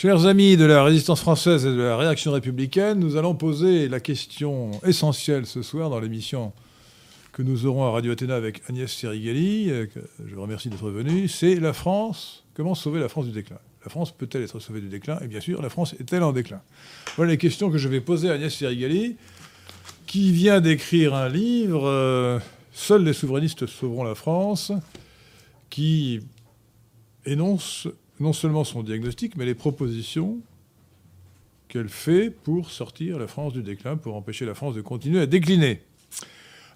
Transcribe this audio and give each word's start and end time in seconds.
Chers 0.00 0.24
amis 0.24 0.56
de 0.56 0.64
la 0.64 0.82
résistance 0.82 1.20
française 1.20 1.66
et 1.66 1.68
de 1.68 1.82
la 1.82 1.94
réaction 1.94 2.32
républicaine, 2.32 2.98
nous 2.98 3.16
allons 3.16 3.34
poser 3.34 3.86
la 3.86 4.00
question 4.00 4.70
essentielle 4.82 5.44
ce 5.44 5.60
soir 5.60 5.90
dans 5.90 6.00
l'émission 6.00 6.54
que 7.32 7.42
nous 7.42 7.66
aurons 7.66 7.84
à 7.84 7.90
Radio 7.90 8.12
Athéna 8.12 8.34
avec 8.34 8.62
Agnès 8.70 8.90
Serigali, 8.90 9.70
euh, 9.70 9.84
je 10.26 10.34
vous 10.34 10.40
remercie 10.40 10.70
d'être 10.70 10.88
venue. 10.88 11.28
C'est 11.28 11.56
la 11.56 11.74
France. 11.74 12.44
Comment 12.54 12.74
sauver 12.74 12.98
la 12.98 13.10
France 13.10 13.26
du 13.26 13.32
déclin? 13.32 13.58
La 13.84 13.90
France 13.90 14.10
peut-elle 14.10 14.42
être 14.42 14.58
sauvée 14.58 14.80
du 14.80 14.88
déclin? 14.88 15.18
Et 15.20 15.26
bien 15.26 15.42
sûr, 15.42 15.60
la 15.60 15.68
France 15.68 15.94
est-elle 16.00 16.22
en 16.22 16.32
déclin? 16.32 16.62
Voilà 17.16 17.32
les 17.32 17.38
questions 17.38 17.70
que 17.70 17.76
je 17.76 17.88
vais 17.88 18.00
poser 18.00 18.30
à 18.30 18.32
Agnès 18.32 18.54
Serigali, 18.54 19.16
qui 20.06 20.32
vient 20.32 20.62
d'écrire 20.62 21.14
un 21.14 21.28
livre, 21.28 21.86
euh, 21.86 22.38
Seuls 22.72 23.04
les 23.04 23.12
souverainistes 23.12 23.66
sauveront 23.66 24.04
la 24.04 24.14
France, 24.14 24.72
qui 25.68 26.20
énonce 27.26 27.86
non 28.20 28.32
seulement 28.32 28.64
son 28.64 28.82
diagnostic, 28.82 29.36
mais 29.36 29.46
les 29.46 29.54
propositions 29.54 30.38
qu'elle 31.68 31.88
fait 31.88 32.30
pour 32.30 32.70
sortir 32.70 33.18
la 33.18 33.26
France 33.26 33.52
du 33.52 33.62
déclin, 33.62 33.96
pour 33.96 34.14
empêcher 34.14 34.44
la 34.44 34.54
France 34.54 34.74
de 34.74 34.82
continuer 34.82 35.20
à 35.20 35.26
décliner. 35.26 35.80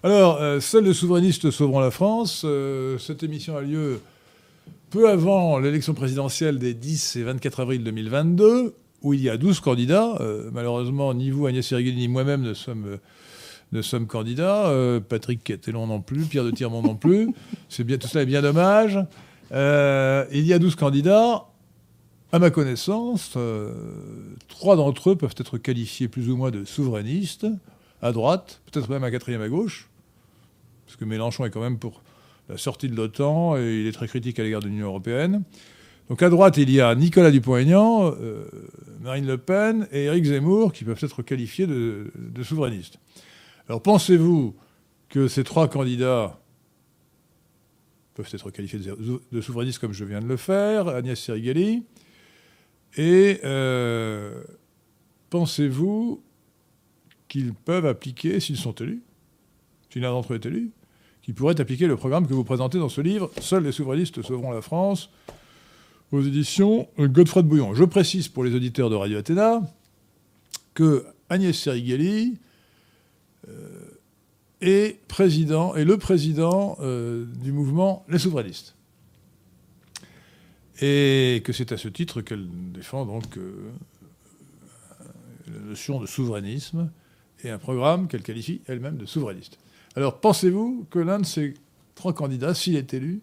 Alors, 0.03 0.41
euh, 0.41 0.59
seuls 0.59 0.85
les 0.85 0.93
souverainistes 0.93 1.51
sauveront 1.51 1.79
la 1.79 1.91
France. 1.91 2.43
Euh, 2.45 2.97
cette 2.97 3.23
émission 3.23 3.57
a 3.57 3.61
lieu 3.61 4.01
peu 4.89 5.09
avant 5.09 5.59
l'élection 5.59 5.93
présidentielle 5.93 6.59
des 6.59 6.73
10 6.73 7.17
et 7.17 7.23
24 7.23 7.59
avril 7.61 7.83
2022, 7.83 8.73
où 9.01 9.13
il 9.13 9.21
y 9.21 9.29
a 9.29 9.37
12 9.37 9.59
candidats. 9.59 10.15
Euh, 10.21 10.49
malheureusement, 10.53 11.13
ni 11.13 11.29
vous, 11.29 11.45
Agnès 11.47 11.69
Irguin, 11.71 11.93
ni 11.93 12.07
moi-même 12.07 12.41
ne 12.41 12.53
sommes, 12.53 14.07
candidats. 14.07 14.71
Patrick 15.09 15.43
Catellon 15.43 15.87
non 15.87 16.01
plus, 16.01 16.21
Pierre 16.25 16.45
de 16.45 16.51
Tirmont 16.51 16.81
non 16.81 16.95
plus. 16.95 17.29
C'est 17.67 17.83
bien, 17.83 17.97
tout 17.97 18.07
cela 18.07 18.23
est 18.23 18.27
bien 18.27 18.41
dommage. 18.41 18.99
Euh, 19.51 20.25
il 20.31 20.45
y 20.45 20.53
a 20.53 20.59
12 20.59 20.75
candidats. 20.75 21.45
À 22.31 22.39
ma 22.39 22.49
connaissance, 22.49 23.33
euh, 23.37 23.71
trois 24.49 24.75
d'entre 24.75 25.11
eux 25.11 25.15
peuvent 25.15 25.35
être 25.37 25.57
qualifiés 25.57 26.07
plus 26.07 26.29
ou 26.29 26.35
moins 26.35 26.51
de 26.51 26.65
souverainistes, 26.65 27.47
à 28.01 28.11
droite, 28.11 28.61
peut-être 28.65 28.89
même 28.89 29.03
un 29.03 29.11
quatrième 29.11 29.41
à 29.41 29.47
gauche, 29.47 29.87
parce 30.85 30.97
que 30.97 31.05
Mélenchon 31.05 31.45
est 31.45 31.49
quand 31.49 31.61
même 31.61 31.77
pour 31.77 32.01
la 32.49 32.57
sortie 32.57 32.89
de 32.89 32.95
l'OTAN 32.95 33.55
et 33.57 33.81
il 33.81 33.87
est 33.87 33.93
très 33.93 34.07
critique 34.07 34.37
à 34.39 34.43
l'égard 34.43 34.61
de 34.61 34.67
l'Union 34.67 34.87
européenne. 34.87 35.43
Donc 36.09 36.21
à 36.23 36.29
droite, 36.29 36.57
il 36.57 36.69
y 36.71 36.81
a 36.81 36.93
Nicolas 36.93 37.31
Dupont-Aignan, 37.31 38.13
euh, 38.19 38.45
Marine 39.01 39.27
Le 39.27 39.37
Pen 39.37 39.87
et 39.91 40.05
Éric 40.05 40.25
Zemmour 40.25 40.73
qui 40.73 40.83
peuvent 40.83 40.99
être 41.01 41.21
qualifiés 41.21 41.67
de 41.67 42.11
souverainistes. 42.43 42.97
Alors 43.69 43.81
pensez-vous 43.81 44.55
que 45.09 45.27
ces 45.27 45.43
trois 45.43 45.69
candidats 45.69 46.37
peuvent 48.15 48.29
être 48.31 48.49
qualifiés 48.49 48.79
de, 48.79 49.41
souverainistes 49.41 49.79
comme 49.79 49.93
je 49.93 50.05
viens 50.05 50.21
de 50.21 50.27
le 50.27 50.37
faire, 50.37 50.87
Agnès 50.87 51.19
Serigali. 51.19 51.83
Et 52.97 53.41
euh, 53.43 54.41
pensez-vous 55.29 56.23
qu'ils 57.27 57.53
peuvent 57.53 57.85
appliquer, 57.85 58.39
s'ils 58.39 58.57
sont 58.57 58.73
élus, 58.75 59.03
si 59.91 59.99
l'un 59.99 60.11
d'entre 60.11 60.33
eux 60.33 60.35
est 60.37 60.45
élu, 60.45 60.71
qu'ils 61.21 61.33
pourraient 61.33 61.59
appliquer 61.59 61.87
le 61.87 61.97
programme 61.97 62.25
que 62.25 62.33
vous 62.33 62.45
présentez 62.45 62.79
dans 62.79 62.89
ce 62.89 63.01
livre, 63.01 63.29
Seuls 63.41 63.63
les 63.63 63.73
souverainistes 63.73 64.21
sauveront 64.21 64.51
la 64.51 64.61
France, 64.61 65.09
aux 66.11 66.21
éditions 66.21 66.87
Godefroy 66.97 67.41
de 67.41 67.47
Bouillon. 67.49 67.73
Je 67.73 67.83
précise 67.83 68.29
pour 68.29 68.45
les 68.45 68.55
auditeurs 68.55 68.89
de 68.89 68.95
Radio 68.95 69.17
Athéna 69.17 69.61
que 70.73 71.05
Agnès 71.29 71.57
Serigali 71.57 72.37
euh, 73.49 73.94
et 74.61 74.99
président, 75.07 75.75
et 75.75 75.85
le 75.85 75.97
président 75.97 76.77
euh, 76.79 77.25
du 77.25 77.51
mouvement 77.51 78.05
Les 78.07 78.19
Souverainistes. 78.19 78.75
Et 80.81 81.41
que 81.45 81.53
c'est 81.53 81.71
à 81.71 81.77
ce 81.77 81.87
titre 81.87 82.21
qu'elle 82.21 82.47
défend 82.73 83.05
donc 83.05 83.37
euh, 83.37 83.71
la 85.47 85.59
notion 85.59 86.01
de 86.01 86.05
souverainisme 86.05 86.91
et 87.43 87.49
un 87.49 87.57
programme 87.57 88.07
qu'elle 88.07 88.23
qualifie 88.23 88.61
elle-même 88.67 88.97
de 88.97 89.05
souverainiste. 89.05 89.57
Alors 89.95 90.19
pensez-vous 90.19 90.85
que 90.89 90.99
l'un 90.99 91.19
de 91.19 91.25
ces 91.25 91.53
trois 91.93 92.13
candidats, 92.13 92.53
s'il 92.53 92.75
est 92.75 92.93
élu, 92.93 93.21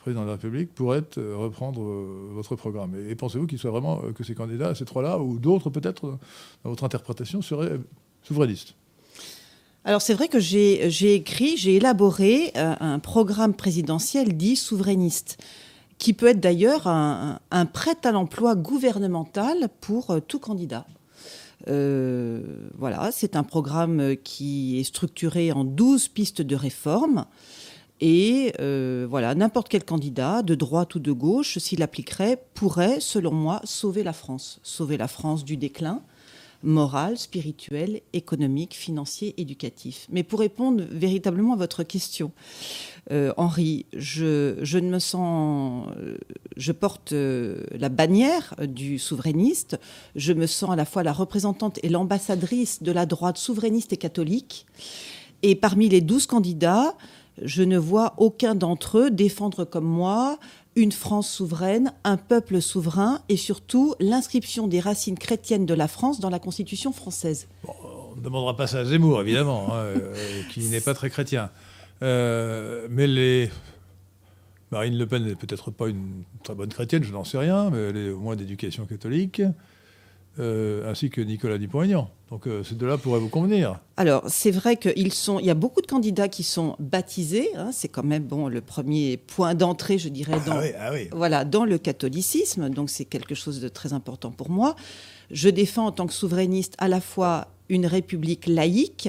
président 0.00 0.22
de 0.22 0.26
la 0.26 0.32
République, 0.32 0.74
pourrait 0.74 1.04
euh, 1.16 1.36
reprendre 1.36 1.80
votre 1.80 2.56
programme? 2.56 2.96
Et, 3.08 3.14
pensez-vous 3.14 3.46
qu'il 3.46 3.58
soit 3.58 3.70
vraiment 3.70 4.00
que 4.12 4.24
ces 4.24 4.34
candidats, 4.34 4.74
ces 4.74 4.84
trois-là, 4.84 5.20
ou 5.20 5.38
d'autres 5.38 5.70
peut-être, 5.70 6.18
dans 6.64 6.70
votre 6.70 6.82
interprétation, 6.82 7.40
seraient 7.40 7.78
souverainistes? 8.22 8.74
Alors 9.88 10.02
c'est 10.02 10.12
vrai 10.12 10.28
que 10.28 10.38
j'ai 10.38 11.14
écrit, 11.14 11.56
j'ai 11.56 11.76
élaboré 11.76 12.52
euh, 12.58 12.74
un, 12.78 12.98
programme 12.98 13.54
présidentiel 13.54 14.36
dit 14.36 14.54
souverainiste, 14.54 15.38
qui 15.96 16.12
peut 16.12 16.26
être 16.26 16.40
d'ailleurs 16.40 16.86
un, 16.86 17.38
prêt 17.72 17.96
à 18.04 18.12
l'emploi 18.12 18.54
gouvernemental 18.54 19.70
pour 19.80 20.10
euh, 20.10 20.20
tout 20.20 20.40
candidat. 20.40 20.84
Euh, 21.68 22.42
voilà, 22.76 23.08
c'est 23.12 23.34
un 23.34 23.44
programme 23.44 24.14
qui 24.22 24.78
est 24.78 24.84
structuré 24.84 25.52
en 25.52 25.64
12 25.64 26.08
pistes 26.08 26.42
de 26.42 26.54
réforme. 26.54 27.24
Et 28.02 28.52
voilà, 29.08 29.34
n'importe 29.34 29.70
quel 29.70 29.84
candidat, 29.84 30.42
de 30.42 30.54
droite 30.54 30.96
ou 30.96 30.98
de 30.98 31.12
gauche, 31.12 31.56
s'il 31.56 31.82
appliquerait, 31.82 32.44
pourrait, 32.52 33.00
selon 33.00 33.32
moi, 33.32 33.62
sauver 33.64 34.02
la 34.02 34.12
France. 34.12 34.60
Sauver 34.62 34.98
la 34.98 35.08
France 35.08 35.46
du 35.46 35.56
déclin, 35.56 36.02
moral, 36.62 37.18
spirituel, 37.18 38.00
économique, 38.12 38.74
financier, 38.74 39.34
éducatif. 39.38 40.06
Mais 40.10 40.22
pour 40.22 40.40
répondre 40.40 40.84
véritablement 40.90 41.52
à 41.54 41.56
votre 41.56 41.82
question, 41.82 42.32
euh, 43.10 43.32
Henri, 43.36 43.86
je, 43.94 44.78
ne 44.78 44.90
me 44.90 44.98
sens. 44.98 45.88
Euh, 45.96 46.18
je 46.56 46.72
porte 46.72 47.12
euh, 47.12 47.62
la 47.72 47.88
bannière 47.88 48.54
du 48.66 48.98
souverainiste. 48.98 49.78
Je 50.16 50.32
me 50.32 50.46
sens 50.46 50.70
à 50.70 50.76
la 50.76 50.84
fois 50.84 51.02
la 51.02 51.12
représentante 51.12 51.78
et 51.82 51.88
l'ambassadrice 51.88 52.82
de 52.82 52.92
la 52.92 53.06
droite 53.06 53.38
souverainiste 53.38 53.92
et 53.92 53.96
catholique. 53.96 54.66
Et 55.42 55.54
parmi 55.54 55.88
les 55.88 56.00
douze 56.00 56.26
candidats, 56.26 56.94
je 57.42 57.62
ne 57.62 57.78
vois 57.78 58.14
aucun 58.16 58.54
d'entre 58.54 58.98
eux 58.98 59.10
défendre 59.10 59.64
comme 59.64 59.86
moi 59.86 60.38
une 60.78 60.92
France 60.92 61.28
souveraine, 61.28 61.92
un 62.04 62.16
peuple 62.16 62.62
souverain 62.62 63.20
et 63.28 63.36
surtout 63.36 63.96
l'inscription 63.98 64.68
des 64.68 64.78
racines 64.78 65.18
chrétiennes 65.18 65.66
de 65.66 65.74
la 65.74 65.88
France 65.88 66.20
dans 66.20 66.30
la 66.30 66.38
Constitution 66.38 66.92
française. 66.92 67.48
on 67.66 68.16
ne 68.16 68.22
demandera 68.22 68.56
pas 68.56 68.68
ça 68.68 68.78
à 68.78 68.84
Zemmour, 68.84 69.20
évidemment, 69.20 69.74
hein, 69.74 69.78
euh, 69.78 70.42
qui 70.50 70.60
n'est 70.68 70.80
pas 70.80 70.94
très 70.94 71.10
chrétien. 71.10 71.50
Euh, 72.02 72.86
mais 72.90 73.08
les... 73.08 73.50
Marine 74.70 74.96
Le 74.96 75.06
Pen 75.06 75.24
n'est 75.24 75.34
peut-être 75.34 75.72
pas 75.72 75.88
une 75.88 76.22
très 76.44 76.54
bonne 76.54 76.68
chrétienne, 76.68 77.02
je 77.02 77.12
n'en 77.12 77.24
sais 77.24 77.38
rien, 77.38 77.70
mais 77.70 77.78
elle 77.88 77.96
est 77.96 78.10
au 78.10 78.20
moins 78.20 78.36
d'éducation 78.36 78.84
catholique. 78.84 79.42
Euh, 80.40 80.88
ainsi 80.88 81.10
que 81.10 81.20
Nicolas 81.20 81.58
Dupont-Aignan. 81.58 82.08
Donc 82.30 82.46
euh, 82.46 82.62
ces 82.62 82.76
deux-là 82.76 82.96
pourraient 82.96 83.18
vous 83.18 83.28
convenir. 83.28 83.80
Alors 83.96 84.22
c'est 84.28 84.52
vrai 84.52 84.76
qu'il 84.76 85.12
sont, 85.12 85.40
il 85.40 85.46
y 85.46 85.50
a 85.50 85.54
beaucoup 85.54 85.80
de 85.80 85.86
candidats 85.88 86.28
qui 86.28 86.44
sont 86.44 86.76
baptisés. 86.78 87.50
Hein, 87.56 87.70
c'est 87.72 87.88
quand 87.88 88.04
même 88.04 88.22
bon 88.22 88.46
le 88.46 88.60
premier 88.60 89.16
point 89.16 89.56
d'entrée, 89.56 89.98
je 89.98 90.08
dirais, 90.08 90.38
dans, 90.46 90.58
ah 90.58 90.62
ah 90.78 90.90
voilà, 91.10 91.44
dans 91.44 91.64
le 91.64 91.76
catholicisme. 91.76 92.68
Donc 92.68 92.88
c'est 92.88 93.04
quelque 93.04 93.34
chose 93.34 93.60
de 93.60 93.68
très 93.68 93.92
important 93.92 94.30
pour 94.30 94.48
moi. 94.48 94.76
Je 95.32 95.48
défends 95.48 95.86
en 95.86 95.92
tant 95.92 96.06
que 96.06 96.14
souverainiste 96.14 96.74
à 96.78 96.86
la 96.86 97.00
fois 97.00 97.48
une 97.68 97.86
république 97.86 98.46
laïque 98.46 99.08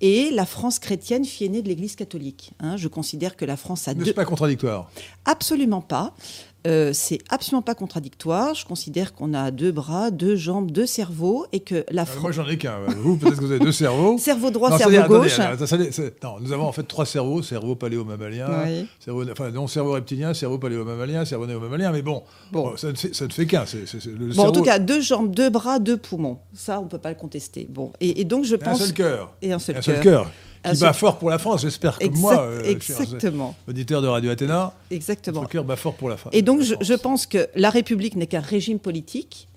et 0.00 0.30
la 0.30 0.44
France 0.44 0.78
chrétienne 0.78 1.24
fiennée 1.24 1.62
de 1.62 1.68
l'Église 1.68 1.96
catholique. 1.96 2.52
Hein. 2.60 2.76
je 2.76 2.88
considère 2.88 3.36
que 3.36 3.44
la 3.44 3.56
France 3.56 3.88
a 3.88 3.94
deux... 3.94 4.12
pas 4.12 4.24
contradictoire 4.24 4.90
Absolument 5.24 5.80
pas. 5.80 6.14
Euh, 6.66 6.90
c'est 6.92 7.18
absolument 7.28 7.62
pas 7.62 7.74
contradictoire. 7.74 8.54
Je 8.54 8.64
considère 8.64 9.14
qu'on 9.14 9.34
a 9.34 9.50
deux 9.50 9.70
bras, 9.70 10.10
deux 10.10 10.34
jambes, 10.34 10.70
deux 10.70 10.86
cerveaux 10.86 11.46
et 11.52 11.60
que 11.60 11.84
la 11.90 12.04
France. 12.04 12.22
moi, 12.22 12.32
j'en 12.32 12.46
ai 12.48 12.58
qu'un. 12.58 12.78
Vous, 12.98 13.16
peut-être 13.16 13.36
que 13.36 13.44
vous 13.44 13.52
avez 13.52 13.64
deux 13.64 13.72
cerveaux. 13.72 14.18
cerveau 14.18 14.50
droit, 14.50 14.76
cerveau 14.76 15.20
gauche. 15.20 15.38
non, 16.22 16.36
nous 16.40 16.52
avons 16.52 16.66
en 16.66 16.72
fait 16.72 16.82
trois 16.82 17.06
cerveaux 17.06 17.42
cerveau 17.42 17.76
paléo-mammalien, 17.76 18.48
cerveau, 18.98 19.24
enfin, 19.30 19.50
non, 19.50 19.66
cerveau 19.66 19.92
reptilien, 19.92 20.34
cerveau 20.34 20.58
paléo-mammalien, 20.58 21.24
cerveau 21.24 21.46
néo-mammalien. 21.46 21.92
Mais 21.92 22.02
bon, 22.02 22.22
bon. 22.50 22.76
ça, 22.76 22.90
ne 22.90 22.96
fait, 22.96 23.14
ça 23.14 23.26
ne 23.26 23.32
fait 23.32 23.46
qu'un. 23.46 23.64
Bon, 24.34 24.46
En 24.46 24.52
tout 24.52 24.62
cas, 24.62 24.78
deux 24.78 25.00
jambes, 25.00 25.34
deux 25.34 25.50
bras, 25.50 25.78
deux 25.78 25.96
poumons. 25.96 26.38
Ça, 26.52 26.80
on 26.80 26.86
peut 26.86 26.98
pas 26.98 27.10
le 27.10 27.16
contester. 27.16 27.66
Bon, 27.70 27.92
et, 28.00 28.24
donc 28.24 28.44
je 28.44 28.56
pense. 28.56 28.80
un 28.80 28.84
seul 28.84 28.94
cœur. 28.94 29.34
Et 29.40 29.52
un 29.52 29.58
seul 29.58 30.00
cœur 30.00 30.30
qui 30.72 30.80
bat 30.80 30.92
fort 30.92 31.18
pour 31.18 31.30
la 31.30 31.38
France, 31.38 31.62
j'espère, 31.62 31.98
comme 31.98 32.16
moi, 32.18 32.40
euh, 32.40 32.62
exactement. 32.64 33.54
auditeur 33.68 34.02
de 34.02 34.08
Radio 34.08 34.30
Athéna. 34.30 34.74
Exactement. 34.90 35.44
Cœur 35.44 35.64
bat 35.64 35.76
fort 35.76 35.94
pour 35.94 36.08
la 36.08 36.16
France. 36.16 36.32
Et 36.34 36.42
donc, 36.42 36.62
je, 36.62 36.94
pense 36.94 37.26
que 37.26 37.48
la 37.54 37.70
République 37.70 38.16
n'est 38.16 38.26
qu'un 38.26 38.40
régime 38.40 38.78
politique. 38.78 39.48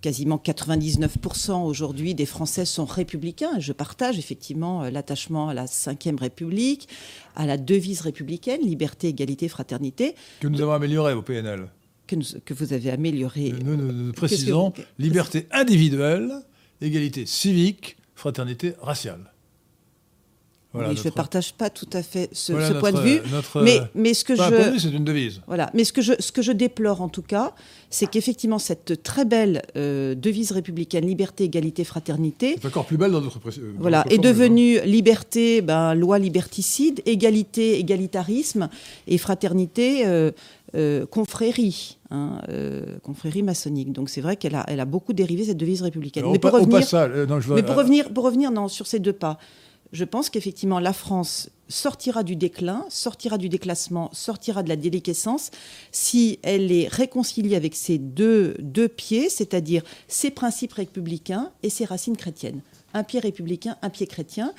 Quasiment 0.00 0.40
99% 0.42 1.62
aujourd'hui 1.62 2.14
des 2.14 2.24
Français 2.24 2.64
sont 2.64 2.86
républicains. 2.86 3.58
Je 3.58 3.72
partage 3.72 4.18
effectivement 4.18 4.82
euh, 4.84 4.90
l'attachement 4.90 5.50
à 5.50 5.54
la 5.54 5.66
Ve 5.66 6.18
République, 6.18 6.88
à 7.36 7.44
la 7.44 7.58
devise 7.58 8.00
républicaine, 8.00 8.62
liberté, 8.62 9.08
égalité, 9.08 9.48
fraternité. 9.48 10.14
Que 10.40 10.48
nous 10.48 10.62
avons 10.62 10.72
amélioré 10.72 11.12
au 11.12 11.20
PNL. 11.20 11.68
Que, 12.06 12.16
que 12.38 12.54
vous 12.54 12.72
avez 12.72 12.90
amélioré. 12.90 13.52
Nous, 13.62 13.76
nous 13.76 14.12
précisons 14.12 14.72
liberté 14.98 15.46
individuelle, 15.52 16.32
égalité 16.80 17.26
civique, 17.26 17.98
fraternité 18.14 18.74
raciale. 18.80 19.30
Je 20.74 21.04
ne 21.04 21.10
partage 21.10 21.52
pas 21.54 21.68
tout 21.68 21.88
à 21.92 22.02
fait 22.02 22.28
ce, 22.32 22.52
point 22.78 22.92
de 22.92 23.00
vue. 23.00 23.20
mais, 23.62 23.80
mais 23.94 24.14
ce 24.14 24.24
que 24.24 24.36
je. 24.36 24.78
c'est 24.78 24.90
une 24.90 25.04
devise. 25.04 25.40
Voilà. 25.46 25.70
Mais 25.74 25.84
ce 25.84 25.92
que 25.92 26.02
je, 26.02 26.12
ce 26.18 26.30
que 26.30 26.42
je 26.42 26.52
déplore, 26.52 27.02
en 27.02 27.08
tout 27.08 27.22
cas, 27.22 27.54
c'est 27.90 28.06
qu'effectivement, 28.06 28.60
cette 28.60 29.02
très 29.02 29.24
belle 29.24 29.62
euh, 29.76 30.14
devise 30.14 30.52
républicaine, 30.52 31.06
liberté, 31.06 31.44
égalité, 31.44 31.82
fraternité. 31.82 32.56
C'est 32.60 32.68
encore 32.68 32.86
plus 32.86 32.96
belle 32.96 33.10
dans 33.10 33.20
notre. 33.20 33.40
Voilà. 33.78 34.04
est 34.10 34.18
devenue 34.18 34.80
liberté, 34.82 35.60
ben, 35.60 35.94
loi 35.94 36.18
liberticide, 36.20 37.02
égalité, 37.04 37.80
égalitarisme, 37.80 38.68
et 39.08 39.18
fraternité, 39.18 40.06
euh, 40.06 40.30
euh, 40.76 41.04
confrérie. 41.04 41.96
Hein, 42.12 42.40
confrérie 43.04 43.44
maçonnique. 43.44 43.92
Donc 43.92 44.08
c'est 44.08 44.20
vrai 44.20 44.36
qu'elle 44.36 44.56
a, 44.56 44.64
elle 44.66 44.80
a 44.80 44.84
beaucoup 44.84 45.12
dérivé 45.12 45.44
cette 45.44 45.56
devise 45.56 45.82
républicaine. 45.82 46.24
mais 46.30 46.40
pour 46.40 46.50
revenir, 46.50 46.80
mais 47.54 47.62
pour 47.62 47.76
revenir, 47.76 48.12
pour 48.12 48.24
revenir 48.24 48.50
non, 48.50 48.66
sur 48.66 48.88
ces 48.88 48.98
deux 48.98 49.12
pas, 49.12 49.38
je 49.92 50.04
pense 50.04 50.30
qu'effectivement 50.30 50.78
la 50.78 50.92
France 50.92 51.50
sortira 51.68 52.22
du 52.22 52.36
déclin, 52.36 52.84
sortira 52.88 53.38
du 53.38 53.48
déclassement, 53.48 54.10
sortira 54.12 54.62
de 54.62 54.68
la 54.68 54.76
déliquescence 54.76 55.50
si 55.92 56.38
elle 56.42 56.72
est 56.72 56.88
réconciliée 56.88 57.56
avec 57.56 57.74
ses 57.74 57.98
deux, 57.98 58.56
deux 58.58 58.88
pieds, 58.88 59.28
c'est-à-dire 59.28 59.82
ses 60.08 60.30
principes 60.30 60.74
républicains 60.74 61.50
et 61.62 61.70
ses 61.70 61.84
racines 61.84 62.16
chrétiennes. 62.16 62.60
Un 62.94 63.04
pied 63.04 63.20
républicain, 63.20 63.76
un 63.82 63.90
pied 63.90 64.06
chrétien. 64.06 64.52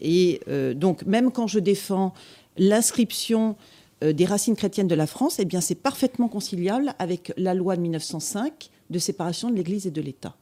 Et 0.00 0.40
euh, 0.48 0.74
donc 0.74 1.04
même 1.06 1.32
quand 1.32 1.46
je 1.46 1.58
défends 1.58 2.14
l'inscription 2.56 3.56
euh, 4.04 4.12
des 4.12 4.24
racines 4.24 4.56
chrétiennes 4.56 4.88
de 4.88 4.94
la 4.94 5.06
France, 5.06 5.38
eh 5.38 5.44
bien 5.44 5.60
c'est 5.60 5.74
parfaitement 5.74 6.28
conciliable 6.28 6.94
avec 6.98 7.32
la 7.36 7.54
loi 7.54 7.76
de 7.76 7.82
1905 7.82 8.70
de 8.90 8.98
séparation 8.98 9.50
de 9.50 9.56
l'Église 9.56 9.86
et 9.86 9.90
de 9.90 10.00
l'État. 10.00 10.36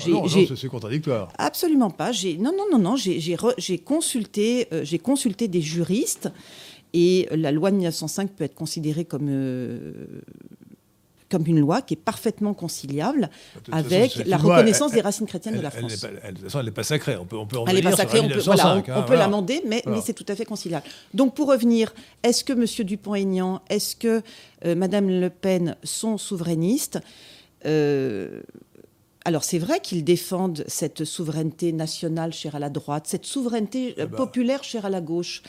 Ah 0.00 0.08
non, 0.08 0.26
c'est 0.28 0.68
contradictoire. 0.68 1.32
Absolument 1.38 1.90
pas. 1.90 2.12
Non, 2.38 2.52
non, 2.56 2.64
non, 2.72 2.78
non. 2.78 2.96
J'ai 2.96 3.78
consulté, 3.78 4.68
euh, 4.72 4.84
j'ai 4.84 4.98
consulté 4.98 5.48
des 5.48 5.60
juristes 5.60 6.30
et 6.94 7.28
la 7.30 7.52
loi 7.52 7.70
de 7.70 7.76
1905 7.76 8.30
peut 8.30 8.44
être 8.44 8.54
considérée 8.54 9.04
comme 9.04 9.28
euh, 9.28 9.92
comme 11.30 11.46
une 11.46 11.60
loi 11.60 11.80
qui 11.80 11.94
est 11.94 11.96
parfaitement 11.96 12.52
conciliable 12.52 13.30
avec 13.70 14.16
la 14.26 14.36
reconnaissance 14.36 14.92
des 14.92 15.00
racines 15.00 15.26
chrétiennes 15.26 15.56
de 15.56 15.62
la 15.62 15.70
France. 15.70 16.04
Elle, 16.04 16.36
elle 16.54 16.64
n'est 16.64 16.70
pas 16.70 16.82
sacrée. 16.82 17.16
On 17.16 17.24
peut, 17.24 17.38
on 17.38 17.46
peut 17.46 17.56
elle 17.66 17.76
n'est 17.76 17.82
pas 17.82 17.96
sacrée. 17.96 18.20
On 18.20 18.28
peut, 18.28 18.38
voilà, 18.40 18.82
on, 18.86 18.90
hein, 18.90 19.04
l'amender, 19.16 19.62
mais, 19.66 19.82
mais 19.86 20.02
c'est 20.04 20.12
tout 20.12 20.26
à 20.28 20.36
fait 20.36 20.44
conciliable. 20.44 20.84
Donc, 21.14 21.34
pour 21.34 21.48
revenir, 21.48 21.94
est-ce 22.22 22.44
que 22.44 22.52
M. 22.52 22.66
Dupont-Aignan, 22.86 23.62
est-ce 23.70 23.96
que 23.96 24.20
euh, 24.66 24.74
Mme 24.74 25.08
Le 25.08 25.30
Pen 25.30 25.76
sont 25.82 26.18
souverainistes? 26.18 26.98
Alors 29.24 29.44
c'est 29.44 29.58
vrai 29.58 29.80
qu'ils 29.80 30.04
défendent 30.04 30.64
cette 30.66 31.04
souveraineté 31.04 31.72
nationale 31.72 32.32
chère 32.32 32.56
à 32.56 32.58
la 32.58 32.70
droite, 32.70 33.04
cette 33.06 33.24
souveraineté 33.24 33.90
euh, 33.90 33.94
eh 33.98 34.06
ben. 34.06 34.16
populaire 34.16 34.64
chère 34.64 34.86
à 34.86 34.90
la 34.90 35.00
gauche. 35.00 35.42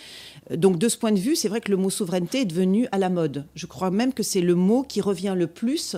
Euh, 0.52 0.58
donc 0.58 0.78
de 0.78 0.88
ce 0.88 0.98
point 0.98 1.12
de 1.12 1.20
vue, 1.20 1.36
c'est 1.36 1.50
vrai 1.50 1.62
que 1.62 1.72
le 1.72 1.78
mot 1.78 1.90
souveraineté 1.90 2.42
est 2.42 2.46
devenu 2.46 2.88
à 2.92 2.98
la 2.98 3.10
mode. 3.10 3.46
Je 3.56 3.66
crois 3.66 3.92
même 3.92 4.14
que 4.14 4.24
c'est 4.24 4.42
le 4.42 4.56
mot 4.56 4.84
qui 4.84 5.02
revient 5.02 5.34
le 5.36 5.48
plus. 5.48 5.96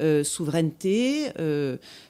Euh, 0.00 0.22
souveraineté, 0.22 1.24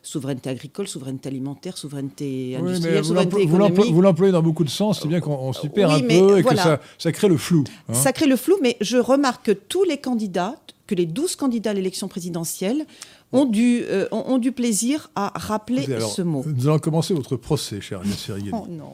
souveraineté 0.02 0.50
agricole, 0.50 0.86
souveraineté 0.86 1.30
alimentaire, 1.30 1.78
souveraineté 1.78 2.54
industrielle, 2.54 3.02
souveraineté 3.02 3.40
économique. 3.40 3.90
Vous 3.90 4.02
l'employez 4.02 4.30
dans 4.30 4.42
beaucoup 4.42 4.64
de 4.64 4.68
sens, 4.68 5.00
c'est 5.00 5.08
bien 5.08 5.20
qu'on 5.20 5.54
s'y 5.54 5.70
perd 5.70 5.92
un 5.92 6.00
peu 6.00 6.38
et 6.38 6.42
que 6.42 6.54
ça, 6.54 7.12
crée 7.12 7.28
le 7.28 7.38
flou. 7.38 7.64
Hein. 7.88 7.94
Ça 7.94 8.12
crée 8.12 8.26
le 8.26 8.36
flou, 8.36 8.56
mais 8.60 8.76
je 8.82 8.98
remarque 8.98 9.46
que 9.46 9.52
tous 9.52 9.84
les 9.84 9.96
candidats, 9.96 10.56
que 10.86 10.94
les 10.94 11.06
12 11.06 11.36
candidats 11.36 11.70
à 11.70 11.74
l'élection 11.74 12.08
présidentielle 12.08 12.84
ont 13.32 13.44
du, 13.44 13.82
euh, 13.82 14.08
ont, 14.10 14.38
du 14.38 14.52
plaisir 14.52 15.10
à 15.14 15.32
rappeler 15.34 15.82
ce 15.82 16.22
mot. 16.22 16.44
Nous 16.46 16.66
allons 16.68 16.78
commencer 16.78 17.14
votre 17.14 17.36
procès, 17.36 17.80
cher 17.80 18.00
ami 18.00 18.14
Oh 18.52 18.66
non. 18.68 18.92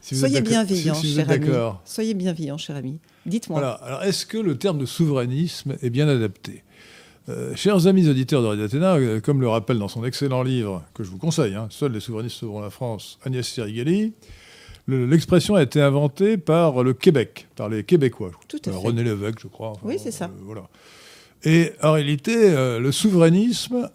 Soyez 0.00 0.40
bienveillant, 0.40 0.94
cher 0.94 1.30
ami. 1.30 1.48
Soyez 1.84 2.14
bienveillant, 2.14 2.58
cher 2.58 2.76
ami. 2.76 2.98
Dites-moi. 3.26 3.58
Alors, 3.58 4.02
est-ce 4.02 4.24
que 4.26 4.38
le 4.38 4.56
terme 4.56 4.78
de 4.78 4.86
souverainisme 4.86 5.76
est 5.82 5.90
bien 5.90 6.08
adapté? 6.08 6.62
Euh, 7.28 7.54
chers 7.54 7.86
amis 7.86 8.08
auditeurs 8.08 8.40
de 8.40 8.46
Radio 8.46 8.64
Athéna, 8.64 8.94
euh, 8.94 9.20
comme 9.20 9.42
le 9.42 9.48
rappelle 9.48 9.78
dans 9.78 9.88
son 9.88 10.02
excellent 10.02 10.42
livre, 10.42 10.82
que 10.94 11.04
je 11.04 11.10
vous 11.10 11.18
conseille, 11.18 11.54
hein, 11.54 11.68
Seuls 11.70 11.92
les 11.92 12.00
souverainistes 12.00 12.36
sauveront 12.36 12.60
la 12.62 12.70
France, 12.70 13.18
Agnès 13.22 13.46
Sirigali, 13.46 14.14
l'expression 14.86 15.54
a 15.54 15.62
été 15.62 15.82
inventée 15.82 16.38
par 16.38 16.82
le 16.82 16.94
Québec, 16.94 17.48
par 17.54 17.68
les 17.68 17.84
Québécois. 17.84 18.30
Tout 18.48 18.58
à 18.64 18.70
fait. 18.70 18.76
René 18.76 19.04
Lévesque, 19.04 19.40
je 19.42 19.48
crois. 19.48 19.74
oui, 19.82 19.98
c'est 20.02 20.10
ça. 20.10 20.30
voilà. 20.42 20.62
Et 21.44 21.72
en 21.82 21.92
réalité, 21.92 22.34
euh, 22.36 22.80
le 22.80 22.90
souverainisme, 22.90 23.88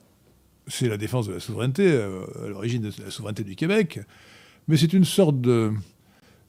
c'est 0.67 0.87
la 0.87 0.97
défense 0.97 1.27
de 1.27 1.33
la 1.33 1.39
souveraineté, 1.39 1.85
euh, 1.85 2.21
à 2.45 2.47
l'origine 2.47 2.81
de 2.83 2.91
la 3.03 3.11
souveraineté 3.11 3.43
du 3.43 3.55
Québec, 3.55 3.99
mais 4.67 4.77
c'est 4.77 4.93
une 4.93 5.03
sorte 5.03 5.41
de, 5.41 5.71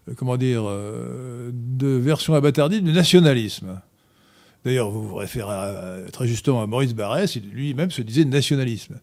euh, 0.09 0.13
comment 0.17 0.37
dire, 0.37 0.65
de 0.65 1.89
version 1.89 2.35
abâtardie 2.35 2.81
du 2.81 2.93
nationalisme. 2.93 3.81
D'ailleurs, 4.65 4.91
vous 4.91 5.07
vous 5.07 5.17
référez 5.17 6.11
très 6.11 6.27
justement 6.27 6.63
à 6.63 6.67
Maurice 6.67 6.95
Barrès, 6.95 7.37
lui-même 7.37 7.91
se 7.91 8.01
disait 8.01 8.25
nationalisme. 8.25 8.99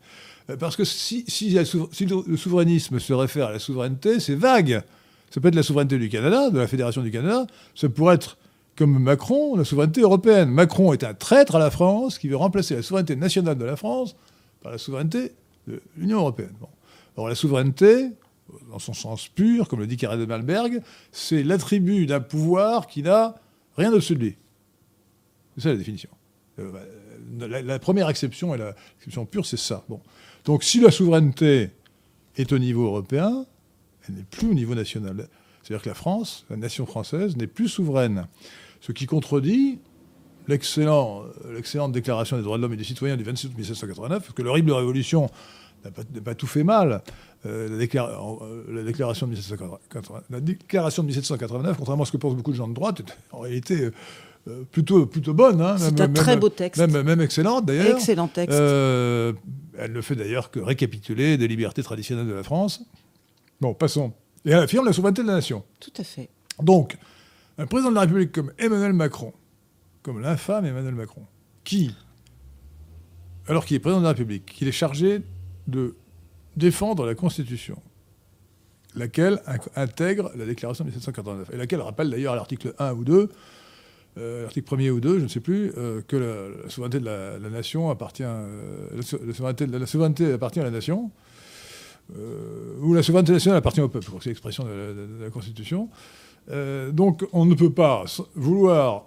Parce 0.59 0.75
que 0.75 0.83
si, 0.83 1.23
le 1.51 2.37
souverainisme 2.37 2.99
se 2.99 3.13
réfère 3.13 3.47
à 3.47 3.51
la 3.51 3.59
souveraineté, 3.59 4.19
c'est 4.19 4.35
vague. 4.35 4.81
Ça 5.29 5.39
peut 5.39 5.49
être 5.49 5.55
la 5.55 5.63
souveraineté 5.63 5.99
du 5.99 6.09
Canada, 6.09 6.49
de 6.49 6.57
la 6.57 6.67
Fédération 6.67 7.01
du 7.01 7.11
Canada, 7.11 7.45
ça 7.75 7.89
pourrait 7.89 8.15
être 8.15 8.37
comme 8.81 8.97
Macron, 8.97 9.55
la 9.55 9.63
souveraineté 9.63 10.01
européenne. 10.01 10.49
Macron 10.49 10.91
est 10.91 11.03
un 11.03 11.13
traître 11.13 11.53
à 11.53 11.59
la 11.59 11.69
France 11.69 12.17
qui 12.17 12.27
veut 12.27 12.35
remplacer 12.35 12.75
la 12.75 12.81
souveraineté 12.81 13.15
nationale 13.15 13.55
de 13.55 13.63
la 13.63 13.75
France 13.75 14.15
par 14.63 14.71
la 14.71 14.79
souveraineté 14.79 15.33
de 15.67 15.83
l'Union 15.95 16.17
européenne. 16.17 16.55
Bon. 16.59 16.67
Alors 17.15 17.29
la 17.29 17.35
souveraineté, 17.35 18.09
dans 18.71 18.79
son 18.79 18.93
sens 18.93 19.27
pur, 19.27 19.67
comme 19.67 19.81
le 19.81 19.85
dit 19.85 19.97
Karel 19.97 20.19
de 20.19 20.25
Malberg, 20.25 20.81
c'est 21.11 21.43
l'attribut 21.43 22.07
d'un 22.07 22.21
pouvoir 22.21 22.87
qui 22.87 23.03
n'a 23.03 23.35
rien 23.77 23.93
au-dessus 23.93 24.15
de 24.15 24.21
lui. 24.21 24.35
C'est 25.57 25.61
ça 25.61 25.69
la 25.69 25.75
définition. 25.75 26.09
Euh, 26.57 26.71
bah, 26.71 27.47
la, 27.47 27.77
première 27.77 28.09
exception 28.09 28.55
et 28.55 28.57
l'exception 28.57 29.27
pure, 29.27 29.45
c'est 29.45 29.57
ça. 29.57 29.85
Bon. 29.89 30.01
Donc 30.45 30.63
si 30.63 30.79
la 30.79 30.89
souveraineté 30.89 31.69
est 32.35 32.51
au 32.51 32.57
niveau 32.57 32.85
européen, 32.85 33.45
elle 34.07 34.15
n'est 34.15 34.23
plus 34.23 34.47
au 34.47 34.55
niveau 34.55 34.73
national. 34.73 35.27
C'est-à-dire 35.61 35.83
que 35.83 35.89
la 35.89 35.95
France, 35.95 36.47
la 36.49 36.57
nation 36.57 36.87
française, 36.87 37.37
n'est 37.37 37.45
plus 37.45 37.69
souveraine. 37.69 38.25
Ce 38.81 38.91
qui 38.91 39.05
contredit 39.05 39.79
l'excellente 40.47 41.91
déclaration 41.91 42.37
des 42.37 42.43
droits 42.43 42.57
de 42.57 42.61
l'homme 42.61 42.73
et 42.73 42.77
des 42.77 42.83
citoyens 42.83 43.15
du 43.15 43.23
26 43.23 43.47
août 43.47 43.53
1789, 43.57 44.23
parce 44.23 44.33
que 44.33 44.41
l'horrible 44.41 44.71
révolution 44.71 45.29
n'a 45.85 45.91
pas, 46.21 46.35
tout 46.35 46.47
fait 46.47 46.63
mal. 46.63 47.01
Euh, 47.45 47.69
euh, 47.69 48.63
la, 48.69 48.81
déclaration 48.81 49.25
de 49.25 49.31
1789, 49.31 51.77
contrairement 51.77 52.03
à 52.03 52.05
ce 52.05 52.11
que 52.11 52.17
pensent 52.17 52.35
beaucoup 52.35 52.51
de 52.51 52.57
gens 52.57 52.67
de 52.67 52.73
droite, 52.73 53.01
est 53.01 53.05
en 53.31 53.39
réalité 53.39 53.89
euh, 54.47 54.63
plutôt, 54.71 55.05
plutôt 55.05 55.33
bonne. 55.33 55.61
Hein, 55.61 55.77
C'est 55.77 56.01
un 56.01 56.09
très 56.09 56.37
beau 56.37 56.49
texte. 56.49 56.79
Même, 56.79 57.03
même 57.03 57.21
excellente 57.21 57.65
d'ailleurs. 57.65 57.97
Excellent 57.97 58.27
texte. 58.27 58.57
elle 58.57 59.93
ne 59.93 60.01
fait 60.01 60.15
d'ailleurs 60.15 60.51
que 60.51 60.59
récapituler 60.59 61.37
des 61.37 61.47
libertés 61.47 61.83
traditionnelles 61.83 62.27
de 62.27 62.33
la 62.33 62.43
France. 62.43 62.83
Bon, 63.59 63.73
passons. 63.73 64.13
Et 64.45 64.51
elle 64.51 64.59
affirme 64.59 64.85
la 64.85 64.93
souveraineté 64.93 65.21
de 65.21 65.27
la 65.27 65.35
nation. 65.35 65.63
Tout 65.79 65.93
à 65.99 66.03
fait. 66.03 66.29
Donc, 66.61 66.97
un 67.57 67.67
président 67.67 67.89
de 67.89 67.95
la 67.95 68.01
République 68.01 68.31
comme 68.31 68.51
Emmanuel 68.57 68.93
Macron, 68.93 69.33
comme 70.03 70.19
l'infâme 70.21 70.65
Emmanuel 70.65 70.95
Macron, 70.95 71.25
qui, 71.63 71.95
alors 73.47 73.65
qu'il 73.65 73.77
est 73.77 73.79
président 73.79 73.99
de 73.99 74.05
la 74.05 74.11
République, 74.11 74.45
qu'il 74.45 74.67
est 74.67 74.73
chargé 74.73 75.21
de 75.67 75.95
défendre 76.55 77.05
la 77.05 77.15
Constitution, 77.15 77.81
laquelle 78.95 79.41
intègre 79.75 80.31
la 80.35 80.45
déclaration 80.45 80.83
de 80.83 80.89
1789, 80.89 81.49
et 81.53 81.57
laquelle 81.57 81.81
rappelle 81.81 82.09
d'ailleurs 82.09 82.33
à 82.33 82.35
l'article 82.35 82.73
1 82.79 82.93
ou 82.93 83.03
2, 83.03 83.29
euh, 84.17 84.43
l'article 84.43 84.75
1er 84.75 84.89
ou 84.89 84.99
2, 84.99 85.19
je 85.19 85.23
ne 85.23 85.29
sais 85.29 85.39
plus, 85.39 85.71
euh, 85.77 86.01
que 86.05 86.17
la, 86.17 86.69
souveraineté 86.69 86.99
de 86.99 87.05
la, 87.05 87.49
nation 87.49 87.89
appartient, 87.89 88.23
euh, 88.25 88.89
la, 88.93 89.33
souveraineté, 89.33 89.67
la, 89.67 89.85
souveraineté, 89.85 90.33
appartient 90.33 90.59
à 90.59 90.63
la 90.63 90.71
nation, 90.71 91.11
ou 92.81 92.93
la 92.93 93.03
souveraineté 93.03 93.31
nationale 93.31 93.59
appartient 93.59 93.79
au 93.79 93.87
peuple, 93.87 94.07
c'est 94.19 94.29
l'expression 94.29 94.65
de, 94.65 95.23
la 95.23 95.29
Constitution. 95.29 95.89
Euh, 96.49 96.91
donc 96.91 97.25
on 97.33 97.45
ne 97.45 97.55
peut 97.55 97.71
pas 97.71 98.05
vouloir 98.35 99.05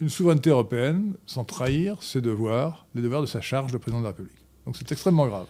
une 0.00 0.08
souveraineté 0.08 0.50
européenne 0.50 1.14
sans 1.26 1.44
trahir 1.44 2.02
ses 2.02 2.20
devoirs, 2.20 2.86
les 2.94 3.02
devoirs 3.02 3.22
de 3.22 3.26
sa 3.26 3.40
charge 3.40 3.72
de 3.72 3.78
président 3.78 4.00
de 4.00 4.04
la 4.04 4.10
République. 4.10 4.36
Donc 4.64 4.76
c'est 4.76 4.90
extrêmement 4.92 5.26
grave. 5.26 5.46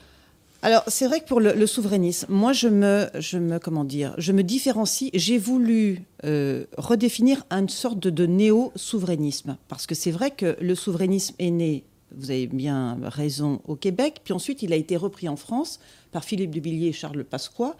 Alors 0.62 0.83
c'est 0.88 1.07
vrai 1.07 1.21
que 1.21 1.26
pour 1.26 1.41
le, 1.41 1.67
souverainisme, 1.67 2.26
moi 2.33 2.53
je 2.53 2.69
me, 2.69 3.09
je 3.19 3.38
me, 3.38 3.59
comment 3.59 3.85
dire, 3.85 4.15
je 4.19 4.33
me 4.33 4.43
différencie. 4.43 5.11
J'ai 5.15 5.38
voulu 5.38 6.03
euh, 6.25 6.65
redéfinir 6.76 7.45
une 7.50 7.69
sorte 7.69 7.99
de, 7.99 8.26
néo-souverainisme 8.26 9.59
parce 9.69 9.87
que 9.87 9.95
c'est 9.95 10.11
vrai 10.11 10.31
que 10.31 10.57
le 10.61 10.75
souverainisme 10.75 11.35
est 11.38 11.50
né 11.50 11.85
vous 12.12 12.31
avez 12.31 12.47
bien 12.47 12.99
raison, 13.03 13.61
au 13.67 13.75
Québec, 13.75 14.21
puis 14.25 14.33
ensuite 14.33 14.62
il 14.62 14.73
a 14.73 14.76
été 14.76 14.97
repris 14.97 15.29
en 15.29 15.37
France 15.37 15.81
par 16.12 16.25
Philippe 16.25 16.53
de 16.53 16.61
Villiers 16.61 16.88
et 16.88 16.93
Charles 16.93 17.25
Pasqua 17.25 17.76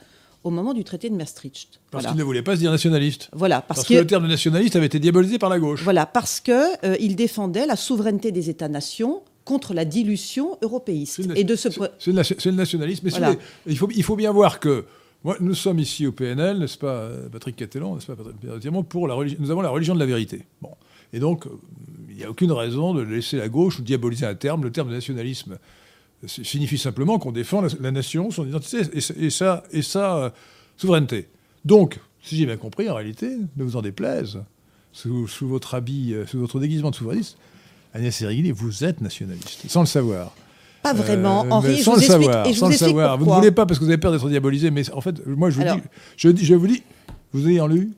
au 0.47 0.51
moment 0.51 0.75
du 0.75 0.85
traité 0.85 1.11
de 1.11 1.17
Maastricht. 1.17 1.81
Parce 1.91 2.07
qu'il 2.07 2.17
ne 2.17 2.23
voulait 2.23 2.43
pas 2.43 2.55
se 2.55 2.61
dire 2.61 2.71
nationaliste. 2.71 3.29
Voilà, 3.33 3.63
parce, 3.63 3.85
que, 3.85 3.95
le 3.95 4.07
terme 4.07 4.23
de 4.23 4.29
nationaliste 4.29 4.77
avait 4.77 4.87
été 4.87 5.01
diabolisé 5.01 5.39
par 5.39 5.51
la 5.51 5.59
gauche. 5.59 5.83
Voilà, 5.83 6.07
parce 6.07 6.39
qu'il 6.39 6.55
euh, 6.55 6.97
il 7.01 7.17
défendait 7.17 7.67
la 7.67 7.75
souveraineté 7.75 8.31
des 8.31 8.49
États-nations 8.49 9.23
contre 9.45 9.75
la 9.75 9.85
dilution 9.85 10.57
européiste. 10.63 11.21
Et 11.35 11.43
de 11.43 11.57
ce 11.57 11.69
c'est 11.99 12.47
le 12.47 12.53
nationalisme. 12.53 13.09
Mais 13.09 13.39
il, 13.67 13.77
faut, 13.77 13.89
il 13.93 14.05
faut 14.05 14.15
bien 14.15 14.31
voir 14.31 14.61
que 14.61 14.85
Moi, 15.25 15.37
nous 15.41 15.55
sommes 15.55 15.81
ici 15.81 16.07
au 16.07 16.13
PNL, 16.13 16.61
n'est-ce 16.61 16.79
pas, 16.79 16.95
euh, 16.95 17.29
Patrick 17.29 17.57
Catellan, 17.57 17.97
n'est-ce 17.97 18.07
pas, 18.07 18.15
Patrick 18.15 18.89
pour 18.89 19.09
la 19.09 19.15
religion. 19.15 19.39
Nous 19.41 19.51
avons 19.51 19.63
la 19.63 19.71
religion 19.71 19.95
de 19.95 20.01
la 20.01 20.07
vérité. 20.07 20.45
Bon. 20.63 20.71
Et 21.13 21.19
donc, 21.19 21.47
euh, 21.47 21.51
il 22.09 22.17
n'y 22.17 22.25
a 22.25 22.31
aucune 22.31 22.53
raison 22.53 22.95
de 22.95 23.03
laisser 23.03 23.37
la 23.37 23.49
gauche 23.49 23.81
ou 23.81 23.83
diaboliser 23.83 24.27
un 24.27 24.37
terme. 24.37 24.63
Le 24.63 24.71
terme 24.71 24.91
de 24.91 24.95
nationalisme 24.95 25.59
signifie 26.27 26.79
simplement 26.79 27.19
qu'on 27.19 27.33
défend 27.33 27.63
la, 27.81 27.91
nation, 27.91 28.31
son 28.31 28.47
identité 28.47 28.79
et, 28.93 29.31
sa, 29.31 29.63
et 29.71 29.83
sa 29.83 30.33
souveraineté. 30.77 31.29
Donc, 31.65 32.01
si 32.23 32.37
j'ai 32.37 32.47
bien 32.47 32.57
compris, 32.57 32.89
en 32.89 32.95
réalité, 32.95 33.37
ne 33.57 33.65
vous 33.65 33.77
en 33.77 33.83
déplaise, 33.83 34.41
sous, 34.93 35.27
votre 35.43 35.75
habit, 35.75 36.15
sous 36.27 36.39
votre 36.41 36.59
déguisement 36.59 36.91
de 36.91 36.97
souverainiste, 36.97 37.37
Agnès 37.97 38.15
Serigny, 38.15 38.51
vous 38.51 38.85
êtes 38.85 39.01
nationaliste, 39.01 39.69
sans 39.69 39.81
le 39.81 39.87
savoir. 39.87 40.33
Pas 40.83 40.93
vraiment, 40.93 41.45
euh, 41.45 41.51
Henri. 41.51 41.83
Sans 41.83 41.95
je 41.95 41.97
vous 41.97 42.01
le 42.03 42.07
savoir. 42.07 42.55
sans 42.55 42.69
le 42.69 42.77
savoir. 42.77 43.19
Vous 43.19 43.27
ne 43.27 43.35
voulez 43.35 43.51
pas 43.51 43.67
parce 43.67 43.79
que 43.79 43.85
vous 43.85 43.91
avez 43.91 43.99
peur 43.99 44.13
d'être 44.13 44.29
diabolisé, 44.29 44.71
mais 44.71 44.89
en 44.93 45.01
fait, 45.01 45.27
moi, 45.27 45.51
je 45.51 45.57
vous, 45.57 45.65
dis, 45.65 45.83
je, 46.17 46.37
je, 46.37 46.55
vous 46.55 46.67
dis, 46.67 46.83
vous 47.33 47.49
ayant 47.49 47.67
lu, 47.67 47.91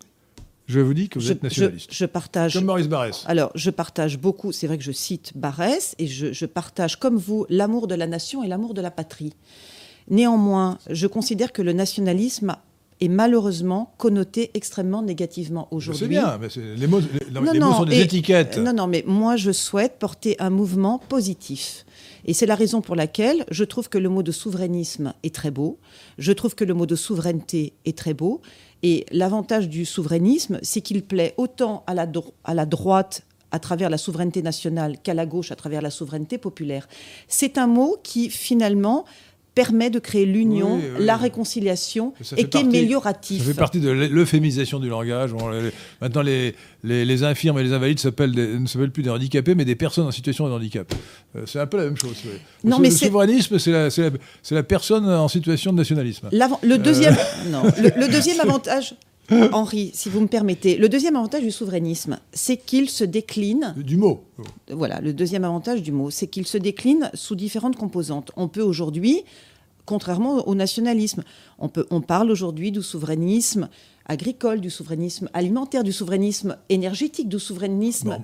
je 0.68 0.80
vous 0.80 0.92
dis 0.92 1.08
que 1.08 1.18
vous 1.18 1.32
êtes 1.32 1.42
nationaliste. 1.42 1.92
Je, 1.92 2.04
partage. 2.04 2.52
Comme 2.52 2.66
Maurice 2.66 2.88
Barrès. 2.88 3.24
Alors, 3.26 3.50
je 3.54 3.70
partage 3.70 4.18
beaucoup. 4.18 4.52
C'est 4.52 4.66
vrai 4.66 4.76
que 4.76 4.84
je 4.84 4.92
cite 4.92 5.32
Barrès 5.34 5.94
et 5.98 6.06
je, 6.06 6.46
partage, 6.46 6.96
comme 6.96 7.16
vous, 7.16 7.46
l'amour 7.48 7.86
de 7.86 7.94
la 7.94 8.06
nation 8.06 8.44
et 8.44 8.48
l'amour 8.48 8.74
de 8.74 8.82
la 8.82 8.90
patrie. 8.90 9.32
Néanmoins, 10.10 10.78
je 10.90 11.06
considère 11.06 11.52
que 11.52 11.62
le 11.62 11.72
nationalisme 11.72 12.54
est 13.00 13.08
malheureusement 13.08 13.94
connoté 13.96 14.50
extrêmement 14.54 15.02
négativement 15.02 15.68
aujourd'hui. 15.70 16.04
C'est 16.04 16.08
bien, 16.08 16.38
mais 16.38 16.48
les, 16.76 16.86
mots, 16.86 17.00
les, 17.00 17.60
mots, 17.60 17.72
sont 17.72 17.84
des 17.84 18.00
étiquettes. 18.00 18.58
Non, 18.58 18.72
non, 18.72 18.86
mais 18.88 19.04
moi 19.06 19.36
je 19.36 19.52
souhaite 19.52 19.98
porter 19.98 20.36
un 20.40 20.50
mouvement 20.50 20.98
positif. 20.98 21.86
Et 22.24 22.34
c'est 22.34 22.46
la 22.46 22.56
raison 22.56 22.80
pour 22.80 22.96
laquelle 22.96 23.44
je 23.50 23.64
trouve 23.64 23.88
que 23.88 23.98
le 23.98 24.08
mot 24.08 24.24
de 24.24 24.32
souverainisme 24.32 25.14
est 25.22 25.34
très 25.34 25.52
beau, 25.52 25.78
je 26.18 26.32
trouve 26.32 26.54
que 26.56 26.64
le 26.64 26.74
mot 26.74 26.86
de 26.86 26.96
souveraineté 26.96 27.74
est 27.84 27.96
très 27.96 28.14
beau, 28.14 28.40
et 28.82 29.06
l'avantage 29.10 29.68
du 29.68 29.84
souverainisme, 29.84 30.58
c'est 30.62 30.80
qu'il 30.80 31.02
plaît 31.02 31.34
autant 31.36 31.82
à 31.86 31.94
la, 31.94 32.06
à 32.44 32.54
la 32.54 32.66
droite 32.66 33.24
à 33.50 33.58
travers 33.58 33.88
la 33.90 33.98
souveraineté 33.98 34.42
nationale 34.42 34.98
qu'à 35.02 35.14
la 35.14 35.26
gauche 35.26 35.52
à 35.52 35.56
travers 35.56 35.80
la 35.80 35.90
souveraineté 35.90 36.38
populaire. 36.38 36.86
C'est 37.28 37.58
un 37.58 37.66
mot 37.66 37.96
qui 38.02 38.30
finalement 38.30 39.04
permet 39.58 39.90
de 39.90 39.98
créer 39.98 40.24
l'union, 40.24 40.80
la 41.00 41.16
réconciliation 41.16 42.14
et 42.36 42.44
qui 42.44 42.58
est 42.58 42.60
amélioratif. 42.60 43.42
Ça 43.42 43.48
fait 43.48 43.54
partie 43.54 43.80
de 43.80 43.90
l'euphémisation 43.90 44.78
du 44.78 44.88
langage. 44.88 45.32
maintenant, 46.00 46.22
les, 46.22 46.54
les, 46.84 47.24
infirmes 47.24 47.58
et 47.58 47.64
les 47.64 47.72
invalides 47.72 47.98
ne 47.98 48.66
s'appellent 48.68 48.92
plus 48.92 49.02
des 49.02 49.10
handicapés, 49.10 49.56
mais 49.56 49.64
des 49.64 49.74
personnes 49.74 50.06
en 50.06 50.12
situation 50.12 50.46
de 50.46 50.52
handicap. 50.52 50.94
Euh, 51.34 51.42
c'est 51.44 51.58
un 51.58 51.66
peu 51.66 51.76
la 51.76 51.86
même 51.86 51.96
chose. 51.96 52.14
Non, 52.62 52.78
mais 52.78 52.90
le 52.90 52.94
souverainisme, 52.94 53.58
c'est 53.58 53.72
la, 53.72 53.88
la, 54.52 54.62
personne 54.62 55.08
en 55.08 55.26
situation 55.26 55.72
de 55.72 55.78
nationalisme. 55.78 56.28
Le 56.30 56.76
deuxième, 56.76 57.14
euh. 57.14 57.50
non, 57.50 57.64
le, 57.64 58.08
deuxième 58.08 58.38
avantage, 58.48 58.94
Henri, 59.30 59.90
si 59.94 60.08
vous 60.08 60.20
me 60.20 60.26
permettez, 60.26 60.76
le 60.76 60.88
deuxième 60.88 61.16
avantage 61.16 61.42
du 61.42 61.50
souverainisme, 61.50 62.18
c'est 62.32 62.56
qu'il 62.56 62.88
se 62.88 63.04
décline. 63.04 63.74
Du 63.76 63.96
mot. 63.96 64.24
Voilà, 64.70 65.00
le 65.00 65.12
deuxième 65.12 65.44
avantage 65.44 65.82
du 65.82 65.92
mot, 65.92 66.10
c'est 66.10 66.26
qu'il 66.26 66.46
se 66.46 66.58
décline 66.58 67.10
sous 67.14 67.34
différentes 67.34 67.76
composantes. 67.76 68.32
On 68.36 68.48
peut 68.48 68.62
aujourd'hui 68.62 69.24
contrairement 69.88 70.46
au 70.46 70.54
nationalisme. 70.54 71.24
On, 71.58 71.68
peut, 71.68 71.86
on 71.90 72.02
parle 72.02 72.30
aujourd'hui 72.30 72.70
du 72.70 72.82
souverainisme 72.82 73.70
agricole, 74.04 74.60
du 74.60 74.70
souverainisme 74.70 75.30
alimentaire, 75.32 75.82
du 75.82 75.92
souverainisme 75.92 76.56
énergétique, 76.68 77.28
du 77.28 77.38
souverainisme 77.38 78.18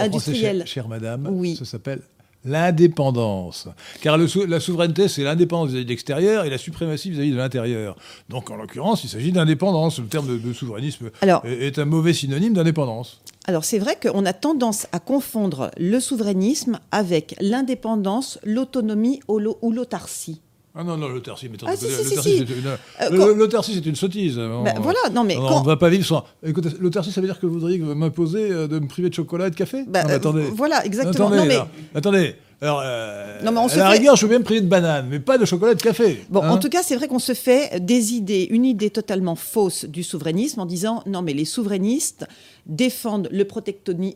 industriel. 0.00 0.64
chère 0.66 0.88
madame, 0.88 1.28
oui. 1.30 1.56
ça 1.56 1.66
s'appelle 1.66 2.00
l'indépendance. 2.44 3.68
Car 4.00 4.18
la 4.18 4.60
souveraineté, 4.60 5.08
c'est 5.08 5.22
l'indépendance 5.22 5.70
vis-à-vis 5.70 5.84
de 5.84 5.90
l'extérieur 5.90 6.44
et 6.44 6.50
la 6.50 6.58
suprématie 6.58 7.10
vis-à-vis 7.10 7.30
de 7.30 7.36
l'intérieur. 7.36 7.96
Donc, 8.28 8.50
en 8.50 8.56
l'occurrence, 8.56 9.04
il 9.04 9.08
s'agit 9.08 9.32
d'indépendance. 9.32 9.98
Le 9.98 10.06
terme 10.06 10.38
de, 10.38 10.52
souverainisme 10.52 11.10
est, 11.44 11.78
un 11.78 11.84
mauvais 11.84 12.12
synonyme 12.12 12.54
d'indépendance. 12.54 13.20
Alors, 13.46 13.64
c'est 13.64 13.78
vrai 13.78 13.96
qu'on 14.00 14.24
a 14.24 14.32
tendance 14.32 14.86
à 14.92 15.00
confondre 15.00 15.70
le 15.78 16.00
souverainisme 16.00 16.78
avec 16.90 17.34
l'indépendance, 17.40 18.38
l'autonomie 18.44 19.20
ou 19.28 19.70
l'autarcie. 19.70 20.40
Ah 20.76 20.82
non, 20.82 20.96
non, 20.96 21.08
l'autarcie, 21.08 21.48
mais 21.48 21.56
ah, 21.64 21.76
si, 21.76 21.86
c'est 21.86 22.38
une, 22.40 22.66
euh, 22.66 23.62
c'est 23.62 23.86
une 23.86 23.94
sottise. 23.94 24.36
Ben, 24.36 24.74
voilà, 24.80 24.98
non, 25.12 25.22
mais. 25.22 25.36
On 25.36 25.60
ne 25.60 25.66
va 25.66 25.76
pas 25.76 25.88
vivre 25.88 26.04
sans. 26.04 26.24
Écoutez, 26.44 26.70
l'autarcie, 26.80 27.12
ça 27.12 27.20
veut 27.20 27.28
dire 27.28 27.38
que 27.38 27.46
vous 27.46 27.54
voudriez 27.54 27.78
m'imposer 27.78 28.50
euh, 28.50 28.66
de 28.66 28.80
me 28.80 28.88
priver 28.88 29.08
de 29.08 29.14
chocolat 29.14 29.46
et 29.46 29.50
de 29.50 29.54
café? 29.54 29.84
Bah, 29.86 30.02
non, 30.02 30.10
attendez. 30.10 30.42
Voilà, 30.52 30.84
exactement. 30.84 31.28
Attendez, 31.28 31.36
non, 31.36 31.46
mais... 31.46 31.98
attendez. 31.98 32.34
Alors, 32.64 32.80
euh, 32.82 33.42
non, 33.42 33.52
mais 33.52 33.60
on 33.60 33.68
à 33.68 33.76
la 33.76 33.88
rigueur, 33.90 34.16
je 34.16 34.22
veux 34.22 34.30
bien 34.30 34.38
me 34.38 34.44
priver 34.44 34.62
de 34.62 34.66
banane, 34.66 35.06
mais 35.10 35.20
pas 35.20 35.36
de 35.36 35.44
chocolat 35.44 35.72
et 35.72 35.74
de 35.74 35.82
café. 35.82 36.24
Bon, 36.30 36.40
en 36.40 36.44
hein. 36.44 36.56
tout 36.56 36.70
cas, 36.70 36.82
c'est 36.82 36.96
vrai 36.96 37.08
qu'on 37.08 37.18
se 37.18 37.34
fait 37.34 37.78
des 37.78 38.14
idées, 38.14 38.46
une 38.50 38.64
idée 38.64 38.88
totalement 38.88 39.36
fausse 39.36 39.84
du 39.84 40.02
souverainisme 40.02 40.60
en 40.60 40.66
disant 40.66 41.02
non, 41.04 41.20
mais 41.20 41.34
les 41.34 41.44
souverainistes 41.44 42.26
défendent 42.64 43.28
le, 43.30 43.46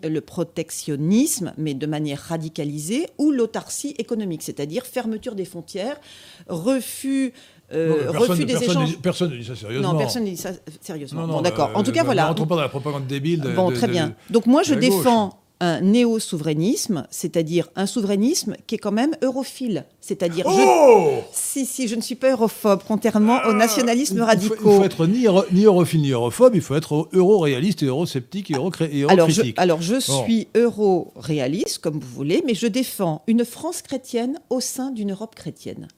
le 0.08 0.20
protectionnisme, 0.22 1.52
mais 1.58 1.74
de 1.74 1.86
manière 1.86 2.20
radicalisée, 2.20 3.06
ou 3.18 3.32
l'autarcie 3.32 3.94
économique, 3.98 4.42
c'est-à-dire 4.42 4.86
fermeture 4.86 5.34
des 5.34 5.44
frontières, 5.44 6.00
refus. 6.48 7.34
Euh, 7.74 8.10
refus 8.12 8.46
des 8.46 8.64
échanges. 8.64 8.96
personne 9.02 9.30
ne 9.30 9.36
dit 9.36 9.44
ça 9.44 9.56
sérieusement. 9.56 9.92
Non, 9.92 9.98
personne 9.98 10.24
ne 10.24 10.30
dit 10.30 10.38
ça 10.38 10.52
sérieusement. 10.80 11.26
bon, 11.26 11.42
d'accord. 11.42 11.70
en 11.74 11.82
tout 11.82 11.92
cas, 11.92 12.02
voilà. 12.02 12.22
Ne 12.22 12.28
rentrons 12.28 12.46
pas 12.46 12.56
dans 12.56 12.62
la 12.62 12.70
propagande 12.70 13.06
débile. 13.06 13.42
De, 13.42 13.50
bon, 13.50 13.70
très 13.72 13.88
bien. 13.88 14.14
Donc 14.30 14.46
moi, 14.46 14.62
je 14.62 14.72
défends 14.72 15.38
un 15.60 15.80
néo-souverainisme, 15.80 17.06
c'est-à-dire 17.10 17.68
un 17.76 17.86
souverainisme 17.86 18.56
qui 18.66 18.76
est 18.76 18.78
quand 18.78 18.92
même 18.92 19.16
europhile. 19.22 19.86
C'est-à-dire. 20.00 20.46
Oh 20.48 21.22
Si, 21.32 21.66
si, 21.66 21.88
je 21.88 21.96
ne 21.96 22.00
suis 22.00 22.14
pas 22.14 22.30
europhobe, 22.30 22.82
contrairement 22.86 23.36
aux 23.38 23.50
ah, 23.50 23.54
nationalismes 23.54 24.20
radicaux. 24.22 24.54
Il 24.56 24.76
faut, 24.76 24.84
être 24.84 25.06
ni, 25.06 25.26
ni, 25.52 25.64
europhile 25.64 26.02
ni 26.02 26.10
europhobe, 26.10 26.54
il 26.54 26.62
faut 26.62 26.76
être 26.76 27.08
euro-réaliste 27.12 27.82
et 27.82 27.86
euro-sceptique 27.86 28.50
et 28.50 28.54
euro-critique. 28.54 29.04
Alors, 29.08 29.30
je, 29.30 29.42
alors, 29.56 29.82
je 29.82 30.00
suis 30.00 30.48
euro-réaliste, 30.54 31.78
comme 31.78 31.98
vous 31.98 32.14
voulez, 32.14 32.42
mais 32.46 32.54
je 32.54 32.66
défends 32.66 33.22
une 33.26 33.44
France 33.44 33.82
chrétienne 33.82 34.38
au 34.50 34.60
sein 34.60 34.90
d'une 34.90 35.10
Europe 35.10 35.34
chrétienne. 35.34 35.88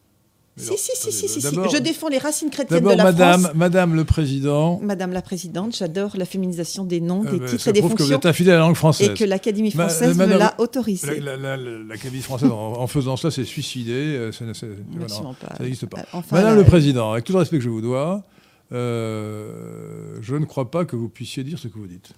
Si, 0.56 0.76
si, 0.76 0.90
si, 0.94 1.12
si, 1.12 1.28
si, 1.28 1.40
Je 1.40 1.78
défends 1.78 2.08
les 2.08 2.18
racines 2.18 2.50
chrétiennes 2.50 2.82
de 2.82 2.88
la 2.88 3.04
Madame, 3.04 3.40
France. 3.42 3.54
Madame 3.54 3.94
le 3.94 4.04
Président. 4.04 4.78
Madame 4.82 5.12
la 5.12 5.22
Présidente, 5.22 5.74
j'adore 5.76 6.16
la 6.16 6.26
féminisation 6.26 6.84
des 6.84 7.00
noms, 7.00 7.22
des 7.24 7.40
euh, 7.40 7.46
titres 7.46 7.68
et 7.68 7.72
des 7.72 7.80
fonctions. 7.80 7.96
que 7.96 8.02
vous 8.02 8.12
êtes 8.12 8.26
infidèle 8.26 8.54
à 8.54 8.58
la 8.58 8.64
langue 8.64 8.74
française. 8.74 9.10
Et 9.10 9.14
que 9.14 9.24
l'Académie 9.24 9.70
française 9.70 10.18
me 10.18 10.26
l'a 10.26 10.54
autorisé. 10.58 11.20
L'Académie 11.20 12.22
française, 12.22 12.50
en, 12.50 12.86
faisant 12.86 13.16
cela, 13.16 13.30
c'est 13.30 13.44
suicider. 13.44 13.92
Euh, 13.92 14.32
ça, 14.32 14.44
n'existe 15.60 15.86
pas. 15.86 16.00
Euh, 16.14 16.20
Madame 16.32 16.56
le 16.56 16.64
Président, 16.64 17.12
avec 17.12 17.24
tout 17.24 17.32
le 17.32 17.38
respect 17.38 17.58
que 17.58 17.64
je 17.64 17.70
vous 17.70 17.80
dois, 17.80 18.24
je 18.70 20.34
ne 20.34 20.44
crois 20.44 20.70
pas 20.70 20.84
que 20.84 20.96
vous 20.96 21.08
puissiez 21.08 21.44
dire 21.44 21.58
ce 21.58 21.68
que 21.68 21.78
vous 21.78 21.86
dites. 21.86 22.12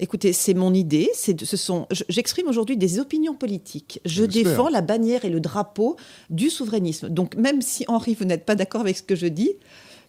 Écoutez, 0.00 0.32
c'est 0.32 0.54
mon 0.54 0.72
idée. 0.72 1.10
Ce 1.14 1.56
sont, 1.56 1.86
j'exprime 2.08 2.48
aujourd'hui 2.48 2.76
des 2.76 2.98
opinions 2.98 3.34
politiques. 3.34 4.00
Je 4.04 4.24
défends 4.24 4.68
la 4.68 4.80
bannière 4.80 5.24
et 5.24 5.30
le 5.30 5.40
drapeau 5.40 5.96
du 6.30 6.50
souverainisme. 6.50 7.10
Donc, 7.10 7.36
même 7.36 7.60
si 7.60 7.84
Henri, 7.86 8.16
vous 8.18 8.24
n'êtes 8.24 8.46
pas 8.46 8.54
d'accord 8.54 8.80
avec 8.80 8.96
ce 8.96 9.02
que 9.02 9.14
je 9.14 9.26
dis, 9.26 9.52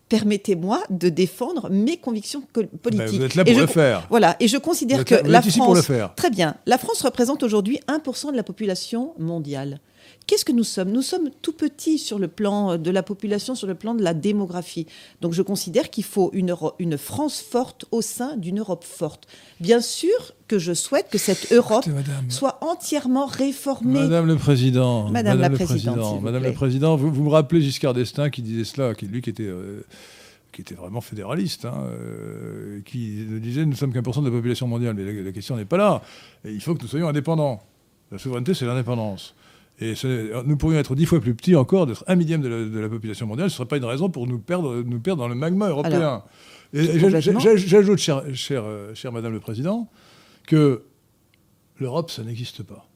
permettez-moi 0.07 0.81
de 0.89 1.09
défendre 1.09 1.69
mes 1.69 1.97
convictions 1.97 2.41
politiques. 2.81 2.97
Ben, 2.97 3.07
vous 3.07 3.21
êtes 3.21 3.35
là 3.35 3.45
pour 3.45 3.59
le 3.59 3.67
faire. 3.67 4.07
Voilà, 4.09 4.35
et 4.39 4.47
je 4.47 4.57
considère 4.57 5.05
que 5.05 5.15
la 5.15 5.41
France. 5.41 5.57
Pour 5.57 5.75
le 5.75 5.81
faire. 5.81 6.15
Très 6.15 6.29
bien. 6.29 6.55
La 6.65 6.77
France 6.77 7.01
représente 7.01 7.43
aujourd'hui 7.43 7.79
1% 7.87 8.31
de 8.31 8.37
la 8.37 8.43
population 8.43 9.13
mondiale. 9.19 9.79
Qu'est-ce 10.31 10.45
que 10.45 10.53
nous 10.53 10.63
sommes? 10.63 10.93
Nous 10.93 11.01
sommes 11.01 11.29
tout 11.41 11.51
petits 11.51 11.99
sur 11.99 12.17
le 12.17 12.29
plan 12.29 12.77
de 12.77 12.89
la 12.89 13.03
population, 13.03 13.53
sur 13.53 13.67
le 13.67 13.75
plan 13.75 13.93
de 13.93 14.01
la 14.01 14.13
démographie. 14.13 14.87
Donc 15.19 15.33
je 15.33 15.41
considère 15.41 15.89
qu'il 15.89 16.05
faut 16.05 16.29
une, 16.31 16.55
une 16.79 16.97
France 16.97 17.41
forte 17.41 17.83
au 17.91 18.01
sein 18.01 18.37
d'une 18.37 18.59
Europe 18.59 18.85
forte. 18.85 19.27
Bien 19.59 19.81
sûr 19.81 20.31
que 20.47 20.57
je 20.57 20.71
souhaite 20.71 21.09
que 21.09 21.17
cette 21.17 21.51
Europe 21.51 21.83
soit 22.29 22.59
entièrement 22.61 23.25
réformée. 23.25 23.99
Madame 23.99 24.25
le 24.25 24.37
Président, 24.37 25.09
Madame, 25.09 25.41
la 25.41 25.49
Présidente, 25.49 26.21
Madame 26.21 26.43
le 26.43 26.53
Président, 26.53 26.95
vous, 26.95 27.11
vous, 27.11 27.23
me 27.23 27.29
rappelez 27.29 27.59
Giscard 27.59 27.93
d'Estaing 27.93 28.29
qui 28.29 28.41
disait 28.41 28.63
cela, 28.63 28.95
qui, 28.95 29.07
lui 29.07 29.21
qui 29.21 29.31
était... 29.31 29.43
Euh, 29.43 29.85
qui 30.53 30.61
était 30.61 30.75
vraiment 30.75 30.99
fédéraliste, 30.99 31.63
hein, 31.63 31.73
euh, 31.87 32.81
qui 32.85 33.25
disait 33.41 33.65
nous 33.65 33.75
sommes 33.75 33.93
qu'un 33.93 34.01
pour 34.01 34.13
cent 34.13 34.21
de 34.21 34.27
la 34.27 34.35
population 34.35 34.67
mondiale, 34.67 34.93
mais 34.95 35.05
la, 35.05 35.23
la 35.23 35.31
question 35.31 35.55
n'est 35.55 35.63
pas 35.63 35.77
là. 35.77 36.01
Et 36.43 36.51
il 36.51 36.61
faut 36.61 36.75
que 36.75 36.81
nous 36.81 36.89
soyons 36.89 37.07
indépendants. 37.07 37.61
La 38.11 38.17
souveraineté, 38.17 38.53
c'est 38.53 38.65
l'indépendance. 38.65 39.33
Et 39.81 39.95
nous 40.45 40.57
pourrions 40.57 40.79
être 40.79 40.93
dix 40.93 41.07
fois 41.07 41.19
plus 41.19 41.33
petits 41.33 41.55
encore, 41.55 41.87
d'être 41.87 42.03
un 42.07 42.15
millième 42.15 42.41
de 42.41 42.79
la, 42.79 42.87
population 42.87 43.25
mondiale. 43.25 43.49
Ce 43.49 43.55
ne 43.55 43.57
serait 43.57 43.67
pas 43.67 43.77
une 43.77 43.85
raison 43.85 44.09
pour 44.09 44.27
nous 44.27 44.37
perdre, 44.37 44.83
nous 44.83 44.99
perdre 44.99 45.23
dans 45.23 45.27
le 45.27 45.35
magma 45.35 45.69
européen. 45.69 46.23
J'ajoute, 46.73 47.97
chère, 47.97 49.11
Madame 49.11 49.33
le 49.33 49.39
Président, 49.39 49.89
que 50.47 50.83
l'Europe, 51.79 52.11
ça 52.11 52.23
n'existe 52.23 52.61
pas. 52.61 52.87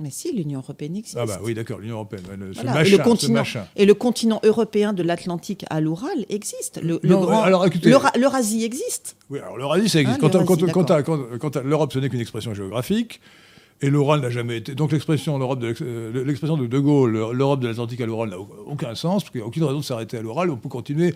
Mais 0.00 0.08
si, 0.10 0.32
l'Union 0.32 0.60
européenne 0.60 0.96
existe. 0.96 1.18
Ah 1.20 1.26
bah 1.26 1.40
oui, 1.42 1.52
d'accord, 1.52 1.78
l'Union 1.78 1.96
européenne. 1.96 2.22
et, 2.32 2.90
le 2.90 2.98
continent, 3.04 3.42
et 3.76 3.84
le 3.84 3.92
continent 3.92 4.40
européen 4.42 4.94
de 4.94 5.02
l'Atlantique 5.02 5.66
à 5.68 5.82
l'Oural 5.82 6.24
existe. 6.30 6.80
Le, 6.82 6.98
l'Eurasie 7.02 8.64
existe. 8.64 9.18
Oui, 9.28 9.40
alors 9.40 9.58
l'Eurasie, 9.58 9.90
ça 9.90 10.00
existe. 10.00 10.20
Quant 10.20 10.28
à 11.50 11.62
l'Europe, 11.62 11.92
ce 11.92 11.98
n'est 11.98 12.08
qu'une 12.08 12.20
expression 12.20 12.54
géographique. 12.54 13.20
Et 13.82 13.88
l'oral 13.88 14.20
n'a 14.20 14.30
jamais 14.30 14.58
été. 14.58 14.74
Donc 14.74 14.92
l'expression 14.92 15.38
de, 15.38 15.74
euh, 15.82 16.12
de, 16.12 16.66
de 16.66 16.78
Gaulle, 16.78 17.12
l'Europe 17.32 17.60
de 17.60 17.68
l'Atlantique 17.68 18.00
à 18.00 18.06
l'oral 18.06 18.30
n'a 18.30 18.38
aucun 18.38 18.94
sens, 18.94 19.22
parce 19.22 19.30
qu'il 19.30 19.40
n'y 19.40 19.44
a 19.44 19.48
aucune 19.48 19.64
raison 19.64 19.78
de 19.78 19.84
s'arrêter 19.84 20.18
à 20.18 20.22
l'oral. 20.22 20.50
On 20.50 20.56
peut 20.56 20.68
continuer 20.68 21.14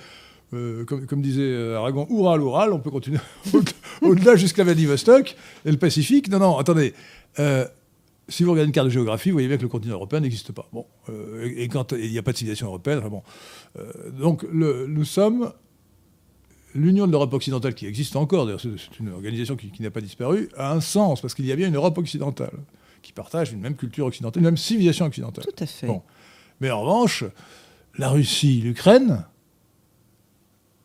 euh, 0.54 0.84
comme, 0.84 1.20
disait 1.20 1.74
Aragon, 1.74 2.06
Oural, 2.10 2.40
Oural, 2.40 2.72
on 2.72 2.78
peut 2.78 2.90
continuer 2.90 3.18
au-delà 4.02 4.36
jusqu'à 4.36 4.62
Vladivostok 4.62 5.36
et 5.64 5.70
le 5.70 5.78
Pacifique. 5.78 6.28
Non, 6.28 6.38
non, 6.38 6.58
attendez. 6.58 6.94
Euh, 7.38 7.66
si 8.28 8.44
vous 8.44 8.52
regardez 8.52 8.68
une 8.68 8.72
carte 8.72 8.86
de 8.86 8.92
géographie, 8.92 9.30
vous 9.30 9.34
voyez 9.34 9.48
bien 9.48 9.56
que 9.56 9.62
le 9.62 9.68
continent 9.68 9.94
européen 9.94 10.20
n'existe 10.20 10.52
pas. 10.52 10.68
Bon, 10.72 10.86
euh, 11.08 11.50
et, 11.56 11.68
quand 11.68 11.92
il 11.92 12.10
n'y 12.10 12.18
a 12.18 12.22
pas 12.22 12.32
de 12.32 12.36
civilisation 12.36 12.68
européenne, 12.68 12.98
enfin 12.98 13.08
bon. 13.08 13.22
donc 14.18 14.46
nous 14.52 15.04
sommes 15.04 15.52
l'Union 16.74 17.06
de 17.06 17.12
l'Europe 17.12 17.32
occidentale, 17.32 17.74
qui 17.74 17.86
existe 17.86 18.16
encore, 18.16 18.46
d'ailleurs 18.46 18.60
c'est 18.60 18.98
une 18.98 19.10
organisation 19.10 19.56
qui, 19.56 19.70
qui 19.70 19.82
n'a 19.82 19.90
pas 19.90 20.00
disparu, 20.00 20.48
a 20.56 20.72
un 20.72 20.80
sens, 20.80 21.20
parce 21.20 21.34
qu'il 21.34 21.46
y 21.46 21.52
a 21.52 21.56
bien 21.56 21.68
une 21.68 21.76
Europe 21.76 21.96
occidentale, 21.98 22.58
qui 23.02 23.12
partage 23.12 23.52
une 23.52 23.60
même 23.60 23.76
culture 23.76 24.06
occidentale, 24.06 24.40
une 24.40 24.46
même 24.46 24.56
civilisation 24.56 25.06
occidentale. 25.06 25.44
Tout 25.44 25.62
à 25.62 25.66
fait. 25.66 25.86
Bon. 25.86 26.02
Mais 26.60 26.70
en 26.70 26.82
revanche, 26.82 27.24
la 27.96 28.08
Russie, 28.08 28.60
l'Ukraine 28.60 29.24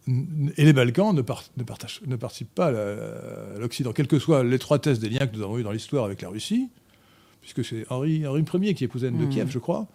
et 0.08 0.66
les 0.66 0.74
Balkans 0.74 1.14
ne, 1.14 1.22
ne, 1.22 2.08
ne 2.08 2.16
participent 2.16 2.56
pas 2.56 2.68
à 2.68 3.60
l'Occident, 3.60 3.94
quelle 3.94 4.08
que 4.08 4.20
soit 4.20 4.44
l'étroitesse 4.44 5.00
des 5.00 5.10
liens 5.10 5.28
que 5.28 5.36
nous 5.36 5.44
avons 5.44 5.58
eus 5.60 5.64
dans 5.64 5.72
l'histoire 5.72 6.06
avec 6.06 6.22
la 6.22 6.30
Russie, 6.30 6.70
puisque 7.42 7.64
c'est 7.64 7.86
Henri, 7.90 8.26
Henri 8.26 8.44
Ier 8.54 8.74
qui 8.74 8.84
épousait 8.84 9.08
Anne 9.08 9.18
de 9.18 9.26
mmh. 9.26 9.30
Kiev, 9.30 9.50
je 9.52 9.60
crois. 9.60 9.88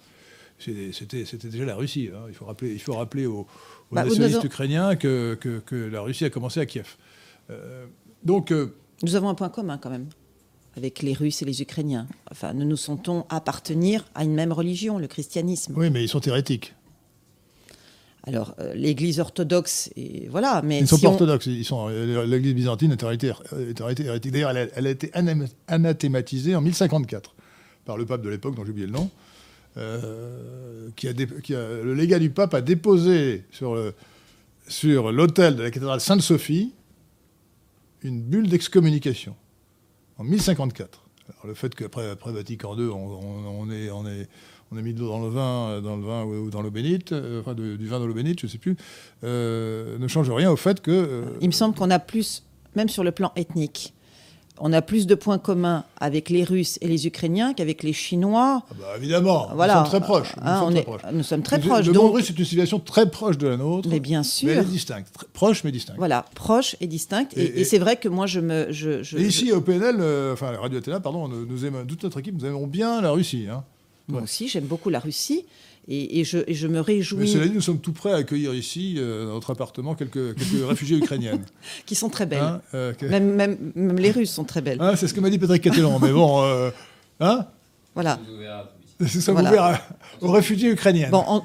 C'était 0.59 1.49
déjà 1.49 1.65
la 1.65 1.75
Russie. 1.75 2.11
Hein. 2.15 2.27
Il, 2.29 2.35
faut 2.35 2.45
rappeler, 2.45 2.73
il 2.73 2.81
faut 2.81 2.95
rappeler 2.95 3.27
aux, 3.27 3.47
bah, 3.95 4.05
nationalistes 4.05 4.45
ukrainiens 4.45 4.97
que, 4.97 5.35
que, 5.35 5.75
la 5.75 6.01
Russie 6.01 6.25
a 6.25 6.31
commencé 6.31 6.61
à 6.61 6.67
Kiev. 6.67 6.97
Euh, 7.51 7.87
donc, 8.23 8.53
euh, 8.53 8.75
nous 9.03 9.17
avons 9.17 9.29
un 9.29 9.35
point 9.35 9.49
commun 9.49 9.79
quand 9.79 9.91
même 9.91 10.07
avec 10.77 11.03
les 11.03 11.13
Russes 11.13 11.43
et 11.43 11.45
les 11.45 11.63
Ukrainiens. 11.63 12.07
Enfin, 12.31 12.53
nous 12.53 12.65
nous 12.65 12.77
sentons 12.77 13.27
appartenir 13.29 14.05
à 14.15 14.25
une 14.25 14.35
même 14.35 14.53
religion, 14.53 14.99
le 14.99 15.07
christianisme. 15.07 15.75
Oui, 15.77 15.91
mais 15.91 16.03
ils 16.03 16.09
sont 16.09 16.21
hérétiques. 16.21 16.75
Alors, 18.27 18.55
euh, 18.59 18.73
l'Église 18.75 19.21
orthodoxe, 19.21 19.91
et 19.97 20.27
voilà, 20.31 20.63
mais 20.63 20.79
ils 20.79 20.83
ne 20.83 20.87
sont 20.87 20.99
pas 20.99 21.09
orthodoxes. 21.09 21.47
Ils 21.47 21.65
sont 21.65 21.89
l'Église 21.89 22.55
byzantine 22.55 22.93
est 22.93 23.03
hérétique. 23.03 24.33
D'ailleurs, 24.33 24.51
elle, 24.51 24.87
a 24.87 24.91
été 24.91 25.13
anathématisée 25.69 26.57
en 26.57 26.63
1054 26.63 27.35
par 27.85 27.99
le 27.99 28.07
pape 28.07 28.23
de 28.23 28.31
l'époque, 28.31 28.57
dont 28.57 28.65
j'ai 28.65 28.71
oublié 28.71 28.87
le 28.87 28.95
nom, 28.95 29.11
euh, 29.77 30.89
qui, 30.97 31.09
a 31.09 31.13
le 31.13 31.95
légat 31.95 32.19
du 32.19 32.31
pape 32.31 32.55
a 32.55 32.61
déposé 32.61 33.45
sur 33.51 33.77
sur 34.67 35.13
l'autel 35.13 35.57
de 35.57 35.63
la 35.63 35.71
cathédrale 35.71 36.01
Sainte-Sophie 36.01 36.73
une 38.05 38.23
bulle 38.23 38.49
d'excommunication 38.49 39.35
en 40.19 40.25
1054. 40.25 41.05
Alors, 41.29 41.47
le 41.47 41.55
fait 41.55 41.75
qu'après 41.75 42.11
après 42.11 42.33
Vatican 42.33 42.77
II, 42.77 42.89
on, 42.89 43.67
on, 43.67 44.77
a 44.77 44.83
mis 44.83 44.93
de 44.93 45.01
l'eau 45.01 45.09
dans 45.09 45.23
le 45.23 45.29
vin, 45.29 45.81
dans 45.81 45.97
le 45.97 46.05
vin 46.05 46.25
ou 46.25 46.51
dans 46.51 46.61
l'eau 46.61 46.71
bénite, 46.71 47.13
euh, 47.13 47.43
du 47.55 47.87
vin 47.87 47.99
dans 47.99 48.07
l'eau 48.07 48.15
bénite, 48.15 48.41
je 48.41 48.47
ne 48.47 48.51
sais 48.51 48.59
plus, 48.59 48.77
euh, 49.25 49.99
ne 49.99 50.07
change 50.07 50.31
rien 50.31 50.51
au 50.51 50.57
fait 50.57 50.81
que. 50.81 50.91
Euh, 50.91 51.25
Il 51.41 51.47
me 51.47 51.53
semble 51.53 51.75
qu'on 51.75 51.91
a 51.91 51.99
plus, 51.99 52.45
même 52.77 52.89
sur 52.89 53.05
le 53.05 53.13
plan 53.13 53.33
ethnique, 53.37 53.95
on 54.61 54.73
a 54.73 54.83
plus 54.83 55.07
de 55.07 55.15
points 55.15 55.39
communs 55.39 55.85
avec 55.99 56.31
les 56.31 56.45
Russes 56.45 56.79
et 56.81 56.89
les 56.89 57.07
Ukrainiens 57.07 57.55
qu'avec 57.55 57.83
les 57.83 57.93
Chinois. 57.93 58.63
Ah 58.71 58.75
bah 58.79 58.87
évidemment, 58.97 59.49
voilà. 59.55 59.81
nous 59.81 59.91
sommes 59.91 60.01
très 60.01 60.01
proches. 60.01 60.35
Nous, 60.37 60.53
sommes, 60.53 60.73
très 60.73 60.83
proches. 60.83 61.03
nous 61.13 61.23
sommes 61.23 61.43
très 61.43 61.59
proches. 61.59 61.87
Le 61.87 61.93
monde 61.93 62.15
russe 62.15 62.31
est 62.31 62.39
une 62.39 62.45
civilisation 62.45 62.79
très 62.79 63.11
proche 63.11 63.37
de 63.39 63.49
la 63.49 63.57
nôtre. 63.57 63.89
Mais 63.89 64.01
bien 64.01 64.23
sûr. 64.23 64.49
Mais 64.49 64.55
elle 64.55 64.61
est 64.61 64.65
distincte. 64.65 65.09
proche 65.33 65.65
mais 65.65 65.73
distincte. 65.73 65.99
Voilà, 65.99 66.25
proche 66.35 66.77
et 66.81 66.87
distincte. 66.87 67.37
Et, 67.37 67.65
c'est 67.65 67.79
vrai 67.79 67.97
que 67.97 68.09
moi, 68.09 68.27
je 68.27 68.41
me. 68.41 68.71
Je, 68.71 69.17
et 69.17 69.23
ici, 69.23 69.51
au 69.53 69.61
PNL, 69.61 69.97
euh, 69.99 70.33
enfin, 70.35 70.53
Radio 70.61 70.79
Athéna, 70.79 71.01
pardon, 71.01 71.29
nous, 71.29 71.65
aimons, 71.65 71.85
toute 71.85 72.05
notre 72.05 72.21
équipe, 72.21 72.37
nous 72.39 72.47
aimons 72.47 72.67
bien 72.67 73.01
la 73.01 73.11
Russie. 73.11 73.47
Hein. 73.51 73.65
Moi 74.09 74.23
aussi, 74.23 74.49
j'aime 74.49 74.65
beaucoup 74.65 74.91
la 74.91 75.01
Russie. 75.01 75.45
Et, 75.87 76.25
je, 76.25 76.39
je, 76.49 76.67
me 76.67 76.81
réjouis. 76.81 77.21
Mais 77.21 77.27
cela 77.27 77.47
dit, 77.47 77.53
nous 77.53 77.61
sommes 77.61 77.79
tout 77.81 77.93
prêts 77.93 78.13
à 78.13 78.17
accueillir 78.17 78.55
ici, 78.55 78.95
euh, 78.97 79.27
dans 79.27 79.35
notre 79.35 79.51
appartement, 79.51 79.95
quelques, 79.95 80.35
quelques 80.35 80.67
réfugiés 80.69 80.97
ukrainiennes. 80.97 81.45
Qui 81.85 81.95
sont 81.95 82.09
très 82.09 82.25
belles. 82.25 82.43
Hein, 82.43 82.63
euh, 82.73 82.95
même, 83.03 83.35
même, 83.35 83.99
les 83.99 84.11
Russes 84.11 84.33
sont 84.33 84.45
très 84.45 84.63
belles. 84.63 84.79
Ah, 84.81 84.97
c'est 84.97 85.09
ce 85.09 85.13
que 85.13 85.21
m'a 85.21 85.29
dit 85.29 85.39
Patrick 85.39 85.63
Catelan. 85.63 85.99
mais 85.99 86.11
bon. 86.11 86.43
Euh, 86.43 86.71
hein 87.21 87.47
Voilà. 87.95 88.19
C'est 89.01 89.21
ça, 89.21 89.33
voilà. 89.33 89.51
ouvert 89.51 89.81
aux 90.23 90.31
réfugiés 90.31 90.71
ukrainiennes. 90.71 91.11
Bon, 91.11 91.23
en, 91.27 91.45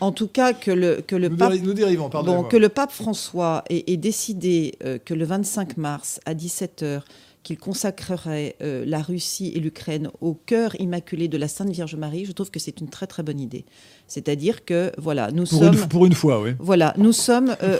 en, 0.00 0.10
tout 0.10 0.26
cas, 0.26 0.54
que 0.54 0.72
le, 0.72 1.00
que 1.06 1.14
le 1.14 1.28
nous 1.28 1.36
pape. 1.36 1.54
Nous 1.62 1.74
dérivons, 1.74 2.10
pardon. 2.10 2.38
Bon, 2.38 2.42
que 2.42 2.56
le 2.56 2.70
pape 2.70 2.90
François 2.90 3.62
ait, 3.70 3.84
ait 3.86 3.96
décidé 3.96 4.76
que 5.04 5.14
le 5.14 5.24
25 5.24 5.76
mars, 5.76 6.18
à 6.26 6.34
17h, 6.34 7.02
qu'il 7.42 7.58
consacrerait 7.58 8.56
euh, 8.62 8.84
la 8.86 9.00
Russie 9.00 9.52
et 9.54 9.60
l'Ukraine 9.60 10.10
au 10.20 10.34
cœur 10.34 10.78
immaculé 10.80 11.28
de 11.28 11.36
la 11.38 11.48
Sainte 11.48 11.70
Vierge 11.70 11.96
Marie, 11.96 12.24
je 12.24 12.32
trouve 12.32 12.50
que 12.50 12.58
c'est 12.58 12.80
une 12.80 12.88
très 12.88 13.06
très 13.06 13.22
bonne 13.22 13.40
idée. 13.40 13.64
C'est-à-dire 14.06 14.64
que 14.64 14.92
voilà, 14.98 15.30
nous 15.30 15.44
pour 15.44 15.58
sommes 15.60 15.74
une, 15.74 15.88
pour 15.88 16.06
une 16.06 16.14
fois, 16.14 16.40
oui. 16.40 16.50
Voilà, 16.58 16.94
nous 16.96 17.12
sommes 17.12 17.56
euh, 17.62 17.78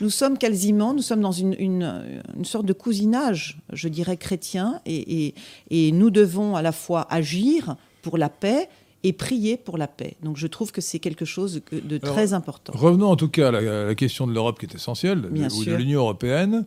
nous 0.00 0.10
sommes 0.10 0.38
quasiment, 0.38 0.94
nous 0.94 1.02
sommes 1.02 1.20
dans 1.20 1.32
une, 1.32 1.54
une, 1.58 2.22
une, 2.36 2.44
sorte 2.44 2.66
de 2.66 2.72
cousinage, 2.72 3.58
je 3.72 3.88
dirais 3.88 4.16
chrétien, 4.16 4.80
et, 4.86 5.26
et, 5.26 5.34
et 5.70 5.92
nous 5.92 6.10
devons 6.10 6.56
à 6.56 6.62
la 6.62 6.72
fois 6.72 7.06
agir 7.10 7.76
pour 8.02 8.18
la 8.18 8.28
paix 8.28 8.68
et 9.04 9.12
prier 9.12 9.56
pour 9.56 9.78
la 9.78 9.86
paix. 9.86 10.16
Donc 10.22 10.36
je 10.36 10.46
trouve 10.46 10.72
que 10.72 10.80
c'est 10.80 10.98
quelque 10.98 11.24
chose 11.24 11.62
de 11.70 11.98
très 11.98 12.32
important. 12.32 12.72
Revenons 12.76 13.10
en 13.10 13.16
tout 13.16 13.28
cas 13.28 13.48
à 13.48 13.60
la, 13.60 13.94
question 13.94 14.26
de 14.26 14.32
l'Europe 14.32 14.58
qui 14.58 14.66
est 14.66 14.74
essentielle, 14.74 15.26
ou 15.26 15.64
de 15.64 15.74
l'Union 15.74 16.00
européenne. 16.00 16.66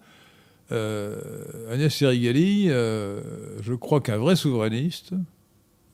Euh, 0.72 1.20
Agnès 1.70 1.94
Sirigali, 1.94 2.68
euh, 2.70 3.22
je 3.62 3.74
crois 3.74 4.02
qu'un 4.02 4.18
vrai 4.18 4.36
souverainiste, 4.36 5.14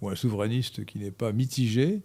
ou 0.02 0.10
un 0.10 0.16
souverainiste 0.16 0.86
qui 0.86 1.00
n'est 1.00 1.12
pas 1.12 1.32
mitigé, 1.32 2.02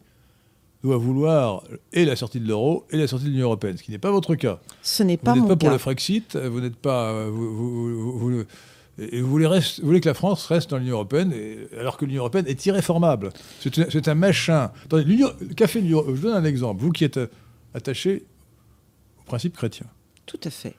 doit 0.83 0.97
vouloir 0.97 1.63
et 1.93 2.05
la 2.05 2.17
sortie 2.17 2.41
de 2.41 2.49
l'euro 2.49 2.87
et 2.91 2.97
la 2.97 3.07
sortie 3.07 3.27
de 3.27 3.31
l'Union 3.31 3.47
européenne, 3.47 3.77
ce 3.77 3.83
qui 3.83 3.93
n'est 3.93 3.99
pas 3.99 4.11
votre 4.11 4.35
cas. 4.35 4.61
Ce 4.83 5.03
n'est 5.03 5.17
pas 5.17 5.35
Vous 5.35 5.41
n'êtes 5.41 5.49
pas 5.49 5.57
pour 5.57 5.71
le 5.71 5.79
Frexit, 5.79 6.37
vous 6.37 6.61
n'êtes 6.61 6.77
pas... 6.77 7.29
Vous, 7.29 8.19
vous, 8.19 8.45
et 8.99 9.23
vous 9.23 9.29
voulez, 9.29 9.49
voulez, 9.83 10.01
que 10.01 10.09
la 10.09 10.15
France 10.15 10.45
reste 10.47 10.71
dans 10.71 10.79
l'Union 10.79 10.97
européenne, 10.97 11.33
alors 11.79 11.97
que 11.97 12.05
l'Union 12.05 12.21
européenne 12.21 12.47
est 12.47 12.67
irréformable. 12.67 13.31
C'est 13.61 14.09
un 14.09 14.15
machin. 14.15 14.71
Attendez, 14.85 15.05
le 15.05 15.55
café 15.55 15.83
je 15.87 15.95
vous 15.95 16.19
donne 16.19 16.35
un 16.35 16.45
exemple. 16.45 16.83
Vous 16.83 16.91
qui 16.91 17.05
êtes 17.05 17.19
attaché 17.75 18.27
au 19.21 19.25
principe 19.25 19.57
chrétien. 19.57 19.87
Tout 20.27 20.41
à 20.45 20.51
fait. 20.51 20.75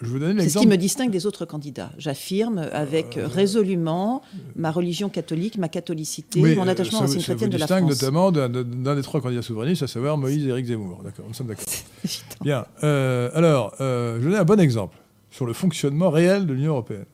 C'est 0.00 0.48
ce 0.48 0.58
qui 0.58 0.66
me 0.66 0.76
distingue 0.76 1.10
des 1.10 1.26
autres 1.26 1.44
candidats. 1.44 1.90
J'affirme 1.98 2.58
avec 2.72 3.16
euh, 3.16 3.26
résolument 3.26 4.22
ma 4.54 4.70
religion 4.70 5.08
catholique, 5.08 5.58
ma 5.58 5.68
catholicité, 5.68 6.54
mon 6.54 6.68
attachement 6.68 7.00
à 7.00 7.06
la 7.06 7.14
chrétienne 7.14 7.50
de 7.50 7.58
la 7.58 7.66
France. 7.66 7.88
distingue 7.88 8.10
notamment 8.10 8.30
d'un 8.30 8.94
des 8.94 9.02
trois 9.02 9.20
candidats 9.20 9.42
souverainistes, 9.42 9.82
à 9.82 9.88
savoir 9.88 10.16
Moïse 10.16 10.46
et 10.46 10.50
Éric 10.50 10.66
Zemmour. 10.66 11.02
D'accord, 11.02 11.24
nous 11.26 11.34
sommes 11.34 11.48
d'accord. 11.48 11.64
Bien. 12.42 12.64
Euh, 12.84 13.30
alors, 13.34 13.74
euh, 13.80 14.14
je 14.14 14.18
vais 14.18 14.24
donner 14.26 14.36
un 14.36 14.44
bon 14.44 14.60
exemple 14.60 14.96
sur 15.30 15.46
le 15.46 15.52
fonctionnement 15.52 16.10
réel 16.10 16.46
de 16.46 16.52
l'Union 16.52 16.72
européenne. 16.72 17.06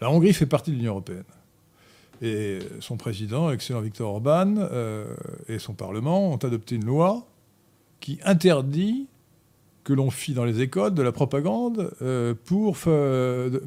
La 0.00 0.10
Hongrie 0.10 0.32
fait 0.32 0.46
partie 0.46 0.72
de 0.72 0.76
l'Union 0.76 0.92
européenne. 0.92 1.24
Et 2.22 2.58
son 2.80 2.96
président, 2.96 3.50
excellent 3.50 3.80
Viktor 3.80 4.10
Orban, 4.10 4.68
et 5.48 5.58
son 5.58 5.72
Parlement 5.72 6.32
ont 6.32 6.36
adopté 6.36 6.74
une 6.74 6.84
loi 6.84 7.26
qui 8.00 8.18
interdit 8.24 9.06
que 9.84 9.92
l'on 9.92 10.10
fit 10.10 10.34
dans 10.34 10.44
les 10.44 10.60
écoles 10.60 10.94
de 10.94 11.02
la 11.02 11.12
propagande 11.12 11.92
euh, 12.02 12.34
pour, 12.44 12.76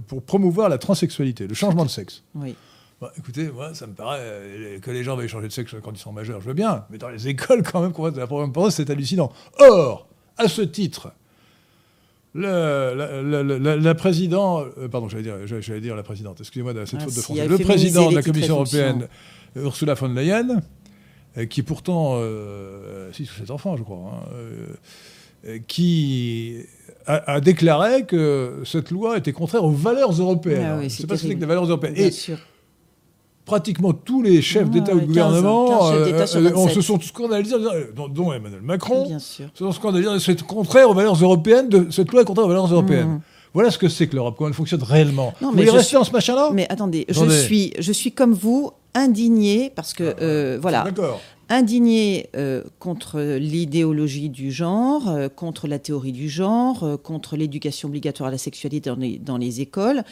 pour 0.07 0.23
promouvoir 0.23 0.69
la 0.69 0.77
transsexualité, 0.77 1.47
le 1.47 1.53
changement 1.53 1.85
de 1.85 1.89
sexe. 1.89 2.23
Oui. 2.35 2.55
Bah, 3.03 3.11
écoutez, 3.17 3.49
moi, 3.49 3.73
ça 3.73 3.85
me 3.85 3.93
paraît 3.93 4.19
euh, 4.21 4.79
que 4.79 4.89
les 4.89 5.03
gens 5.03 5.17
veuillent 5.17 5.27
changer 5.27 5.49
de 5.49 5.51
sexe 5.51 5.75
quand 5.83 5.91
ils 5.91 5.97
sont 5.99 6.13
majeurs, 6.13 6.39
je 6.39 6.47
veux 6.47 6.53
bien, 6.53 6.85
mais 6.89 6.97
dans 6.97 7.09
les 7.09 7.27
écoles, 7.33 7.61
quand 7.61 7.81
même, 7.81 7.91
qu'on 7.91 8.09
de 8.09 8.17
la 8.17 8.27
propagande 8.27 8.71
c'est 8.71 8.89
hallucinant. 8.89 9.29
Or, 9.59 10.07
à 10.37 10.47
ce 10.47 10.61
titre, 10.61 11.11
le, 12.33 13.75
la, 13.75 13.95
présidente, 13.95 14.67
euh, 14.77 14.87
pardon, 14.87 15.09
j'allais 15.09 15.23
dire, 15.23 15.35
j'allais 15.45 15.81
dire 15.81 15.97
la 15.97 16.03
présidente, 16.03 16.39
excusez-moi 16.39 16.73
de 16.73 16.85
cette 16.85 17.01
ah, 17.01 17.03
faute 17.03 17.15
de 17.15 17.21
français, 17.21 17.45
le 17.45 17.57
président 17.57 18.09
de 18.09 18.15
la 18.15 18.23
Commission 18.23 18.55
européenne, 18.55 19.09
Ursula 19.57 19.95
von 19.95 20.07
Leyen, 20.07 20.61
qui 21.49 21.61
pourtant, 21.61 22.21
6 23.11 23.29
ou 23.31 23.33
7 23.33 23.51
enfants, 23.51 23.75
je 23.75 23.83
crois, 23.83 23.97
hein, 23.97 24.29
euh, 24.33 24.67
qui 25.67 26.57
a, 27.05 27.41
déclaré 27.41 28.05
que 28.05 28.61
cette 28.65 28.91
loi 28.91 29.17
était 29.17 29.33
contraire 29.33 29.63
aux 29.63 29.71
valeurs 29.71 30.11
européennes. 30.11 30.79
Ah 30.83 30.89
c'est 30.89 31.07
pas 31.07 31.17
ce 31.17 31.23
que 31.23 31.33
les 31.33 31.45
valeurs 31.45 31.65
européennes. 31.65 31.95
Et 31.97 32.11
pratiquement 33.45 33.93
tous 33.93 34.21
les 34.21 34.41
chefs 34.41 34.69
d'État 34.69 34.93
ou 34.93 35.01
de 35.01 35.05
gouvernement 35.05 35.91
euh, 35.91 36.51
on 36.55 36.69
se 36.69 36.81
sont 36.81 36.99
scandalisés, 37.01 37.55
dont, 37.93 38.31
Emmanuel 38.31 38.61
Macron, 38.61 39.05
Bien 39.07 39.19
sûr. 39.19 39.47
se 39.53 39.65
sont 39.65 39.71
scandalisés, 39.71 40.19
c'est 40.19 40.41
contraire 40.43 40.89
aux 40.89 40.93
valeurs 40.93 41.21
européennes, 41.21 41.69
de, 41.69 41.87
cette 41.91 42.11
loi 42.11 42.21
est 42.21 42.25
contraire 42.25 42.45
aux 42.45 42.49
valeurs 42.49 42.71
européennes. 42.71 43.07
Mmh. 43.07 43.21
Voilà 43.53 43.69
ce 43.69 43.77
que 43.77 43.87
c'est 43.87 44.07
que 44.07 44.15
l'Europe, 44.15 44.35
comment 44.37 44.47
elle 44.47 44.55
fonctionne 44.55 44.81
réellement. 44.81 45.33
Non, 45.41 45.51
vous 45.51 45.57
mais 45.57 45.69
rester 45.69 45.95
dans 45.95 46.03
ce 46.03 46.11
machin-là? 46.11 46.49
Mais 46.53 46.65
attendez, 46.69 47.05
je 47.07 47.29
suis, 47.29 47.73
je 47.77 47.91
suis 47.91 48.11
comme 48.11 48.33
vous 48.33 48.71
indigné 48.95 49.71
parce 49.75 49.93
que 49.93 50.15
ah, 50.17 50.21
euh, 50.21 50.57
voilà. 50.59 50.83
D'accord 50.83 51.21
indigné 51.55 52.29
euh, 52.35 52.63
contre 52.79 53.19
l'idéologie 53.21 54.29
du 54.29 54.51
genre, 54.51 55.09
euh, 55.09 55.29
contre 55.29 55.67
la 55.67 55.79
théorie 55.79 56.11
du 56.11 56.29
genre, 56.29 56.83
euh, 56.83 56.97
contre 56.97 57.37
l'éducation 57.37 57.89
obligatoire 57.89 58.29
à 58.29 58.31
la 58.31 58.37
sexualité 58.37 58.89
dans 59.19 59.37
les, 59.37 59.61
écoles. 59.61 60.03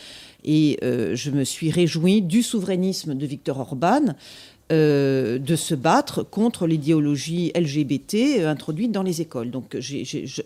Et 0.43 0.77
je 0.81 1.31
me 1.31 1.43
suis 1.43 1.71
réjouie 1.71 2.21
du 2.21 2.43
souverainisme 2.43 3.15
de 3.15 3.25
Viktor 3.25 3.59
Orban. 3.59 4.13
euh, 4.71 5.37
de 5.37 5.57
se 5.57 5.75
battre 5.75 6.23
contre 6.23 6.65
l'idéologie 6.65 7.51
LGBT 7.55 8.15
euh, 8.39 8.49
introduite 8.49 8.93
dans 8.93 9.03
les 9.03 9.19
écoles. 9.19 9.51
Donc 9.51 9.75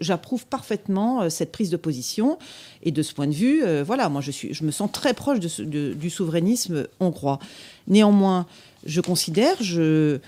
j'approuve 0.02 0.48
parfaitement 0.48 1.22
euh, 1.22 1.30
cette 1.30 1.52
prise 1.52 1.70
de 1.70 1.78
position. 1.78 2.40
Et 2.82 2.92
de 2.92 3.04
ce 3.04 3.14
point 3.14 3.28
de 3.28 3.34
vue, 3.34 3.64
voilà, 3.84 4.10
moi 4.10 4.22
je, 4.22 4.32
suis, 4.32 4.54
je 4.54 4.64
me 4.64 4.72
sens 4.72 4.92
très 4.92 5.14
proche 5.14 5.40
du 5.40 6.10
souverainisme 6.10 6.88
hongrois. 7.00 7.40
Néanmoins, 7.88 8.46
je 8.86 9.02
considère, 9.02 9.56
je, 9.62 10.20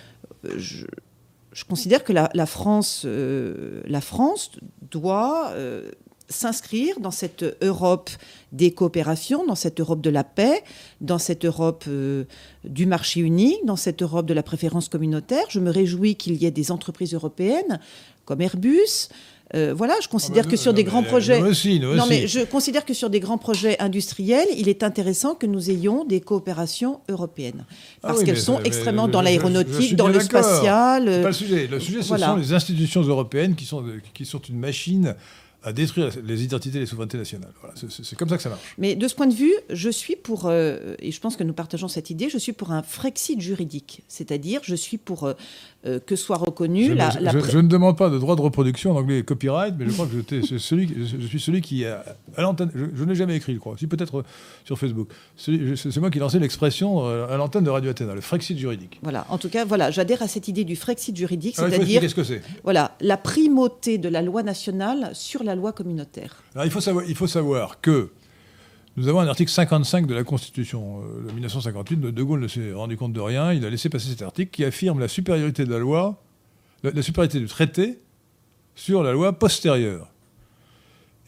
je, 0.55 0.85
considère 1.67 2.03
que 2.03 2.13
la, 2.13 2.45
France, 2.45 3.05
la 3.05 4.01
France 4.01 4.51
doit 4.81 5.53
s'inscrire 6.29 6.99
dans 6.99 7.11
cette 7.11 7.45
Europe 7.61 8.09
des 8.51 8.71
coopérations, 8.71 9.45
dans 9.45 9.55
cette 9.55 9.79
Europe 9.79 10.01
de 10.01 10.09
la 10.09 10.23
paix, 10.23 10.63
dans 11.01 11.17
cette 11.17 11.45
Europe 11.45 11.85
euh, 11.87 12.25
du 12.63 12.85
marché 12.85 13.21
unique, 13.21 13.65
dans 13.65 13.75
cette 13.75 14.01
Europe 14.01 14.25
de 14.25 14.33
la 14.33 14.43
préférence 14.43 14.89
communautaire. 14.89 15.45
Je 15.49 15.59
me 15.59 15.69
réjouis 15.69 16.15
qu'il 16.15 16.35
y 16.35 16.45
ait 16.45 16.51
des 16.51 16.71
entreprises 16.71 17.13
européennes 17.13 17.79
comme 18.25 18.41
Airbus. 18.41 19.09
Euh, 19.55 19.73
voilà, 19.73 19.93
je 20.01 20.07
considère 20.09 20.43
ah 20.43 20.47
bah 20.47 20.51
que 20.51 20.57
sur 20.57 20.73
des 20.73 20.83
grands 20.83 21.03
projets. 21.03 21.39
non, 21.39 22.05
mais 22.09 22.27
je 22.27 22.41
considère 22.41 22.85
que 22.85 22.93
sur 22.93 23.09
des 23.09 23.19
grands 23.19 23.37
projets 23.37 23.79
industriels, 23.79 24.47
il 24.57 24.67
est 24.67 24.83
intéressant 24.83 25.35
que 25.35 25.45
nous 25.45 25.69
ayons 25.69 26.03
des 26.03 26.19
coopérations 26.19 26.99
européennes 27.07 27.65
ah 28.03 28.09
parce 28.09 28.23
qu'elles 28.23 28.39
sont 28.39 28.59
extrêmement 28.63 29.07
dans 29.07 29.21
l'aéronautique, 29.21 29.95
dans 29.95 30.09
le 30.09 30.19
spatial. 30.19 31.05
pas 31.05 31.27
le 31.27 31.31
sujet. 31.31 31.67
Le 31.67 31.79
sujet, 31.79 32.01
ce 32.01 32.17
sont 32.17 32.35
les 32.35 32.53
institutions 32.53 33.01
européennes 33.01 33.55
qui 33.55 33.65
sont, 33.65 33.83
qui 34.13 34.25
sont 34.25 34.39
une 34.39 34.59
machine 34.59 35.15
à 35.63 35.73
détruire 35.73 36.11
les 36.23 36.43
identités 36.43 36.77
et 36.77 36.81
les 36.81 36.85
souverainetés 36.85 37.17
nationales. 37.17 37.51
Voilà, 37.59 37.75
c'est 37.75 38.15
comme 38.17 38.29
ça 38.29 38.37
que 38.37 38.43
ça 38.43 38.49
marche. 38.49 38.61
Mais 38.77 38.95
de 38.95 39.07
ce 39.07 39.15
point 39.15 39.27
de 39.27 39.33
vue, 39.33 39.53
je 39.69 39.89
suis 39.89 40.15
pour, 40.15 40.45
euh, 40.45 40.95
et 40.99 41.11
je 41.11 41.19
pense 41.19 41.35
que 41.35 41.43
nous 41.43 41.53
partageons 41.53 41.89
cette 41.89 42.09
idée, 42.09 42.29
je 42.29 42.37
suis 42.37 42.53
pour 42.53 42.71
un 42.71 42.83
Frexit 42.83 43.41
juridique. 43.41 44.01
C'est-à-dire, 44.07 44.61
je 44.63 44.75
suis 44.75 44.97
pour 44.97 45.25
euh, 45.25 45.33
euh, 45.87 45.99
que 45.99 46.15
soit 46.15 46.37
reconnu 46.37 46.85
je, 46.85 46.93
la, 46.93 47.09
je, 47.09 47.57
ne 47.57 47.67
demande 47.67 47.97
pas 47.97 48.09
de 48.09 48.17
droit 48.17 48.35
de 48.35 48.41
reproduction, 48.41 48.91
en 48.91 48.99
anglais 48.99 49.23
copyright, 49.23 49.75
mais 49.77 49.85
je 49.85 49.91
crois 49.91 50.07
que 50.07 50.41
je, 50.45 50.57
celui, 50.57 50.89
je, 51.05 51.27
suis 51.27 51.39
celui 51.39 51.61
qui, 51.61 51.85
a, 51.85 52.03
à 52.35 52.41
l'antenne, 52.41 52.71
je, 52.73 53.03
n'ai 53.03 53.15
jamais 53.15 53.35
écrit, 53.35 53.53
je 53.53 53.59
crois, 53.59 53.75
si 53.77 53.87
peut-être 53.87 54.23
sur 54.65 54.77
Facebook. 54.77 55.09
C'est 55.35 55.97
moi 55.97 56.09
qui 56.09 56.17
ai 56.17 56.21
lancé 56.21 56.39
l'expression 56.39 57.05
à 57.05 57.37
l'antenne 57.37 57.63
de 57.63 57.69
Radio 57.69 57.91
Athéna, 57.91 58.15
le 58.15 58.21
Frexit 58.21 58.57
juridique. 58.57 58.99
Voilà, 59.03 59.25
en 59.29 59.37
tout 59.37 59.49
cas, 59.49 59.65
voilà, 59.65 59.91
j'adhère 59.91 60.21
à 60.21 60.27
cette 60.27 60.47
idée 60.47 60.63
du 60.63 60.75
Frexit 60.75 61.15
juridique, 61.15 61.55
ah, 61.57 61.69
c'est-à-dire. 61.69 62.01
Qu'est-ce 62.01 62.15
que 62.15 62.23
c'est 62.23 62.41
Voilà, 62.63 62.95
la 63.01 63.17
primauté 63.17 63.97
de 63.97 64.09
la 64.09 64.21
loi 64.21 64.43
nationale 64.43 65.11
sur 65.13 65.43
la 65.43 65.55
loi 65.55 65.71
communautaire. 65.71 66.43
Alors, 66.53 66.65
il 66.65 66.71
faut 66.71 66.81
savoir, 66.81 67.05
il 67.07 67.15
faut 67.15 67.27
savoir 67.27 67.81
que 67.81 68.09
nous 68.97 69.07
avons 69.07 69.19
un 69.19 69.27
article 69.27 69.51
55 69.51 70.07
de 70.07 70.15
la 70.15 70.23
Constitution 70.23 71.03
euh, 71.03 71.27
de 71.27 71.31
1958. 71.31 72.01
De 72.01 72.23
Gaulle 72.23 72.39
ne 72.39 72.47
s'est 72.47 72.73
rendu 72.73 72.97
compte 72.97 73.13
de 73.13 73.21
rien. 73.21 73.53
Il 73.53 73.63
a 73.63 73.69
laissé 73.69 73.89
passer 73.89 74.09
cet 74.09 74.23
article 74.23 74.49
qui 74.49 74.65
affirme 74.65 74.99
la 74.99 75.07
supériorité 75.07 75.65
de 75.65 75.71
la 75.71 75.77
loi, 75.77 76.19
la, 76.81 77.01
supériorité 77.03 77.39
du 77.39 77.45
traité 77.45 77.99
sur 78.73 79.03
la 79.03 79.13
loi 79.13 79.33
postérieure. 79.33 80.11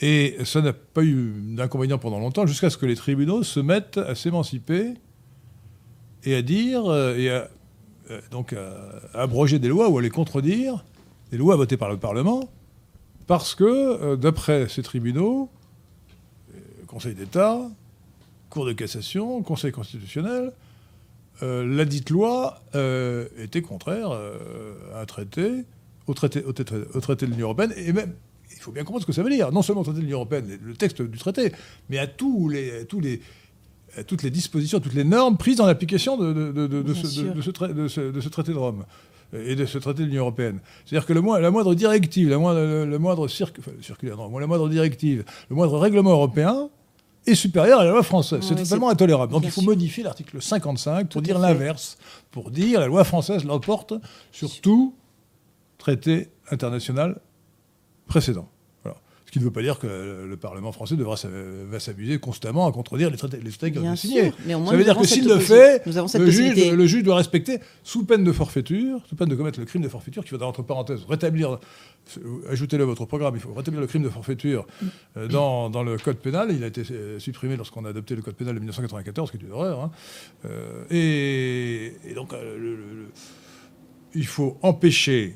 Et 0.01 0.37
ça 0.45 0.61
n'a 0.61 0.73
pas 0.73 1.03
eu 1.03 1.31
d'inconvénient 1.55 1.99
pendant 1.99 2.17
longtemps, 2.17 2.47
jusqu'à 2.47 2.71
ce 2.71 2.77
que 2.77 2.87
les 2.87 2.95
tribunaux 2.95 3.43
se 3.43 3.59
mettent 3.59 3.99
à 3.99 4.15
s'émanciper 4.15 4.95
et 6.23 6.35
à 6.35 6.41
dire, 6.41 6.87
euh, 6.87 7.15
et 7.17 7.29
à, 7.29 7.49
euh, 8.09 8.19
donc 8.31 8.53
à 8.53 9.21
abroger 9.21 9.59
des 9.59 9.67
lois 9.67 9.89
ou 9.89 9.99
à 9.99 10.01
les 10.01 10.09
contredire, 10.09 10.83
des 11.29 11.37
lois 11.37 11.55
votées 11.55 11.77
par 11.77 11.89
le 11.89 11.97
Parlement, 11.97 12.49
parce 13.27 13.53
que, 13.53 14.15
d'après 14.15 14.67
ces 14.69 14.81
tribunaux, 14.81 15.51
Conseil 16.89 17.13
d'État, 17.13 17.69
Cour 18.49 18.65
de 18.65 18.73
cassation, 18.73 19.43
Conseil 19.43 19.71
constitutionnel, 19.71 20.51
euh, 21.43 21.63
la 21.63 21.85
dite 21.85 22.09
loi 22.09 22.63
était 23.37 23.61
contraire 23.61 24.11
à 24.11 25.01
un 25.01 25.05
traité, 25.05 25.65
au 26.07 26.15
traité, 26.15 26.43
au 26.43 26.51
traité, 26.51 27.27
de 27.27 27.31
l'Union 27.31 27.45
européenne, 27.45 27.73
et 27.77 27.93
même, 27.93 28.15
il 28.51 28.57
faut 28.57 28.71
bien 28.71 28.83
comprendre 28.83 29.03
ce 29.03 29.05
que 29.05 29.13
ça 29.13 29.21
veut 29.21 29.29
dire, 29.29 29.51
non 29.51 29.61
seulement 29.61 29.81
au 29.81 29.83
traité 29.83 29.99
de 29.99 30.03
l'Union 30.03 30.17
européenne, 30.17 30.57
le 30.63 30.73
texte 30.73 31.03
du 31.03 31.19
traité, 31.19 31.51
mais 31.91 31.99
à 31.99 32.07
tous 32.07 32.49
les, 32.49 32.85
tous 32.85 32.99
les, 32.99 33.21
toutes 34.07 34.23
les 34.23 34.31
dispositions, 34.31 34.79
toutes 34.79 34.95
les 34.95 35.03
normes 35.03 35.37
prises 35.37 35.57
dans 35.57 35.67
l'application 35.67 36.17
de, 36.17 36.33
de, 36.33 36.93
ce, 36.93 38.29
traité 38.29 38.51
de 38.51 38.57
Rome 38.57 38.83
et 39.31 39.55
de 39.55 39.67
ce 39.67 39.77
traité 39.77 40.01
de 40.01 40.07
l'Union 40.07 40.23
européenne. 40.23 40.59
C'est-à-dire 40.85 41.05
que 41.05 41.13
le, 41.13 41.21
la 41.39 41.51
moindre 41.51 41.75
directive, 41.75 42.29
la 42.29 42.39
moindre, 42.39 42.85
le, 42.85 42.97
moindre 42.97 43.27
circulaire, 43.27 44.17
non, 44.17 44.39
la 44.39 44.47
moindre 44.47 44.67
directive, 44.69 45.23
le 45.51 45.55
moindre 45.55 45.77
règlement 45.77 46.11
européen 46.13 46.71
est 47.25 47.35
supérieur 47.35 47.79
à 47.79 47.83
la 47.83 47.91
loi 47.91 48.03
française. 48.03 48.39
c'est 48.41 48.55
totalement 48.55 48.89
intolérable. 48.89 49.31
Donc 49.31 49.43
il 49.43 49.51
faut 49.51 49.61
modifier 49.61 50.03
l'article 50.03 50.41
55 50.41 51.09
pour 51.09 51.21
dire 51.21 51.39
l'inverse, 51.39 51.97
pour 52.31 52.51
dire 52.51 52.79
la 52.79 52.87
loi 52.87 53.03
française 53.03 53.43
l'emporte 53.43 53.93
sur 54.31 54.59
tout 54.61 54.95
traité 55.77 56.29
international 56.51 57.19
précédent. 58.07 58.49
Ce 59.29 59.31
qui 59.31 59.37
ne 59.37 59.43
veut 59.43 59.51
pas 59.51 59.61
dire 59.61 59.77
que 59.77 60.25
le 60.27 60.37
Parlement 60.37 60.71
français 60.71 60.95
devra 60.95 61.13
va 61.69 61.79
s'amuser 61.79 62.17
constamment 62.17 62.65
à 62.65 62.71
contredire 62.71 63.11
les 63.11 63.17
traités, 63.17 63.37
les 63.37 63.51
traités 63.51 63.77
qu'il 63.77 63.85
a 63.85 63.95
signés. 63.95 64.33
Ça 64.47 64.57
veut 64.75 64.83
dire 64.83 64.97
que 64.97 65.05
s'il 65.05 65.27
le 65.27 65.37
fait, 65.37 65.83
le 65.85 66.31
juge, 66.31 66.71
le 66.71 66.85
juge, 66.87 67.03
doit 67.03 67.17
respecter, 67.17 67.59
sous 67.83 68.05
peine 68.05 68.23
de 68.23 68.31
forfaiture, 68.31 69.01
sous 69.07 69.15
peine 69.15 69.29
de 69.29 69.35
commettre 69.35 69.59
le 69.59 69.67
crime 69.67 69.83
de 69.83 69.87
forfaiture, 69.87 70.23
qu'il 70.23 70.31
faudra 70.31 70.47
entre 70.47 70.63
parenthèses 70.63 71.01
rétablir, 71.07 71.59
ajoutez-le 72.49 72.81
à 72.81 72.87
votre 72.87 73.05
programme, 73.05 73.35
il 73.35 73.39
faut 73.39 73.53
rétablir 73.53 73.81
le 73.81 73.85
crime 73.85 74.01
de 74.01 74.09
forfaiture 74.09 74.65
euh, 75.15 75.27
dans, 75.27 75.69
dans, 75.69 75.83
le 75.83 75.95
code 75.97 76.17
pénal. 76.17 76.49
Il 76.51 76.63
a 76.63 76.67
été 76.67 76.81
euh, 76.89 77.19
supprimé 77.19 77.55
lorsqu'on 77.55 77.85
a 77.85 77.89
adopté 77.89 78.15
le 78.15 78.23
code 78.23 78.33
pénal 78.33 78.55
de 78.55 78.59
1994, 78.61 79.29
ce 79.29 79.37
qui 79.37 79.43
est 79.43 79.45
une 79.45 79.53
horreur. 79.53 79.79
Hein. 79.79 79.91
Euh, 80.45 80.85
et, 80.89 82.15
donc, 82.15 82.33
il 84.15 84.25
faut 84.25 84.57
empêcher 84.63 85.35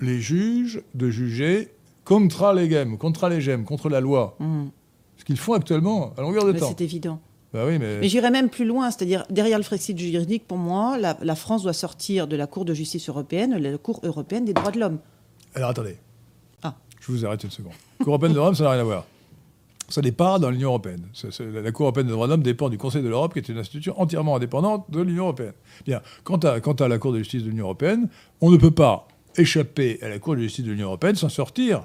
les 0.00 0.20
juges 0.20 0.82
de 0.96 1.08
juger 1.08 1.70
contre 2.08 2.54
les 2.54 2.68
games, 2.68 2.96
contre 2.96 3.28
les 3.28 3.42
gemmes, 3.42 3.64
contre 3.64 3.90
la 3.90 4.00
loi. 4.00 4.34
Mm. 4.38 4.68
Ce 5.18 5.24
qu'ils 5.24 5.36
font 5.36 5.52
actuellement 5.52 6.14
à 6.16 6.22
longueur 6.22 6.46
de 6.46 6.52
temps. 6.52 6.68
C'est 6.68 6.80
évident. 6.80 7.20
Bah 7.52 7.64
oui, 7.66 7.78
mais, 7.78 7.98
mais 7.98 8.08
j'irais 8.08 8.30
même 8.30 8.48
plus 8.48 8.64
loin, 8.64 8.90
c'est-à-dire 8.90 9.24
derrière 9.28 9.58
le 9.58 9.64
Frexit 9.64 9.98
juridique, 9.98 10.46
pour 10.46 10.56
moi, 10.56 10.96
la, 10.98 11.34
France 11.34 11.62
doit 11.62 11.72
sortir 11.74 12.26
de 12.26 12.36
la 12.36 12.46
Cour 12.46 12.64
de 12.64 12.72
justice 12.72 13.08
européenne, 13.08 13.56
la 13.58 13.76
Cour 13.76 14.00
européenne 14.04 14.46
des 14.46 14.54
droits 14.54 14.70
de 14.70 14.80
l'homme. 14.80 14.98
Alors 15.54 15.70
attendez. 15.70 15.96
Ah. 16.62 16.74
Je 17.00 17.12
vous 17.12 17.26
arrête 17.26 17.44
une 17.44 17.50
seconde. 17.50 17.72
Cour 17.98 18.08
européenne 18.08 18.32
des 18.32 18.36
droits 18.36 18.46
de 18.46 18.50
l'homme, 18.50 18.56
ça 18.56 18.64
n'a 18.64 18.70
rien 18.70 18.80
à 18.80 18.84
voir. 18.84 19.04
Ça 19.90 20.00
n'est 20.00 20.12
pas 20.12 20.38
dans 20.38 20.50
l'Union 20.50 20.68
européenne. 20.68 21.08
la 21.40 21.72
Cour 21.72 21.86
européenne 21.86 22.06
des 22.06 22.12
droits 22.12 22.26
de 22.26 22.32
l'homme 22.32 22.42
dépend 22.42 22.70
du 22.70 22.78
Conseil 22.78 23.02
de 23.02 23.08
l'Europe, 23.08 23.34
qui 23.34 23.38
est 23.38 23.48
une 23.48 23.58
institution 23.58 24.00
entièrement 24.00 24.36
indépendante 24.36 24.90
de 24.90 25.00
l'Union 25.02 25.24
européenne. 25.24 25.54
Bien. 25.84 26.00
Quant 26.24 26.38
à, 26.38 26.60
quant 26.60 26.74
à 26.74 26.88
la 26.88 26.98
Cour 26.98 27.12
de 27.12 27.18
justice 27.18 27.42
de 27.42 27.48
l'Union 27.48 27.64
européenne, 27.64 28.08
on 28.40 28.50
ne 28.50 28.56
peut 28.56 28.70
pas 28.70 29.08
échapper 29.36 29.98
à 30.02 30.08
la 30.08 30.18
Cour 30.18 30.36
de 30.36 30.40
justice 30.40 30.64
de 30.64 30.70
l'Union 30.70 30.86
européenne 30.86 31.16
sans 31.16 31.28
sortir 31.28 31.84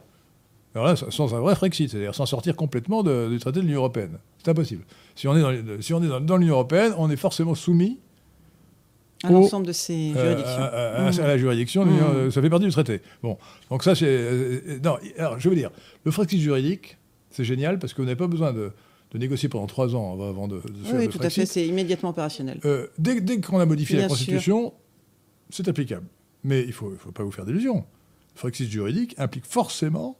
alors 0.75 0.87
là, 0.87 0.95
sans 0.95 1.35
un 1.35 1.39
vrai 1.39 1.55
Frexit, 1.55 1.91
c'est-à-dire 1.91 2.15
sans 2.15 2.25
sortir 2.25 2.55
complètement 2.55 3.03
du 3.03 3.37
traité 3.39 3.59
de 3.59 3.65
l'Union 3.65 3.79
européenne. 3.79 4.17
C'est 4.43 4.49
impossible. 4.49 4.83
Si 5.15 5.27
on 5.27 5.37
est 5.37 5.41
dans, 5.41 5.81
si 5.81 5.93
on 5.93 6.01
est 6.03 6.25
dans, 6.25 6.37
l'Union 6.37 6.55
européenne, 6.55 6.93
on 6.97 7.11
est 7.11 7.15
forcément 7.15 7.53
soumis 7.53 7.99
à 9.23 9.31
l'ensemble 9.31 9.67
de 9.67 9.71
ces 9.71 10.13
euh, 10.17 10.35
juridictions. 10.35 11.23
à, 11.23 11.27
la 11.27 11.37
juridiction, 11.37 11.85
mmh. 11.85 12.31
ça 12.31 12.41
fait 12.41 12.49
partie 12.49 12.65
du 12.65 12.71
traité. 12.71 13.01
Bon, 13.21 13.37
donc 13.69 13.83
ça 13.83 13.95
c'est... 13.95 14.05
Euh, 14.07 14.79
non, 14.83 14.97
alors 15.17 15.39
je 15.39 15.47
veux 15.47 15.55
dire, 15.55 15.69
le 16.03 16.11
Frexit 16.11 16.41
juridique, 16.41 16.97
c'est 17.29 17.45
génial 17.45 17.79
parce 17.79 17.93
qu'on 17.93 18.03
n'a 18.03 18.15
pas 18.15 18.27
besoin 18.27 18.51
de, 18.51 18.71
négocier 19.13 19.47
pendant 19.47 19.67
trois 19.67 19.95
ans 19.95 20.19
avant 20.27 20.47
de, 20.47 20.55
de 20.55 20.83
faire 20.83 20.95
oui, 20.95 21.05
le 21.05 21.11
tout 21.11 21.19
à 21.21 21.29
fait, 21.29 21.45
c'est 21.45 21.67
immédiatement 21.67 22.09
opérationnel. 22.09 22.59
Euh, 22.65 22.87
dès, 22.97 23.21
dès 23.21 23.39
qu'on 23.39 23.59
a 23.59 23.65
modifié 23.65 23.99
la 23.99 24.07
Constitution, 24.07 24.73
c'est 25.51 25.67
applicable. 25.67 26.07
Mais 26.43 26.61
il 26.61 26.67
ne 26.67 26.71
faut, 26.73 26.91
faut, 26.97 27.11
pas 27.11 27.23
vous 27.23 27.31
faire 27.31 27.45
d'illusions. 27.45 27.85
Le 28.35 28.39
Frexit 28.39 28.69
juridique 28.69 29.13
implique 29.19 29.45
forcément 29.45 30.17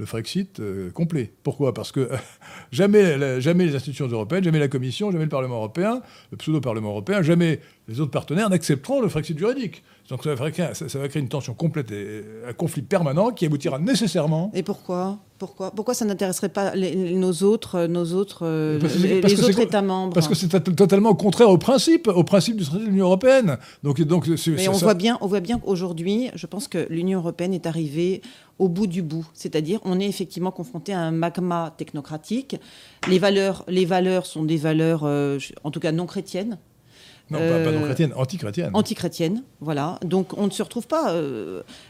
le 0.00 0.06
Frexit 0.06 0.60
euh, 0.60 0.90
complet. 0.90 1.30
Pourquoi? 1.42 1.74
Parce 1.74 1.92
que 1.92 2.08
jamais, 2.72 3.40
jamais 3.40 3.66
les 3.66 3.76
institutions 3.76 4.08
européennes, 4.08 4.42
jamais 4.42 4.58
la 4.58 4.68
Commission, 4.68 5.12
jamais 5.12 5.24
le 5.24 5.30
Parlement 5.30 5.56
européen, 5.56 6.00
le 6.30 6.38
pseudo-Parlement 6.38 6.88
européen, 6.88 7.22
jamais 7.22 7.60
les 7.90 8.00
autres 8.00 8.12
partenaires 8.12 8.48
n'accepteront 8.48 9.00
le 9.00 9.08
Frexit 9.08 9.36
juridique. 9.36 9.82
Donc 10.08 10.22
ça 10.22 10.34
va, 10.34 10.50
créer, 10.52 10.68
ça 10.74 10.98
va, 10.98 11.08
créer, 11.08 11.20
une 11.20 11.28
tension 11.28 11.54
complète 11.54 11.90
et 11.90 12.24
un 12.48 12.52
conflit 12.52 12.82
permanent 12.82 13.32
qui 13.32 13.46
aboutira 13.46 13.80
nécessairement. 13.80 14.52
Et 14.54 14.62
pourquoi? 14.62 15.18
Pourquoi, 15.38 15.72
pourquoi 15.72 15.94
ça 15.94 16.04
n'intéresserait 16.04 16.50
pas 16.50 16.76
nos 16.76 17.32
autres, 17.32 17.86
nos 17.86 18.12
autres, 18.12 18.40
euh, 18.44 18.78
les, 18.78 19.42
autres 19.42 19.60
États 19.60 19.82
membres? 19.82 20.12
Parce 20.12 20.28
que 20.28 20.34
c'est 20.34 20.48
totalement 20.76 21.14
contraire 21.14 21.50
au 21.50 21.58
principe, 21.58 22.06
au 22.08 22.22
principe 22.22 22.58
du 22.58 22.64
traité 22.64 22.84
de 22.84 22.90
l'Union 22.90 23.06
européenne. 23.06 23.56
Donc, 23.82 24.00
donc, 24.02 24.28
Mais 24.28 24.68
on, 24.68 24.72
voit 24.72 24.94
bien, 24.94 25.18
on 25.20 25.26
voit 25.26 25.40
bien 25.40 25.58
qu'aujourd'hui, 25.58 26.30
je 26.34 26.46
pense 26.46 26.68
que 26.68 26.86
l'Union 26.90 27.18
européenne 27.18 27.54
est 27.54 27.66
arrivée 27.66 28.20
au 28.60 28.68
bout 28.68 28.86
du 28.86 29.02
bout. 29.02 29.26
C'est-à-dire, 29.32 29.80
on 29.84 29.98
est 29.98 30.06
effectivement 30.06 30.52
confronté 30.52 30.92
à 30.92 31.00
un 31.00 31.10
magma 31.10 31.74
technocratique. 31.76 32.56
Les 33.08 33.18
valeurs, 33.18 33.64
les 33.66 33.86
valeurs 33.86 34.26
sont 34.26 34.44
des 34.44 34.58
valeurs, 34.58 35.02
euh, 35.04 35.38
en 35.64 35.70
tout 35.70 35.80
cas 35.80 35.90
non 35.90 36.06
chrétiennes. 36.06 36.58
Non, 37.30 37.38
pas, 37.38 37.72
non 37.72 37.82
chrétienne, 37.82 38.12
anti-chrétienne. 38.16 38.70
Anti-chrétienne, 38.74 39.42
voilà. 39.60 39.98
Donc 40.04 40.36
on 40.36 40.46
ne 40.46 40.50
se 40.50 40.62
retrouve 40.62 40.86
pas. 40.86 41.14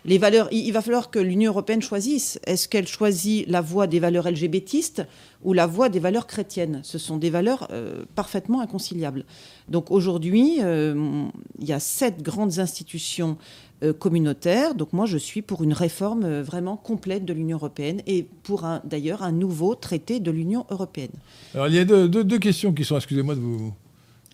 les 0.05 0.19
valeurs, 0.19 0.49
il, 0.53 0.71
va 0.73 0.83
falloir 0.83 1.11
que 1.11 1.19
l'Union 1.19 1.51
européenne 1.51 1.83
choisisse. 1.83 2.39
Est-ce 2.47 2.69
qu'elle 2.69 2.87
choisit 2.87 3.49
la 3.49 3.61
voie 3.61 3.87
des 3.87 4.01
valeurs 4.01 4.31
LGBTistes 4.31 5.07
ou 5.43 5.53
la 5.53 5.67
voie 5.67 5.89
des 5.89 5.99
valeurs 5.99 6.27
chrétiennes? 6.27 6.81
Ce 6.85 6.99
sont 6.99 7.17
des 7.17 7.31
valeurs 7.31 7.69
parfaitement 8.15 8.61
inconciliables. 8.61 9.25
Donc 9.69 9.91
aujourd'hui, 9.91 10.59
il 10.59 11.69
y 11.69 11.73
a 11.73 11.81
sept 11.81 12.23
grandes 12.23 12.59
institutions 12.59 13.39
euh, 13.83 13.95
communautaire. 13.95 14.75
Donc 14.75 14.93
moi, 14.93 15.07
je 15.07 15.17
suis 15.17 15.41
pour 15.41 15.63
une 15.63 15.73
réforme 15.73 16.25
euh, 16.25 16.43
vraiment 16.43 16.77
complète 16.77 17.25
de 17.25 17.33
l'Union 17.33 17.57
européenne 17.57 18.03
et 18.07 18.27
pour 18.43 18.69
d'ailleurs 18.85 19.23
un 19.23 19.33
nouveau 19.33 19.75
traité 19.75 20.21
de 20.21 20.31
l'Union 20.31 20.67
européenne. 20.69 21.13
Alors 21.55 21.67
il 21.69 21.75
y 21.75 21.79
a 21.79 21.87
deux, 21.87 22.39
questions 22.39 22.75
qui 22.75 22.85
sont, 22.85 22.97
excusez-moi 22.97 23.35
de 23.35 23.41
vous 23.41 23.73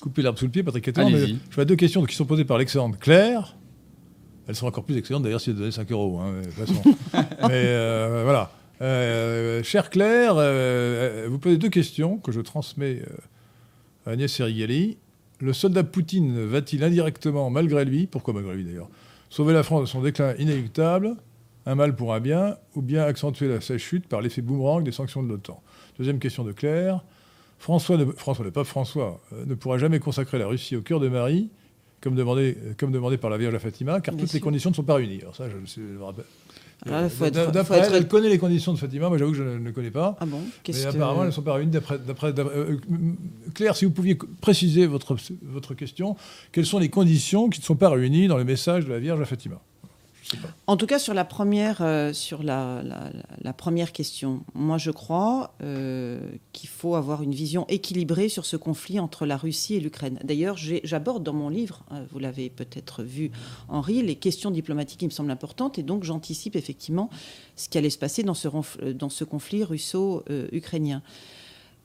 couper 0.07 0.23
l'arbre 0.23 0.39
sous 0.39 0.45
le 0.45 0.53
pied, 0.53 0.63
Patrick. 0.63 0.89
Je 0.95 1.55
vois 1.55 1.65
deux 1.65 1.75
questions 1.75 2.05
qui 2.05 2.15
sont 2.15 2.27
posées 2.27 2.45
par 2.45 2.59
l'excellente 2.59 2.97
Claire. 3.01 3.57
Elles 4.47 4.55
sont 4.55 4.69
encore 4.69 4.85
plus 4.85 4.97
excellentes 4.97 5.25
d'ailleurs 5.25 5.41
si 5.41 5.51
elles 5.51 5.57
donnaient 5.57 5.73
5 5.73 5.91
euros. 5.91 6.21
Hein, 6.21 6.43
de 6.43 6.45
toute 6.45 6.55
façon. 6.55 6.83
mais 7.49 7.65
euh, 7.65 8.23
voilà. 8.23 9.63
chère 9.65 9.91
Claire, 9.91 10.35
vous 11.29 11.39
posez 11.41 11.57
deux 11.57 11.71
questions 11.71 12.19
que 12.19 12.31
je 12.31 12.41
transmets 12.41 13.03
à 14.07 14.11
Agnès 14.11 14.33
Serigali. 14.33 14.99
Le 15.41 15.53
soldat 15.53 15.83
Poutine 15.83 16.47
va-t-il 16.47 16.85
indirectement, 16.85 17.51
malgré 17.51 17.85
lui, 17.85 18.07
pourquoi 18.07 18.33
malgré 18.33 18.55
lui 18.55 18.65
d'ailleurs, 18.65 18.89
Sauver 19.29 19.55
la 19.55 19.65
France 19.65 19.81
de 19.81 19.87
son 19.87 20.03
déclin 20.03 20.35
inéluctable, 20.37 21.17
un 21.67 21.75
mal 21.75 21.97
pour 21.97 22.15
un 22.15 22.21
bien, 22.21 22.59
ou 22.77 22.81
bien 22.81 23.03
accentuer 23.03 23.61
sa 23.61 23.77
chute 23.77 24.07
par 24.07 24.21
l'effet 24.21 24.41
boomerang 24.41 24.85
des 24.85 24.93
sanctions 24.93 25.25
de 25.25 25.29
l'OTAN? 25.29 25.61
Deuxième 25.99 26.21
question 26.21 26.45
de 26.45 26.53
Claire. 26.53 27.03
François, 27.59 27.99
François 28.17 28.45
le 28.45 28.51
pape 28.51 28.67
François, 28.67 29.21
euh, 29.33 29.45
ne 29.47 29.55
pourra 29.55 29.79
jamais 29.79 29.99
consacrer 29.99 30.39
la 30.39 30.47
Russie 30.47 30.77
au 30.77 30.83
cœur 30.83 31.01
de 31.01 31.09
Marie, 31.09 31.49
comme 32.01 32.15
demandé, 32.15 32.57
comme 32.79 32.93
demandé 32.93 33.17
par 33.17 33.31
la 33.31 33.39
Vierge 33.39 33.55
à 33.55 33.59
Fatima, 33.59 34.01
car 34.01 34.17
toutes 34.17 34.33
les 34.33 34.41
conditions 34.41 34.71
ne 34.71 34.75
sont 34.75 34.83
pas 34.83 34.95
réunies. 34.95 35.21
Alors 35.23 35.35
ça, 35.35 35.45
je, 35.49 35.99
rappelle. 36.03 36.25
Ah, 36.85 37.09
d'après 37.51 37.79
elle, 37.79 37.95
elle 37.95 38.07
connaît 38.07 38.29
les 38.29 38.39
conditions 38.39 38.73
de 38.73 38.79
Fatima, 38.79 39.09
moi 39.09 39.17
j'avoue 39.17 39.33
que 39.33 39.39
je 39.39 39.43
ne 39.43 39.67
les 39.67 39.73
connais 39.73 39.91
pas. 39.91 40.15
Ah 40.21 40.27
bon 40.27 40.41
Mais 40.69 40.87
apparemment, 40.87 41.23
elles 41.23 41.29
ne 41.29 41.33
sont 41.33 41.43
pas 41.43 41.55
réunies. 41.55 41.71
D'après, 41.71 42.39
euh, 42.39 42.77
Claire, 43.55 43.77
si 43.77 43.87
vous 43.87 43.91
pouviez 43.91 44.17
préciser 44.41 44.87
votre, 44.87 45.17
votre 45.43 45.75
question, 45.75 46.17
quelles 46.53 46.67
sont 46.67 46.79
les 46.79 46.91
conditions 46.91 47.49
qui 47.49 47.61
ne 47.61 47.65
sont 47.65 47.77
pas 47.77 47.89
réunies 47.89 48.29
dans 48.29 48.37
le 48.37 48.45
message 48.45 48.85
de 48.85 48.91
la 48.91 48.99
Vierge 48.99 49.21
à 49.21 49.25
Fatima? 49.25 49.61
En 50.67 50.77
tout 50.77 50.87
cas, 50.87 50.99
sur 50.99 51.15
la 51.15 51.25
première, 51.25 51.79
euh, 51.81 52.13
sur 52.13 52.43
la, 52.43 52.83
première 53.57 53.93
question, 53.93 54.43
moi 54.55 54.79
je 54.79 54.91
crois 54.91 55.55
euh, 55.63 56.21
qu'il 56.53 56.69
faut 56.69 56.95
avoir 56.95 57.23
une 57.23 57.33
vision 57.33 57.67
équilibrée 57.69 58.29
sur 58.29 58.45
ce 58.45 58.57
conflit 58.57 58.99
entre 58.99 59.27
la 59.27 59.37
Russie 59.37 59.75
et 59.75 59.81
l'Ukraine. 59.81 60.19
D'ailleurs, 60.25 60.57
j'aborde 60.57 61.23
dans 61.23 61.33
mon 61.33 61.49
livre, 61.49 61.85
euh, 61.93 62.05
vous 62.11 62.19
l'avez 62.19 62.51
peut-être 62.51 63.03
vu, 63.03 63.31
Henri, 63.69 64.03
les 64.03 64.17
questions 64.17 64.51
diplomatiques 64.51 65.01
qui 65.01 65.07
me 65.07 65.11
semblent 65.11 65.31
importantes, 65.31 65.79
et 65.79 65.83
donc 65.83 66.05
j'anticipe 66.05 66.57
effectivement 66.57 67.11
ce 67.55 67.69
qui 67.69 67.79
allait 67.79 67.91
se 67.91 67.99
passer 67.99 68.23
dans 68.23 68.35
ce, 68.35 68.49
dans 68.93 69.11
ce 69.11 69.25
conflit 69.25 69.65
russo-ukrainien. 69.65 71.03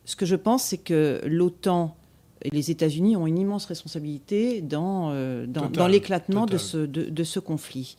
Ce 0.06 0.16
que 0.16 0.26
je 0.26 0.36
pense, 0.36 0.64
c'est 0.64 0.80
que 0.80 1.22
l'OTAN 1.26 1.96
et 2.44 2.50
les 2.50 2.72
États-Unis 2.72 3.16
ont 3.16 3.28
une 3.28 3.38
immense 3.38 3.66
responsabilité 3.66 4.62
dans, 4.62 5.14
dans, 5.46 5.88
l'éclatement 5.88 6.48
de 6.48 6.58
ce, 6.58 6.78
de 6.80 7.24
ce 7.24 7.40
conflit. 7.40 7.96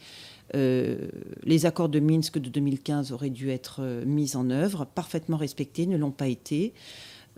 Euh, 0.55 0.97
les 1.45 1.67
accords 1.67 1.89
de 1.89 2.01
Minsk 2.01 2.39
de 2.39 2.49
2015 2.49 3.13
auraient 3.13 3.31
dû 3.31 3.51
être 3.51 3.77
euh, 3.81 4.05
mis 4.05 4.37
en 4.37 4.51
œuvre, 4.51 4.85
parfaitement 4.85 5.37
respectés, 5.37 5.87
ne 5.87 5.97
l'ont 5.97 6.11
pas 6.11 6.29
été. 6.29 6.75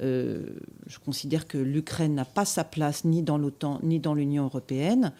Euh, 0.02 0.42
je 0.88 0.98
considère 0.98 1.46
que 1.46 1.56
l'Ukraine 1.56 2.16
n'a 2.16 2.24
pas 2.24 2.44
sa 2.44 2.64
place 2.64 3.04
ni 3.04 3.22
dans 3.22 3.38
l'OTAN 3.38 3.78
ni 3.84 4.00
dans 4.00 4.14
l'Union 4.14 4.44
européenne 4.44 5.12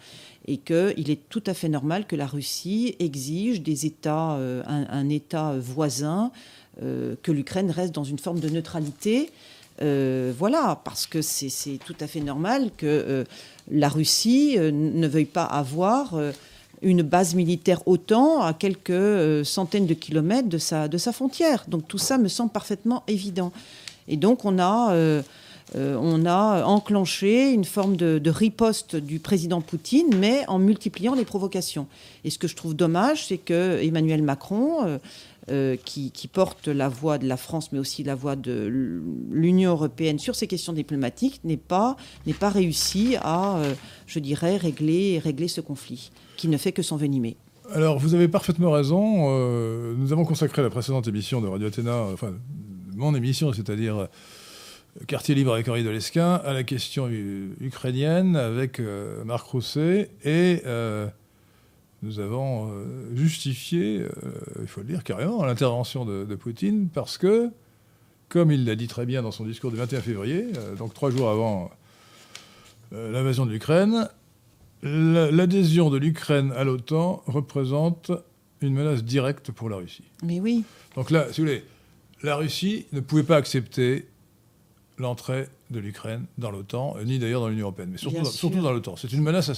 et 0.45 0.57
qu'il 0.57 1.09
est 1.09 1.29
tout 1.29 1.43
à 1.45 1.53
fait 1.53 1.69
normal 1.69 2.05
que 2.05 2.17
la 2.17 2.27
Russie 2.27 2.95
exige 2.99 3.61
des 3.61 3.85
États, 3.85 4.37
un, 4.67 5.09
État 5.09 5.55
voisin, 5.57 6.31
que 6.77 7.31
l'Ukraine 7.31 7.71
reste 7.71 7.95
dans 7.95 8.03
une 8.03 8.19
forme 8.19 8.41
de 8.41 8.49
neutralité. 8.49 9.31
voilà, 9.79 10.81
parce 10.83 11.07
que 11.07 11.21
c'est 11.21 11.79
tout 11.83 11.95
à 12.01 12.07
fait 12.07 12.19
normal 12.19 12.69
que 12.75 13.23
la 13.71 13.87
Russie 13.87 14.57
ne 14.59 15.07
veuille 15.07 15.23
pas 15.23 15.45
avoir 15.45 16.15
une 16.81 17.01
base 17.01 17.35
militaire 17.35 17.87
OTAN 17.87 18.41
à 18.41 18.53
quelques 18.53 18.89
euh, 18.89 19.43
centaines 19.43 19.87
de 19.87 19.93
kilomètres 19.93 20.49
de 20.49 20.57
sa, 20.57 20.87
de 20.87 20.97
sa 20.97 21.11
frontière. 21.11 21.65
Donc 21.67 21.87
tout 21.87 21.97
ça 21.97 22.17
me 22.17 22.27
semble 22.27 22.51
parfaitement 22.51 23.03
évident. 23.07 23.51
Et 24.07 24.17
donc 24.17 24.45
on 24.45 24.59
a, 24.59 24.93
euh, 24.93 25.21
euh, 25.75 25.97
on 25.99 26.25
a 26.25 26.63
enclenché 26.65 27.51
une 27.51 27.65
forme 27.65 27.95
de, 27.95 28.29
riposte 28.29 28.95
du 28.95 29.19
président 29.19 29.61
Poutine, 29.61 30.15
mais 30.17 30.45
en 30.47 30.59
multipliant 30.59 31.15
les 31.15 31.25
provocations. 31.25 31.87
Et 32.23 32.29
ce 32.29 32.37
que 32.37 32.47
je 32.47 32.55
trouve 32.55 32.75
dommage, 32.75 33.27
c'est 33.27 33.37
que 33.37 33.79
Emmanuel 33.81 34.21
Macron, 34.21 34.99
qui, 35.85 36.11
qui, 36.11 36.27
porte 36.27 36.67
la 36.67 36.89
voix 36.89 37.17
de 37.17 37.27
la 37.27 37.37
France, 37.37 37.71
mais 37.71 37.79
aussi 37.79 38.03
la 38.03 38.15
voix 38.15 38.35
de 38.35 38.67
l'Union 39.31 39.71
européenne 39.71 40.17
sur 40.17 40.35
ces 40.35 40.47
questions 40.47 40.73
diplomatiques, 40.73 41.39
n'est 41.43 41.55
pas, 41.55 41.97
pas 42.39 42.49
réussi 42.49 43.15
à, 43.21 43.61
je 44.07 44.19
dirais, 44.19 44.57
régler, 44.57 45.19
régler 45.19 45.47
ce 45.47 45.61
conflit 45.61 46.11
qui 46.35 46.47
ne 46.47 46.57
fait 46.57 46.71
que 46.71 46.81
s'envenimer. 46.81 47.37
Alors, 47.73 47.97
vous 47.97 48.13
avez 48.13 48.27
parfaitement 48.27 48.71
raison. 48.71 49.27
Euh, 49.29 49.93
nous 49.97 50.13
avons 50.13 50.25
consacré 50.25 50.61
la 50.61 50.69
précédente 50.69 51.07
émission 51.07 51.41
de 51.41 51.47
Radio 51.47 51.67
Athéna, 51.67 51.95
enfin, 52.13 52.33
mon 52.95 53.15
émission, 53.15 53.51
c'est-à-dire 53.53 53.97
euh, 53.97 54.05
Quartier 55.07 55.35
libre 55.35 55.53
avec 55.53 55.67
Henri 55.67 55.83
Delesquin, 55.83 56.35
à 56.35 56.53
la 56.53 56.63
question 56.63 57.09
ukrainienne 57.59 58.37
avec 58.37 58.79
euh, 58.79 59.25
Marc 59.25 59.45
Rousset. 59.47 60.09
Et 60.23 60.61
nous 62.05 62.19
avons 62.19 62.71
justifié, 63.13 64.05
il 64.61 64.67
faut 64.67 64.81
le 64.81 64.87
dire 64.87 65.03
carrément, 65.03 65.43
l'intervention 65.43 66.05
de, 66.05 66.23
de, 66.23 66.35
Poutine 66.35 66.87
parce 66.87 67.17
que, 67.17 67.49
comme 68.29 68.51
il 68.51 68.63
l'a 68.65 68.75
dit 68.75 68.87
très 68.87 69.05
bien 69.05 69.21
dans 69.21 69.31
son 69.31 69.43
discours 69.43 69.71
du 69.71 69.77
21 69.77 70.01
février, 70.01 70.47
donc 70.77 70.93
trois 70.93 71.09
jours 71.09 71.29
avant 71.29 71.71
l'invasion 72.91 73.45
de 73.45 73.51
l'Ukraine, 73.51 74.07
l'adhésion 74.83 75.89
de 75.89 75.97
l'Ukraine 75.97 76.51
à 76.55 76.63
l'OTAN 76.63 77.23
représente 77.25 78.11
une 78.61 78.73
menace 78.73 79.03
directe 79.03 79.51
pour 79.51 79.69
la 79.69 79.77
Russie. 79.77 80.03
Mais 80.23 80.39
oui. 80.39 80.63
Donc 80.95 81.11
là, 81.11 81.27
si 81.31 81.41
vous 81.41 81.47
voulez, 81.47 81.63
la 82.23 82.35
Russie 82.35 82.85
ne 82.93 82.99
pouvait 82.99 83.23
pas 83.23 83.37
accepter 83.37 84.07
l'entrée 84.97 85.47
de 85.71 85.79
l'Ukraine 85.79 86.25
dans 86.37 86.51
l'OTAN, 86.51 86.95
ni 87.05 87.17
d'ailleurs 87.17 87.41
dans 87.41 87.49
l'Union 87.49 87.63
européenne, 87.63 87.89
mais 87.91 87.97
surtout, 87.97 88.61
dans, 88.61 88.71
l'OTAN. 88.71 88.95
C'est 88.97 89.11
une 89.11 89.21
menace 89.21 89.51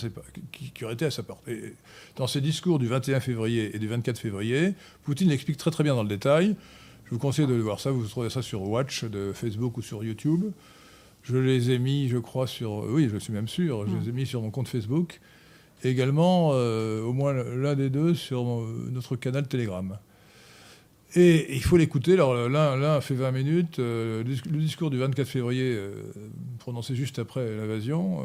qui, 0.51 0.85
aurait 0.85 0.93
été 0.93 1.05
à 1.05 1.11
sa 1.11 1.23
porte. 1.23 1.45
Et 1.47 1.73
dans 2.15 2.27
ses 2.27 2.41
discours 2.41 2.79
du 2.79 2.87
21 2.87 3.19
février 3.19 3.75
et 3.75 3.79
du 3.79 3.87
24 3.87 4.17
février, 4.17 4.73
Poutine 5.03 5.29
l'explique 5.29 5.57
très 5.57 5.71
très 5.71 5.83
bien 5.83 5.95
dans 5.95 6.03
le 6.03 6.09
détail. 6.09 6.55
Je 7.05 7.11
vous 7.11 7.19
conseille 7.19 7.47
de 7.47 7.53
voir 7.53 7.79
ça, 7.79 7.91
vous 7.91 8.05
trouvez 8.05 8.29
ça 8.29 8.41
sur 8.41 8.61
Watch 8.63 9.03
de 9.03 9.31
Facebook 9.33 9.77
ou 9.77 9.81
sur 9.81 10.03
YouTube. 10.03 10.45
Je 11.23 11.37
les 11.37 11.71
ai 11.71 11.79
mis, 11.79 12.07
je 12.07 12.17
crois, 12.17 12.47
sur. 12.47 12.85
Oui, 12.89 13.09
je 13.11 13.17
suis 13.17 13.33
même 13.33 13.49
sûr, 13.49 13.85
je 13.87 13.95
les 13.97 14.09
ai 14.09 14.11
mis 14.13 14.25
sur 14.25 14.41
mon 14.41 14.49
compte 14.49 14.69
Facebook. 14.69 15.19
Et 15.83 15.89
également, 15.89 16.51
euh, 16.53 17.03
au 17.03 17.13
moins 17.13 17.33
l'un 17.33 17.75
des 17.75 17.89
deux, 17.89 18.13
sur 18.15 18.43
notre 18.91 19.15
canal 19.15 19.47
Telegram. 19.47 19.97
Et 21.15 21.55
il 21.55 21.63
faut 21.63 21.77
l'écouter. 21.77 22.13
Alors, 22.13 22.49
l'un 22.49 23.01
fait 23.01 23.15
20 23.15 23.31
minutes. 23.31 23.79
Euh, 23.79 24.23
le 24.23 24.59
discours 24.59 24.89
du 24.89 24.97
24 24.97 25.27
février, 25.27 25.73
euh, 25.75 26.03
prononcé 26.59 26.95
juste 26.95 27.19
après 27.19 27.55
l'invasion, 27.55 28.23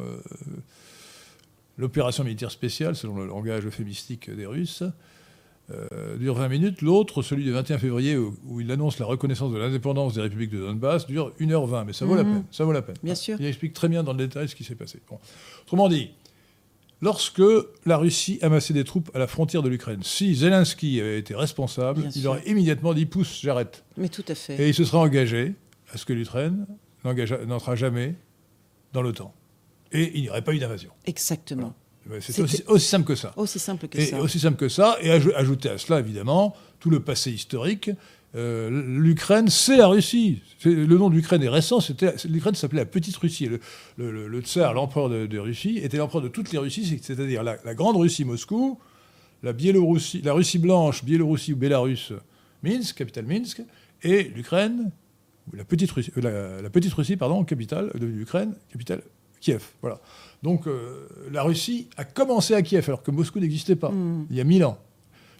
l'opération 1.78 2.24
militaire 2.24 2.50
spéciale, 2.50 2.96
selon 2.96 3.16
le 3.16 3.26
langage 3.26 3.66
euphémistique 3.66 4.30
des 4.30 4.46
Russes, 4.46 4.82
euh, 5.70 6.16
dure 6.16 6.34
20 6.34 6.48
minutes. 6.48 6.82
L'autre, 6.82 7.22
celui 7.22 7.44
du 7.44 7.52
21 7.52 7.78
février, 7.78 8.16
où, 8.16 8.60
il 8.60 8.70
annonce 8.72 8.98
la 8.98 9.06
reconnaissance 9.06 9.52
de 9.52 9.58
l'indépendance 9.58 10.14
des 10.14 10.20
républiques 10.20 10.50
de 10.50 10.58
Donbass, 10.58 11.06
dure 11.06 11.32
1h20. 11.40 11.84
Mais 11.86 11.92
ça 11.92 12.04
vaut 12.04 12.16
la 12.16 12.24
mhm. 12.24 12.32
peine. 12.32 12.44
Ça 12.50 12.64
vaut 12.64 12.72
la 12.72 12.82
peine. 12.82 12.96
Bien 13.02 13.14
sûr. 13.14 13.36
Il 13.38 13.46
explique 13.46 13.72
très 13.72 13.88
bien 13.88 14.02
dans 14.02 14.12
le 14.12 14.18
détail 14.18 14.48
ce 14.48 14.56
qui 14.56 14.64
s'est 14.64 14.74
passé. 14.74 15.00
Autrement 15.62 15.88
dit, 15.88 16.10
lorsque 17.02 17.42
la 17.84 17.98
Russie 17.98 18.38
amassait 18.40 18.72
des 18.72 18.84
troupes 18.84 19.10
à 19.14 19.18
la 19.18 19.26
frontière 19.26 19.62
de 19.62 19.68
l'Ukraine, 19.68 20.02
si 20.02 20.34
Zelensky 20.34 21.00
avait 21.00 21.18
été 21.18 21.34
responsable, 21.34 22.08
il 22.14 22.26
aurait 22.26 22.42
immédiatement 22.46 22.94
dit 22.94 23.04
pousse, 23.04 23.40
j'arrête. 23.42 23.84
Mais 23.98 24.08
tout 24.08 24.24
à 24.28 24.34
fait. 24.34 24.56
Et 24.56 24.68
il 24.68 24.74
se 24.74 24.84
serait 24.84 24.98
engagé 24.98 25.54
à 25.92 25.98
ce 25.98 26.06
que 26.06 26.14
l'Ukraine 26.14 26.66
n'entrera 27.04 27.76
jamais 27.76 28.14
dans 28.94 29.02
l'OTAN. 29.02 29.34
Et 29.90 30.12
il 30.14 30.22
n'y 30.22 30.30
aurait 30.30 30.42
pas 30.42 30.54
eu 30.54 30.58
d'invasion. 30.58 30.90
Exactement. 31.04 31.74
C'est 32.20 32.40
aussi, 32.40 32.86
simple 32.86 33.06
que 33.06 33.14
ça. 33.14 33.32
Aussi 33.36 33.58
simple 33.58 33.86
que 33.86 33.98
et 33.98 34.06
ça. 34.06 34.20
Aussi 34.20 34.40
simple 34.40 34.56
que 34.56 34.68
ça. 34.68 34.96
Et 35.02 35.10
ajouter 35.10 35.68
à 35.68 35.78
cela, 35.78 36.00
évidemment, 36.00 36.56
tout 36.80 36.90
le 36.90 37.00
passé 37.00 37.30
historique. 37.30 37.90
Euh, 38.34 38.70
L'Ukraine, 38.70 39.48
c'est 39.48 39.76
la 39.76 39.86
Russie. 39.86 40.42
Le 40.64 40.96
nom 40.96 41.10
de 41.10 41.14
l'Ukraine 41.14 41.42
est 41.42 41.48
récent. 41.48 41.78
L'Ukraine 42.28 42.54
s'appelait 42.54 42.80
la 42.80 42.86
Petite 42.86 43.16
Russie. 43.16 43.48
Le, 43.96 44.28
le, 44.28 44.40
tsar, 44.40 44.74
l'empereur 44.74 45.08
de, 45.08 45.38
Russie, 45.38 45.78
était 45.78 45.98
l'empereur 45.98 46.22
de 46.22 46.28
toutes 46.28 46.52
les 46.52 46.58
Russies, 46.58 47.00
c'est-à-dire 47.02 47.42
la, 47.42 47.74
Grande 47.74 47.96
Russie, 47.96 48.24
Moscou, 48.24 48.78
la 49.42 49.52
Biélorussie, 49.52 50.22
la 50.22 50.32
Russie 50.32 50.58
blanche, 50.58 51.04
Biélorussie 51.04 51.52
ou 51.52 51.56
Bélarus, 51.56 52.12
Minsk, 52.62 52.96
capitale 52.96 53.26
Minsk, 53.26 53.62
et 54.02 54.24
l'Ukraine, 54.34 54.90
la 55.52 55.64
Petite 55.64 55.90
Russie, 55.90 56.12
euh, 56.16 56.62
la, 56.62 56.70
Petite 56.70 56.94
Russie, 56.94 57.16
pardon, 57.16 57.44
capitale 57.44 57.90
de 57.98 58.06
l'Ukraine, 58.06 58.54
capitale 58.70 59.02
Kiev. 59.40 59.64
Voilà. 59.80 60.00
Donc 60.42 60.66
euh, 60.66 61.08
la 61.32 61.42
Russie 61.42 61.88
a 61.96 62.04
commencé 62.04 62.54
à 62.54 62.62
Kiev, 62.62 62.84
alors 62.86 63.02
que 63.02 63.10
Moscou 63.10 63.40
n'existait 63.40 63.76
pas, 63.76 63.90
Mm. 63.90 64.26
il 64.30 64.36
y 64.36 64.40
a 64.40 64.44
mille 64.44 64.64
ans. 64.64 64.78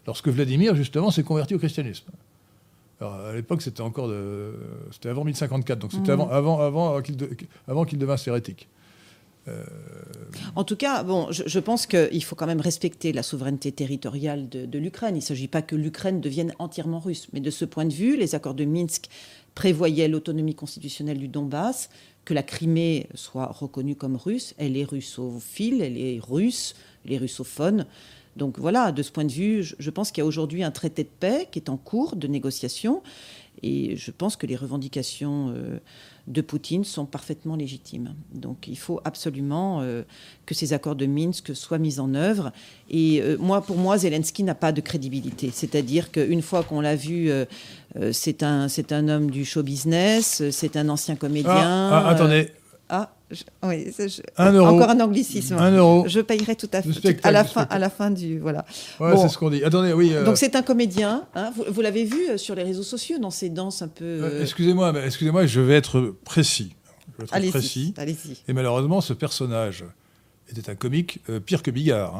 Lorsque 0.05 0.27
Vladimir, 0.27 0.75
justement, 0.75 1.11
s'est 1.11 1.23
converti 1.23 1.55
au 1.55 1.59
christianisme. 1.59 2.11
Alors, 3.01 3.15
à 3.15 3.33
l'époque, 3.33 3.61
c'était 3.61 3.81
encore 3.81 4.07
de... 4.07 4.53
c'était 4.91 5.09
avant 5.09 5.23
1054, 5.23 5.79
donc 5.79 5.91
c'était 5.91 6.11
Mm. 6.15 6.21
avant, 6.21 6.29
avant, 6.29 6.59
avant 6.59 7.01
qu'il 7.01 7.17
de- 7.17 7.29
avant 7.67 7.85
qu'il 7.85 7.97
devinsse 7.99 8.27
hérétique. 8.27 8.67
En 10.55 10.63
tout 10.63 10.77
cas, 10.77 11.03
bon, 11.03 11.27
je, 11.31 11.43
je 11.45 11.59
pense 11.59 11.85
qu'il 11.85 12.23
faut 12.23 12.35
quand 12.35 12.45
même 12.47 12.61
respecter 12.61 13.11
la 13.11 13.23
souveraineté 13.23 13.73
territoriale 13.73 14.47
de, 14.47 14.65
de 14.65 14.79
l'Ukraine. 14.79 15.15
Il 15.15 15.19
ne 15.19 15.23
s'agit 15.23 15.49
pas 15.49 15.61
que 15.61 15.75
l'Ukraine 15.75 16.21
devienne 16.21 16.53
entièrement 16.59 16.99
russe. 16.99 17.27
Mais 17.33 17.41
de 17.41 17.49
ce 17.51 17.65
point 17.65 17.83
de 17.83 17.93
vue, 17.93 18.15
les 18.15 18.35
accords 18.35 18.53
de 18.53 18.63
Minsk 18.63 19.09
prévoyaient 19.53 20.07
l'autonomie 20.07 20.55
constitutionnelle 20.55 21.17
du 21.17 21.27
Donbass, 21.27 21.89
que 22.23 22.33
la 22.33 22.41
Crimée 22.43 23.07
soit 23.15 23.47
reconnue 23.47 23.95
comme 23.97 24.15
russe. 24.15 24.55
Elle 24.57 24.77
est 24.77 24.85
russophile, 24.85 25.81
elle 25.81 25.97
est 25.97 26.21
russe, 26.25 26.73
elle 27.05 27.11
est 27.13 27.17
russophone. 27.17 27.85
Donc 28.35 28.59
voilà, 28.59 28.91
de 28.91 29.03
ce 29.03 29.11
point 29.11 29.25
de 29.25 29.31
vue, 29.31 29.63
je, 29.63 29.75
je 29.77 29.89
pense 29.89 30.11
qu'il 30.11 30.21
y 30.21 30.25
a 30.25 30.27
aujourd'hui 30.27 30.63
un 30.63 30.71
traité 30.71 31.03
de 31.03 31.09
paix 31.19 31.47
qui 31.51 31.59
est 31.59 31.69
en 31.69 31.77
cours 31.77 32.15
de 32.15 32.27
négociation. 32.27 33.01
Et 33.61 33.95
je 33.95 34.11
pense 34.11 34.35
que 34.35 34.47
les 34.47 34.55
revendications 34.55 35.53
euh, 35.55 35.79
de 36.27 36.41
Poutine 36.41 36.83
sont 36.83 37.05
parfaitement 37.05 37.55
légitimes. 37.55 38.13
Donc 38.33 38.67
il 38.67 38.77
faut 38.77 38.99
absolument 39.05 39.81
euh, 39.81 40.03
que 40.45 40.53
ces 40.53 40.73
accords 40.73 40.95
de 40.95 41.05
Minsk 41.05 41.55
soient 41.55 41.77
mis 41.77 41.99
en 41.99 42.13
œuvre. 42.15 42.51
Et 42.89 43.21
euh, 43.21 43.37
moi, 43.39 43.61
pour 43.61 43.77
moi, 43.77 43.97
Zelensky 43.97 44.43
n'a 44.43 44.55
pas 44.55 44.71
de 44.71 44.81
crédibilité. 44.81 45.51
C'est-à-dire 45.53 46.11
qu'une 46.11 46.41
fois 46.41 46.63
qu'on 46.63 46.81
l'a 46.81 46.95
vu, 46.95 47.29
c'est 48.11 48.43
un, 48.43 48.67
c'est 48.67 48.91
un 48.91 49.07
homme 49.07 49.29
du 49.29 49.45
show 49.45 49.63
business, 49.63 50.43
c'est 50.51 50.75
un 50.75 50.89
ancien 50.89 51.15
comédien. 51.15 51.53
Ah, 51.55 52.03
ah, 52.05 52.09
attendez, 52.09 52.49
je- 53.31 53.43
oui, 53.63 53.91
ça, 53.91 54.07
je- 54.07 54.21
Un 54.37 54.51
euro. 54.53 54.67
Encore 54.75 54.89
un 54.89 54.99
anglicisme. 54.99 55.55
un 55.57 55.71
euro. 55.71 56.05
Je 56.07 56.19
payerai 56.19 56.55
tout 56.55 56.69
à 56.73 56.81
fait 56.81 56.89
à 57.23 57.31
la 57.31 57.43
fin, 57.43 57.49
spectacle. 57.49 57.73
à 57.75 57.79
la 57.79 57.89
fin 57.89 58.11
du 58.11 58.39
voilà. 58.39 58.65
Ouais, 58.99 59.13
Bon. 59.13 59.21
c'est 59.21 59.29
ce 59.29 59.37
qu'on 59.37 59.49
dit. 59.49 59.63
Attendez, 59.63 59.93
oui. 59.93 60.11
euh, 60.13 60.23
Donc 60.23 60.37
c'est 60.37 60.55
un 60.55 60.61
comédien. 60.61 61.25
hein. 61.35 61.51
vous 61.55 61.63
vous 61.69 61.81
l'avez 61.81 62.03
vu 62.05 62.29
euh, 62.29 62.37
sur 62.37 62.55
les 62.55 62.63
réseaux 62.63 62.83
sociaux 62.83 63.17
dans 63.19 63.31
ses 63.31 63.49
danses 63.49 63.81
un 63.81 63.87
peu. 63.87 64.03
euh, 64.05 64.23
euh, 64.33 64.41
excusez-moi, 64.41 64.93
excusez-moi, 65.05 65.45
je 65.45 65.61
vais 65.61 65.73
être 65.75 66.15
précis. 66.25 66.75
Je 67.13 67.17
vais 67.19 67.23
être 67.25 67.33
allez-y, 67.33 67.51
précis. 67.51 67.93
allez-y. 67.97 68.37
Et 68.47 68.53
malheureusement, 68.53 69.01
ce 69.01 69.13
personnage 69.13 69.83
était 70.49 70.69
un 70.69 70.75
comique 70.75 71.19
pire 71.45 71.63
que 71.63 71.71
Bigard, 71.71 72.15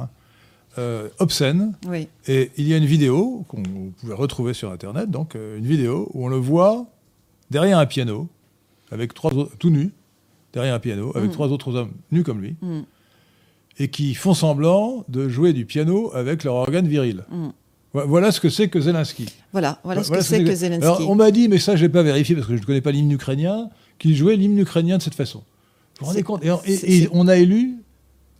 hein, 0.77 1.09
obscène. 1.19 1.73
Oui. 1.87 2.07
Et 2.27 2.51
il 2.57 2.67
y 2.67 2.73
a 2.73 2.77
une 2.77 2.85
vidéo 2.85 3.43
qu'on 3.47 3.61
pouvez 3.99 4.13
retrouver 4.13 4.53
sur 4.53 4.71
Internet, 4.71 5.09
donc 5.11 5.35
une 5.35 5.65
vidéo 5.65 6.09
où 6.13 6.25
on 6.25 6.29
le 6.29 6.37
voit 6.37 6.85
derrière 7.51 7.77
un 7.79 7.85
piano, 7.85 8.27
avec 8.91 9.13
trois 9.13 9.31
autres- 9.33 9.55
tout 9.59 9.69
nu, 9.69 9.91
derrière 10.53 10.73
un 10.75 10.79
piano, 10.79 11.11
avec 11.15 11.29
Mm. 11.29 11.33
trois 11.33 11.47
autres 11.49 11.75
hommes 11.75 11.91
nus 12.11 12.23
comme 12.23 12.41
lui, 12.41 12.55
Mm. 12.61 12.81
et 13.79 13.87
qui 13.89 14.13
font 14.13 14.33
semblant 14.33 15.03
de 15.09 15.27
jouer 15.29 15.53
du 15.53 15.65
piano 15.65 16.11
avec 16.13 16.43
leur 16.43 16.55
organe 16.55 16.87
viril. 16.87 17.23
Mm. 17.29 17.47
Vo- 17.93 18.07
Voilà 18.07 18.31
ce 18.31 18.39
que 18.39 18.49
c'est 18.49 18.69
que 18.69 18.79
Zelensky. 18.79 19.27
Voilà, 19.51 19.79
voilà 19.83 20.03
ce 20.03 20.11
que 20.11 20.21
c'est 20.21 20.43
que 20.43 20.53
Zelensky. 20.55 20.83
Alors, 20.85 21.09
on 21.09 21.15
m'a 21.15 21.31
dit, 21.31 21.47
mais 21.47 21.59
ça, 21.59 21.75
je 21.75 21.83
n'ai 21.83 21.89
pas 21.89 22.03
vérifié 22.03 22.35
parce 22.35 22.47
que 22.47 22.55
je 22.55 22.61
ne 22.61 22.65
connais 22.65 22.81
pas 22.81 22.91
l'hymne 22.91 23.11
ukrainien, 23.11 23.69
qu'il 23.99 24.15
jouait 24.15 24.35
l'hymne 24.35 24.57
ukrainien 24.59 24.97
de 24.97 25.01
cette 25.03 25.13
façon. 25.15 25.39
Vous 25.99 26.05
vous 26.05 26.05
rendez 26.07 26.23
compte? 26.23 26.43
Et, 26.65 27.07
on 27.11 27.27
a 27.27 27.35
élu. 27.37 27.75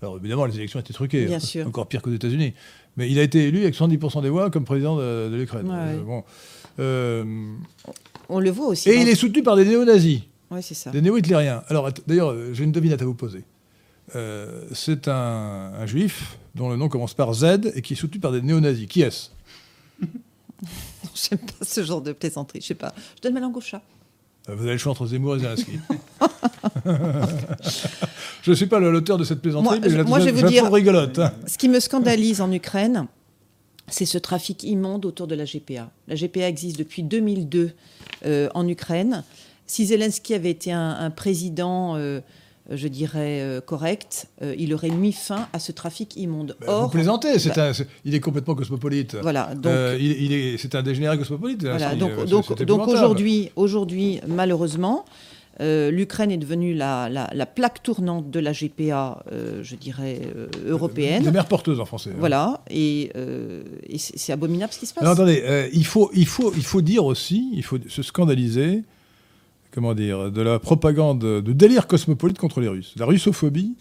Alors, 0.01 0.17
évidemment, 0.17 0.45
les 0.45 0.55
élections 0.57 0.79
étaient 0.79 0.91
truquées. 0.93 1.25
Bien 1.27 1.37
hein, 1.37 1.39
sûr. 1.39 1.67
Encore 1.67 1.87
pire 1.87 2.01
qu'aux 2.01 2.11
États-Unis. 2.11 2.53
Mais 2.97 3.09
il 3.09 3.17
a 3.19 3.23
été 3.23 3.47
élu 3.47 3.59
avec 3.61 3.73
70% 3.75 4.21
des 4.21 4.29
voix 4.29 4.49
comme 4.49 4.65
président 4.65 4.97
de, 4.97 5.29
de 5.29 5.35
l'Ukraine. 5.35 5.67
Ouais, 5.67 5.73
Euh, 5.75 5.97
ouais. 5.97 6.03
bon. 6.03 6.23
Euh, 6.79 7.23
On 8.29 8.39
le 8.39 8.49
voit 8.49 8.67
aussi. 8.67 8.89
et 8.89 8.95
dans- 8.95 9.01
il 9.01 9.09
est 9.09 9.15
soutenu 9.15 9.43
par 9.43 9.55
des 9.55 9.65
néo-nazis, 9.65 10.21
Ouais, 10.53 10.61
c'est 10.61 10.73
ça. 10.75 10.91
des 10.91 11.01
néo-hitlériens. 11.01 11.63
Alors, 11.67 11.89
d'ailleurs, 12.07 12.31
euh, 12.31 12.53
j'ai 12.53 12.63
une 12.63 12.71
devinette 12.71 13.01
à 13.01 13.05
vous 13.05 13.13
poser. 13.15 13.43
Euh, 14.15 14.63
c'est 14.73 15.07
un, 15.07 15.71
un 15.79 15.85
juif 15.85 16.37
dont 16.55 16.69
le 16.69 16.75
nom 16.75 16.89
commence 16.89 17.13
par 17.13 17.33
Z 17.33 17.71
et 17.75 17.81
qui 17.81 17.93
est 17.93 17.95
soutenu 17.95 18.19
par 18.19 18.31
des 18.31 18.41
néo-nazis. 18.41 18.87
Qui 18.87 19.01
est-ce? 19.01 19.29
J'aime 21.15 21.39
pas 21.39 21.65
ce 21.65 21.83
genre 21.83 22.01
de 22.01 22.11
plaisanterie. 22.13 22.61
Je 22.61 22.67
sais 22.67 22.75
pas. 22.75 22.93
Je 23.17 23.21
donne 23.21 23.33
ma 23.33 23.39
langue 23.39 23.55
au 23.57 23.61
chat. 23.61 23.81
Euh, 24.49 24.55
Vous 24.55 24.63
avez 24.63 24.73
le 24.73 24.77
choix 24.77 24.91
entre 24.91 25.05
Zemmour 25.07 25.35
et 25.35 25.39
Zelensky. 25.39 25.79
je 28.43 28.51
ne 28.51 28.55
suis 28.55 28.65
pas 28.65 28.79
l'auteur 28.79 29.17
de 29.17 29.23
cette 29.23 29.41
plaisanterie, 29.41 29.79
Moi, 29.79 29.87
mais 29.87 29.89
je, 29.93 29.97
la- 29.97 30.03
moi, 30.03 30.19
je 30.19 30.25
vais 30.25 30.31
vous 30.41 30.47
dire- 30.47 30.71
rigolote. 30.71 31.19
Ce 31.47 31.57
qui 31.57 31.69
me 31.69 31.79
scandalise 31.79 32.41
en 32.41 32.51
Ukraine, 32.51 33.07
c'est 33.87 34.05
ce 34.05 34.17
trafic 34.17 34.63
immonde 34.63 35.05
autour 35.05 35.27
de 35.27 35.35
la 35.35 35.45
GPA. 35.45 35.89
La 36.07 36.15
GPA 36.15 36.47
existe 36.47 36.77
depuis 36.77 37.03
2002 37.03 37.71
euh, 38.25 38.49
en 38.53 38.67
Ukraine. 38.67 39.23
Si 39.67 39.85
Zelensky 39.85 40.33
avait 40.33 40.51
été 40.51 40.71
un, 40.71 40.91
un 40.99 41.09
président, 41.09 41.95
euh, 41.95 42.19
je 42.69 42.87
dirais, 42.87 43.39
euh, 43.41 43.61
correct, 43.61 44.27
euh, 44.41 44.55
il 44.57 44.73
aurait 44.73 44.89
mis 44.89 45.11
fin 45.13 45.47
à 45.53 45.59
ce 45.59 45.71
trafic 45.71 46.15
immonde. 46.15 46.55
Bah, 46.61 46.67
Or, 46.69 46.83
vous 46.83 46.89
plaisantez, 46.89 47.39
c'est 47.39 47.55
bah, 47.55 47.69
un- 47.71 47.85
il 48.05 48.13
est 48.15 48.19
complètement 48.19 48.55
cosmopolite. 48.55 49.15
voilà, 49.21 49.53
donc, 49.55 49.65
Euh, 49.65 49.97
il, 49.99 50.11
il 50.23 50.33
est, 50.33 50.57
c'est 50.57 50.75
un 50.75 50.83
dégénéré 50.83 51.17
cosmopolite. 51.17 51.61
Voilà, 51.63 51.91
Zelensky. 51.93 51.99
donc, 51.99 52.47
donc, 52.49 52.63
donc 52.65 52.87
aujourd'hui, 52.87 53.51
aujourd'hui, 53.55 54.19
malheureusement, 54.27 55.05
l'Ukraine 55.59 56.31
est 56.31 56.37
devenue 56.37 56.73
la, 56.73 57.09
la- 57.09 57.29
la 57.33 57.45
plaque 57.45 57.83
tournante 57.83 58.29
de 58.31 58.39
la 58.39 58.53
GPA, 58.53 59.23
je 59.61 59.75
dirais, 59.75 60.21
européenne. 60.65 61.23
Des 61.23 61.31
mères 61.31 61.47
porteuses 61.47 61.79
en 61.79 61.85
français. 61.85 62.09
hein. 62.11 62.17
Voilà, 62.19 62.61
et, 62.69 63.11
et 63.87 63.97
c'est 63.97 64.33
abominable 64.33 64.73
ce 64.73 64.79
qui 64.79 64.85
se 64.87 64.93
passe. 64.93 65.03
Alors 65.03 65.13
attendez, 65.13 65.69
il, 65.73 65.85
faut, 65.85 66.09
il, 66.13 66.25
faut, 66.27 66.51
il 66.55 66.63
faut 66.63 66.81
dire 66.81 67.05
aussi, 67.05 67.49
il 67.53 67.63
faut 67.63 67.77
se 67.87 68.01
scandaliser, 68.01 68.83
comment 69.73 69.93
dire, 69.95 70.31
de 70.31 70.41
la 70.41 70.59
propagande 70.59 71.19
de 71.19 71.51
délire 71.53 71.87
cosmopolite 71.87 72.37
contre 72.37 72.61
les 72.61 72.67
Russes. 72.67 72.93
La 72.97 73.05
russophobie, 73.05 73.75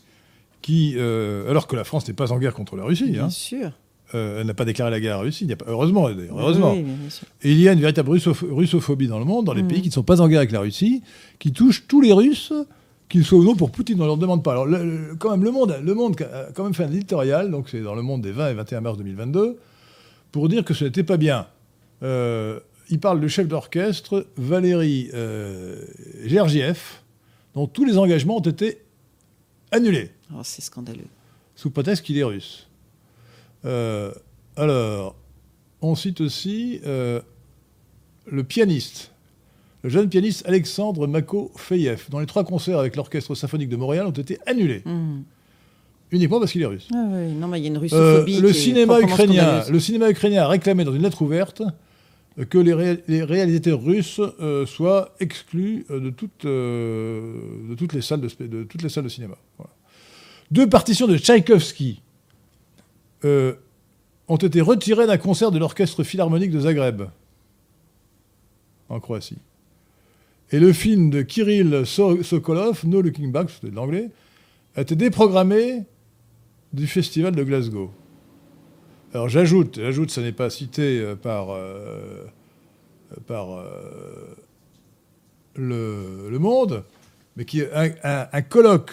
qui, 0.63 0.95
euh, 0.97 1.51
alors 1.51 1.67
que 1.67 1.77
la 1.77 1.85
France 1.85 2.07
n'est 2.09 2.15
pas 2.15 2.33
en 2.33 2.39
guerre 2.39 2.55
contre 2.55 2.77
la 2.77 2.85
Russie, 2.85 3.11
Bien 3.11 3.25
hein, 3.25 3.31
sûr. 3.31 3.73
euh, 4.15 4.41
elle 4.41 4.47
n'a 4.47 4.55
pas 4.55 4.65
déclaré 4.65 4.91
la 4.91 5.01
guerre 5.01 5.15
à 5.15 5.19
la 5.19 5.23
Russie, 5.25 5.45
il 5.45 5.53
a 5.53 5.57
pas, 5.57 5.65
heureusement, 5.69 6.09
d'ailleurs, 6.11 6.39
heureusement. 6.39 6.73
Oui, 6.73 6.83
oui, 6.87 6.93
bien 7.01 7.11
sûr. 7.11 7.27
Et 7.43 7.51
il 7.53 7.61
y 7.61 7.69
a 7.69 7.73
une 7.73 7.81
véritable 7.81 8.11
russoph- 8.11 8.49
russophobie 8.51 9.09
dans 9.09 9.19
le 9.19 9.25
monde, 9.25 9.45
dans 9.47 9.55
les 9.55 9.63
Mhm. 9.63 9.69
pays 9.69 9.83
qui 9.83 9.89
ne 9.89 9.93
sont 9.93 10.03
pas 10.03 10.21
en 10.21 10.29
guerre 10.29 10.39
avec 10.39 10.53
la 10.53 10.61
Russie, 10.61 11.03
qui 11.39 11.53
touche 11.53 11.87
tous 11.89 12.01
les 12.01 12.13
Russes, 12.13 12.53
qu'ils 13.09 13.25
soient 13.25 13.39
ou 13.41 13.45
non 13.45 13.57
pour 13.57 13.71
Poutine, 13.71 13.99
on 13.99 14.03
ne 14.05 14.07
leur 14.07 14.17
demande 14.17 14.43
pas. 14.43 14.53
Alors, 14.53 14.65
le- 14.67 14.85
le- 14.85 15.15
quand 15.19 15.31
même, 15.33 15.45
le 15.45 15.51
monde, 15.51 15.77
le 15.85 15.95
monde 15.95 16.17
a 16.23 16.53
quand 16.55 16.65
même 16.65 16.73
fait 16.75 16.85
un 16.85 16.93
éditorial, 16.93 17.51
donc 17.51 17.69
c'est 17.69 17.81
dans 17.83 17.95
le 17.95 18.03
monde 18.03 18.23
des 18.23 18.33
20 18.33 18.49
et 18.51 18.55
21 18.55 18.81
mars 18.81 18.97
2022, 18.97 19.59
pour 20.31 20.49
dire 20.49 20.65
que 20.65 20.73
ce 20.75 20.85
n'était 20.85 21.03
pas 21.03 21.17
bien. 21.19 21.47
Euh, 22.03 22.59
il 22.93 23.01
parle 23.01 23.21
du 23.21 23.29
chef 23.31 23.49
d'orchestre, 23.49 24.27
Valéry 24.37 25.09
euh, 25.15 25.77
Gergiev, 26.27 26.79
dont 27.55 27.67
tous 27.67 27.85
les 27.87 27.97
engagements 27.97 28.37
ont 28.37 28.41
été 28.41 28.83
annulés 29.71 30.11
Oh, 30.35 30.41
c'est 30.45 30.61
scandaleux. 30.63 31.09
sous 31.57 31.71
prétexte 31.71 32.05
qu'il 32.05 32.19
est 32.19 32.23
russe. 32.25 32.69
Euh, 33.65 34.13
alors, 34.57 35.15
on 35.81 35.95
cite 35.95 36.21
aussi 36.21 36.81
euh, 36.85 37.21
le 38.31 38.45
pianiste, 38.45 39.13
le 39.83 39.89
jeune 39.91 40.09
pianiste 40.09 40.45
Alexandre 40.47 41.07
Mako-Feyev, 41.07 42.05
dont 42.11 42.19
les 42.19 42.27
trois 42.27 42.45
concerts 42.45 42.79
avec 42.79 42.95
l'Orchestre 42.97 43.35
symphonique 43.35 43.69
de 43.71 43.77
Montréal 43.77 44.07
ont 44.07 44.11
été 44.11 44.39
annulés, 44.47 44.83
Mhm. 44.85 45.23
uniquement 46.11 46.41
parce 46.41 46.53
qu'il 46.53 46.61
est 46.63 46.67
russe. 46.67 46.89
Ah 46.95 47.05
oui, 47.09 47.33
non, 47.33 47.49
mais 47.49 47.59
il 47.59 47.63
y 47.63 47.67
a 47.67 47.69
une 47.69 47.77
Euh, 47.77 47.81
russophobie. 47.81 48.39
le, 48.41 48.53
cinéma 48.53 49.01
ukrainien, 49.01 49.65
le 49.71 49.81
cinéma 49.81 50.11
ukrainien 50.11 50.43
a 50.43 50.49
réclamé 50.49 50.85
dans 50.85 50.93
une 50.95 51.03
lettre 51.03 51.23
ouverte 51.23 51.63
que 52.49 52.59
les, 52.59 52.73
ré- 52.73 53.03
les 53.09 53.23
réalisateurs 53.25 53.83
russes 53.83 54.21
euh, 54.41 54.65
soient 54.67 55.15
exclus 55.21 55.85
euh, 55.91 56.01
de, 56.01 56.11
toutes, 56.11 56.45
euh, 56.47 57.69
de, 57.69 57.75
toutes 57.75 57.93
les 57.93 58.01
salles 58.03 58.21
de, 58.23 58.63
toutes 58.65 58.83
les 58.83 58.89
salles 58.89 59.05
de 59.05 59.09
cinéma. 59.09 59.35
Deux 60.51 60.69
partitions 60.69 61.07
de 61.07 61.17
Tchaïkovski 61.19 62.01
ont 63.25 64.37
été 64.37 64.61
retirées 64.61 65.07
d'un 65.07 65.19
concert 65.19 65.51
de 65.51 65.59
l'orchestre 65.59 66.03
philharmonique 66.03 66.51
de 66.51 66.61
Zagreb, 66.61 67.03
en 68.89 68.99
Croatie. 69.01 69.39
Et 70.51 70.59
le 70.59 70.73
film 70.73 71.11
de 71.11 71.23
Kirill 71.23 71.87
So- 71.87 72.23
Sokolov, 72.23 72.83
No 72.85 73.01
Looking 73.01 73.31
Back, 73.33 73.51
c'était 73.51 73.71
de 73.71 73.77
l'anglais, 73.77 74.11
a 74.75 74.83
été 74.83 74.97
déprogrammé 74.97 75.85
du 76.73 76.87
festival 76.87 77.35
de 77.35 77.43
Glasgow. 77.45 77.91
Alors 79.15 79.29
j'ajoute, 79.29 79.77
j'ajoute, 79.81 80.11
ça 80.11 80.23
n'est 80.23 80.33
pas 80.33 80.49
cité 80.51 80.99
euh, 81.01 81.15
par, 81.17 81.51
euh, 81.51 82.25
par 83.27 83.53
euh, 83.59 84.35
le, 85.55 86.29
Le 86.31 86.39
Monde, 86.39 86.85
mais 87.37 87.45
qui 87.45 87.61
est 87.61 87.71
un, 87.75 87.91
un- 88.05 88.27
un 88.33 88.43
colloque 88.43 88.91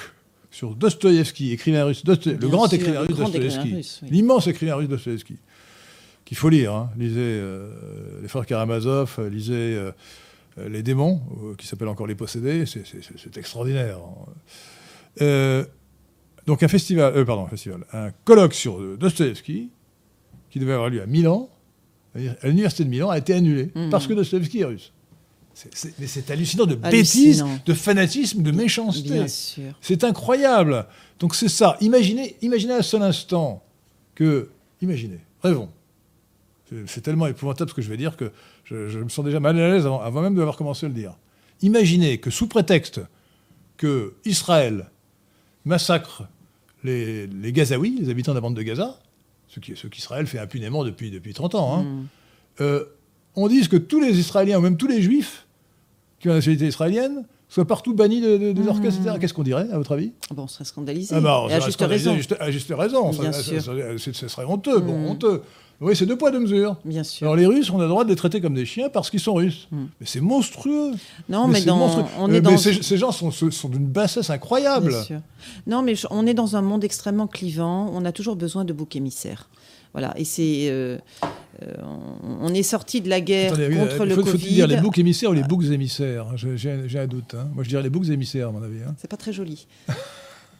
sur 0.51 0.75
Dostoïevski, 0.75 1.53
écrivain 1.53 1.85
russe, 1.85 2.03
Dostoï- 2.03 2.37
le 2.39 2.47
grand 2.49 2.67
sûr, 2.67 2.79
écrivain 2.79 3.01
russe 3.01 3.15
Dostoïevski, 3.15 3.75
oui. 4.03 4.09
l'immense 4.09 4.47
écrivain 4.47 4.75
russe 4.75 4.89
Dostoïevski, 4.89 5.37
qu'il 6.25 6.35
faut 6.37 6.49
lire. 6.49 6.73
hein. 6.73 6.89
Lisez 6.97 7.15
euh, 7.19 7.71
Les 8.21 8.27
Frères 8.27 8.45
Karamazov, 8.45 9.19
lisez 9.31 9.79
Les 10.57 10.83
Démons, 10.83 11.21
qui 11.57 11.65
s'appelle 11.65 11.87
encore 11.87 12.07
Les 12.07 12.15
Possédés, 12.15 12.65
c'est- 12.65 12.83
extraordinaire. 13.37 13.99
hein. 15.21 15.63
Donc 16.45 16.63
un 16.63 16.67
festival, 16.67 17.13
pardon, 17.25 17.45
un 17.45 17.49
festival, 17.49 17.85
un 17.93 18.09
colloque 18.25 18.53
sur 18.55 18.79
Dostoïevski, 18.97 19.69
qui 20.49 20.59
devait 20.59 20.73
avoir 20.73 20.89
lieu 20.89 21.01
à 21.01 21.05
Milan, 21.05 21.49
à 22.15 22.47
l'université 22.47 22.83
de 22.83 22.89
Milan, 22.89 23.09
a 23.09 23.17
été 23.17 23.33
annulé 23.33 23.71
Mhm. 23.75 23.89
parce 23.89 24.07
que 24.07 24.13
Dostoïevski 24.13 24.59
est 24.61 24.65
russe. 24.65 24.91
mais 25.99 26.07
c'est 26.07 26.31
hallucinant 26.31 26.65
de 26.65 26.75
bêtises, 26.75 27.43
de 27.65 27.73
fanatisme, 27.73 28.41
de 28.41 28.51
méchanceté. 28.51 29.25
C'est 29.81 30.03
incroyable. 30.05 30.85
Donc 31.19 31.35
c'est 31.35 31.49
ça. 31.49 31.75
Imaginez, 31.81 32.37
imaginez 32.41 32.73
un 32.73 32.81
seul 32.81 33.01
instant 33.01 33.61
que, 34.15 34.49
imaginez, 34.81 35.19
rêvons. 35.43 35.69
C'est 36.85 37.01
tellement 37.01 37.27
épouvantable 37.27 37.69
ce 37.69 37.75
que 37.75 37.81
je 37.81 37.89
vais 37.89 37.97
dire 37.97 38.15
que 38.15 38.31
je, 38.63 38.99
me 38.99 39.09
sens 39.09 39.25
déjà 39.25 39.39
mal 39.39 39.59
à 39.59 39.69
l'aise 39.69 39.85
avant, 39.85 40.01
avant, 40.01 40.21
même 40.21 40.35
d'avoir 40.35 40.55
commencé 40.55 40.85
à 40.85 40.89
le 40.89 40.95
dire. 40.95 41.17
Imaginez 41.61 42.19
que 42.19 42.29
sous 42.29 42.47
prétexte 42.47 43.01
que 43.75 44.13
Israël 44.23 44.89
massacre 45.65 46.23
les, 46.83 47.27
les 47.27 47.51
Gazaouis, 47.51 47.97
les 47.99 48.09
habitants 48.09 48.31
de 48.31 48.37
la 48.37 48.41
bande 48.41 48.55
de 48.55 48.61
Gaza, 48.61 48.99
ce 49.49 49.87
qu'Israël 49.87 50.27
fait 50.27 50.39
impunément 50.39 50.83
depuis, 50.83 51.11
depuis 51.11 51.33
30 51.33 51.55
ans, 51.55 51.73
hein, 51.73 51.83
mm. 51.83 52.07
euh, 52.61 52.85
on 53.35 53.47
dise 53.47 53.67
que 53.67 53.77
tous 53.77 53.99
les 53.99 54.19
Israéliens, 54.19 54.59
ou 54.59 54.61
même 54.61 54.77
tous 54.77 54.87
les 54.87 55.01
Juifs 55.01 55.47
qui 56.19 56.27
ont 56.27 56.31
la 56.31 56.37
nationalité 56.37 56.67
israélienne, 56.67 57.25
soient 57.47 57.65
partout 57.65 57.93
bannis 57.93 58.21
de, 58.21 58.37
de, 58.37 58.61
mmh. 58.61 58.85
etc. 58.85 59.01
Qu'est-ce 59.19 59.33
qu'on 59.33 59.43
dirait, 59.43 59.69
à 59.71 59.77
votre 59.77 59.93
avis? 59.93 60.11
Bon, 60.31 60.43
On 60.43 60.47
serait 60.47 60.65
scandalisé. 60.65 61.15
Ah 61.15 61.21
bah, 61.21 61.45
à, 61.49 61.59
juste 61.59 61.81
raison. 61.81 62.17
à 62.39 62.51
juste 62.51 62.73
raison. 62.75 63.09
Bien 63.11 63.31
ça, 63.31 63.41
sûr. 63.41 63.63
Ça, 63.63 64.29
serait 64.29 64.45
honteux. 64.45 64.79
Bon, 64.79 64.99
mm. 64.99 65.05
honteux. 65.05 65.41
Oui, 65.81 65.95
c'est 65.95 66.05
deux 66.05 66.17
poids, 66.17 66.29
deux 66.29 66.39
mesures. 66.39 66.75
Bien 66.83 67.03
sûr. 67.03 67.25
Alors 67.25 67.37
les 67.37 67.45
Russes, 67.45 67.71
on 67.71 67.79
a 67.79 67.83
le 67.83 67.89
droit 67.89 68.03
de 68.03 68.09
les 68.09 68.15
traiter 68.15 68.41
comme 68.41 68.53
des 68.53 68.65
chiens 68.65 68.89
parce 68.89 69.09
qu'ils 69.09 69.21
sont 69.21 69.35
russes. 69.35 69.67
Mm. 69.71 69.85
Mais 69.99 70.05
c'est 70.05 70.19
monstrueux. 70.19 70.91
Non, 71.29 71.47
mais, 71.47 71.61
dans, 71.61 72.05
on 72.19 72.31
est 72.33 72.41
dans... 72.41 72.57
ces, 72.57 72.97
gens 72.97 73.11
sont, 73.11 73.31
sont 73.31 73.69
d'une 73.69 73.87
bassesse 73.87 74.29
incroyable. 74.29 74.89
Bien 74.89 75.03
sûr. 75.03 75.19
Non, 75.67 75.81
mais 75.81 75.93
on 76.09 76.27
est 76.27 76.33
dans 76.33 76.57
un 76.57 76.61
monde 76.61 76.83
extrêmement 76.83 77.27
clivant. 77.27 77.89
On 77.93 78.03
a 78.03 78.11
toujours 78.11 78.35
besoin 78.35 78.65
de 78.65 78.73
boucs 78.73 78.95
émissaires. 78.95 79.47
Voilà, 79.93 80.13
et 80.17 80.25
c'est. 80.25 80.67
Euh, 80.69 80.97
euh, 81.63 81.73
on 82.41 82.53
est 82.53 82.63
sorti 82.63 83.01
de 83.01 83.09
la 83.09 83.21
guerre 83.21 83.51
contre 83.51 84.05
le 84.05 84.15
Covid. 84.15 84.31
Faut 84.31 84.37
dire 84.37 84.67
les 84.67 84.77
boucs 84.77 84.97
émissaires 84.97 85.31
ou 85.31 85.33
les 85.33 85.43
boucs 85.43 85.65
émissaires 85.65 86.27
J'ai 86.35 86.99
un 86.99 87.07
doute. 87.07 87.35
Hein. 87.35 87.47
Moi, 87.53 87.63
je 87.63 87.69
dirais 87.69 87.83
les 87.83 87.89
boucs 87.89 88.07
émissaires, 88.09 88.49
à 88.49 88.51
mon 88.51 88.61
avis. 88.61 88.83
Hein. 88.87 88.95
C'est 88.97 89.09
pas 89.09 89.17
très 89.17 89.33
joli. 89.33 89.65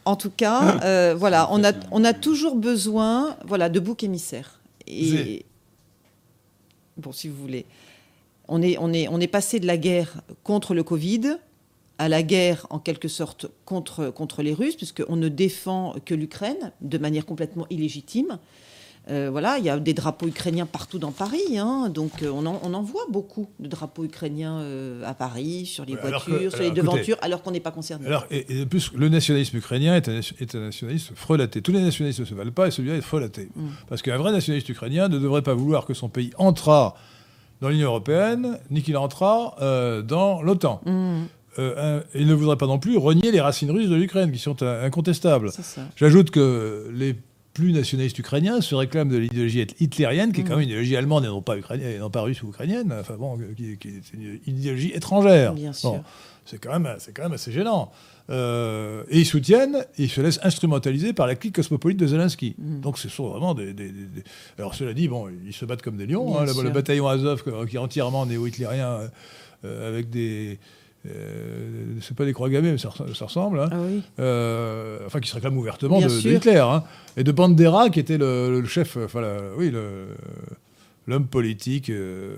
en 0.04 0.16
tout 0.16 0.30
cas, 0.30 0.80
euh, 0.82 1.14
voilà, 1.16 1.48
on 1.52 1.62
a, 1.62 1.72
on 1.90 2.04
a 2.04 2.12
toujours 2.12 2.56
besoin 2.56 3.36
voilà, 3.46 3.68
de 3.68 3.78
boucs 3.78 4.02
émissaires. 4.02 4.59
Et, 4.90 5.46
bon, 6.96 7.12
si 7.12 7.28
vous 7.28 7.36
voulez, 7.36 7.66
on 8.48 8.62
est, 8.62 8.76
on, 8.78 8.92
est, 8.92 9.08
on 9.08 9.20
est 9.20 9.28
passé 9.28 9.60
de 9.60 9.66
la 9.66 9.76
guerre 9.76 10.22
contre 10.42 10.74
le 10.74 10.82
Covid 10.82 11.36
à 11.98 12.08
la 12.08 12.22
guerre 12.22 12.66
en 12.70 12.78
quelque 12.78 13.08
sorte 13.08 13.46
contre, 13.66 14.10
contre 14.10 14.42
les 14.42 14.54
Russes, 14.54 14.76
puisqu'on 14.76 15.16
ne 15.16 15.28
défend 15.28 15.94
que 16.04 16.14
l'Ukraine 16.14 16.72
de 16.80 16.96
manière 16.96 17.26
complètement 17.26 17.66
illégitime. 17.68 18.38
Euh, 19.08 19.28
voilà, 19.30 19.58
il 19.58 19.64
y 19.64 19.70
a 19.70 19.78
des 19.78 19.94
drapeaux 19.94 20.26
ukrainiens 20.26 20.66
partout 20.66 20.98
dans 20.98 21.10
Paris, 21.10 21.58
hein. 21.58 21.88
donc 21.88 22.22
euh, 22.22 22.30
on, 22.30 22.44
en, 22.46 22.82
voit 22.82 23.06
beaucoup 23.10 23.48
de 23.58 23.66
drapeaux 23.66 24.04
ukrainiens 24.04 24.58
euh, 24.60 25.02
à 25.04 25.14
Paris, 25.14 25.66
sur 25.66 25.84
les 25.84 25.96
voitures, 25.96 26.52
sur 26.52 26.62
les 26.62 26.70
devantures, 26.70 27.16
alors 27.22 27.42
qu'on 27.42 27.50
n'est 27.50 27.60
pas 27.60 27.70
concerné. 27.70 28.06
Alors, 28.06 28.26
et, 28.30 28.44
de 28.44 28.64
plus, 28.64 28.92
le 28.94 29.08
nationalisme 29.08 29.56
ukrainien 29.56 29.96
est 29.96 30.08
un, 30.08 30.20
est 30.38 30.54
un, 30.54 30.60
nationalisme 30.60 31.14
frelaté. 31.16 31.62
Tous 31.62 31.72
les 31.72 31.80
nationalistes 31.80 32.20
ne 32.20 32.24
se 32.24 32.34
valent 32.34 32.52
pas 32.52 32.68
et 32.68 32.70
celui-là 32.70 32.96
est 32.96 33.00
frelaté. 33.00 33.48
Mm. 33.56 33.68
Parce 33.88 34.02
qu'un 34.02 34.18
vrai 34.18 34.32
nationaliste 34.32 34.68
ukrainien 34.68 35.08
ne 35.08 35.18
devrait 35.18 35.42
pas 35.42 35.54
vouloir 35.54 35.86
que 35.86 35.94
son 35.94 36.08
pays 36.08 36.30
entra 36.36 36.94
dans 37.60 37.70
l'Union 37.70 37.88
européenne, 37.88 38.58
ni 38.70 38.82
qu'il 38.82 38.96
entra 38.96 39.56
dans 40.06 40.40
l'OTAN. 40.42 40.80
Mm. 40.86 41.22
il 42.14 42.26
ne 42.26 42.34
voudrait 42.34 42.56
pas 42.56 42.66
non 42.66 42.78
plus 42.78 42.96
renier 42.96 43.32
les 43.32 43.40
racines 43.40 43.70
russes 43.70 43.88
de 43.88 43.96
l'Ukraine, 43.96 44.30
qui 44.30 44.38
sont 44.38 44.62
incontestables. 44.62 45.50
J'ajoute 45.96 46.30
que 46.30 46.88
les 46.94 47.16
plus 47.52 47.72
nationalistes 47.72 48.18
ukrainiens 48.18 48.60
se 48.60 48.74
réclament 48.74 49.08
de 49.08 49.16
l'idéologie 49.16 49.66
hitlérienne, 49.80 50.32
qui 50.32 50.40
est 50.40 50.44
quand 50.44 50.50
même 50.50 50.60
une 50.60 50.68
idéologie 50.68 50.96
allemande 50.96 51.24
et 51.24 51.28
non 51.28 51.42
pas, 51.42 51.56
ukrainienne, 51.56 51.98
non 51.98 52.10
pas 52.10 52.22
russe 52.22 52.42
ou 52.42 52.48
ukrainienne, 52.48 52.94
enfin 52.98 53.14
bon, 53.14 53.38
qui, 53.56 53.72
est 53.72 54.12
une 54.14 54.38
idéologie 54.46 54.92
étrangère. 54.94 55.52
Bien 55.54 55.72
sûr. 55.72 56.02
c'est 56.44 56.58
quand, 56.58 56.78
même, 56.78 56.96
quand 57.14 57.22
même 57.22 57.32
assez 57.32 57.52
gênant. 57.52 57.90
Euh, 58.30 59.02
et 59.08 59.18
ils 59.18 59.26
soutiennent, 59.26 59.84
ils 59.98 60.08
se 60.08 60.20
laissent 60.20 60.38
instrumentaliser 60.44 61.12
par 61.12 61.26
la 61.26 61.34
clique 61.34 61.56
cosmopolite 61.56 61.98
de 61.98 62.06
Zelensky. 62.06 62.54
Mm. 62.58 62.80
Donc 62.80 62.98
ce 62.98 63.08
sont 63.08 63.28
vraiment 63.28 63.54
des, 63.54 63.74
Alors 64.56 64.74
cela 64.74 64.94
dit, 64.94 65.08
bon, 65.08 65.28
ils 65.44 65.52
se 65.52 65.64
battent 65.64 65.82
comme 65.82 65.96
des 65.96 66.06
lions. 66.06 66.38
Hein, 66.38 66.44
le, 66.44 66.70
bataillon 66.70 67.08
Azov, 67.08 67.42
qui 67.68 67.76
est 67.76 67.78
entièrement 67.78 68.26
néo-hitlérien, 68.26 69.10
euh, 69.64 69.88
avec 69.88 70.10
des 70.10 70.54
euh, 70.54 70.79
c'est 71.04 72.16
pas 72.16 72.24
des 72.24 72.32
croix 72.32 72.50
gammées, 72.50 72.72
mais 72.72 72.78
ça, 72.78 72.90
ressemble. 72.90 73.60
Hein. 73.60 73.70
Ah 73.72 74.20
euh, 74.20 74.98
enfin, 75.06 75.20
qui 75.20 75.28
se 75.28 75.34
réclame 75.34 75.56
ouvertement 75.56 76.00
de, 76.00 76.08
Hitler. 76.08 76.58
Hein. 76.58 76.84
Et 77.16 77.24
de 77.24 77.32
Bandera, 77.32 77.90
qui 77.90 78.00
était 78.00 78.18
le, 78.18 78.62
chef, 78.66 78.96
enfin, 78.96 79.22
oui, 79.56 79.72
l'homme 81.06 81.26
politique 81.26 81.90
euh, 81.90 82.34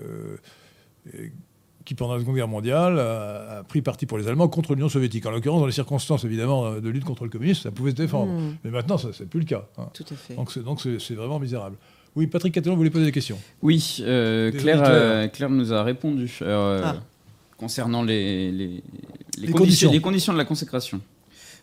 qui, 1.84 1.94
pendant 1.94 2.14
la 2.14 2.20
Seconde 2.20 2.36
Guerre 2.36 2.48
mondiale, 2.48 2.98
a, 3.00 3.64
pris 3.66 3.82
parti 3.82 4.06
pour 4.06 4.16
les 4.16 4.28
Allemands 4.28 4.48
contre 4.48 4.74
l'Union 4.74 4.88
soviétique. 4.88 5.26
En 5.26 5.32
l'occurrence, 5.32 5.60
dans 5.60 5.66
les 5.66 5.72
circonstances, 5.72 6.24
évidemment, 6.24 6.74
de 6.74 6.88
lutte 6.88 7.04
contre 7.04 7.24
le 7.24 7.30
communisme, 7.30 7.62
ça 7.62 7.70
pouvait 7.72 7.90
se 7.90 7.96
défendre. 7.96 8.32
Hmm. 8.32 8.56
Mais 8.64 8.70
maintenant, 8.70 8.96
ça 8.96 9.08
n'est 9.08 9.26
plus 9.26 9.40
le 9.40 9.46
cas. 9.46 9.66
Hein. 9.76 9.88
Tout 9.92 10.04
à 10.08 10.14
fait. 10.14 10.34
Donc, 10.62 10.80
c'est 10.80 11.14
vraiment 11.14 11.40
misérable. 11.40 11.76
Oui, 12.14 12.26
Patrick 12.26 12.52
Catalan, 12.52 12.74
vous 12.74 12.80
voulez 12.80 12.90
poser 12.90 13.06
des 13.06 13.12
questions? 13.12 13.38
Oui, 13.62 14.02
Claire, 14.04 15.30
Claire, 15.32 15.50
nous 15.50 15.72
a 15.72 15.82
répondu. 15.82 16.38
Ah 16.42 16.96
concernant 17.62 18.02
les, 18.02 18.50
les, 18.50 18.82
conditions, 19.52 19.92
les 19.92 20.00
conditions 20.00 20.32
de 20.32 20.38
la 20.38 20.44
consécration. 20.44 21.00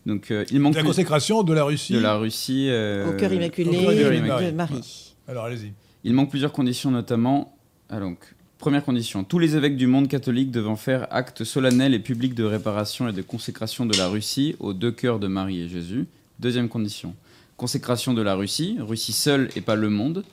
Donc, 0.05 0.31
euh, 0.31 0.45
il 0.49 0.61
manque 0.61 0.75
la 0.75 0.83
consécration 0.83 1.43
de 1.43 1.53
la 1.53 1.65
Russie. 1.65 1.91
De 1.91 1.99
la 1.99 2.15
Russie. 2.15 2.67
Euh, 2.69 3.09
au 3.09 3.17
cœur 3.17 3.33
immaculé, 3.33 3.69
de 3.69 4.51
Marie. 4.51 5.13
Alors, 5.27 5.43
allez-y. 5.43 5.73
Il 6.05 6.13
manque 6.13 6.29
plusieurs 6.29 6.53
conditions, 6.53 6.89
notamment. 6.89 7.53
Ah, 7.89 7.99
donc, 7.99 8.17
première 8.59 8.85
condition 8.85 9.25
tous 9.25 9.39
les 9.39 9.57
évêques 9.57 9.75
du 9.75 9.87
monde 9.87 10.07
catholique 10.07 10.51
devant 10.51 10.77
faire 10.77 11.05
acte 11.11 11.43
solennel 11.43 11.93
et 11.93 11.99
public 11.99 12.33
de 12.33 12.45
réparation 12.45 13.09
et 13.09 13.13
de 13.13 13.21
consécration 13.21 13.85
de 13.85 13.97
la 13.97 14.07
Russie 14.07 14.55
aux 14.61 14.71
deux 14.71 14.93
cœurs 14.93 15.19
de 15.19 15.27
Marie 15.27 15.63
et 15.63 15.67
Jésus. 15.67 16.05
Deuxième 16.39 16.69
condition 16.69 17.13
consécration 17.57 18.13
de 18.13 18.21
la 18.21 18.35
Russie, 18.35 18.77
Russie 18.79 19.11
seule 19.11 19.49
et 19.57 19.59
pas 19.59 19.75
le 19.75 19.89
monde. 19.89 20.23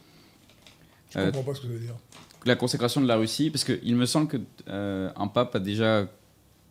Je 1.10 1.18
ne 1.18 1.24
comprends 1.24 1.42
pas 1.42 1.54
ce 1.54 1.60
que 1.62 1.66
vous 1.66 1.72
voulez 1.72 1.86
dire 1.86 1.96
la 2.48 2.56
consécration 2.56 3.00
de 3.00 3.06
la 3.06 3.16
Russie, 3.16 3.50
parce 3.50 3.64
qu'il 3.64 3.96
me 3.96 4.06
semble 4.06 4.28
qu'un 4.28 4.40
euh, 4.68 5.10
un 5.16 5.26
pape 5.28 5.56
a 5.56 5.58
déjà 5.58 6.06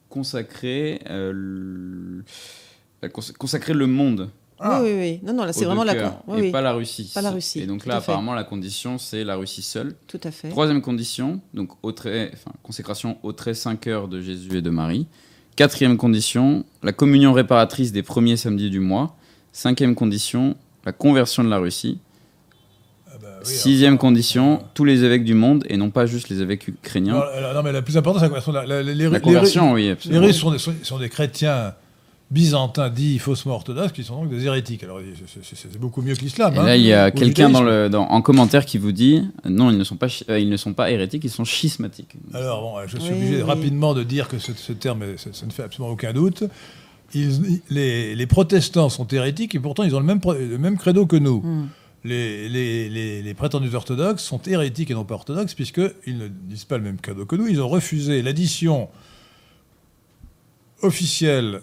consacré, 0.09 1.01
euh, 1.09 2.21
consacré 3.38 3.73
le 3.73 3.88
monde. 3.88 4.30
Ah. 4.59 4.80
Oui, 4.82 4.89
oui, 4.89 4.99
oui. 4.99 5.19
Non, 5.23 5.34
non, 5.34 5.43
là, 5.43 5.53
c'est 5.53 5.65
vraiment 5.65 5.84
la. 5.84 6.21
et 6.38 6.51
pas 6.51 6.61
la 6.61 6.73
Russie. 6.73 7.11
Pas 7.13 7.21
la 7.21 7.32
Russie. 7.32 7.59
Et 7.59 7.67
donc 7.67 7.86
là, 7.86 7.97
apparemment, 7.97 8.34
la 8.34 8.45
condition, 8.45 8.97
c'est 8.97 9.23
la 9.23 9.36
Russie 9.36 9.61
seule. 9.61 9.95
Tout 10.07 10.21
à 10.23 10.32
fait. 10.32 10.49
Troisième 10.49 10.82
condition, 10.82 11.41
donc 11.53 11.71
au 11.84 11.91
trait, 11.91 12.32
enfin, 12.34 12.51
consécration 12.63 13.17
au 13.23 13.34
trait 13.34 13.53
5 13.53 13.86
heures 13.88 14.07
de 14.07 14.21
Jésus 14.21 14.57
et 14.57 14.61
de 14.61 14.69
Marie. 14.69 15.07
Quatrième 15.55 15.97
condition, 15.97 16.65
la 16.84 16.93
communion 16.93 17.34
réparatrice 17.34 17.91
des 17.91 18.03
premiers 18.03 18.38
samedis 18.38 18.69
du 18.69 18.80
mois. 18.80 19.15
Cinquième 19.51 19.95
condition, 19.95 20.55
la 20.86 20.91
conversion 20.91 21.43
de 21.43 21.49
la 21.49 21.57
Russie. 21.57 21.99
Sixième 23.45 23.97
condition, 23.97 24.61
tous 24.73 24.85
les 24.85 25.03
évêques 25.03 25.23
du 25.23 25.33
monde 25.33 25.65
et 25.69 25.77
non 25.77 25.89
pas 25.89 26.05
juste 26.05 26.29
les 26.29 26.41
évêques 26.41 26.67
ukrainiens. 26.67 27.23
Non, 27.53 27.63
mais 27.63 27.71
la 27.71 27.81
plus 27.81 27.97
importante, 27.97 28.21
c'est 28.21 28.25
la 28.25 28.41
conversion. 28.41 28.51
La, 28.51 28.83
les, 28.83 29.19
conversion, 29.19 29.73
oui, 29.73 29.93
Les 30.05 30.17
Russes 30.17 30.37
sont 30.37 30.51
des, 30.51 30.59
sont 30.59 30.97
des 30.97 31.09
chrétiens 31.09 31.73
byzantins 32.31 32.89
dits 32.89 33.19
faussement 33.19 33.53
orthodoxes 33.53 33.91
qui 33.91 34.03
sont 34.03 34.15
donc 34.15 34.29
des 34.29 34.45
hérétiques. 34.45 34.83
Alors 34.83 34.99
c'est 35.43 35.79
beaucoup 35.79 36.01
mieux 36.01 36.15
que 36.15 36.21
l'islam. 36.21 36.53
Et 36.53 36.57
là, 36.57 36.63
hein. 36.63 36.75
il 36.75 36.81
y 36.81 36.93
a 36.93 37.11
quelqu'un 37.11 37.49
dans 37.49 37.61
le, 37.61 37.87
dans, 37.87 38.07
en 38.07 38.21
commentaire 38.21 38.65
qui 38.65 38.77
vous 38.77 38.91
dit 38.91 39.23
non, 39.47 39.69
ils 39.69 39.77
ne 39.77 39.83
sont 39.83 39.95
pas, 39.95 40.07
euh, 40.29 40.39
ils 40.39 40.49
ne 40.49 40.57
sont 40.57 40.73
pas 40.73 40.91
hérétiques, 40.91 41.23
ils 41.23 41.29
sont 41.29 41.45
schismatiques. 41.45 42.15
Alors 42.33 42.61
bon, 42.61 42.87
je 42.87 42.97
suis 42.97 43.13
obligé 43.13 43.43
rapidement 43.43 43.93
de 43.93 44.03
dire 44.03 44.27
que 44.27 44.39
ce, 44.39 44.53
ce 44.53 44.73
terme, 44.73 45.03
ça, 45.17 45.45
ne 45.45 45.51
fait 45.51 45.63
absolument 45.63 45.93
aucun 45.93 46.13
doute. 46.13 46.43
Ils, 47.13 47.61
les, 47.69 48.15
les, 48.15 48.27
protestants 48.27 48.89
sont 48.89 49.07
hérétiques 49.07 49.53
et 49.53 49.59
pourtant 49.59 49.83
ils 49.83 49.95
ont 49.95 49.99
le 49.99 50.05
même, 50.05 50.19
le 50.25 50.57
même 50.57 50.77
credo 50.77 51.05
que 51.05 51.15
nous. 51.15 51.41
Hmm 51.41 51.67
les, 52.06 53.34
prétendus 53.36 53.74
orthodoxes 53.74 54.24
sont 54.24 54.41
hérétiques 54.43 54.91
et 54.91 54.93
non 54.93 55.06
pas 55.06 55.16
orthodoxes, 55.16 55.53
puisqu'ils 55.53 56.18
ne 56.18 56.28
disent 56.28 56.66
pas 56.66 56.78
le 56.78 56.84
même 56.84 56.99
cadeau 56.99 57.26
que 57.26 57.36
nous. 57.36 57.47
Ils 57.47 57.62
ont 57.62 57.70
refusé 57.70 58.22
l'addition 58.22 58.89
officielle 60.82 61.62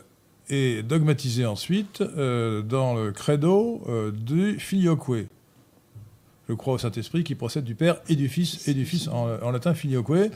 et 0.49 0.82
dogmatisée 0.82 1.47
ensuite 1.47 2.01
euh, 2.01 2.62
dans 2.62 2.95
le 2.95 3.12
credo 3.12 3.82
euh, 3.88 4.11
du 4.11 4.59
filioque. 4.59 5.28
Je 6.49 6.55
crois 6.55 6.74
au 6.74 6.78
Saint-Esprit 6.78 7.24
qui 7.24 7.34
procède 7.34 7.64
du 7.64 7.74
Père 7.74 8.01
et 8.09 8.16
du 8.16 8.28
Fils, 8.28 8.66
et 8.68 8.74
du 8.74 8.84
Fils 8.84 9.09
en, 9.09 9.51
latin 9.51 9.74
filioque. 9.74 10.30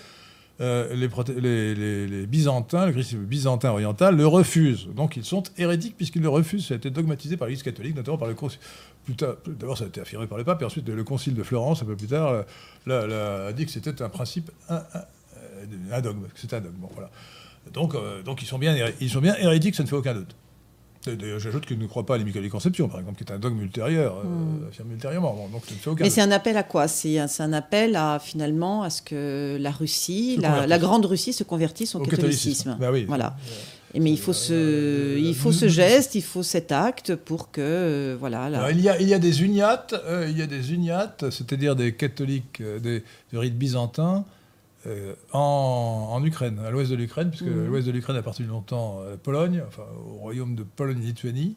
Euh, 0.60 0.94
les, 0.94 2.26
Byzantins, 2.26 2.86
le 2.86 2.92
christianisme 2.92 3.28
byzantin 3.28 3.70
oriental, 3.70 4.16
le 4.16 4.26
refusent. 4.26 4.88
Donc 4.94 5.16
ils 5.16 5.24
sont 5.24 5.42
hérétiques 5.58 5.96
puisqu'ils 5.96 6.22
le 6.22 6.30
refusent. 6.30 6.66
Ça 6.68 6.74
a 6.74 6.76
été 6.78 6.90
dogmatisé 6.90 7.36
par 7.36 7.46
l'Église 7.46 7.62
catholique, 7.62 7.94
notamment 7.94 8.18
par 8.18 8.28
le 8.28 8.34
D'abord, 9.46 9.78
ça 9.78 9.84
a 9.84 9.86
été 9.86 10.00
affirmé 10.00 10.26
par 10.26 10.36
les 10.36 10.42
papes, 10.42 10.60
et 10.62 10.64
ensuite 10.64 10.88
le 10.88 11.04
Concile 11.04 11.34
de 11.34 11.44
Florence, 11.44 11.80
un 11.80 11.86
peu 11.86 11.94
plus 11.94 12.08
tard, 12.08 12.44
a 12.90 13.52
dit 13.52 13.64
que 13.64 13.70
c'était 13.70 14.02
un 14.02 14.08
principe, 14.08 14.50
un, 14.68 16.00
dogme, 16.00 16.24
c'était 16.34 16.56
un 16.56 16.60
dogme. 16.60 16.74
euh, 17.94 18.22
donc 18.22 18.42
ils, 18.42 18.46
sont 18.46 18.58
bien, 18.58 18.74
ils 19.00 19.20
bien 19.20 19.36
hérétiques, 19.36 19.74
ça 19.74 19.82
ne 19.82 19.88
fait 19.88 19.96
aucun 19.96 20.14
doute. 20.14 20.34
J'ajoute 21.38 21.66
qu'il 21.66 21.78
ne 21.78 21.86
croit 21.86 22.04
pas 22.04 22.14
à 22.14 22.18
l'immaculée 22.18 22.48
conception, 22.48 22.88
par 22.88 23.00
exemple, 23.00 23.18
qui 23.22 23.30
est 23.30 23.34
un 23.34 23.38
dogme 23.38 23.60
ultérieur, 23.60 24.16
euh, 24.18 24.68
affirmé 24.68 24.94
ultérieurement. 24.94 25.34
Bon, 25.34 25.48
donc, 25.48 25.62
aucun 25.86 26.04
Mais 26.04 26.10
c'est 26.10 26.20
un 26.20 26.30
appel 26.30 26.56
à 26.56 26.62
quoi? 26.62 26.88
C'est 26.88 27.18
un, 27.18 27.26
un, 27.38 27.52
appel 27.52 27.96
à 27.96 28.18
finalement 28.18 28.82
à 28.82 28.90
ce 28.90 29.02
que 29.02 29.56
la 29.60 29.70
Russie, 29.70 30.36
la, 30.40 30.66
la, 30.66 30.78
grande 30.78 31.06
Russie, 31.06 31.32
se 31.32 31.44
convertisse 31.44 31.94
au, 31.94 32.00
au 32.00 32.04
catholicisme. 32.04 32.70
catholicisme. 32.70 32.76
Bah 32.80 32.90
oui. 32.92 33.04
Voilà. 33.04 33.36
Et 33.96 34.00
mais 34.00 34.10
il 34.10 34.18
faut 34.18 34.34
ce, 34.34 35.16
il 35.18 35.34
faut 35.34 35.52
ce 35.52 35.68
geste, 35.68 36.16
il 36.16 36.22
faut 36.22 36.42
cet 36.42 36.70
acte 36.70 37.14
pour 37.14 37.50
que 37.50 37.62
euh, 37.62 38.16
voilà. 38.20 38.42
Alors, 38.42 38.70
il 38.70 38.80
y 38.80 38.90
a 38.90 39.00
il 39.00 39.08
y 39.08 39.14
a 39.14 39.18
des 39.18 39.42
uniates, 39.42 39.94
euh, 40.06 40.26
il 40.28 40.36
y 40.36 40.42
a 40.42 40.46
des 40.46 40.74
uniates, 40.74 41.30
c'est-à-dire 41.30 41.74
des 41.74 41.94
catholiques 41.94 42.60
euh, 42.60 42.78
des, 42.78 43.04
du 43.32 43.38
rite 43.38 43.56
byzantin 43.56 44.26
euh, 44.86 45.14
en, 45.32 46.08
en, 46.12 46.24
Ukraine, 46.24 46.58
à 46.64 46.70
l'ouest 46.70 46.90
de 46.90 46.96
l'Ukraine, 46.96 47.30
puisque 47.30 47.46
mmh. 47.46 47.66
l'ouest 47.66 47.86
de 47.86 47.92
l'Ukraine 47.92 48.16
appartient 48.16 48.44
longtemps 48.44 49.00
à 49.02 49.10
la 49.10 49.16
Pologne, 49.16 49.62
enfin 49.66 49.84
au 50.06 50.14
royaume 50.14 50.54
de 50.54 50.62
Pologne-Lituanie. 50.62 51.56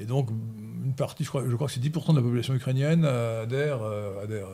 Et 0.00 0.04
donc, 0.04 0.28
une 0.30 0.94
partie, 0.94 1.24
je 1.24 1.28
crois, 1.28 1.44
je 1.48 1.54
crois 1.54 1.68
que 1.68 1.72
c'est 1.72 1.80
10% 1.80 2.12
de 2.12 2.16
la 2.16 2.22
population 2.22 2.54
ukrainienne 2.54 3.04
adhère, 3.04 3.80
adhère 4.22 4.48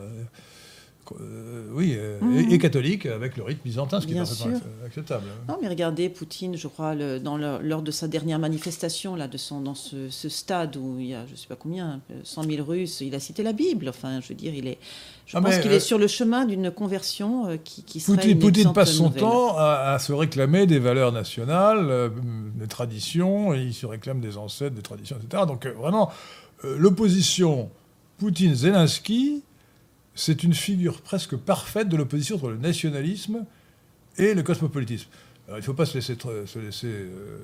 euh, 1.19 1.67
oui, 1.73 1.95
euh, 1.97 2.19
mmh. 2.21 2.37
et, 2.37 2.53
et, 2.53 2.57
catholique 2.57 3.05
avec 3.05 3.35
le 3.37 3.43
rite 3.43 3.59
byzantin, 3.63 3.99
ce 3.99 4.07
qui 4.07 4.13
Bien 4.13 4.23
est 4.23 4.27
parfaitement 4.27 4.85
acceptable. 4.85 5.25
Non, 5.47 5.57
mais 5.61 5.67
regardez, 5.67 6.09
Poutine, 6.09 6.55
je 6.55 6.67
crois, 6.67 6.95
le, 6.95 7.19
dans 7.19 7.37
le, 7.37 7.59
lors 7.61 7.81
de 7.81 7.91
sa 7.91 8.07
dernière 8.07 8.39
manifestation, 8.39 9.15
là, 9.15 9.27
de 9.27 9.37
son, 9.37 9.61
dans 9.61 9.75
ce, 9.75 10.09
ce, 10.09 10.29
stade 10.29 10.77
où 10.77 10.97
il 10.99 11.07
y 11.07 11.13
a, 11.13 11.25
je 11.25 11.31
ne 11.31 11.37
sais 11.37 11.47
pas 11.47 11.55
combien, 11.55 12.01
100 12.23 12.43
000 12.43 12.63
Russes, 12.65 13.01
il 13.01 13.15
a 13.15 13.19
cité 13.19 13.43
la 13.43 13.53
Bible. 13.53 13.89
Enfin, 13.89 14.21
je 14.21 14.29
veux 14.29 14.35
dire, 14.35 14.53
il 14.53 14.67
est, 14.67 14.77
je 15.31 15.37
ah 15.37 15.41
pense 15.41 15.59
qu'il 15.59 15.71
euh, 15.71 15.75
est 15.77 15.79
sur 15.79 15.97
le 15.97 16.07
chemin 16.07 16.43
d'une 16.43 16.71
conversion 16.71 17.47
euh, 17.47 17.55
qui, 17.55 17.83
qui 17.83 18.01
serait 18.01 18.17
Poutine, 18.17 18.31
une 18.31 18.39
Poutine 18.39 18.73
passe 18.73 18.91
son 18.91 19.05
nouvelle. 19.05 19.21
temps 19.21 19.57
à, 19.57 19.93
à, 19.93 19.99
se 19.99 20.11
réclamer 20.11 20.67
des 20.67 20.77
valeurs 20.77 21.13
nationales, 21.13 21.87
euh, 21.89 22.09
des 22.55 22.67
traditions, 22.67 23.53
et 23.53 23.61
il 23.61 23.73
se 23.73 23.85
réclame 23.85 24.19
des 24.19 24.35
ancêtres, 24.35 24.75
des 24.75 24.81
traditions, 24.81 25.15
etc. 25.15 25.43
Donc, 25.47 25.65
vraiment, 25.67 26.11
l'opposition 26.63 27.69
Poutine-Zelensky 28.17 29.43
c'est 30.15 30.43
une 30.43 30.53
figure 30.53 31.01
presque 31.01 31.37
parfaite 31.37 31.87
de 31.87 31.95
l'opposition 31.95 32.35
entre 32.35 32.49
le 32.49 32.57
nationalisme 32.57 33.45
et 34.17 34.33
le 34.33 34.43
cosmopolitisme. 34.43 35.07
Alors, 35.47 35.59
il 35.59 35.61
ne 35.61 35.65
faut 35.65 35.73
pas 35.73 35.85
se 35.85 35.93
laisser, 35.93 36.17
se 36.45 36.59
laisser 36.59 36.87
euh, 36.87 37.39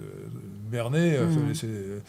berner, 0.70 1.18
mmh. 1.18 1.34
se 1.34 1.48
laisser 1.48 2.02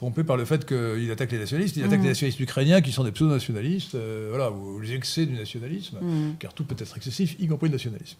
tromper 0.00 0.24
par 0.24 0.38
le 0.38 0.46
fait 0.46 0.64
qu'il 0.64 1.10
attaque 1.10 1.30
les 1.30 1.38
nationalistes. 1.38 1.76
Il 1.76 1.82
mmh. 1.82 1.86
attaque 1.86 2.00
les 2.00 2.08
nationalistes 2.08 2.40
ukrainiens 2.40 2.80
qui 2.80 2.90
sont 2.90 3.04
des 3.04 3.12
pseudo-nationalistes, 3.12 3.96
euh, 3.96 4.28
voilà, 4.30 4.50
ou 4.50 4.80
les 4.80 4.94
excès 4.94 5.26
du 5.26 5.34
nationalisme, 5.34 5.98
mmh. 6.00 6.36
car 6.38 6.54
tout 6.54 6.64
peut 6.64 6.74
être 6.78 6.96
excessif, 6.96 7.36
y 7.38 7.46
compris 7.46 7.68
le 7.68 7.74
nationalisme. 7.74 8.16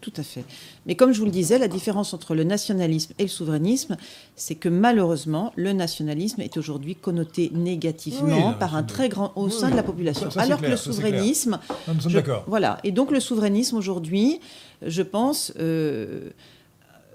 Tout 0.00 0.12
à 0.16 0.22
fait. 0.22 0.44
Mais 0.86 0.94
comme 0.94 1.12
je 1.12 1.18
vous 1.18 1.26
le 1.26 1.30
disais, 1.30 1.58
la 1.58 1.68
différence 1.68 2.14
entre 2.14 2.34
le 2.34 2.44
nationalisme 2.44 3.12
et 3.18 3.24
le 3.24 3.28
souverainisme, 3.28 3.98
c'est 4.36 4.54
que 4.54 4.70
malheureusement, 4.70 5.52
le 5.56 5.74
nationalisme 5.74 6.40
est 6.40 6.56
aujourd'hui 6.56 6.94
connoté 6.94 7.50
négativement 7.52 8.48
oui, 8.48 8.54
par 8.58 8.74
un 8.74 8.84
très 8.84 9.10
grand 9.10 9.32
au 9.36 9.48
oui, 9.48 9.52
sein 9.52 9.70
de 9.70 9.76
la 9.76 9.82
population. 9.82 10.30
Ça, 10.30 10.40
Alors 10.40 10.60
clair, 10.60 10.70
que 10.70 10.76
le 10.76 10.78
souverainisme, 10.78 11.58
non, 11.88 11.94
nous 11.94 12.00
sommes 12.00 12.12
d'accord. 12.12 12.44
Voilà. 12.46 12.78
Et 12.84 12.92
donc 12.92 13.10
le 13.10 13.20
souverainisme 13.20 13.76
aujourd'hui, 13.76 14.40
je 14.80 15.02
pense. 15.02 15.52
Euh, 15.58 16.30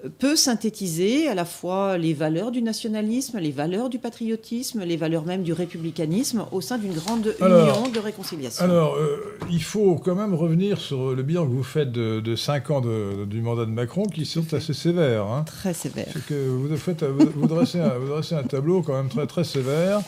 peut 0.09 0.35
synthétiser 0.35 1.27
à 1.27 1.35
la 1.35 1.45
fois 1.45 1.97
les 1.97 2.13
valeurs 2.13 2.51
du 2.51 2.61
nationalisme, 2.61 3.39
les 3.39 3.51
valeurs 3.51 3.89
du 3.89 3.99
patriotisme, 3.99 4.83
les 4.83 4.97
valeurs 4.97 5.25
même 5.25 5.43
du 5.43 5.53
républicanisme 5.53 6.45
au 6.51 6.59
sein 6.59 6.77
d'une 6.77 6.93
grande 6.93 7.35
alors, 7.39 7.69
union 7.69 7.89
de 7.89 7.99
réconciliation. 7.99 8.65
Alors, 8.65 8.95
euh, 8.95 9.37
il 9.49 9.63
faut 9.63 9.95
quand 9.95 10.15
même 10.15 10.33
revenir 10.33 10.79
sur 10.81 11.15
le 11.15 11.23
bilan 11.23 11.45
que 11.45 11.51
vous 11.51 11.63
faites 11.63 11.91
de, 11.91 12.19
de 12.19 12.35
5 12.35 12.71
ans 12.71 12.81
de, 12.81 13.25
du 13.25 13.41
mandat 13.41 13.65
de 13.65 13.71
Macron 13.71 14.03
qui 14.03 14.25
sont 14.25 14.53
assez 14.53 14.73
sévères. 14.73 15.25
Hein. 15.25 15.43
Très 15.45 15.73
sévères. 15.73 16.07
C'est 16.11 16.25
que 16.25 16.49
vous, 16.49 16.75
faites, 16.75 17.03
vous, 17.03 17.29
vous, 17.33 17.47
dressez 17.47 17.79
un, 17.79 17.97
vous, 17.97 18.07
dressez 18.09 18.35
un, 18.35 18.43
tableau 18.43 18.81
quand 18.81 18.93
même 18.93 19.09
très, 19.09 19.25
très 19.25 19.45
sévère. 19.45 20.01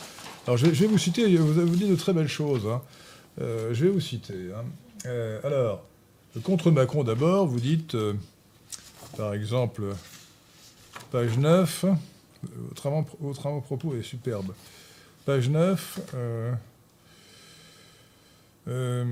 Alors, 0.46 0.58
je, 0.58 0.66
je 0.66 0.80
vais 0.82 0.86
vous 0.86 0.98
citer, 0.98 1.34
vous 1.36 1.58
avez 1.58 1.70
dit 1.70 1.88
de 1.88 1.96
très 1.96 2.12
belles 2.12 2.28
choses. 2.28 2.66
Hein. 2.66 2.82
Euh, 3.40 3.70
je 3.72 3.84
vais 3.84 3.90
vous 3.90 4.00
citer. 4.00 4.34
Hein. 4.54 4.64
Euh, 5.06 5.40
alors, 5.42 5.84
contre 6.42 6.70
Macron 6.70 7.02
d'abord, 7.02 7.46
vous 7.46 7.60
dites... 7.60 7.96
Par 9.16 9.32
exemple, 9.32 9.82
page 11.10 11.38
9, 11.38 11.86
votre 13.20 13.46
avant-propos 13.46 13.94
est 13.96 14.02
superbe. 14.02 14.52
Page 15.24 15.48
9, 15.48 16.00
euh, 16.14 16.52
euh, 18.68 19.04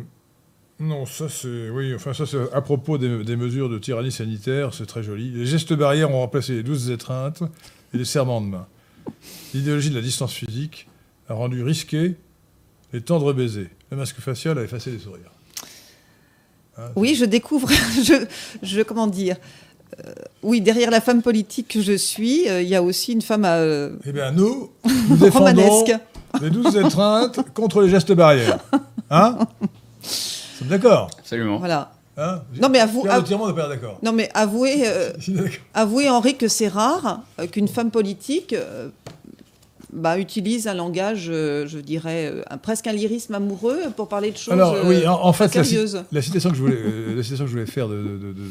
non, 0.78 1.06
ça 1.06 1.28
c'est, 1.28 1.70
oui, 1.70 1.94
enfin 1.94 2.12
ça 2.12 2.26
c'est 2.26 2.52
à 2.52 2.60
propos 2.60 2.98
des, 2.98 3.24
des, 3.24 3.36
mesures 3.36 3.68
de 3.68 3.78
tyrannie 3.78 4.12
sanitaire, 4.12 4.74
c'est 4.74 4.86
très 4.86 5.02
joli. 5.02 5.30
Les 5.30 5.46
gestes 5.46 5.72
barrières 5.72 6.10
ont 6.10 6.20
remplacé 6.20 6.52
les 6.52 6.62
douze 6.62 6.90
étreintes 6.90 7.42
et 7.94 7.98
les 7.98 8.04
serments 8.04 8.40
de 8.40 8.46
main. 8.46 8.66
L'idéologie 9.54 9.90
de 9.90 9.94
la 9.94 10.02
distance 10.02 10.34
physique 10.34 10.86
a 11.28 11.34
rendu 11.34 11.62
risqué 11.62 12.16
les 12.92 13.00
tendres 13.00 13.32
baisers. 13.32 13.70
Le 13.90 13.96
masque 13.96 14.20
facial 14.20 14.58
a 14.58 14.62
effacé 14.62 14.90
les 14.90 14.98
sourires. 14.98 15.30
Hein, 16.76 16.90
oui, 16.96 17.14
je 17.14 17.24
découvre, 17.24 17.68
je, 18.02 18.26
je 18.62 18.82
comment 18.82 19.06
dire, 19.06 19.36
oui, 20.42 20.60
derrière 20.60 20.90
la 20.90 21.00
femme 21.00 21.22
politique 21.22 21.68
que 21.68 21.80
je 21.80 21.92
suis, 21.92 22.48
euh, 22.48 22.62
il 22.62 22.68
y 22.68 22.74
a 22.74 22.82
aussi 22.82 23.12
une 23.12 23.22
femme 23.22 23.44
à. 23.44 23.56
Euh, 23.56 23.90
eh 24.06 24.12
bien, 24.12 24.32
nous, 24.32 24.70
nous 25.08 25.16
défendons 25.20 25.84
les 26.40 26.50
douze 26.50 26.76
étreintes 26.76 27.40
contre 27.54 27.82
les 27.82 27.88
gestes 27.88 28.12
barrières. 28.12 28.58
Hein 29.10 29.38
Nous 30.60 30.68
d'accord 30.68 31.10
Absolument. 31.18 31.58
Voilà. 31.58 31.92
Hein 32.16 32.42
non 32.60 32.68
mais 32.68 32.78
avou 32.78 33.04
av 33.08 33.24
d'accord. 33.68 33.98
Non 34.02 34.12
mais 34.12 34.30
avouez, 34.34 34.82
euh, 34.86 35.10
avouez 35.74 36.08
Henri 36.08 36.36
que 36.36 36.46
c'est 36.46 36.68
rare 36.68 37.22
euh, 37.40 37.48
qu'une 37.48 37.66
femme 37.66 37.90
politique 37.90 38.52
euh, 38.52 38.88
bah, 39.92 40.18
utilise 40.18 40.68
un 40.68 40.74
langage, 40.74 41.26
je 41.26 41.78
dirais, 41.78 42.32
presque 42.62 42.86
un 42.86 42.92
lyrisme 42.92 43.34
amoureux 43.34 43.78
pour 43.96 44.08
parler 44.08 44.32
de 44.32 44.36
choses 44.36 44.52
Alors, 44.54 44.76
oui, 44.84 45.06
en, 45.06 45.24
en 45.24 45.32
fait, 45.32 45.52
sérieuses. 45.52 45.94
La, 45.94 46.02
la, 46.12 46.22
citation 46.22 46.50
que 46.50 46.56
je 46.56 46.62
voulais, 46.62 46.82
la 47.14 47.22
citation 47.22 47.44
que 47.44 47.50
je 47.50 47.54
voulais 47.56 47.70
faire 47.70 47.88
de, 47.88 47.94
de, 47.94 48.02
de 48.02 48.32
de, 48.32 48.42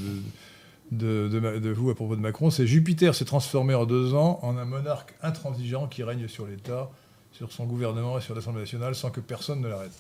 de, 0.98 1.28
de, 1.30 1.70
vous 1.70 1.90
à 1.90 1.96
propos 1.96 2.16
de 2.16 2.22
Macron, 2.22 2.50
c'est 2.50 2.68
Jupiter 2.68 3.16
s'est 3.16 3.26
transformé 3.26 3.74
en 3.74 3.86
deux 3.86 4.14
ans 4.14 4.40
en 4.42 4.58
un 4.58 4.66
monarque 4.66 5.14
intransigeant 5.22 5.88
qui 5.88 6.04
règne 6.04 6.28
sur 6.28 6.46
l'État, 6.46 6.90
sur 7.32 7.52
son 7.52 7.66
gouvernement 7.66 8.18
et 8.18 8.22
sur 8.22 8.36
l'Assemblée 8.36 8.62
nationale 8.62 8.96
sans 8.96 9.10
que 9.10 9.20
personne 9.20 9.62
ne 9.62 9.68
l'arrête. 9.68 9.92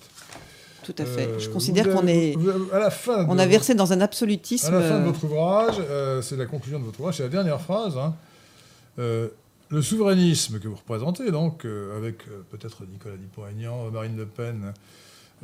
Tout 0.83 0.95
à 0.97 1.05
fait. 1.05 1.27
Euh, 1.27 1.39
Je 1.39 1.49
considère 1.49 1.89
qu'on 1.89 2.07
est. 2.07 2.35
À 2.73 2.79
la 2.79 2.89
fin 2.89 3.25
on 3.29 3.39
a 3.39 3.45
versé 3.45 3.73
dans 3.73 3.93
un 3.93 4.01
absolutisme. 4.01 4.67
À 4.73 4.79
la 4.79 4.81
fin 4.81 4.99
de 4.99 5.05
votre 5.05 5.23
ouvrage, 5.23 5.75
euh, 5.79 6.21
c'est 6.21 6.35
la 6.35 6.45
conclusion 6.45 6.79
de 6.79 6.83
votre 6.83 6.99
ouvrage, 6.99 7.17
c'est 7.17 7.23
la 7.23 7.29
dernière 7.29 7.61
phrase. 7.61 7.97
Hein, 7.97 8.15
euh, 8.99 9.29
le 9.69 9.81
souverainisme 9.81 10.59
que 10.59 10.67
vous 10.67 10.75
représentez, 10.75 11.31
donc, 11.31 11.65
euh, 11.65 11.97
avec 11.97 12.25
peut-être 12.51 12.83
Nicolas 12.91 13.15
Dupont-Aignan, 13.17 13.89
Marine 13.91 14.15
Le 14.15 14.25
Pen, 14.25 14.73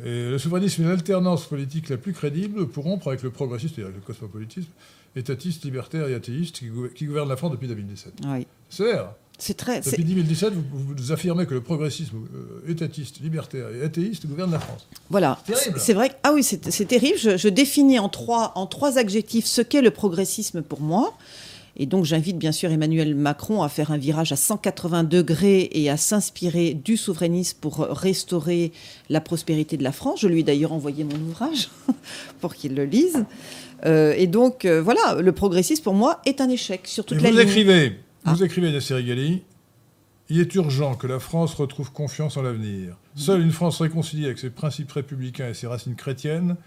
et 0.04 0.30
le 0.30 0.38
souverainisme 0.38 0.84
est 0.84 0.88
l'alternance 0.88 1.46
politique 1.46 1.90
la 1.90 1.98
plus 1.98 2.14
crédible 2.14 2.68
pour 2.68 2.84
rompre 2.84 3.08
avec 3.08 3.24
le 3.24 3.32
progressisme, 3.32 3.76
c'est-à-dire 3.76 3.96
le 3.96 4.02
cosmopolitisme, 4.02 4.70
étatiste, 5.16 5.64
libertaire 5.66 6.08
et 6.08 6.14
athéiste 6.14 6.60
qui, 6.60 6.70
qui 6.96 7.06
gouverne 7.06 7.30
la 7.30 7.38
France 7.38 7.52
depuis 7.52 7.68
2017. 7.68 8.14
Oui. 8.28 8.48
C'est 8.70 8.84
vrai. 8.84 9.06
C'est 9.42 9.56
très. 9.56 9.80
Depuis 9.80 10.04
2017, 10.04 10.54
vous, 10.54 10.64
vous, 10.98 11.12
affirmez 11.14 11.46
que 11.46 11.54
le 11.54 11.62
progressisme 11.62 12.18
euh, 12.18 12.70
étatiste, 12.70 13.22
libertaire 13.22 13.70
et 13.74 13.84
athéiste 13.84 14.28
gouverne 14.28 14.52
la 14.52 14.60
France. 14.60 14.86
Voilà. 15.10 15.40
C'est 15.78 15.94
vrai. 15.94 16.12
Ah 16.24 16.34
oui, 16.34 16.44
c'est 16.44 16.86
terrible. 16.86 17.18
Je, 17.18 17.38
je, 17.38 17.48
définis 17.48 18.00
en 18.00 18.10
trois, 18.10 18.52
en 18.56 18.68
trois 18.68 18.98
adjectifs 18.98 19.46
ce 19.46 19.62
qu'est 19.62 19.82
le 19.82 19.92
progressisme 19.92 20.62
pour 20.62 20.82
moi. 20.82 21.18
Et 21.82 21.86
donc 21.86 22.04
j'invite 22.04 22.38
bien 22.38 22.52
sûr 22.52 22.70
Emmanuel 22.72 23.16
Macron 23.16 23.64
à 23.64 23.70
faire 23.70 23.92
un 23.92 23.98
virage 23.98 24.34
à 24.34 24.36
180 24.36 25.06
degrés 25.06 25.70
et 25.72 25.90
à 25.90 25.96
s'inspirer 25.96 26.74
du 26.74 26.98
souverainisme 26.98 27.58
pour 27.62 27.78
restaurer 27.78 28.74
la 29.10 29.22
prospérité 29.22 29.78
de 29.78 29.84
la 29.84 29.94
France. 29.94 30.20
Je 30.20 30.28
lui 30.28 30.42
ai 30.42 30.44
d'ailleurs 30.44 30.74
envoyé 30.74 31.06
mon 31.06 31.16
ouvrage 31.16 31.70
pour 32.42 32.54
qu'il 32.54 32.76
le 32.76 32.84
lise. 32.84 33.26
Euh, 33.86 34.14
et 34.18 34.28
donc 34.28 34.66
euh, 34.66 34.82
voilà, 34.82 35.22
le 35.22 35.32
progressisme 35.32 35.82
pour 35.82 35.94
moi 35.94 36.22
est 36.26 36.42
un 36.42 36.50
échec 36.50 36.82
sur 36.84 37.06
toute 37.06 37.18
et 37.20 37.22
la 37.22 37.30
vous 37.30 37.38
ligne. 37.38 37.48
Écrivez, 37.48 38.00
ah. 38.26 38.34
Vous 38.34 38.44
écrivez, 38.44 38.78
il 40.32 40.40
est 40.40 40.56
urgent 40.56 40.96
que 40.96 41.08
la 41.08 41.20
France 41.20 41.54
retrouve 41.54 41.94
confiance 41.94 42.36
en 42.36 42.42
l'avenir. 42.42 42.98
Seule 43.16 43.42
une 43.42 43.52
France 43.52 43.82
réconciliée 43.82 44.26
avec 44.26 44.38
ses 44.38 44.50
principes 44.50 44.92
républicains 44.92 45.50
et 45.50 45.54
ses 45.54 45.66
racines 45.66 45.96
chrétiennes 45.96 46.58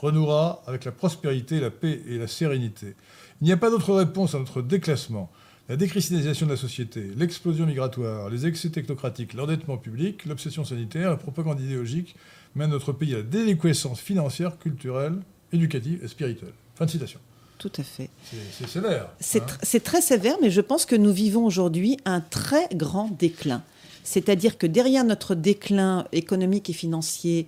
renouera 0.00 0.62
avec 0.66 0.84
la 0.84 0.92
prospérité, 0.92 1.60
la 1.60 1.70
paix 1.70 2.00
et 2.08 2.18
la 2.18 2.26
sérénité. 2.26 2.94
Il 3.40 3.44
n'y 3.44 3.52
a 3.52 3.56
pas 3.56 3.70
d'autre 3.70 3.94
réponse 3.94 4.34
à 4.34 4.38
notre 4.38 4.62
déclassement. 4.62 5.30
La 5.68 5.76
déchristianisation 5.76 6.46
de 6.46 6.50
la 6.50 6.56
société, 6.56 7.10
l'explosion 7.16 7.64
migratoire, 7.64 8.28
les 8.28 8.46
excès 8.46 8.70
technocratiques, 8.70 9.34
l'endettement 9.34 9.76
public, 9.76 10.24
l'obsession 10.24 10.64
sanitaire, 10.64 11.10
la 11.10 11.16
propagande 11.16 11.60
idéologique 11.60 12.16
mènent 12.56 12.70
notre 12.70 12.92
pays 12.92 13.14
à 13.14 13.18
la 13.18 13.22
déliquescence 13.22 14.00
financière, 14.00 14.58
culturelle, 14.58 15.14
éducative 15.52 16.00
et 16.02 16.08
spirituelle. 16.08 16.52
Fin 16.74 16.86
de 16.86 16.90
citation. 16.90 17.20
Tout 17.58 17.70
à 17.76 17.82
fait. 17.82 18.08
C'est 18.52 18.66
sévère. 18.66 19.10
C'est 19.20 19.42
hein 19.42 19.56
tr 19.62 19.80
très 19.82 20.00
sévère, 20.00 20.36
mais 20.40 20.50
je 20.50 20.62
pense 20.62 20.86
que 20.86 20.96
nous 20.96 21.12
vivons 21.12 21.44
aujourd'hui 21.44 21.98
un 22.04 22.20
très 22.20 22.68
grand 22.74 23.08
déclin. 23.08 23.62
C'est-à-dire 24.02 24.56
que 24.56 24.66
derrière 24.66 25.04
notre 25.04 25.34
déclin 25.34 26.06
économique 26.10 26.70
et 26.70 26.72
financier, 26.72 27.46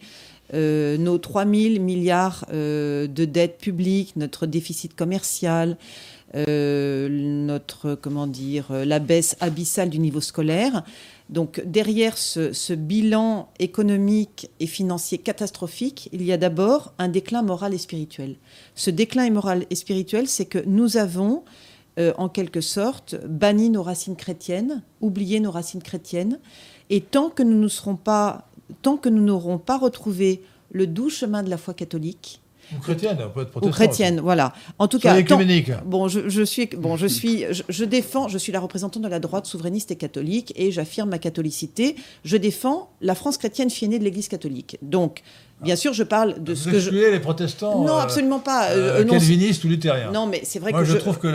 euh, 0.55 0.99
nos 0.99 1.19
3 1.19 1.47
000 1.47 1.83
milliards 1.83 2.45
euh, 2.53 3.07
de 3.07 3.25
dettes 3.25 3.59
publiques, 3.59 4.17
notre 4.17 4.47
déficit 4.47 4.95
commercial, 4.95 5.79
euh, 6.35 7.09
notre, 7.11 7.95
comment 7.95 8.27
dire, 8.27 8.67
la 8.71 8.99
baisse 8.99 9.37
abyssale 9.41 9.89
du 9.89 9.99
niveau 9.99 10.21
scolaire. 10.21 10.83
Donc 11.31 11.63
derrière 11.65 12.19
ce, 12.19 12.75
bilan 12.75 13.49
économique 13.59 14.51
et 14.61 14.67
financier 14.67 15.19
catastrophique, 15.19 16.11
il 16.13 16.23
y 16.23 16.33
a 16.33 16.37
d'abord 16.37 16.93
un 16.99 17.09
déclin 17.09 17.43
moral 17.43 17.73
et 17.73 17.79
spirituel. 17.79 18.37
Ce 18.75 18.91
déclin 18.91 19.31
moral 19.31 19.65
et 19.71 19.75
spirituel, 19.75 20.29
c'est 20.29 20.45
que 20.45 20.59
nous 20.67 20.99
avons, 20.99 21.45
en 21.99 22.29
quelque 22.29 22.61
sorte, 22.61 23.17
banni 23.27 23.71
nos 23.71 23.83
racines 23.83 24.17
chrétiennes, 24.17 24.83
oublié 25.01 25.41
nos 25.41 25.51
racines 25.51 25.83
chrétiennes, 25.83 26.39
et 26.91 27.01
tant 27.01 27.31
que 27.31 27.43
nous 27.43 27.59
ne 27.59 27.69
serons 27.69 27.97
pas, 27.97 28.51
tant 28.83 28.97
que 28.97 29.09
nous 29.09 29.23
n'aurons 29.23 29.59
pas 29.59 29.79
retrouvé 29.79 30.43
le 30.71 30.87
doux 30.87 31.11
chemin 31.11 31.43
de 31.43 31.51
la 31.51 31.59
foi 31.59 31.75
catholique, 31.75 32.43
ou 32.77 32.81
chrétienne, 32.81 33.19
peut 33.35 33.43
être 33.43 33.67
Ou 33.67 33.71
chrétienne, 33.71 34.21
voilà. 34.21 34.53
En 34.79 34.89
tout 34.89 34.99
cas, 34.99 35.21
tant, 35.23 35.39
bon, 35.85 36.09
je, 36.09 36.29
je, 36.29 36.43
suis, 36.43 36.67
bon, 36.67 36.97
je 36.97 37.07
suis, 37.07 37.45
je, 37.51 37.63
je, 37.69 37.85
défends, 37.85 38.29
je 38.29 38.39
suis 38.39 38.53
la 38.53 38.61
représentante 38.61 39.03
de 39.03 39.09
la 39.09 39.19
droite 39.19 39.47
souverainiste 39.47 39.91
et 39.91 39.97
catholique, 39.97 40.53
et 40.57 40.71
j'affirme 40.71 41.11
ma 41.11 41.19
catholicité. 41.19 41.97
Je 42.25 42.37
défends 42.37 42.91
la 43.01 43.15
France 43.15 43.37
chrétienne 43.37 43.71
fille 43.71 43.89
de 43.89 44.05
l'Église 44.05 44.29
catholique. 44.29 44.79
Donc, 44.81 45.23
Bien 45.63 45.77
sûr, 45.77 45.93
je 45.93 46.03
parle 46.03 46.43
de 46.43 46.55
Vous 46.55 46.61
ce 46.61 46.69
que 46.71 46.79
je. 46.81 46.91
les 46.91 47.21
protestants 47.21 47.85
Non, 47.85 47.97
absolument 47.97 48.39
pas. 48.41 48.71
Euh, 48.71 49.01
euh, 49.01 49.05
calvinistes 49.05 49.63
ou 49.65 49.69
luthériens. 49.69 50.11
Non, 50.13 50.27
mais 50.27 50.41
c'est 50.45 50.59
vrai 50.59 50.73
Moi, 50.73 50.81
que 50.81 50.87
je, 50.87 50.93
je 50.95 50.99
trouve 50.99 51.19
que 51.19 51.29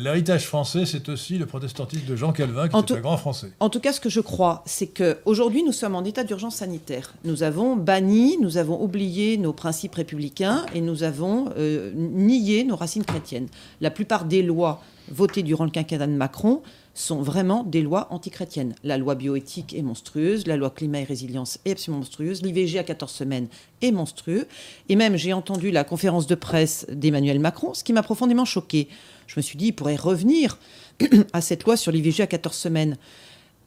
l'héritage 0.00 0.46
français, 0.46 0.84
c'est 0.86 1.08
aussi 1.08 1.38
le 1.38 1.46
protestantisme 1.46 2.06
de 2.06 2.16
Jean 2.16 2.32
Calvin, 2.32 2.68
qui 2.68 2.74
En 2.76 2.80
était 2.80 2.94
tout- 2.94 2.98
un 2.98 3.02
grand 3.02 3.16
français. 3.16 3.48
En 3.60 3.68
tout 3.68 3.80
cas, 3.80 3.92
ce 3.92 4.00
que 4.00 4.08
je 4.10 4.20
crois, 4.20 4.62
c'est 4.66 4.86
qu'aujourd'hui, 4.86 5.62
nous 5.62 5.72
sommes 5.72 5.94
en 5.94 6.04
état 6.04 6.24
d'urgence 6.24 6.56
sanitaire. 6.56 7.14
Nous 7.24 7.42
avons 7.42 7.76
banni, 7.76 8.36
nous 8.40 8.56
avons 8.56 8.82
oublié 8.82 9.36
nos 9.36 9.52
principes 9.52 9.94
républicains 9.94 10.64
et 10.74 10.80
nous 10.80 11.02
avons 11.02 11.50
euh, 11.58 11.90
nié 11.94 12.64
nos 12.64 12.76
racines 12.76 13.04
chrétiennes. 13.04 13.48
La 13.80 13.90
plupart 13.90 14.24
des 14.24 14.42
lois 14.42 14.82
votées 15.10 15.42
durant 15.42 15.64
le 15.64 15.70
quinquennat 15.70 16.06
de 16.06 16.12
Macron 16.12 16.62
sont 16.94 17.22
vraiment 17.22 17.64
des 17.64 17.82
lois 17.82 18.06
antichrétiennes. 18.10 18.74
La 18.84 18.96
loi 18.98 19.16
bioéthique 19.16 19.74
est 19.74 19.82
monstrueuse, 19.82 20.46
la 20.46 20.56
loi 20.56 20.70
climat 20.70 21.00
et 21.00 21.04
résilience 21.04 21.58
est 21.64 21.72
absolument 21.72 21.98
monstrueuse, 21.98 22.42
l'IVG 22.42 22.78
à 22.78 22.84
14 22.84 23.10
semaines 23.10 23.48
est 23.82 23.90
monstrueux. 23.90 24.46
Et 24.88 24.96
même, 24.96 25.16
j'ai 25.16 25.32
entendu 25.32 25.70
la 25.70 25.82
conférence 25.82 26.26
de 26.26 26.36
presse 26.36 26.86
d'Emmanuel 26.90 27.40
Macron, 27.40 27.74
ce 27.74 27.82
qui 27.82 27.92
m'a 27.92 28.02
profondément 28.02 28.44
choqué. 28.44 28.88
Je 29.26 29.34
me 29.38 29.42
suis 29.42 29.58
dit, 29.58 29.66
il 29.66 29.72
pourrait 29.72 29.96
revenir 29.96 30.58
à 31.32 31.40
cette 31.40 31.64
loi 31.64 31.76
sur 31.76 31.90
l'IVG 31.90 32.22
à 32.22 32.26
14 32.26 32.56
semaines. 32.56 32.96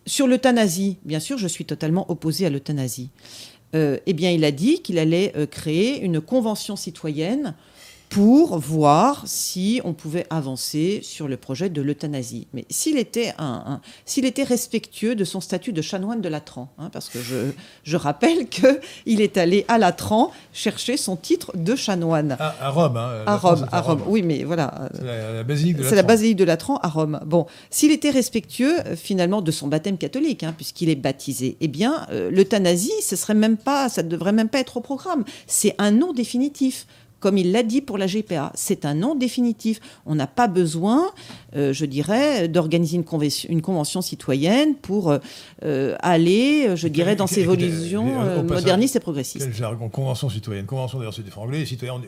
Sur 0.06 0.28
l'euthanasie, 0.28 0.98
bien 1.04 1.20
sûr, 1.20 1.38
je 1.38 1.48
suis 1.48 1.66
totalement 1.66 2.10
opposé 2.10 2.46
à 2.46 2.50
l'euthanasie. 2.50 3.10
Euh, 3.76 3.98
eh 4.06 4.14
bien, 4.14 4.32
il 4.32 4.46
a 4.46 4.52
dit 4.52 4.82
qu'il 4.82 4.98
allait 4.98 5.34
euh, 5.36 5.46
créer 5.46 6.00
une 6.00 6.22
convention 6.22 6.78
citoyenne 6.78 7.56
pour 8.10 8.58
voir 8.58 9.24
si 9.26 9.82
on 9.84 9.94
pouvait 9.94 10.26
avancer 10.30 11.02
sur 11.04 11.28
le 11.28 11.36
projet 11.36 11.70
de 11.70 11.82
l'euthanasie. 11.82 12.48
Mais 12.54 12.66
s'il 12.70 12.98
était, 12.98 13.34
un, 13.38 13.64
un- 13.68 13.82
s'il 14.06 14.24
était 14.26 14.44
respectueux 14.44 15.14
de 15.14 15.26
son 15.26 15.42
statut 15.42 15.74
de 15.74 15.82
chanoine 15.82 16.22
de 16.22 16.30
Latran, 16.30 16.70
hein, 16.78 16.90
parce 16.92 17.10
que 17.10 17.20
je, 17.22 17.52
je 17.84 17.98
rappelle 17.98 18.48
qu'il 18.50 19.20
est 19.22 19.36
allé 19.38 19.66
à 19.68 19.78
Latran 19.78 20.32
chercher 20.54 20.96
son 20.96 21.18
titre 21.18 21.52
de 21.56 21.76
chanoine. 21.76 22.38
À, 22.40 22.56
à 22.62 22.70
Rome. 22.70 22.96
Hein, 22.96 23.24
à 23.26 23.36
Rome, 23.38 23.68
à 23.72 23.82
Rome. 23.82 24.02
Oui, 24.08 24.22
mais 24.22 24.44
voilà. 24.46 24.90
C'est 24.96 25.04
la, 25.04 25.34
la 25.34 25.44
basilique 25.44 25.76
de 25.78 25.84
C'est 25.84 25.90
la 25.92 25.96
Latran. 25.98 26.08
basilique 26.08 26.38
de 26.38 26.44
Latran 26.46 26.78
à 26.78 26.88
Rome. 26.88 27.20
Bon, 27.26 27.46
s'il 27.70 27.92
était 27.92 28.10
respectueux 28.12 28.80
euh, 28.86 28.96
finalement 28.96 29.42
de 29.42 29.52
son 29.52 29.68
baptême 29.68 29.98
catholique, 29.98 30.44
hein, 30.44 30.54
puisqu'il 30.56 30.90
est 30.90 30.96
baptisé, 30.96 31.58
eh 31.60 31.68
bien, 31.68 32.08
euh, 32.12 32.32
l'euthanasie, 32.32 32.94
ce 33.02 33.18
serait 33.18 33.34
même 33.34 33.58
pas, 33.58 33.90
ça 33.90 34.02
ne 34.02 34.08
devrait 34.08 34.32
même 34.32 34.50
pas 34.50 34.60
être 34.60 34.78
au 34.78 34.82
programme. 34.82 35.26
C'est 35.46 35.76
un 35.78 35.92
nom 35.92 36.14
définitif. 36.14 36.88
Comme 37.20 37.38
il 37.38 37.52
l'a 37.52 37.64
dit 37.64 37.82
pour 37.82 37.98
la 37.98 38.06
GPA, 38.06 38.52
c'est 38.54 38.86
un 38.86 38.94
nom 38.94 39.16
définitif. 39.16 39.80
On 40.06 40.14
n'a 40.16 40.28
pas 40.28 40.48
besoin, 40.48 41.12
euh, 41.56 41.74
je 41.74 41.86
dirais, 41.86 42.48
d'organiser 42.48 42.96
une, 42.96 43.04
convention- 43.04 43.50
une 43.50 43.62
convention 43.64 44.02
citoyenne 44.02 44.76
pour 44.76 45.10
euh, 45.10 45.18
euh, 45.64 45.96
aller, 46.02 46.76
je 46.76 46.88
dirais, 46.88 47.16
dans 47.16 47.26
ces 47.28 47.42
évolutions 47.42 48.22
euh, 48.22 48.44
modernistes 48.44 48.96
et 48.98 49.00
progressistes. 49.00 49.46
Quel 49.46 49.56
jargon? 49.56 49.90
Convention 49.90 50.30
citoyenne. 50.30 50.66
Convention, 50.68 51.00
d'ailleurs, 51.00 51.14
c'est 51.14 51.24
des 51.24 51.32
franglais. 51.32 51.66
Citoyen, 51.66 52.00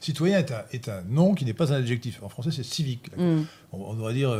citoyen 0.00 0.38
est 0.38 0.50
un, 0.52 0.62
est 0.72 0.88
un 0.88 1.02
nom 1.08 1.34
qui 1.34 1.44
n'est 1.44 1.54
pas 1.54 1.72
un 1.72 1.76
adjectif. 1.76 2.20
En 2.22 2.28
français, 2.28 2.50
c'est 2.52 2.64
civique. 2.64 3.10
Mm. 3.16 3.42
On, 3.72 3.78
on 3.90 3.94
devrait 3.94 4.14
dire 4.14 4.30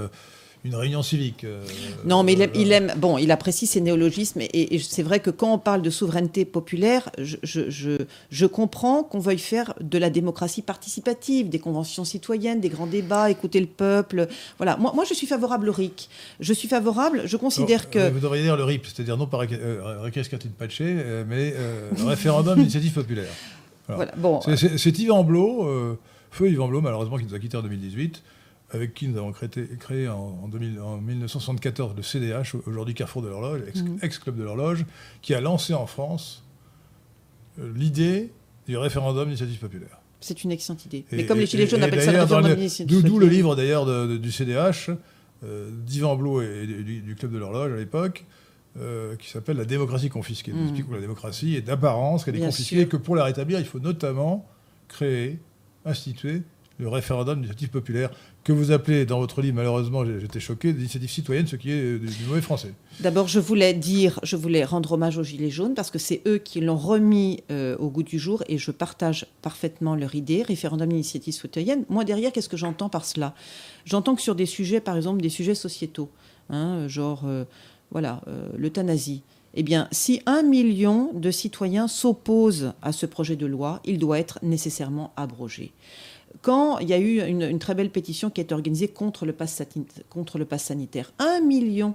une 0.66 0.74
réunion 0.74 1.02
civique. 1.02 1.44
euh, 1.44 1.64
Non, 2.04 2.22
mais 2.22 2.32
il 2.34 2.42
aime, 2.42 2.50
euh, 2.54 2.60
il 2.60 2.72
aime- 2.72 2.92
bon, 2.96 3.18
il 3.18 3.30
apprécie 3.30 3.66
ces 3.66 3.80
néologismes 3.80 4.40
et, 4.40 4.74
et 4.74 4.78
c'est 4.78 5.02
vrai 5.02 5.20
que 5.20 5.30
quand 5.30 5.52
on 5.54 5.58
parle 5.58 5.82
de 5.82 5.90
souveraineté 5.90 6.44
populaire, 6.44 7.08
je, 7.18 7.36
je- 7.42 7.70
je- 7.70 8.04
je 8.30 8.46
comprends 8.46 9.02
qu'on 9.02 9.18
veuille 9.18 9.38
faire 9.38 9.74
de 9.80 9.98
la 9.98 10.10
démocratie 10.10 10.62
participative, 10.62 11.48
des 11.48 11.58
conventions 11.58 12.04
citoyennes, 12.04 12.60
des 12.60 12.68
grands 12.68 12.86
débats, 12.86 13.30
écouter 13.30 13.60
le 13.60 13.66
peuple. 13.66 14.26
Voilà, 14.58 14.76
moi, 14.76 14.92
moi 14.94 15.04
je 15.08 15.14
suis 15.14 15.26
favorable 15.26 15.68
au 15.68 15.72
RIC. 15.72 16.08
Je 16.40 16.52
suis 16.52 16.68
favorable, 16.68 17.22
je 17.24 17.36
considère 17.36 17.80
alors, 17.80 17.90
que... 17.90 17.98
euh, 17.98 18.10
Vous 18.10 18.20
devriez 18.20 18.42
dire 18.42 18.56
le 18.56 18.64
RIP, 18.64 18.86
c'est-à-dire 18.86 19.16
non 19.16 19.26
pas 19.26 19.42
euh, 19.44 20.00
Request 20.02 20.30
euh, 20.80 21.24
mais 21.28 21.54
référendum 22.04 22.56
d'initiative 22.58 22.92
populaire. 22.92 23.28
Voilà, 23.88 24.12
bon, 24.16 24.40
C'est- 24.40 24.98
Yvan 24.98 25.22
Blot, 25.22 25.96
feu 26.30 26.50
Yvan 26.50 26.68
Blot, 26.68 26.80
malheureusement, 26.80 27.18
qui 27.18 27.24
nous 27.24 27.34
a 27.34 27.38
quittés 27.38 27.56
en 27.56 27.62
2018, 27.62 28.22
avec 28.70 28.94
qui 28.94 29.06
nous 29.08 29.16
avons 29.18 29.32
créé, 29.32 29.48
créé 29.78 30.08
en, 30.08 30.40
en 30.44 30.48
2000 30.48 30.80
en 30.80 30.96
1974 30.98 31.94
le 31.96 32.02
CDH, 32.02 32.56
aujourd'hui 32.66 32.94
Carrefour 32.94 33.22
de 33.22 33.28
l'Horloge, 33.28 33.60
ex- 33.68 33.82
Mhm. 33.82 33.98
ex-club 34.02 34.36
de 34.36 34.42
l'Horloge, 34.42 34.84
qui 35.22 35.34
a 35.34 35.40
lancé 35.40 35.72
en 35.74 35.86
France 35.86 36.42
euh, 37.60 37.72
l'idée 37.74 38.32
du 38.66 38.76
référendum 38.76 39.24
d'initiative 39.26 39.58
populaire. 39.60 39.98
c'est 40.20 40.42
une 40.42 40.50
excellente 40.50 40.84
idée. 40.86 41.04
Et- 41.12 41.16
Mais 41.16 41.26
comme 41.26 41.38
les 41.38 41.44
et- 41.44 41.46
Gilets 41.46 41.66
jaunes 41.68 41.82
appellent 41.84 42.02
ça 42.02 42.10
le 42.12 42.20
référendum 42.20 42.54
d'initiative 42.56 42.86
D'où 42.96 43.00
d'où 43.02 43.18
le 43.18 43.26
populaire. 43.26 43.32
livre 43.32 43.56
d'ailleurs 43.56 44.08
du 44.18 44.32
CDH, 44.32 44.90
euh, 45.44 45.70
d'Yvan 45.86 46.16
Blot 46.16 46.42
et 46.42 46.66
du, 46.66 47.14
Club 47.14 47.32
de 47.32 47.38
l'Horloge 47.38 47.72
à 47.72 47.76
l'époque, 47.76 48.24
euh, 48.78 49.14
qui 49.16 49.30
s'appelle 49.30 49.56
La 49.58 49.64
démocratie 49.64 50.08
confisquée. 50.08 50.52
Mhm. 50.52 50.62
explique 50.64 50.88
que 50.88 50.94
la 50.94 51.00
démocratie 51.00 51.54
est 51.54 51.60
d'apparence, 51.62 52.24
qu'elle 52.24 52.34
est 52.36 52.40
confisquée, 52.40 52.80
et 52.80 52.86
que 52.88 52.96
pour 52.96 53.14
la 53.14 53.22
rétablir, 53.24 53.60
il 53.60 53.64
faut 53.66 53.78
notamment 53.78 54.46
créer, 54.88 55.38
instituer 55.84 56.42
le 56.78 56.88
référendum 56.88 57.36
d'initiative 57.36 57.70
populaire, 57.70 58.10
que 58.44 58.52
vous 58.52 58.70
appelez 58.70 59.06
dans 59.06 59.18
votre 59.18 59.40
livre, 59.40 59.56
malheureusement, 59.56 60.04
j'étais 60.04 60.40
choqué, 60.40 60.72
d'initiative 60.72 61.10
citoyenne, 61.10 61.46
ce 61.46 61.56
qui 61.56 61.70
est 61.70 61.80
euh, 61.80 61.98
du, 61.98 62.24
mauvais 62.28 62.40
français. 62.40 62.72
D'abord, 63.00 63.28
je 63.28 63.40
voulais 63.40 63.74
dire, 63.74 64.20
je 64.22 64.36
voulais 64.36 64.64
rendre 64.64 64.92
hommage 64.92 65.18
aux 65.18 65.22
Gilets 65.22 65.50
jaunes 65.50 65.74
parce 65.74 65.90
que 65.90 65.98
c'est 65.98 66.22
eux 66.26 66.38
qui 66.38 66.60
l'ont 66.60 66.76
remis 66.76 67.42
euh, 67.50 67.76
au 67.78 67.88
goût 67.88 68.02
du 68.02 68.18
jour 68.18 68.42
et 68.48 68.58
je 68.58 68.70
partage 68.70 69.26
parfaitement 69.42 69.96
leur 69.96 70.14
idée, 70.14 70.42
référendum 70.42 70.88
d'initiative 70.88 71.34
citoyenne. 71.34 71.84
Moi, 71.88 72.04
derrière, 72.04 72.30
qu'est-ce 72.30 72.48
que 72.48 72.56
j'entends 72.56 72.88
par 72.88 73.04
cela? 73.04 73.34
J'entends 73.84 74.14
que 74.14 74.22
sur 74.22 74.34
des 74.34 74.46
sujets, 74.46 74.80
par 74.80 74.96
exemple, 74.96 75.20
des 75.22 75.28
sujets 75.28 75.54
sociétaux, 75.54 76.10
hein, 76.50 76.86
genre, 76.88 77.22
euh, 77.26 77.44
voilà, 77.90 78.22
l'euthanasie. 78.56 79.22
Eh 79.58 79.62
bien, 79.62 79.88
si 79.90 80.20
un 80.26 80.42
million 80.42 81.12
de 81.14 81.30
citoyens 81.30 81.88
s'opposent 81.88 82.74
à 82.82 82.92
ce 82.92 83.06
projet 83.06 83.36
de 83.36 83.46
loi, 83.46 83.80
il 83.86 83.98
doit 83.98 84.18
être 84.18 84.38
nécessairement 84.42 85.12
abrogé. 85.16 85.72
Quand 86.42 86.78
il 86.78 86.88
y 86.88 86.92
a 86.92 86.98
eu 86.98 87.20
une, 87.26 87.42
une 87.42 87.58
très 87.58 87.74
belle 87.74 87.90
pétition 87.90 88.30
qui 88.30 88.40
a 88.40 88.44
été 88.44 88.54
organisée 88.54 88.88
contre 88.88 89.26
le 89.26 89.32
pass, 89.32 89.60
sati- 89.60 89.86
contre 90.10 90.38
le 90.38 90.44
pass 90.44 90.64
sanitaire, 90.64 91.12
un 91.18 91.40
million 91.40 91.94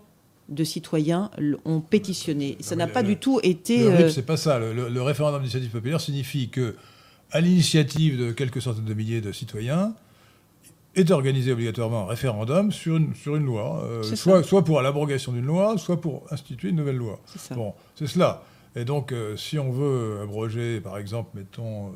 de 0.49 0.63
citoyens 0.63 1.29
ont 1.65 1.79
pétitionné. 1.79 2.57
Ça 2.59 2.75
n'a 2.75 2.87
pas 2.87 3.01
le- 3.01 3.07
du 3.09 3.17
tout 3.17 3.39
été. 3.43 3.79
Le 3.83 3.89
RIP, 3.89 3.99
euh, 4.05 4.09
c'est 4.09 4.25
pas 4.25 4.37
ça. 4.37 4.59
Le, 4.59 4.73
le- 4.73 4.89
le 4.89 5.01
référendum 5.01 5.39
d'initiative 5.41 5.69
populaire 5.71 6.01
signifie 6.01 6.49
que, 6.49 6.75
à 7.31 7.39
l'initiative 7.39 8.19
de 8.19 8.31
quelques 8.31 8.61
centaines 8.61 8.83
de 8.85 8.93
milliers 8.93 9.21
de 9.21 9.31
citoyens, 9.31 9.93
est 10.95 11.09
organisé 11.11 11.53
obligatoirement 11.53 12.03
un 12.03 12.07
référendum 12.07 12.71
sur 12.73 12.97
une, 12.97 13.15
sur 13.15 13.37
une 13.37 13.45
loi, 13.45 13.81
euh, 13.85 14.03
soit, 14.03 14.43
soit 14.43 14.65
pour 14.65 14.81
l'abrogation 14.81 15.31
d'une 15.31 15.45
loi, 15.45 15.77
soit 15.77 16.01
pour 16.01 16.23
instituer 16.31 16.69
une 16.69 16.75
nouvelle 16.75 16.97
loi. 16.97 17.21
c'est 17.25 17.39
ça. 17.39 17.55
Bon, 17.55 17.73
c'est 17.95 18.07
cela. 18.07 18.43
Et 18.75 18.83
donc, 18.83 19.13
euh, 19.13 19.37
si 19.37 19.57
on 19.57 19.71
veut 19.71 20.19
abroger, 20.23 20.81
par 20.81 20.97
exemple, 20.97 21.29
mettons, 21.35 21.93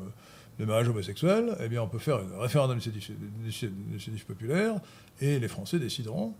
le 0.58 0.66
mariage 0.66 0.88
homosexuel, 0.88 1.56
eh 1.60 1.68
bien, 1.68 1.82
on 1.82 1.88
peut 1.88 1.98
faire 1.98 2.16
un 2.16 2.40
référendum 2.40 2.78
d'initiative 2.78 4.24
populaire, 4.26 4.74
et 5.20 5.38
les 5.38 5.48
Français 5.48 5.78
décideront, 5.78 6.34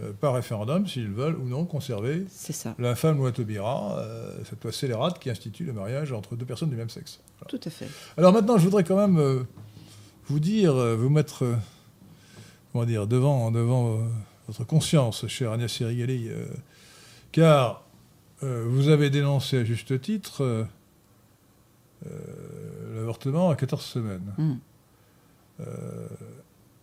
euh, 0.00 0.12
par 0.12 0.34
référendum, 0.34 0.86
s'ils 0.86 1.10
veulent 1.10 1.36
ou 1.36 1.48
non 1.48 1.64
conserver 1.64 2.24
ça. 2.30 2.74
l'infâme 2.78 3.16
loi 3.18 3.32
Taubira, 3.32 3.98
euh, 3.98 4.38
cette 4.48 4.62
loi 4.62 4.72
scélérate 4.72 5.18
qui 5.18 5.28
institue 5.28 5.64
le 5.64 5.72
mariage 5.72 6.12
entre 6.12 6.36
deux 6.36 6.46
personnes 6.46 6.70
du 6.70 6.76
même 6.76 6.90
sexe. 6.90 7.20
Voilà. 7.40 7.50
Tout 7.50 7.68
à 7.68 7.70
fait. 7.70 7.88
Alors 8.16 8.32
maintenant, 8.32 8.58
je 8.58 8.64
voudrais 8.64 8.84
quand 8.84 8.96
même 8.96 9.18
euh, 9.18 9.42
vous 10.26 10.38
dire, 10.38 10.76
euh, 10.76 10.94
vous 10.94 11.10
mettre, 11.10 11.44
comment 12.72 12.84
dire, 12.84 13.08
devant, 13.08 13.50
devant 13.50 13.98
votre 14.46 14.64
conscience, 14.64 15.26
chère 15.26 15.52
Agnès 15.52 15.70
Sirigali, 15.70 16.28
euh, 16.28 16.46
car 17.32 17.84
vous 18.40 18.88
avez 18.88 19.10
dénoncé 19.10 19.58
à 19.58 19.64
juste 19.64 20.00
titre 20.00 20.68
l'avortement 22.94 23.50
à 23.50 23.56
14 23.56 23.84
semaines. 23.84 24.32
Mm. 24.38 24.52
Euh, 25.60 26.08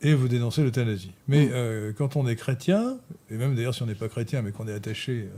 et 0.01 0.13
vous 0.13 0.28
dénoncez 0.28 0.63
l'euthanasie. 0.63 1.11
Mais 1.28 1.45
Mm. 1.45 1.51
euh, 1.53 1.93
quand 1.93 2.16
on 2.16 2.28
est 2.28 2.36
chrétien, 2.36 2.97
et 3.30 3.38
même 3.38 3.55
d'ailleurs 3.55 3.74
si 3.74 3.84
on 3.84 3.86
n'est 3.86 3.95
pas 3.95 4.09
chrétien, 4.09 4.41
mais 4.41 4.51
qu'on 4.51 4.68
est 4.68 4.74
attaché 4.74 5.30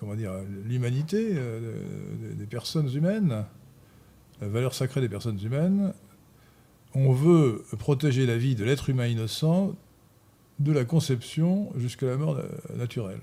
comment 0.00 0.14
dire, 0.14 0.32
l'humanité 0.64 1.34
des 1.34 2.46
personnes 2.46 2.90
humaines, 2.94 3.44
la 4.40 4.48
valeur 4.48 4.72
sacrée 4.74 5.02
des 5.02 5.10
personnes 5.10 5.38
humaines. 5.42 5.92
On 6.94 7.12
veut 7.12 7.62
protéger 7.78 8.24
la 8.24 8.38
vie 8.38 8.54
de 8.54 8.64
l'être 8.64 8.88
humain 8.88 9.06
innocent 9.06 9.74
de 10.58 10.72
la 10.72 10.86
conception 10.86 11.70
jusqu'à 11.76 12.06
la 12.06 12.16
mort 12.16 12.40
naturelle. 12.76 13.20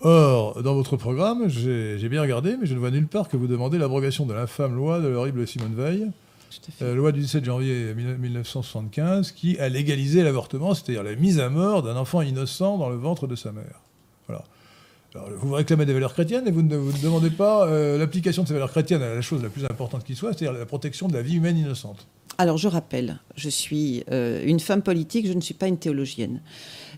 Or, 0.00 0.62
dans 0.62 0.74
votre 0.74 0.96
programme, 0.96 1.48
j'ai 1.48 2.08
bien 2.08 2.20
regardé, 2.20 2.56
mais 2.56 2.66
je 2.66 2.74
ne 2.74 2.78
vois 2.78 2.90
nulle 2.90 3.06
part 3.06 3.28
que 3.28 3.36
vous 3.36 3.46
demandez 3.46 3.78
l'abrogation 3.78 4.26
de 4.26 4.34
l'infâme 4.34 4.76
loi 4.76 5.00
de 5.00 5.08
l'horrible 5.08 5.46
Simone 5.46 5.74
Veil, 5.74 6.10
euh, 6.82 6.94
loi 6.94 7.12
du 7.12 7.20
17 7.20 7.44
janvier 7.44 7.94
1975, 7.94 9.32
qui 9.32 9.58
a 9.58 9.68
légalisé 9.68 10.22
l'avortement, 10.22 10.74
c'est-à-dire 10.74 11.02
la 11.02 11.14
mise 11.14 11.40
à 11.40 11.48
mort 11.48 11.82
d'un 11.82 11.96
enfant 11.96 12.20
innocent 12.20 12.76
dans 12.76 12.90
le 12.90 12.96
ventre 12.96 13.26
de 13.26 13.36
sa 13.36 13.52
mère. 13.52 13.80
Voilà. 14.26 14.44
vous 15.38 15.52
réclamez 15.52 15.86
des 15.86 15.94
valeurs 15.94 16.12
chrétiennes 16.12 16.46
et 16.46 16.50
vous 16.50 16.62
ne, 16.62 16.76
vous 16.76 16.92
demandez 17.02 17.30
pas 17.30 17.66
euh, 17.66 17.96
l'application 17.96 18.42
de 18.42 18.48
ces 18.48 18.54
valeurs 18.54 18.70
chrétiennes 18.70 19.02
à 19.02 19.14
la 19.14 19.22
chose 19.22 19.42
la 19.42 19.48
plus 19.48 19.64
importante 19.64 20.04
qui 20.04 20.14
soit, 20.14 20.34
c'est-à-dire 20.34 20.58
la 20.58 20.66
protection 20.66 21.08
de 21.08 21.14
la 21.14 21.22
vie 21.22 21.36
humaine 21.36 21.56
innocente. 21.56 22.06
Alors, 22.38 22.58
je 22.58 22.68
rappelle, 22.68 23.18
je 23.34 23.48
suis 23.48 24.04
euh, 24.10 24.44
une 24.44 24.60
femme 24.60 24.82
politique, 24.82 25.26
je 25.26 25.32
ne 25.32 25.40
suis 25.40 25.54
pas 25.54 25.68
une 25.68 25.78
théologienne. 25.78 26.42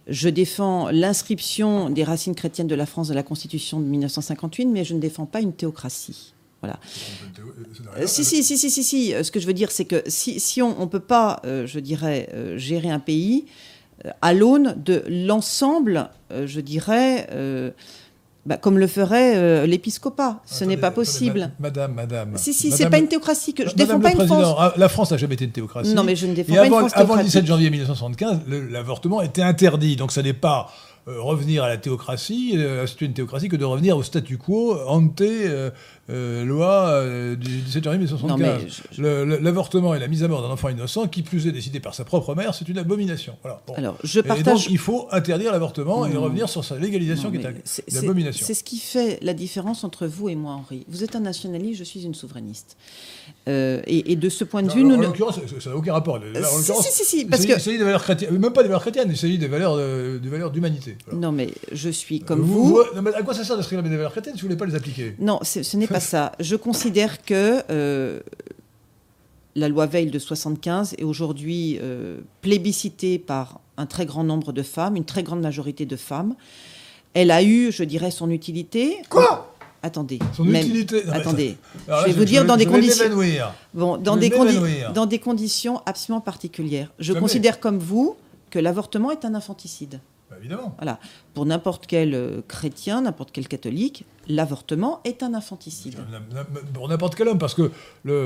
Je 0.08 0.28
défends 0.28 0.88
l'inscription 0.90 1.90
des 1.90 2.04
racines 2.04 2.34
chrétiennes 2.34 2.66
de 2.66 2.74
la 2.74 2.86
France 2.86 3.08
dans 3.08 3.14
la 3.14 3.22
Constitution 3.22 3.78
de 3.80 3.84
1958, 3.84 4.66
mais 4.66 4.84
je 4.84 4.94
ne 4.94 5.00
défends 5.00 5.26
pas 5.26 5.40
une 5.40 5.52
théocratie. 5.52 6.34
Voilà. 6.60 6.80
Euh, 7.98 8.06
si, 8.06 8.24
si, 8.24 8.42
si, 8.42 8.58
si, 8.58 8.70
si, 8.70 8.82
si. 8.82 9.14
Ce 9.22 9.30
que 9.30 9.38
je 9.38 9.46
veux 9.46 9.52
dire, 9.52 9.70
c'est 9.70 9.84
que 9.84 10.02
si, 10.06 10.40
si 10.40 10.60
on 10.62 10.80
ne 10.80 10.86
peut 10.86 10.98
pas, 10.98 11.40
euh, 11.44 11.66
je 11.66 11.78
dirais, 11.78 12.28
euh, 12.34 12.58
gérer 12.58 12.90
un 12.90 12.98
pays 12.98 13.46
à 14.22 14.32
l'aune 14.32 14.74
de 14.76 15.04
l'ensemble, 15.08 16.10
je 16.30 16.60
dirais, 16.60 17.26
bah, 18.48 18.56
comme 18.56 18.78
le 18.78 18.86
ferait 18.86 19.36
euh, 19.36 19.66
l'épiscopat. 19.66 20.40
Ce 20.46 20.64
n'est 20.64 20.78
pas 20.78 20.90
possible. 20.90 21.52
Madame, 21.60 21.92
madame. 21.92 22.32
Si, 22.36 22.54
si, 22.54 22.70
c'est 22.70 22.88
pas 22.88 22.96
une 22.96 23.06
théocratie. 23.06 23.52
Que 23.52 23.68
je 23.68 23.74
défends 23.74 24.00
pas 24.00 24.12
une 24.12 24.26
France. 24.26 24.56
Ah, 24.58 24.72
la 24.78 24.88
France 24.88 25.10
n'a 25.10 25.18
jamais 25.18 25.34
été 25.34 25.44
une 25.44 25.50
théocratie. 25.50 25.92
Non, 25.92 26.02
mais 26.02 26.16
je 26.16 26.26
ne 26.26 26.32
défends 26.32 26.54
pas 26.54 26.62
avant, 26.62 26.80
une 26.80 26.88
France 26.88 26.92
Avant 26.94 27.16
le 27.16 27.24
17 27.24 27.44
janvier 27.44 27.68
1975, 27.68 28.40
l'avortement 28.70 29.20
était 29.20 29.42
interdit. 29.42 29.96
Donc 29.96 30.12
ça 30.12 30.22
n'est 30.22 30.32
pas 30.32 30.70
euh, 31.08 31.20
revenir 31.20 31.62
à 31.62 31.68
la 31.68 31.76
théocratie, 31.76 32.54
euh, 32.56 32.86
c'est 32.86 33.02
une 33.02 33.12
théocratie, 33.12 33.50
que 33.50 33.56
de 33.56 33.66
revenir 33.66 33.98
au 33.98 34.02
statu 34.02 34.38
quo 34.38 34.78
ante 34.86 35.22
euh, 36.10 36.44
loi 36.44 37.04
du 37.36 37.60
17 37.60 37.84
janvier 37.84 37.98
1975. 37.98 38.82
L'avortement 39.40 39.94
et 39.94 39.98
la 39.98 40.08
mise 40.08 40.24
à 40.24 40.28
mort 40.28 40.42
d'un 40.42 40.48
enfant 40.48 40.68
innocent, 40.68 41.06
qui 41.08 41.22
plus 41.22 41.46
est 41.46 41.52
décidé 41.52 41.80
par 41.80 41.94
sa 41.94 42.04
propre 42.04 42.34
mère, 42.34 42.54
c'est 42.54 42.68
une 42.68 42.78
abomination. 42.78 43.36
Alors, 43.76 43.96
je 44.02 44.20
partage... 44.20 44.40
Et 44.40 44.50
donc, 44.50 44.70
il 44.70 44.78
faut 44.78 45.06
interdire 45.10 45.52
l'avortement 45.52 46.06
et 46.06 46.16
revenir 46.16 46.48
sur 46.48 46.64
sa 46.64 46.76
légalisation 46.76 47.30
qui 47.30 47.38
est, 47.38 47.90
une 47.90 47.98
abomination. 47.98 48.46
C'est 48.46 48.54
ce 48.54 48.64
qui 48.64 48.78
fait 48.78 49.18
la 49.22 49.34
différence 49.34 49.84
entre 49.84 50.06
vous 50.06 50.28
et 50.28 50.34
moi, 50.34 50.52
Henri. 50.52 50.84
Vous 50.88 51.04
êtes 51.04 51.14
un 51.16 51.20
nationaliste, 51.20 51.78
je 51.78 51.84
suis 51.84 52.04
une 52.04 52.14
souverainiste. 52.14 52.76
et, 53.46 54.16
de 54.16 54.28
ce 54.28 54.44
point 54.44 54.62
de 54.62 54.72
vue, 54.72 54.84
nous... 54.84 54.94
En 54.96 55.00
l'occurrence, 55.00 55.38
ça 55.60 55.70
n'a 55.70 55.76
aucun 55.76 55.92
rapport. 55.92 56.20
si, 56.82 56.92
si, 56.92 57.04
si, 57.04 57.24
parce 57.24 57.44
que... 57.44 57.52
Il 57.52 57.60
s'agit 57.60 57.78
des 57.78 57.84
valeurs 57.84 58.02
chrétiennes, 58.02 58.38
même 58.38 58.52
pas 58.52 58.62
des 58.62 58.68
valeurs 58.68 58.82
chrétiennes, 58.82 59.08
il 59.10 59.16
s'agit 59.16 59.38
des 59.38 59.48
valeurs 59.48 59.76
d'humanité. 60.50 60.96
Non, 61.12 61.32
mais 61.32 61.50
je 61.72 61.90
suis 61.90 62.20
comme 62.20 62.40
vous. 62.40 62.80
à 63.14 63.22
quoi 63.22 63.34
ça 63.34 63.44
sert 63.44 63.56
de 63.56 63.62
se 63.62 63.68
réclamer 63.68 63.90
des 63.90 63.96
valeurs 63.96 64.12
chrétiennes 64.12 64.36
si 64.36 64.42
vous 64.42 64.48
ne 64.48 64.54
voulez 64.54 64.58
pas 64.58 64.66
les 64.66 64.74
appliquer? 64.74 65.14
Non, 65.18 65.40
ce 65.42 65.76
n'est 65.76 65.86
pas 65.86 65.97
ça. 66.00 66.32
Je 66.40 66.56
considère 66.56 67.22
que 67.22 67.62
euh, 67.70 68.20
la 69.54 69.68
loi 69.68 69.86
Veil 69.86 70.10
de 70.10 70.18
75 70.18 70.94
est 70.98 71.04
aujourd'hui 71.04 71.78
euh, 71.80 72.18
plébiscitée 72.42 73.18
par 73.18 73.60
un 73.76 73.86
très 73.86 74.06
grand 74.06 74.24
nombre 74.24 74.52
de 74.52 74.62
femmes, 74.62 74.96
une 74.96 75.04
très 75.04 75.22
grande 75.22 75.40
majorité 75.40 75.86
de 75.86 75.96
femmes. 75.96 76.34
Elle 77.14 77.30
a 77.30 77.42
eu, 77.42 77.72
je 77.72 77.84
dirais, 77.84 78.10
son 78.10 78.30
utilité. 78.30 78.98
Quoi? 79.08 79.54
Attendez. 79.82 80.18
Son 80.34 80.46
utilité? 80.46 81.04
attendez. 81.10 81.56
je 81.86 82.06
vais 82.06 82.12
vous 82.12 82.24
dire 82.24 82.44
dans 82.44 82.56
des 82.56 82.66
conditions. 82.66 83.04
Bon, 83.74 83.96
dans 83.96 84.16
des, 84.16 84.30
dans 84.92 85.06
des 85.06 85.18
conditions 85.18 85.80
absolument 85.86 86.20
particulières. 86.20 86.92
Je 86.98 87.12
considère 87.12 87.60
comme 87.60 87.78
vous 87.78 88.16
que 88.50 88.58
l'avortement 88.58 89.10
est 89.10 89.24
un 89.24 89.34
infanticide. 89.34 90.00
Bah, 90.30 90.36
évidemment. 90.38 90.74
Voilà. 90.76 90.98
Pour 91.34 91.46
n'importe 91.46 91.86
quel 91.86 92.14
euh, 92.14 92.42
chrétien, 92.46 93.02
n'importe 93.02 93.30
quel 93.32 93.48
catholique, 93.48 94.04
l'avortement 94.28 95.00
est 95.04 95.22
un 95.22 95.34
infanticide. 95.34 95.96
Pour 96.74 96.88
n'importe 96.88 97.14
quel 97.14 97.28
homme, 97.28 97.38
parce 97.38 97.54
que 97.54 97.70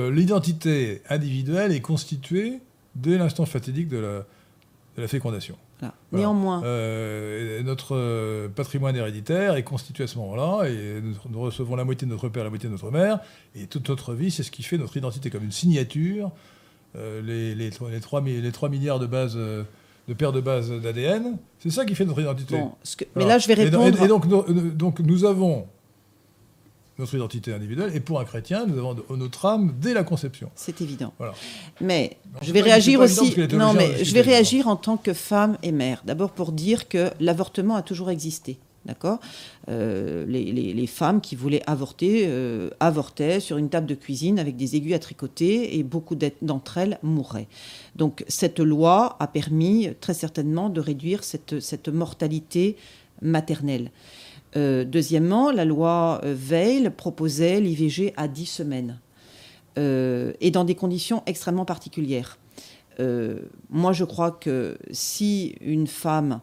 l'identité 0.09 1.01
individuelle 1.09 1.71
est 1.71 1.81
constituée 1.81 2.59
dès 2.95 3.17
l'instant 3.17 3.45
fatidique 3.45 3.87
de 3.87 3.97
la, 3.97 4.25
de 4.97 5.01
la 5.01 5.07
fécondation. 5.07 5.57
Néanmoins. 6.13 6.63
Euh, 6.63 7.61
notre 7.63 7.95
euh, 7.95 8.47
patrimoine 8.47 8.95
héréditaire 8.95 9.55
est 9.55 9.63
constitué 9.63 10.05
à 10.05 10.07
ce 10.07 10.17
moment-là, 10.19 10.69
et 10.69 11.01
nous, 11.29 11.41
recevons 11.41 11.75
la 11.75 11.83
moitié 11.83 12.07
de 12.07 12.11
notre 12.11 12.29
père, 12.29 12.43
la 12.43 12.49
moitié 12.49 12.69
de 12.69 12.73
notre 12.73 12.91
mère, 12.91 13.19
et 13.55 13.67
toute 13.67 13.89
notre 13.89 14.13
vie, 14.13 14.31
c'est 14.31 14.43
ce 14.43 14.51
qui 14.51 14.63
fait 14.63 14.77
notre 14.77 14.95
identité 14.95 15.29
comme 15.29 15.43
une 15.43 15.51
signature. 15.51 16.31
les, 16.95 17.55
les, 17.55 17.69
3, 17.69 17.89
les, 17.89 18.51
3, 18.51 18.69
milliards 18.69 18.99
de 18.99 19.07
bases 19.07 19.37
de 20.07 20.13
paires 20.13 20.31
de 20.31 20.41
base 20.41 20.71
d'ADN. 20.71 21.37
C'est 21.59 21.69
ça 21.69 21.85
qui 21.85 21.95
fait 21.95 22.05
notre 22.05 22.21
identité. 22.21 22.57
Mais 23.15 23.25
là, 23.25 23.37
je 23.37 23.47
vais 23.47 23.53
répondre. 23.53 24.03
Et, 24.03 24.07
donc, 24.07 24.27
donc, 24.75 24.99
nous 24.99 25.25
avons 25.25 25.67
notre 26.99 27.15
identité 27.15 27.51
individuelle, 27.51 27.91
et 27.95 27.99
pour 27.99 28.19
un 28.19 28.25
chrétien, 28.25 28.67
nous 28.67 28.77
avons 28.77 28.95
notre 29.17 29.45
âme 29.47 29.73
dès 29.79 29.93
la 29.93 30.03
conception. 30.03 30.51
C'est 30.55 30.81
évident. 30.81 31.13
Mais 31.81 32.17
je 32.41 32.51
vais 32.51 32.61
réagir 32.61 32.99
aussi. 32.99 33.35
Non, 33.53 33.73
mais 33.73 34.03
je 34.03 34.13
vais 34.13 34.21
réagir 34.21 34.67
en 34.67 34.75
tant 34.75 34.97
que 34.97 35.13
femme 35.13 35.57
et 35.63 35.71
mère. 35.71 36.03
D'abord 36.05 36.31
pour 36.31 36.51
dire 36.51 36.87
que 36.87 37.09
l'avortement 37.19 37.75
a 37.75 37.81
toujours 37.81 38.11
existé. 38.11 38.59
D'accord 38.85 39.19
euh, 39.69 40.25
les, 40.25 40.87
femmes 40.87 41.21
qui 41.21 41.37
voulaient 41.37 41.63
avorter 41.67 42.25
euh, 42.27 42.69
avortaient 42.81 43.39
sur 43.39 43.57
une 43.57 43.69
table 43.69 43.87
de 43.87 43.95
cuisine 43.95 44.39
avec 44.39 44.57
des 44.57 44.75
aiguilles 44.75 44.93
à 44.93 44.99
tricoter 44.99 45.77
et 45.77 45.83
beaucoup 45.83 46.17
d'entre 46.41 46.77
elles 46.77 46.99
mouraient. 47.01 47.47
Donc 47.95 48.25
cette 48.27 48.59
loi 48.59 49.15
a 49.21 49.27
permis 49.27 49.89
très 50.01 50.13
certainement 50.13 50.69
de 50.69 50.81
réduire 50.81 51.23
cette, 51.23 51.87
mortalité 51.87 52.75
maternelle. 53.21 53.91
Euh, 54.57 54.83
deuxièmement, 54.83 55.51
la 55.51 55.63
loi 55.63 56.19
Veil 56.23 56.89
proposait 56.89 57.61
l'IVG 57.61 58.13
à 58.17 58.27
10 58.27 58.45
semaines 58.45 58.99
et 59.77 60.51
dans 60.51 60.65
des 60.65 60.75
conditions 60.75 61.23
extrêmement 61.25 61.65
particulières. 61.65 62.37
moi, 63.71 63.91
je 63.93 64.03
crois 64.03 64.29
que 64.29 64.77
si 64.91 65.55
une 65.61 65.87
femme 65.87 66.41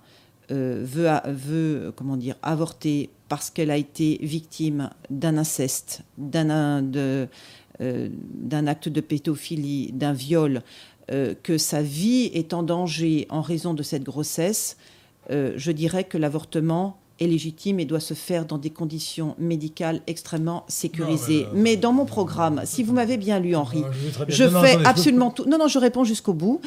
euh, 0.51 0.85
veut, 0.85 1.93
comment 1.95 2.17
dire, 2.17 2.37
avorter 2.43 3.11
parce 3.29 3.51
qu'elle 3.51 3.71
a 3.71 3.77
été 3.77 4.19
victime 4.23 4.91
d'un 5.09 5.39
inceste, 5.39 6.03
d'un 6.19 6.85
euh, 6.97 7.27
acte 8.67 8.89
de 8.89 9.01
pédophilie, 9.01 9.93
d'un 9.93 10.13
viol, 10.13 10.63
euh, 11.13 11.35
que 11.43 11.57
sa 11.57 11.83
vie 11.83 12.31
est 12.35 12.53
en 12.53 12.65
danger 12.65 13.27
en 13.31 13.43
raison 13.43 13.75
de 13.75 13.83
cette 13.83 14.03
grossesse, 14.03 14.77
je 15.29 15.71
dirais 15.71 16.03
que 16.03 16.19
l'avortement 16.19 17.00
est 17.21 17.27
légitime 17.27 17.79
et 17.79 17.85
doit 17.85 18.01
se 18.01 18.15
faire 18.15 18.47
dans 18.47 18.59
des 18.59 18.71
conditions 18.71 19.35
médicales 19.39 20.01
extrêmement 20.07 20.65
sécurisées. 20.69 21.47
mais, 21.55 21.77
dans 21.77 21.93
mon 21.93 22.07
programme, 22.07 22.63
si 22.65 22.83
vous 22.83 22.93
m'avez 22.93 23.17
bien 23.17 23.39
lu, 23.39 23.55
Henri, 23.55 23.83
je, 24.29 24.49
fais 24.49 24.79
absolument 24.85 25.31
tout. 25.31 25.45
Non, 25.45 25.59
non, 25.59 25.69
je 25.69 25.79
réponds 25.79 26.05
jusqu'au 26.05 26.33
bout. 26.33 26.61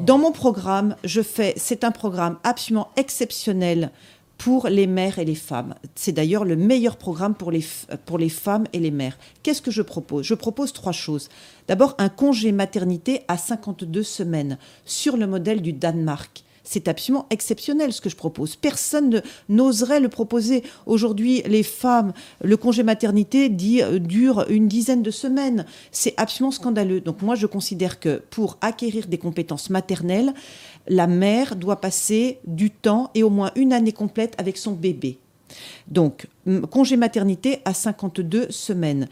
Dans 0.00 0.18
mon 0.18 0.32
programme, 0.32 0.96
je 1.04 1.22
fais. 1.22 1.54
C'est 1.56 1.84
un 1.84 1.90
programme 1.90 2.36
absolument 2.44 2.88
exceptionnel 2.96 3.90
pour 4.38 4.68
les 4.68 4.86
mères 4.86 5.18
et 5.18 5.24
les 5.24 5.34
femmes. 5.34 5.74
C'est 5.94 6.12
d'ailleurs 6.12 6.44
le 6.44 6.56
meilleur 6.56 6.96
programme 6.96 7.34
pour 7.34 7.50
les, 7.50 7.64
pour 8.04 8.18
les 8.18 8.28
femmes 8.28 8.64
et 8.72 8.78
les 8.78 8.90
mères. 8.90 9.16
Qu'est-ce 9.42 9.62
que 9.62 9.70
je 9.70 9.82
propose? 9.82 10.26
Je 10.26 10.34
propose 10.34 10.72
trois 10.72 10.92
choses. 10.92 11.28
D'abord, 11.68 11.94
un 11.98 12.08
congé 12.08 12.52
maternité 12.52 13.22
à 13.28 13.36
52 13.36 14.02
semaines, 14.02 14.58
sur 14.84 15.16
le 15.16 15.26
modèle 15.26 15.62
du 15.62 15.72
Danemark. 15.72 16.43
C'est 16.64 16.88
absolument 16.88 17.26
exceptionnel 17.30 17.92
ce 17.92 18.00
que 18.00 18.08
je 18.08 18.16
propose. 18.16 18.56
Personne 18.56 19.22
n'oserait 19.48 20.00
le 20.00 20.08
proposer. 20.08 20.62
Aujourd'hui, 20.86 21.42
les 21.46 21.62
femmes, 21.62 22.12
le 22.42 22.56
congé 22.56 22.82
maternité 22.82 23.48
dit, 23.50 23.82
euh, 23.82 23.98
dure 23.98 24.46
une 24.48 24.66
dizaine 24.66 25.02
de 25.02 25.10
semaines. 25.10 25.66
C'est 25.92 26.14
absolument 26.16 26.50
scandaleux. 26.50 27.00
Donc 27.00 27.22
moi, 27.22 27.34
je 27.34 27.46
considère 27.46 28.00
que 28.00 28.22
pour 28.30 28.56
acquérir 28.62 29.06
des 29.06 29.18
compétences 29.18 29.70
maternelles, 29.70 30.32
la 30.88 31.06
mère 31.06 31.56
doit 31.56 31.80
passer 31.80 32.38
du 32.46 32.70
temps 32.70 33.10
et 33.14 33.22
au 33.22 33.30
moins 33.30 33.52
une 33.56 33.72
année 33.72 33.92
complète 33.92 34.34
avec 34.38 34.56
son 34.56 34.72
bébé. 34.72 35.18
Donc, 35.86 36.26
congé 36.70 36.96
maternité 36.96 37.60
à 37.64 37.74
52 37.74 38.50
semaines. 38.50 39.08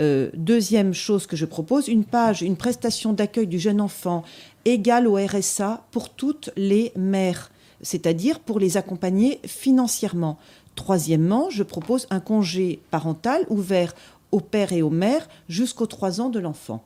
Euh, 0.00 0.30
deuxième 0.34 0.94
chose 0.94 1.26
que 1.26 1.36
je 1.36 1.44
propose, 1.44 1.88
une 1.88 2.04
page, 2.04 2.40
une 2.40 2.56
prestation 2.56 3.12
d'accueil 3.12 3.46
du 3.46 3.58
jeune 3.58 3.82
enfant 3.82 4.22
égale 4.64 5.06
au 5.06 5.16
RSA 5.16 5.84
pour 5.90 6.10
toutes 6.10 6.50
les 6.56 6.92
mères, 6.96 7.50
c'est-à-dire 7.82 8.40
pour 8.40 8.58
les 8.58 8.76
accompagner 8.76 9.40
financièrement. 9.46 10.38
Troisièmement, 10.74 11.50
je 11.50 11.62
propose 11.62 12.06
un 12.10 12.20
congé 12.20 12.80
parental 12.90 13.44
ouvert 13.48 13.94
aux 14.32 14.40
pères 14.40 14.72
et 14.72 14.82
aux 14.82 14.90
mères 14.90 15.28
jusqu'aux 15.48 15.86
trois 15.86 16.20
ans 16.20 16.30
de 16.30 16.38
l'enfant. 16.38 16.84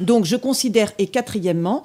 Donc 0.00 0.24
je 0.24 0.36
considère, 0.36 0.92
et 0.98 1.06
quatrièmement, 1.06 1.84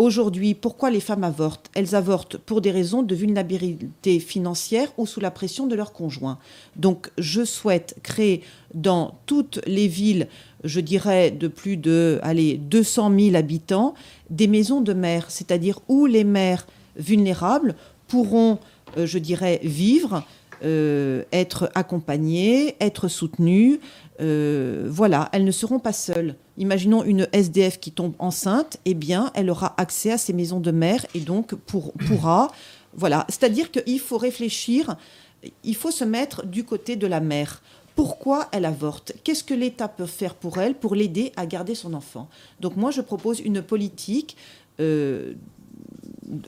Aujourd'hui, 0.00 0.54
pourquoi 0.54 0.88
les 0.88 0.98
femmes 0.98 1.24
avortent? 1.24 1.70
Elles 1.74 1.94
avortent 1.94 2.38
pour 2.38 2.62
des 2.62 2.70
raisons 2.70 3.02
de 3.02 3.14
vulnérabilité 3.14 4.18
financière 4.18 4.88
ou 4.96 5.04
sous 5.04 5.20
la 5.20 5.30
pression 5.30 5.66
de 5.66 5.74
leur 5.74 5.92
conjoint. 5.92 6.38
Donc, 6.74 7.10
je 7.18 7.44
souhaite 7.44 7.96
créer 8.02 8.42
dans 8.72 9.18
toutes 9.26 9.60
les 9.66 9.88
villes, 9.88 10.28
je 10.64 10.80
dirais 10.80 11.30
de 11.30 11.48
plus 11.48 11.76
de 11.76 12.18
allez, 12.22 12.56
200 12.56 13.12
000 13.18 13.36
habitants, 13.36 13.94
des 14.28 14.46
maisons 14.46 14.80
de 14.80 14.92
mères, 14.92 15.30
c'est-à-dire 15.30 15.80
où 15.88 16.06
les 16.06 16.24
mères 16.24 16.66
vulnérables 16.96 17.74
pourront, 18.08 18.58
euh, 18.96 19.06
je 19.06 19.18
dirais, 19.18 19.60
vivre, 19.62 20.24
euh, 20.62 21.24
être 21.32 21.70
accompagnées, 21.74 22.76
être 22.80 23.08
soutenues. 23.08 23.80
Euh, 24.20 24.86
voilà, 24.90 25.30
elles 25.32 25.44
ne 25.44 25.50
seront 25.50 25.78
pas 25.78 25.94
seules. 25.94 26.34
Imaginons 26.58 27.02
une 27.02 27.26
SDF 27.32 27.80
qui 27.80 27.92
tombe 27.92 28.12
enceinte, 28.18 28.76
eh 28.84 28.92
bien, 28.92 29.30
elle 29.34 29.48
aura 29.48 29.74
accès 29.78 30.12
à 30.12 30.18
ces 30.18 30.34
maisons 30.34 30.60
de 30.60 30.70
mères 30.70 31.06
et 31.14 31.20
donc 31.20 31.54
pour, 31.54 31.92
pourra. 32.06 32.52
Voilà, 32.92 33.24
c'est-à-dire 33.30 33.70
qu'il 33.70 34.00
faut 34.00 34.18
réfléchir, 34.18 34.96
il 35.64 35.76
faut 35.76 35.90
se 35.90 36.04
mettre 36.04 36.44
du 36.44 36.64
côté 36.64 36.96
de 36.96 37.06
la 37.06 37.20
mère. 37.20 37.62
Pourquoi 37.96 38.48
elle 38.52 38.64
avorte? 38.64 39.12
Qu'est-ce 39.24 39.44
que 39.44 39.54
l'État 39.54 39.88
peut 39.88 40.06
faire 40.06 40.34
pour 40.34 40.58
elle 40.58 40.74
pour 40.74 40.94
l'aider 40.94 41.32
à 41.36 41.46
garder 41.46 41.74
son 41.74 41.94
enfant? 41.94 42.28
Donc 42.60 42.76
moi, 42.76 42.90
je 42.90 43.00
propose 43.00 43.40
une 43.40 43.62
politique 43.62 44.36
euh, 44.80 45.34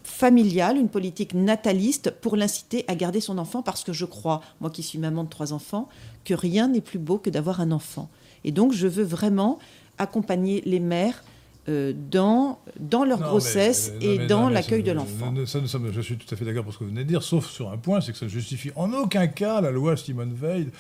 familiale, 0.05 0.77
une 0.77 0.89
politique 0.89 1.35
nataliste 1.35 2.11
pour 2.21 2.37
l'inciter 2.37 2.85
à 2.89 2.95
garder 2.95 3.21
son 3.21 3.39
enfant 3.39 3.63
parce 3.63 3.85
que 3.85 3.93
je 3.93 4.05
crois, 4.05 4.41
moi 4.61 4.71
qui 4.71 4.83
suis 4.83 4.99
maman 4.99 5.25
de 5.25 5.29
trois 5.29 5.53
enfants, 5.53 5.89
que 6.25 6.35
rien 6.35 6.69
n'est 6.69 6.81
plus 6.81 6.99
beau 6.99 7.19
que 7.19 7.31
d'avoir 7.31 7.61
un 7.61 7.73
enfant. 7.73 8.09
Et 8.45 8.53
donc 8.53 8.73
je 8.73 8.87
veux 8.87 9.05
vraiment 9.05 9.59
accompagner 9.99 10.63
les 10.65 10.81
mères 10.81 11.23
euh, 11.69 11.93
dans, 12.11 12.59
dans 12.81 13.05
leur 13.05 13.21
grossesse 13.21 13.93
et 14.01 14.27
dans 14.27 14.49
l'accueil 14.49 14.83
de 14.83 14.93
l'enfant. 14.93 15.33
Je 15.37 16.01
suis 16.01 16.17
tout 16.17 16.33
à 16.33 16.37
fait 16.37 16.45
d'accord 16.45 16.65
pour 16.65 16.73
ce 16.73 16.79
que 16.79 16.85
vous 16.85 16.91
venez 16.91 17.05
de 17.05 17.09
dire, 17.09 17.23
sauf 17.23 17.49
sur 17.49 17.71
un 17.71 17.77
point, 17.77 18.01
c'est 18.01 18.13
que 18.13 18.19
ça 18.19 18.27
ne 18.27 18.31
justifie 18.31 18.71
en 18.75 18.93
aucun 18.93 19.27
cas 19.27 19.61
la 19.61 19.71
loi 19.71 19.97
Simone 19.97 20.33
Veil 20.33 20.71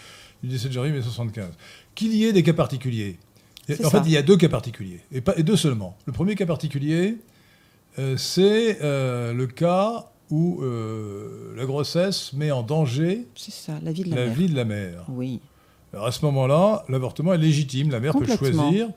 du 0.43 0.49
17 0.49 0.73
janvier 0.73 0.91
1975. 0.91 1.51
Qu'il 1.95 2.15
y 2.15 2.25
ait 2.25 2.33
des 2.33 2.43
cas 2.43 2.53
particuliers. 2.53 3.19
En 3.85 3.91
fait, 3.91 4.03
il 4.07 4.13
y 4.13 4.17
a 4.17 4.23
deux 4.23 4.37
cas 4.37 4.49
particuliers, 4.49 5.01
et, 5.13 5.21
pas, 5.21 5.35
et 5.37 5.45
deux 5.45 5.57
seulement. 5.57 5.97
Le 6.07 6.13
premier 6.13 6.35
cas 6.35 6.47
particulier, 6.47 7.19
euh, 7.99 8.17
c'est 8.17 8.79
euh, 8.83 9.33
le 9.33 9.47
cas 9.47 10.11
où 10.31 10.63
la 11.55 11.67
grossesse 11.67 12.33
met 12.33 12.51
en 12.51 12.63
danger 12.63 13.27
la 13.85 13.93
vie 13.93 14.05
de 14.05 14.11
la, 14.11 14.17
la, 14.17 14.25
mère. 14.25 14.35
Vie 14.35 14.49
de 14.49 14.57
la 14.57 14.65
mère. 14.65 15.05
Oui. 15.11 15.41
Alors 15.93 16.07
à 16.07 16.13
ce 16.13 16.25
moment-là, 16.25 16.85
l'avortement 16.89 17.35
est 17.35 17.39
légitime. 17.39 17.91
La 17.91 18.01
mère 18.01 18.15
peut 18.15 18.27
choisir, 18.27 18.89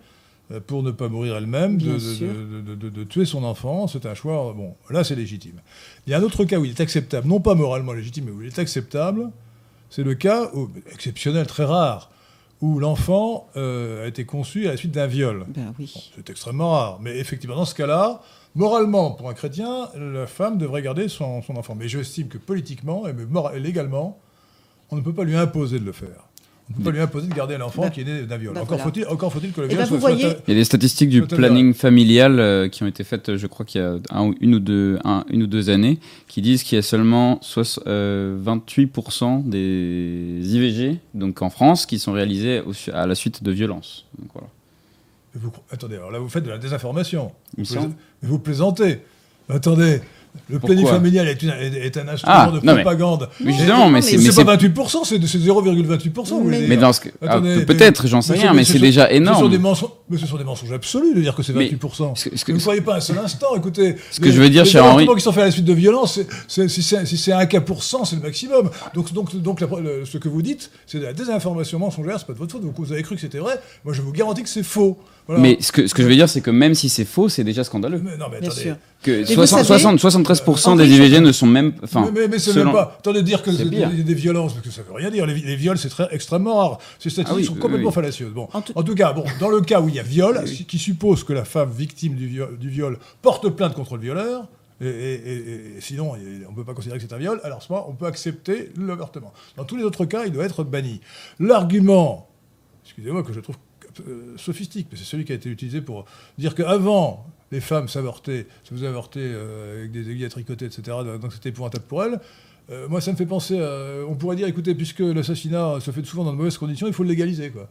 euh, 0.52 0.60
pour 0.66 0.84
ne 0.84 0.92
pas 0.92 1.10
mourir 1.10 1.36
elle-même, 1.36 1.78
de, 1.78 3.04
tuer 3.04 3.26
son 3.26 3.44
enfant. 3.44 3.88
C'est 3.88 4.06
un 4.06 4.14
choix. 4.14 4.54
Bon, 4.56 4.76
là, 4.90 5.04
c'est 5.04 5.16
légitime. 5.16 5.60
Il 6.08 6.12
y 6.12 6.14
a 6.14 6.20
un 6.20 6.24
autre 6.24 6.46
cas 6.46 6.58
où 6.58 6.66
il 6.66 6.72
est 6.72 6.80
acceptable, 6.80 7.28
non 7.28 7.40
pas 7.40 7.56
moralement 7.56 7.94
légitime, 7.94 8.26
mais 8.26 8.32
où 8.32 8.42
il 8.42 8.48
est 8.48 8.60
acceptable. 8.60 9.30
C'est 9.96 10.04
le 10.04 10.14
cas 10.14 10.52
exceptionnel, 10.92 11.48
très 11.48 11.64
rare, 11.64 12.12
où 12.60 12.80
l'enfant 12.80 13.48
euh, 13.56 14.04
a 14.04 14.08
été 14.08 14.26
conçu 14.26 14.68
à 14.68 14.72
la 14.72 14.78
suite 14.78 14.92
d'un 14.92 15.08
viol. 15.08 15.46
Ben 15.48 15.74
oui. 15.80 16.12
c'est 16.14 16.30
extrêmement 16.30 16.72
rare. 16.72 17.00
Mais 17.00 17.18
effectivement, 17.18 17.56
dans 17.56 17.64
ce 17.64 17.76
cas-là, 17.76 18.22
moralement, 18.56 19.12
pour 19.12 19.30
un 19.30 19.34
chrétien, 19.34 19.88
la 19.96 20.28
femme 20.28 20.58
devrait 20.58 20.82
garder 20.82 21.08
son, 21.08 21.42
enfant. 21.48 21.76
Mais 21.76 21.88
j'estime 21.88 22.28
que 22.28 22.38
politiquement 22.38 23.08
et 23.08 23.60
légalement, 23.62 24.20
on 24.92 24.98
ne 24.98 25.02
peut 25.02 25.14
pas 25.14 25.24
lui 25.24 25.38
imposer 25.38 25.80
de 25.80 25.86
le 25.86 25.94
faire. 25.94 26.28
On 26.68 26.74
ne 26.74 26.78
peut 26.78 26.84
pas 26.86 26.92
lui 26.92 27.00
imposer 27.00 27.28
de 27.28 27.34
garder 27.34 27.58
l'enfant 27.60 27.84
bah, 27.84 27.90
qui 27.92 28.02
est 28.02 28.06
né 28.06 28.24
d'un 28.24 28.38
viol. 28.38 28.56
Bah, 28.56 28.62
encore 28.62 28.80
faut-il 28.80 29.06
faut 29.06 29.16
que 29.16 29.62
le 29.62 29.68
viol 29.68 29.78
ben, 29.78 30.00
soit, 30.00 30.12
Il 30.14 30.20
y 30.22 30.26
a 30.26 30.34
des 30.56 30.64
statistiques 30.64 31.10
du 31.10 31.22
planning 31.22 31.76
familial 31.76 32.40
euh, 32.40 32.70
qui 32.70 32.82
ont 32.82 32.88
été 32.88 33.04
faites, 33.04 33.36
je 33.36 33.46
crois 33.46 33.66
qu'il 33.66 33.82
y 33.82 33.84
a 33.84 34.00
une, 34.42 34.56
ou 34.56 34.60
deux, 34.60 34.98
une 35.30 35.44
ou 35.44 35.48
deux 35.48 35.70
années, 35.70 36.00
qui 36.28 36.42
disent 36.42 36.64
qu'il 36.64 36.76
y 36.76 36.80
a 36.80 36.82
seulement 36.82 37.40
28% 37.44 37.86
euh, 37.86 39.42
des 39.46 40.56
IVG 40.56 40.98
donc 41.14 41.44
en 41.44 41.52
France 41.52 41.86
qui 41.86 42.00
sont 42.00 42.14
réalisés 42.14 42.64
à 42.92 43.06
la 43.06 43.14
suite 43.14 43.44
de 43.44 43.52
violences. 43.52 44.08
Donc, 44.18 44.30
voilà. 44.34 44.48
Vous, 45.36 45.52
attendez, 45.70 45.96
alors 45.96 46.12
là 46.12 46.20
vous 46.20 46.30
faites 46.30 46.46
de 46.46 46.50
la 46.50 46.58
désinformation. 46.58 47.32
Vous, 47.58 47.94
vous 48.22 48.40
plaisantez. 48.40 49.02
Attendez, 49.50 50.02
le 50.50 50.60
planning 50.60 50.86
familial 50.86 51.28
est, 51.28 51.44
est, 51.44 51.98
un 51.98 52.08
instrument 52.08 52.36
ah, 52.36 52.52
de 52.52 52.60
propagande. 52.60 53.30
Mais, 53.40 53.54
justement, 53.54 53.90
mais, 53.90 54.02
c'est 54.02 54.46
pas 54.46 54.56
28%, 54.56 55.04
c'est 55.04 55.18
0,28%. 55.18 56.44
Mais, 56.44 56.68
mais 56.68 56.78
dans 56.78 56.94
ce 56.94 57.02
ah, 57.28 57.40
peut-être, 57.40 58.08
j'en 58.08 58.22
sais 58.22 58.34
rien, 58.34 58.54
mais 58.54 58.64
c'est 58.64 58.80
déjà 58.80 59.12
énorme. 59.12 59.38
Ce 59.38 59.44
sont 59.44 59.50
des 59.50 59.58
mensonges, 59.58 59.90
mais 60.10 60.18
ce 60.18 60.28
sont 60.28 60.38
des 60.38 60.44
mensonges 60.44 60.72
absolus 60.72 61.16
de 61.16 61.22
dire 61.22 61.36
que 61.36 61.44
c'est 61.44 61.54
28%. 61.54 62.16
Ce 62.16 62.30
que, 62.46 62.52
vous 62.52 62.58
ne 62.58 62.62
croyez 62.62 62.82
pas 62.82 62.98
un 62.98 63.00
seul 63.00 63.18
instant, 63.18 63.56
écoutez. 63.56 63.96
Ce 64.12 64.20
que 64.20 64.32
je 64.32 64.40
veux 64.40 64.50
dire, 64.50 64.66
cher 64.66 64.86
Henri. 64.86 65.08
qui 65.08 65.22
sont 65.22 65.32
faits 65.32 65.44
à 65.44 65.46
la 65.48 65.52
suite 65.52 65.66
de 65.66 65.74
violence, 65.74 66.20
si 66.48 66.82
c'est 66.82 67.32
un 67.34 67.46
cas 67.46 67.62
pour 67.62 67.84
cent, 67.84 68.06
c'est 68.06 68.16
le 68.16 68.22
maximum. 68.22 68.70
Donc, 68.94 69.14
donc, 69.14 69.36
donc 69.36 69.60
ce 69.60 70.18
que 70.18 70.30
vous 70.30 70.42
dites, 70.42 70.72
c'est 70.86 71.00
de 71.00 71.06
la 71.06 71.14
désinformation 71.14 71.80
mensongère, 71.80 72.20
c'est 72.20 72.28
pas 72.28 72.34
de 72.34 72.38
votre 72.38 72.52
faute. 72.52 72.62
Vous 72.78 72.92
avez 72.92 73.04
cru 73.04 73.16
que 73.16 73.22
c'était 73.22 73.40
vrai. 73.40 73.60
Moi, 73.84 73.94
je 73.94 74.02
vous 74.02 74.12
garantis 74.12 74.44
que 74.44 74.50
c'est 74.50 74.64
faux. 74.64 74.98
Mais 75.28 75.58
ce 75.60 75.72
que, 75.72 75.88
ce 75.88 75.94
que 75.94 76.04
je 76.04 76.08
veux 76.08 76.16
dire, 76.16 76.30
c'est 76.30 76.42
que 76.42 76.52
même 76.52 76.76
si 76.76 76.88
c'est 76.88 77.06
faux, 77.06 77.30
c'est 77.30 77.44
déjà 77.44 77.64
scandaleux. 77.64 78.02
Mais 78.04 78.18
non, 78.18 78.28
mais 78.32 78.40
Bien 78.42 78.50
attendez. 78.50 78.74
Sûr. 79.06 79.26
Que 79.26 79.26
60, 79.26 79.66
60, 79.66 80.00
73% 80.00 80.78
des 80.78 80.88
IVG 80.88 81.20
ne 81.20 81.32
sont 81.32 81.46
même. 81.46 81.74
Enfin, 81.84 82.10
mais, 82.14 82.28
mais, 82.28 82.40
c'est 82.40 82.54
même 82.56 82.72
pas. 82.72 82.98
Attendez, 83.00 83.24
dire 83.24 83.44
que 83.44 83.52
c'est 83.52 83.66
des, 83.66 84.04
des 84.04 84.14
violences, 84.14 84.54
parce 84.54 84.66
que 84.66 84.72
ça 84.72 84.82
veut 84.82 84.94
rien 84.94 85.12
dire. 85.12 85.26
Les, 85.26 85.36
les 85.36 85.56
viols, 85.56 85.78
c'est 85.78 85.90
très, 85.90 86.08
extrêmement 86.12 86.58
rare. 86.58 86.80
Ces 87.00 87.10
statistiques 87.10 87.46
ah 87.50 87.54
sont 87.54 87.60
complètement 87.60 87.92
fallacieuses. 87.92 88.32
Bon, 88.32 88.48
en, 88.54 88.62
tout 88.62 88.96
cas, 88.96 89.14
bon, 89.14 89.24
dans 89.40 89.50
le 89.50 89.62
cas 89.62 89.82
où 89.82 89.90
il 89.90 89.96
y 89.96 90.00
a 90.00 90.04
viol, 90.04 90.44
qui 90.68 90.78
suppose 90.78 91.24
que 91.24 91.34
la 91.34 91.46
femme 91.46 91.72
victime 91.72 92.16
du 92.16 92.28
viol, 92.28 92.58
du 92.58 92.70
viol 92.70 92.98
porte 93.22 93.50
plainte 93.50 93.74
contre 93.74 93.96
le 93.96 94.02
violeur, 94.02 94.48
et, 94.82 94.88
et, 94.88 95.82
sinon, 95.82 96.14
on 96.14 96.52
ne 96.52 96.56
peut 96.56 96.66
pas 96.66 96.74
considérer 96.74 97.00
que 97.00 97.06
c'est 97.08 97.14
un 97.14 97.20
viol, 97.20 97.40
alors 97.44 97.64
ce 97.64 97.72
moment, 97.72 97.88
on 97.90 97.94
peut 97.94 98.08
accepter 98.08 98.72
l'avortement. 98.78 99.34
Dans 99.56 99.64
tous 99.64 99.78
les 99.78 99.84
autres 99.84 100.06
cas, 100.06 100.26
il 100.26 100.32
doit 100.32 100.44
être 100.44 100.64
banni. 100.64 101.00
L'argument, 101.40 102.28
excusez-moi, 102.84 103.24
que 103.24 103.32
je 103.32 103.40
trouve 103.40 103.56
euh, 104.08 104.34
sophistique, 104.38 104.88
mais 104.92 104.98
c'est 104.98 105.06
celui 105.06 105.24
qui 105.24 105.32
a 105.32 105.36
été 105.36 105.50
utilisé 105.50 105.80
pour 105.80 106.06
dire 106.38 106.56
qu'avant, 106.56 107.26
les 107.52 107.62
femmes 107.62 107.88
s'avortaient, 107.88 108.48
se 108.64 108.74
faisaient 108.74 108.88
avorter 108.88 109.22
euh, 109.24 109.80
avec 109.80 109.92
des 109.92 110.10
aiguilles 110.10 110.26
à 110.26 110.30
tricoter, 110.30 110.66
etc. 110.66 110.98
Donc 111.22 111.34
c'était 111.34 111.50
épouvantable 111.50 111.86
pour 111.86 112.04
elles. 112.04 112.20
Euh, 112.72 112.88
moi, 112.90 113.00
ça 113.00 113.12
me 113.12 113.16
fait 113.16 113.28
penser. 113.28 113.60
on 114.08 114.16
pourrait 114.16 114.36
dire, 114.36 114.48
écoutez, 114.48 114.74
puisque 114.74 115.00
l'assassinat 115.00 115.80
se 115.80 115.92
fait 115.92 116.04
souvent 116.04 116.24
dans 116.24 116.32
de 116.32 116.38
mauvaises 116.38 116.58
conditions, 116.58 116.88
il 116.88 116.94
faut 116.94 117.04
le 117.04 117.10
légaliser, 117.10 117.52
quoi. 117.52 117.70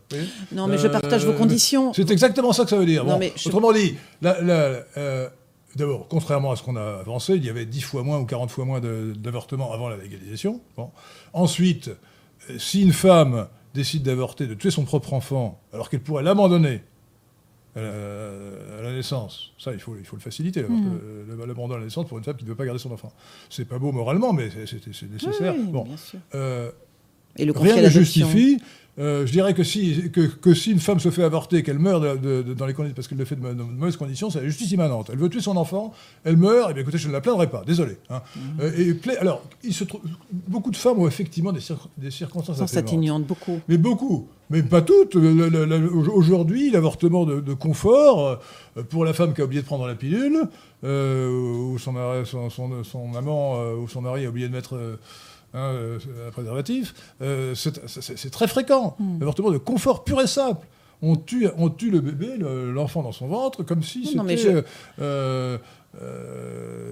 non, 0.52 0.68
mais 0.68 0.78
je 0.78 0.86
partage 0.86 1.26
vos 1.26 1.32
conditions. 1.32 1.92
C'est 1.92 2.10
exactement 2.10 2.52
ça 2.52 2.64
que 2.64 2.70
ça 2.70 2.76
veut 2.76 2.86
dire. 2.86 3.04
Autrement 3.46 3.72
dit, 3.72 3.96
d'abord, 4.22 6.06
contrairement 6.08 6.52
à 6.52 6.56
ce 6.56 6.62
qu'on 6.62 6.76
a 6.76 7.00
avancé, 7.00 7.34
il 7.34 7.44
y 7.44 7.50
avait 7.50 7.66
10 7.66 7.80
fois 7.80 8.04
moins 8.04 8.18
ou 8.20 8.24
40 8.24 8.50
fois 8.50 8.64
moins 8.64 8.80
d'avortements 8.80 9.72
avant 9.72 9.88
la 9.88 9.96
légalisation. 9.96 10.60
Bon. 10.76 10.90
Ensuite, 11.32 11.90
si 12.58 12.82
une 12.82 12.92
femme 12.92 13.48
décide 13.74 14.04
d'avorter, 14.04 14.46
de 14.46 14.54
tuer 14.54 14.70
son 14.70 14.84
propre 14.84 15.12
enfant, 15.12 15.60
alors 15.72 15.90
qu'elle 15.90 16.00
pourrait 16.00 16.22
l'abandonner 16.22 16.82
à, 17.76 18.82
la 18.82 18.92
naissance, 18.92 19.52
ça, 19.58 19.72
il 19.72 19.80
faut, 19.80 19.96
il 19.98 20.04
faut 20.04 20.16
le 20.16 20.22
faciliter, 20.22 20.62
mmh. 20.62 21.44
l'abandon 21.46 21.74
à 21.74 21.78
la 21.78 21.84
naissance 21.84 22.06
pour 22.06 22.18
une 22.18 22.24
femme 22.24 22.36
qui 22.36 22.44
ne 22.44 22.48
veut 22.48 22.54
pas 22.54 22.64
garder 22.64 22.78
son 22.78 22.92
enfant. 22.92 23.12
C'est 23.50 23.64
pas 23.64 23.78
beau 23.78 23.92
moralement, 23.92 24.32
mais 24.32 24.48
c'est 24.50 25.10
nécessaire. 25.10 25.54
bon. 25.58 25.86
Euh, 26.34 26.70
Et 27.36 27.44
le 27.44 27.52
rien 27.52 27.80
ne 27.80 27.88
justifie 27.88 28.58
euh, 28.98 29.26
je 29.26 29.32
dirais 29.32 29.54
que 29.54 29.64
si, 29.64 30.10
que, 30.12 30.54
si 30.54 30.70
une 30.70 30.78
femme 30.78 31.00
se 31.00 31.10
fait 31.10 31.24
avorter, 31.24 31.62
qu'elle 31.64 31.80
meurt 31.80 32.00
dans 32.02 32.66
les 32.66 32.74
conditions, 32.74 32.94
parce 32.94 33.08
qu'elle 33.08 33.18
le 33.18 33.24
fait 33.24 33.34
de, 33.34 33.40
mauvaises 33.40 33.96
conditions, 33.96 34.30
c'est 34.30 34.40
la 34.40 34.46
justice 34.46 34.70
immanente. 34.70 35.10
Elle 35.12 35.18
veut 35.18 35.28
tuer 35.28 35.40
son 35.40 35.56
enfant, 35.56 35.92
elle 36.22 36.36
meurt, 36.36 36.68
et 36.68 36.70
eh 36.70 36.74
bien 36.74 36.82
écoutez, 36.82 36.98
je 36.98 37.08
ne 37.08 37.12
la 37.12 37.20
plaindrai 37.20 37.50
pas, 37.50 37.64
désolé. 37.66 37.98
Hein. 38.08 38.22
Mmh. 38.36 38.40
Euh, 38.60 38.94
et, 39.06 39.18
alors, 39.18 39.42
il 39.64 39.74
se 39.74 39.82
trouve, 39.82 40.00
beaucoup 40.30 40.70
de 40.70 40.76
femmes 40.76 41.00
ont 41.00 41.08
effectivement 41.08 41.52
des, 41.52 41.60
des 41.98 42.10
circonstances 42.12 42.76
atténuantes. 42.76 43.26
beaucoup. 43.26 43.60
Mais 43.68 43.78
beaucoup, 43.78 44.28
mais 44.50 44.62
pas 44.62 44.82
toutes. 44.82 45.16
Aujourd'hui, 45.16 46.70
l'avortement 46.70 47.24
de, 47.24 47.54
confort, 47.54 48.40
euh, 48.76 48.82
pour 48.84 49.04
la 49.04 49.12
femme 49.12 49.34
qui 49.34 49.40
a 49.40 49.44
oublié 49.44 49.62
de 49.62 49.66
prendre 49.66 49.88
la 49.88 49.96
pilule, 49.96 50.42
ou 50.84 51.78
son, 51.78 51.94
son, 52.24 52.84
son, 52.84 53.14
amant 53.16 53.58
ou 53.72 53.88
son 53.88 54.02
mari 54.02 54.26
a 54.26 54.28
oublié 54.28 54.48
de 54.48 54.52
mettre 54.52 54.98
Hein, 55.54 55.70
euh, 55.72 55.98
un 56.26 56.30
préservatif, 56.32 56.94
euh, 57.22 57.54
c'est 57.54 58.30
très 58.30 58.48
fréquent. 58.48 58.96
Mm. 58.98 59.20
L'avortement 59.20 59.52
de 59.52 59.58
confort 59.58 60.02
pur 60.02 60.20
et 60.20 60.26
simple. 60.26 60.66
On 61.00 61.14
tue, 61.14 61.46
on 61.58 61.68
tue 61.70 61.90
le 61.90 62.00
bébé, 62.00 62.36
l'enfant 62.38 63.02
dans 63.02 63.12
son 63.12 63.28
ventre, 63.28 63.62
comme 63.62 63.82
si 63.82 64.06
c'était 64.06 64.64
euh, 65.00 65.58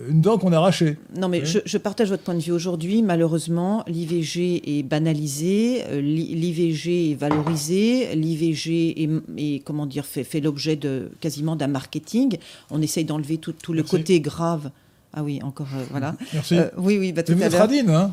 une 0.08 0.20
dent 0.20 0.38
qu'on 0.38 0.52
a 0.52 0.58
arrachée. 0.58 0.96
Non, 1.16 1.28
mais 1.28 1.44
je, 1.44 1.78
partage 1.78 2.10
votre 2.10 2.22
point 2.22 2.34
de 2.34 2.40
vue. 2.40 2.52
Aujourd'hui, 2.52 3.02
malheureusement, 3.02 3.82
l'IVG 3.88 4.78
est 4.78 4.82
banalisé, 4.84 5.82
l'IVG 6.00 7.12
est 7.12 7.14
valorisé, 7.14 8.14
l'IVG 8.14 9.08
est, 9.38 9.64
comment 9.64 9.86
dire, 9.86 10.04
fait, 10.04 10.24
fait 10.24 10.40
l'objet 10.40 10.76
de 10.76 11.10
quasiment 11.20 11.56
d'un 11.56 11.68
marketing. 11.68 12.36
On 12.70 12.80
essaye 12.82 13.04
d'enlever 13.04 13.38
tout, 13.38 13.52
tout 13.52 13.72
le 13.72 13.82
côté 13.82 14.20
grave 14.20 14.70
Ah 15.12 15.22
oui, 15.22 15.40
encore, 15.42 15.68
euh, 15.74 15.84
voilà. 15.90 16.14
Merci. 16.32 16.58
Euh, 16.58 16.68
oui, 16.76 16.98
oui, 16.98 17.12
bah, 17.12 17.22
tout 17.22 17.34
Mais 17.36 17.44
à 17.44 17.48
l'heure. 17.48 17.62
hein 17.90 18.12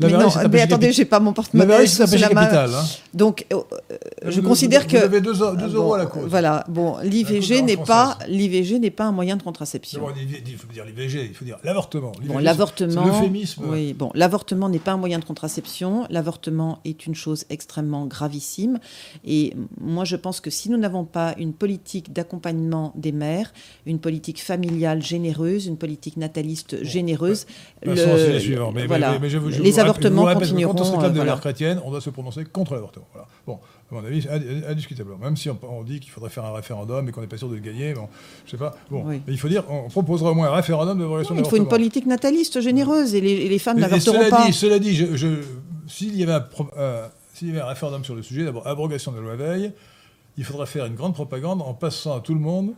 Mais 0.00 0.08
non, 0.10 0.28
mais 0.50 0.60
attendez, 0.62 0.90
j'ai 0.92 1.04
pas 1.04 1.20
mon 1.20 1.32
porte-monnaie 1.34 1.86
sous 1.86 2.00
la 2.02 2.06
main. 2.30 2.44
capital. 2.46 2.70
hein. 2.74 2.84
Donc, 3.12 3.44
euh, 3.52 3.56
je 4.26 4.40
Vous- 4.40 4.48
considère 4.48 4.82
vous- 4.82 4.88
que 4.88 4.96
Vous 4.96 5.02
avez 5.04 5.20
2 5.20 5.32
Ah, 5.42 5.66
euros 5.74 5.94
à 5.94 5.98
la 5.98 6.06
cause. 6.06 6.28
Voilà, 6.28 6.64
bon, 6.68 6.96
l'IVG 7.02 7.60
n'est 7.62 7.76
pas 7.76 8.18
l'IVG 8.28 8.78
n'est 8.78 8.90
pas 8.90 9.04
un 9.04 9.12
moyen 9.12 9.36
de 9.36 9.42
contraception. 9.42 10.00
Bon, 10.00 10.08
il 10.16 10.56
faut 10.56 10.66
dire 10.72 10.84
l'IVG, 10.86 11.26
il 11.28 11.34
faut 11.34 11.44
dire 11.44 11.58
l'avortement. 11.64 12.12
Bon, 12.24 12.38
l'avortement, 12.38 13.04
C'est 13.04 13.10
l'euphémisme. 13.10 13.64
oui, 13.70 13.92
bon, 13.92 14.10
l'avortement 14.14 14.68
n'est 14.70 14.78
pas 14.78 14.92
un 14.92 14.96
moyen 14.98 15.18
de 15.18 15.24
contraception. 15.26 16.06
L'avortement 16.10 16.78
est 16.86 17.06
une 17.06 17.14
chose 17.14 17.44
extrêmement 17.50 18.06
gravissime. 18.06 18.78
Et 19.26 19.54
moi, 19.80 20.04
je 20.06 20.16
pense 20.16 20.40
que 20.40 20.48
si 20.50 20.70
nous 20.70 20.78
n'avons 20.78 21.04
pas 21.04 21.34
une 21.38 21.52
politique 21.52 22.12
d'accompagnement 22.14 22.92
des 22.96 23.12
mères, 23.12 23.52
une 23.84 23.98
politique 23.98 24.42
familiale 24.42 25.02
généreuse, 25.02 25.66
une 25.66 25.76
politique 25.76 26.16
nataliste 26.26 26.82
généreuse, 26.84 27.46
Passons 27.84 28.10
au 28.12 28.16
sujet 28.18 28.40
suivant. 28.40 28.72
Mais, 28.72 28.82
mais- 28.82 28.86
voilà, 28.88 29.12
mais- 29.12 29.18
mais 29.20 29.30
je 29.30 29.38
vous- 29.38 29.50
je 29.50 29.62
les 29.62 29.70
vous 29.70 29.78
avortements 29.80 30.22
vous 30.22 30.26
rappelle 30.26 30.42
continueront. 30.48 30.74
Quand 30.74 30.80
on 30.80 30.84
se 30.84 30.90
réclame 30.92 31.10
de 31.12 31.16
voilà. 31.16 31.30
valeurs 31.32 31.40
chrétiennes, 31.40 31.80
on 31.84 31.90
doit 31.90 32.00
se 32.00 32.10
prononcer 32.10 32.44
contre 32.44 32.74
l'avortement. 32.74 33.06
Voilà. 33.12 33.28
Bon, 33.46 33.58
à 33.90 33.94
mon 33.94 34.04
avis, 34.04 34.26
indiscutablement. 34.68 35.18
Même 35.18 35.36
si 35.36 35.48
on, 35.50 35.58
on 35.70 35.82
dit 35.84 36.00
qu'il 36.00 36.10
faudrait 36.10 36.30
faire 36.30 36.44
un 36.44 36.52
référendum 36.52 37.08
et 37.08 37.12
qu'on 37.12 37.20
n'est 37.20 37.26
pas 37.26 37.36
sûr 37.38 37.48
de 37.48 37.54
le 37.54 37.60
gagner, 37.60 37.94
bon, 37.94 38.08
je 38.44 38.50
sais 38.50 38.56
pas. 38.56 38.74
Bon, 38.90 39.02
Oui. 39.06 39.22
mais 39.26 39.32
il 39.32 39.38
faut 39.38 39.48
dire, 39.48 39.64
on 39.70 39.88
proposera 39.88 40.30
au 40.32 40.34
moins 40.34 40.48
un 40.48 40.54
référendum 40.56 40.98
de 40.98 41.02
l'évaluation 41.04 41.34
de 41.34 41.40
Il 41.40 41.46
faut 41.46 41.56
une 41.56 41.68
politique 41.68 42.06
nataliste 42.06 42.60
généreuse 42.60 43.14
et 43.14 43.20
les, 43.20 43.30
et 43.32 43.48
les 43.48 43.58
femmes 43.58 43.78
n'avorteront 43.78 44.16
cela 44.18 44.28
pas. 44.30 44.46
dit, 44.46 44.52
cela 44.52 44.78
dit, 44.78 44.94
je- 44.94 45.16
je- 45.16 45.42
s'il 45.86 46.16
y 46.16 46.22
avait 46.24 46.32
un 46.32 46.40
pro- 46.40 46.66
euh, 46.76 47.06
s'il 47.34 47.48
y 47.48 47.50
avait 47.52 47.60
un 47.60 47.66
référendum 47.66 48.04
sur 48.04 48.14
le 48.16 48.22
sujet, 48.22 48.44
d'abord 48.44 48.66
abrogation 48.66 49.12
de 49.12 49.18
la 49.18 49.22
loi 49.22 49.36
Veil, 49.36 49.72
il 50.38 50.44
faudrait 50.44 50.66
faire 50.66 50.86
une 50.86 50.94
grande 50.96 51.14
propagande 51.14 51.62
en 51.62 51.72
passant 51.74 52.16
à 52.16 52.20
tout 52.20 52.34
le 52.34 52.40
monde 52.40 52.72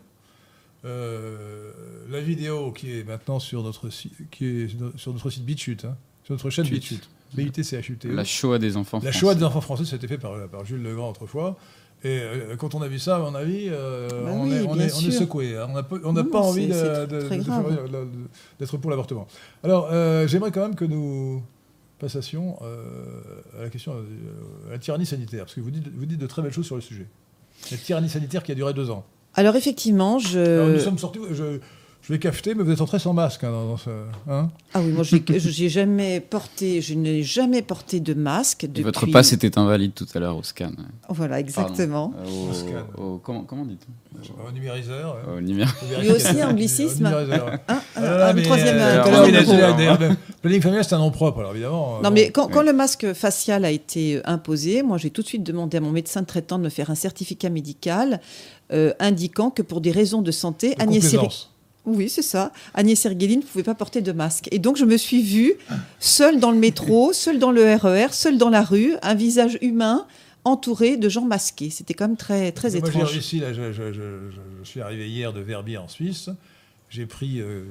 la 0.85 2.21
vidéo 2.21 2.73
qui 2.73 2.99
est 2.99 3.05
maintenant 3.05 3.39
sur 3.39 3.63
notre 3.63 3.91
site, 3.91 4.13
qui 4.31 4.47
est 4.47 4.69
sur 4.97 5.13
notre 5.13 5.31
site 5.31 5.45
BitChute, 5.45 5.85
hein, 5.85 5.97
sur 6.25 6.35
notre 6.35 6.51
chaîne 6.51 6.65
Chut. 6.65 6.75
BitChute, 6.75 7.09
B-I-T-C-H-U-T-E. 7.35 8.13
La 8.15 8.25
Shoah 8.25 8.59
des 8.59 8.77
enfants 8.77 8.99
La 8.99 9.11
français. 9.11 9.19
Shoah 9.19 9.35
des 9.35 9.45
enfants 9.45 9.61
français, 9.61 9.85
c'était 9.85 10.09
fait 10.09 10.19
par, 10.19 10.49
par 10.49 10.65
Jules 10.65 10.83
Legrand 10.83 11.11
autrefois. 11.11 11.57
Et 12.05 12.21
euh, 12.21 12.57
quand 12.57 12.77
on 12.77 12.83
a 12.83 12.87
vu 12.89 13.01
ça, 13.01 13.17
à 13.17 13.19
mon 13.19 13.35
avis, 13.35 13.67
euh, 13.69 14.09
Bah 14.09 14.31
on, 14.33 14.45
oui, 14.49 14.55
est, 14.55 14.61
on, 14.63 14.79
est, 14.79 14.79
on 14.79 14.81
est 14.81 14.89
sûr. 14.89 15.13
secoué. 15.13 15.57
hein. 15.57 15.67
On 16.05 16.13
n'a 16.13 16.23
pas, 16.25 16.39
envie 16.39 16.69
d'être 16.69 18.77
pour 18.77 18.91
l'avortement. 18.91 19.27
Alors, 19.65 19.89
euh, 19.91 20.27
j'aimerais 20.29 20.53
quand 20.53 20.61
même 20.63 20.77
que 20.77 20.85
nous 20.85 21.43
passions 21.99 22.57
euh, 22.63 22.85
à 23.59 23.63
la 23.63 23.71
question 23.71 23.95
euh, 23.95 24.69
à 24.69 24.73
la 24.73 24.79
tyrannie 24.79 25.07
sanitaire, 25.07 25.41
parce 25.45 25.55
que 25.55 25.61
vous 25.61 25.73
dites, 25.73 25.89
vous 25.93 26.07
dites 26.07 26.21
de 26.21 26.27
très 26.29 26.41
belles 26.43 26.53
choses 26.53 26.67
sur 26.67 26.77
le 26.77 26.83
sujet. 26.83 27.07
La 27.73 27.77
tyrannie 27.77 28.09
sanitaire 28.09 28.45
qui 28.45 28.53
a 28.53 28.55
duré 28.55 28.73
deux 28.73 28.91
ans. 28.91 29.05
Alors 29.39 29.57
effectivement, 29.57 30.19
Alors, 30.35 30.69
nous 30.69 30.75
je... 30.75 30.79
sommes 30.81 30.99
sortis. 30.99 31.21
Je, 31.31 31.59
je 32.03 32.13
vais 32.15 32.19
cafeter, 32.19 32.55
mais 32.55 32.63
vous 32.65 32.71
êtes 32.71 32.81
entré 32.81 32.99
sans 32.99 33.13
masque 33.13 33.45
hein, 33.45 33.51
dans, 33.51 33.67
dans 33.67 33.77
ce. 33.77 33.91
hein 34.31 34.49
Ah 34.73 34.81
oui, 34.81 34.93
moi 34.93 35.03
j'ai 35.05 35.23
j'ai 35.39 35.69
jamais 35.69 36.21
porté, 36.21 36.81
je 36.81 36.95
n'ai 36.95 37.23
jamais 37.23 37.61
porté 37.61 38.01
de 38.01 38.15
masque 38.15 38.65
Et 38.65 38.69
depuis. 38.69 38.83
votre 38.83 39.05
passe 39.07 39.33
était 39.35 39.59
invalide 39.59 39.93
tout 39.95 40.07
à 40.15 40.19
l'heure 40.19 40.37
au 40.39 40.43
scan. 40.43 40.71
Voilà, 41.11 41.39
exactement. 41.39 42.15
Euh, 42.19 42.51
Au 42.51 42.55
scan. 42.55 42.87
au, 42.97 43.19
comment, 43.19 43.43
comment 43.45 43.67
dit-on 43.67 44.49
Au 44.49 44.51
numériseur. 44.53 45.19
ouais. 45.29 46.09
Au 46.11 46.15
aussi, 46.15 46.43
anglicisme. 46.43 47.05
Numériseur. 47.05 47.59
Ah 47.69 47.83
un- 47.97 48.01
là, 48.01 48.29
un 48.29 48.33
mais, 48.33 48.43
troisième, 48.43 48.77
euh, 48.79 49.03
un 49.03 49.11
troisième 49.45 50.17
Planning 50.41 50.63
familial, 50.63 50.85
c'est 50.85 50.95
un 50.95 50.99
nom 50.99 51.11
propre, 51.11 51.41
alors 51.41 51.53
évidemment. 51.53 51.97
euh, 51.99 52.03
Non, 52.03 52.09
bon. 52.09 52.15
mais 52.15 52.31
quand, 52.31 52.49
quand 52.49 52.61
oui. 52.61 52.67
le 52.67 52.73
masque 52.73 53.13
facial 53.13 53.67
a 53.67 53.71
été 53.71 54.17
euh, 54.17 54.21
imposé, 54.25 54.83
moi 54.83 54.97
j'ai 54.97 55.11
tout 55.11 55.21
de 55.23 55.27
suite 55.27 55.43
demandé 55.45 55.77
à 55.77 55.81
mon 55.81 55.91
médecin 55.91 56.25
traitant 56.25 56.59
de 56.59 56.65
me 56.65 56.69
faire 56.71 56.89
un 56.91 56.95
certificat 56.95 57.51
médical 57.51 58.21
euh, 58.73 58.93
indiquant 58.99 59.51
que 59.51 59.63
pour 59.63 59.81
des 59.81 59.91
raisons 59.91 60.23
de 60.23 60.31
santé, 60.31 60.75
De 60.75 60.83
Agnès. 60.83 61.15
Oui, 61.87 62.09
c'est 62.11 62.23
ça. 62.23 62.53
Agnès 62.75 63.01
Sergueli 63.01 63.39
ne 63.39 63.43
pouvait 63.43 63.65
pas 63.65 63.75
porter 63.75 64.03
de 64.03 64.13
masque. 64.13 64.49
Et 64.53 64.59
donc, 64.59 64.77
je 64.77 64.85
me 64.85 64.97
suis 64.99 65.23
vue 65.23 65.55
seule 66.01 66.39
dans 66.39 66.51
le 66.51 66.59
métro, 66.59 67.13
seule 67.15 67.39
dans 67.39 67.51
le 67.51 67.75
RER, 67.75 68.09
seule 68.13 68.37
dans 68.37 68.51
la 68.51 68.63
rue, 68.63 68.95
un 69.03 69.15
visage 69.15 69.57
humain 69.63 70.07
entouré 70.45 70.97
de 70.99 71.09
gens 71.09 71.25
masqués. 71.25 71.71
C'était 71.71 71.95
quand 71.95 72.07
même 72.09 72.17
très, 72.19 72.53
très 72.53 72.71
Moi, 72.73 72.79
étrange. 72.89 73.11
réussi, 73.13 73.39
là, 73.41 73.55
je, 73.55 73.73
je- 73.73 73.93
je- 73.93 74.31
je- 74.31 74.41
je 74.63 74.69
suis 74.69 74.81
arrivé 74.83 75.09
hier 75.09 75.33
de 75.33 75.41
Verbier 75.41 75.79
en 75.79 75.89
Suisse. 75.89 76.29
J'ai 76.91 77.07
pris 77.07 77.41
euh, 77.41 77.65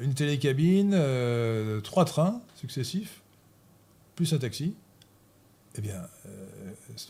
une 0.00 0.14
télécabine, 0.14 0.92
euh, 0.94 1.80
trois 1.80 2.04
trains 2.04 2.40
successifs, 2.56 3.20
plus 4.16 4.32
un 4.32 4.38
taxi. 4.38 4.74
Eh 5.76 5.80
bien, 5.80 6.02
euh, 6.26 6.30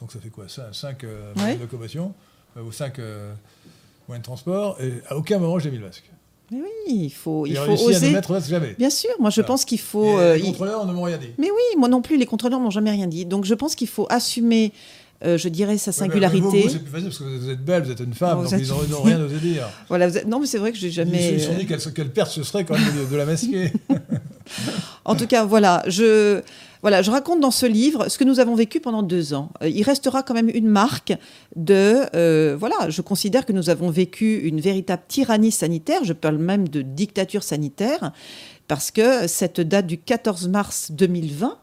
donc 0.01 0.13
ça 0.13 0.19
fait 0.21 0.29
quoi? 0.31 0.49
Ça, 0.49 0.71
Cinq 0.75 1.05
euh, 1.05 1.33
Ouais. 1.35 1.57
moyens 1.57 1.61
ou 2.67 2.73
cinq 2.73 2.99
moyens 4.09 4.23
de 4.23 4.25
transport. 4.25 4.77
Et 4.81 4.93
à 5.09 5.17
aucun 5.17 5.39
moment, 5.39 5.59
j'ai 5.59 5.71
mis 5.71 5.79
le 5.79 5.85
masque. 5.87 6.05
Mais 6.51 6.59
oui, 6.63 6.95
il 7.05 7.11
faut, 7.13 7.45
il 7.47 7.55
faut 7.57 7.63
réussi 7.65 7.85
à 7.85 7.89
oser. 7.89 8.11
mettre 8.11 8.33
masque 8.33 8.49
jamais. 8.49 8.75
Bien 8.79 8.89
sûr, 8.89 9.11
moi 9.21 9.29
je 9.29 9.43
pense 9.43 9.65
qu'il 9.67 9.79
faut. 9.81 10.19
euh, 10.19 10.35
les 10.35 10.41
il- 10.41 10.47
contrôleurs 10.47 10.87
ne 10.87 10.93
m'ont 10.95 11.03
rien 11.03 11.19
dit. 11.19 11.29
Mais 11.37 11.51
oui, 11.51 11.79
moi 11.79 11.89
non 11.89 12.01
plus, 12.01 12.17
les 12.17 12.25
contrôleurs 12.25 12.59
m'ont 12.61 12.71
jamais 12.71 12.91
rien 12.91 13.07
dit. 13.07 13.27
Donc 13.27 13.45
je 13.45 13.53
pense 13.53 13.75
qu'il 13.75 13.87
faut 13.89 14.07
assumer, 14.09 14.73
euh, 15.27 15.37
je 15.37 15.51
dirais, 15.51 15.77
sa 15.77 15.91
Ouais, 15.91 15.97
singularité. 15.99 16.41
Vous, 16.41 16.51
vous, 16.51 16.69
c'est 16.71 16.79
plus 16.79 16.91
facile 16.91 17.09
parce 17.09 17.19
que 17.19 17.25
vous 17.25 17.51
êtes 17.51 17.63
belle, 17.63 17.83
vous 17.83 17.91
êtes 17.91 18.01
une 18.01 18.15
femme, 18.15 18.43
donc 18.45 18.51
êtes- 18.51 18.61
ils 18.63 18.69
n'ont 18.69 18.79
ils 18.89 18.95
rien 19.09 19.21
osé 19.21 19.37
dire. 19.41 19.69
Voilà, 19.91 20.09
vous 20.09 20.17
êtes- 20.17 20.27
Non, 20.27 20.41
mais 20.41 20.47
c'est 20.47 20.57
vrai 20.57 20.73
que 20.73 20.79
j'ai 20.79 20.87
Ils 20.89 20.93
jamais. 20.93 21.39
se 21.39 21.47
sont 21.49 21.55
dit 21.55 21.67
quelle, 21.67 21.81
quelle 21.93 22.11
perte 22.13 22.31
ce 22.31 22.43
serait 22.43 22.65
quand 22.65 22.79
même 22.79 22.95
de, 22.97 23.11
de 23.11 23.17
la 23.17 23.27
masquer. 23.27 23.71
En 25.05 25.15
tout 25.17 25.27
cas, 25.27 25.45
voilà, 25.45 25.83
je, 25.87 26.41
voilà, 26.83 27.03
je 27.03 27.11
raconte 27.11 27.41
dans 27.41 27.51
ce 27.51 27.67
livre 27.67 28.09
ce 28.09 28.19
que 28.19 28.25
nous 28.25 28.41
avons 28.41 28.55
vécu 28.55 28.81
pendant 28.81 29.03
deux 29.03 29.35
ans. 29.35 29.51
Euh, 29.63 29.69
Il 29.69 29.83
restera 29.83 30.23
quand 30.23 30.35
même 30.35 30.51
une 30.53 30.69
marque 30.69 31.13
de, 31.57 32.05
euh, 32.15 32.57
voilà, 32.59 32.89
je 32.91 33.03
considère 33.03 33.45
que 33.47 33.53
nous 33.53 33.71
avons 33.71 33.91
vécu 33.91 34.39
une 34.41 34.61
véritable 34.61 35.03
tyrannie 35.09 35.51
sanitaire. 35.53 36.05
Je 36.05 36.13
parle 36.13 36.39
même 36.39 36.69
de 36.69 36.83
dictature 36.83 37.43
sanitaire 37.43 38.13
parce 38.69 38.91
que 38.91 39.27
cette 39.27 39.61
date 39.61 39.87
du 39.87 39.99
14 39.99 40.49
mars 40.49 40.91
2020. 40.93 41.59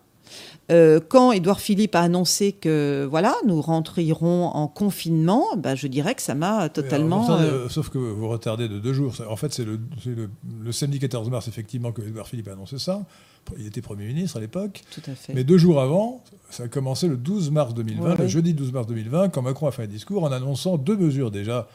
euh, 0.71 0.99
quand 1.07 1.31
Édouard 1.31 1.59
Philippe 1.59 1.93
a 1.95 2.01
annoncé 2.01 2.51
que 2.51 3.07
voilà, 3.09 3.35
nous 3.45 3.61
rentrerons 3.61 4.45
en 4.47 4.67
confinement, 4.67 5.45
ben, 5.55 5.75
je 5.75 5.85
dirais 5.87 6.15
que 6.15 6.23
ça 6.23 6.33
m'a 6.33 6.69
totalement. 6.69 7.27
Euh, 7.43 7.69
sauf 7.69 7.89
que 7.89 7.99
vous 7.99 8.27
retardez 8.27 8.67
de 8.67 8.79
deux 8.79 8.93
jours. 8.93 9.13
En 9.29 9.35
fait, 9.35 9.53
c'est 9.53 9.63
le, 9.63 9.79
le- 10.07 10.29
le 10.63 10.71
samedi 10.71 10.97
14 10.97 11.29
mars, 11.29 11.47
effectivement, 11.47 11.91
que 11.91 12.01
Edouard 12.01 12.27
Philippe 12.27 12.47
a 12.47 12.53
annoncé 12.53 12.79
ça. 12.79 13.05
Il 13.59 13.67
était 13.67 13.81
Premier 13.81 14.05
ministre 14.07 14.37
à 14.37 14.39
l'époque. 14.39 14.83
tout 14.91 15.01
à 15.09 15.15
fait. 15.15 15.33
Mais 15.33 15.43
deux 15.43 15.57
jours 15.57 15.79
avant, 15.81 16.23
ça 16.49 16.63
a 16.63 16.67
commencé 16.67 17.07
le 17.07 17.15
12 17.17 17.51
mars 17.51 17.73
2020, 17.73 18.03
Ouais, 18.09 18.15
le 18.17 18.23
oui. 18.23 18.29
jeudi 18.29 18.53
12 18.53 18.71
mars 18.71 18.87
2020, 18.87 19.29
quand 19.29 19.41
Macron 19.41 19.67
a 19.67 19.71
fait 19.71 19.83
un 19.83 19.87
discours 19.87 20.23
en 20.23 20.31
annonçant 20.31 20.77
deux 20.77 20.97
mesures 20.97 21.31
déjà. 21.31 21.67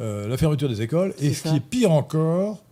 Euh, 0.00 0.26
la 0.26 0.36
fermeture 0.36 0.68
des 0.68 0.82
écoles 0.82 1.14
et 1.20 1.32
ce 1.32 1.48
qui 1.48 1.54
est 1.54 1.60
pire 1.60 1.92
encore, 1.92 2.64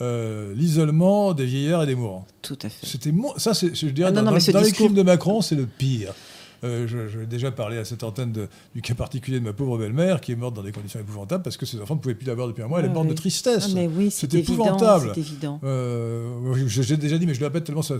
euh, 0.00 0.54
l'isolement 0.54 1.34
des 1.34 1.44
vieillards 1.44 1.82
et 1.82 1.86
des 1.86 1.94
mourants. 1.96 2.24
Tout 2.40 2.56
à 2.62 2.68
fait. 2.68 2.86
C'était 2.86 3.12
mo- 3.12 3.34
ça, 3.36 3.52
c'est, 3.52 3.74
je 3.74 3.86
dirais, 3.88 4.08
Ah 4.08 4.12
non, 4.12 4.22
dans, 4.22 4.30
non, 4.30 4.60
les 4.62 4.72
crimes 4.72 4.94
de 4.94 5.02
Macron, 5.02 5.40
c'est 5.42 5.56
le 5.56 5.66
pire. 5.66 6.14
Euh, 6.62 6.86
je- 6.86 7.24
déjà 7.24 7.50
parlé 7.50 7.78
à 7.78 7.84
cette 7.86 8.02
antenne 8.04 8.32
de- 8.32 8.48
du 8.74 8.82
cas 8.82 8.94
particulier 8.94 9.40
de 9.40 9.44
ma 9.44 9.54
pauvre 9.54 9.78
belle-mère 9.78 10.20
qui 10.20 10.32
est 10.32 10.36
morte 10.36 10.54
dans 10.54 10.62
des 10.62 10.72
conditions 10.72 11.00
épouvantables 11.00 11.42
parce 11.42 11.56
que 11.56 11.64
ses 11.64 11.80
enfants 11.80 11.94
ne 11.94 12.00
pouvaient 12.00 12.14
plus 12.14 12.26
la 12.26 12.34
voir 12.34 12.48
depuis 12.48 12.62
un 12.62 12.68
mois. 12.68 12.80
Elle 12.80 12.84
est 12.86 12.88
Ah 12.90 12.92
morte 12.92 13.08
de 13.08 13.14
tristesse. 13.14 13.66
Ah, 13.70 13.72
mais 13.74 13.86
oui, 13.88 14.10
c'est 14.10 14.32
épouvantable. 14.34 15.12
C'est 15.14 15.20
évident. 15.20 15.58
Euh, 15.64 16.54
J'ai 16.66 16.96
déjà 16.98 17.16
dit, 17.16 17.26
mais 17.26 17.32
je 17.34 17.40
le 17.40 17.46
répète 17.46 17.64
tellement 17.64 17.80
c'est 17.82 17.94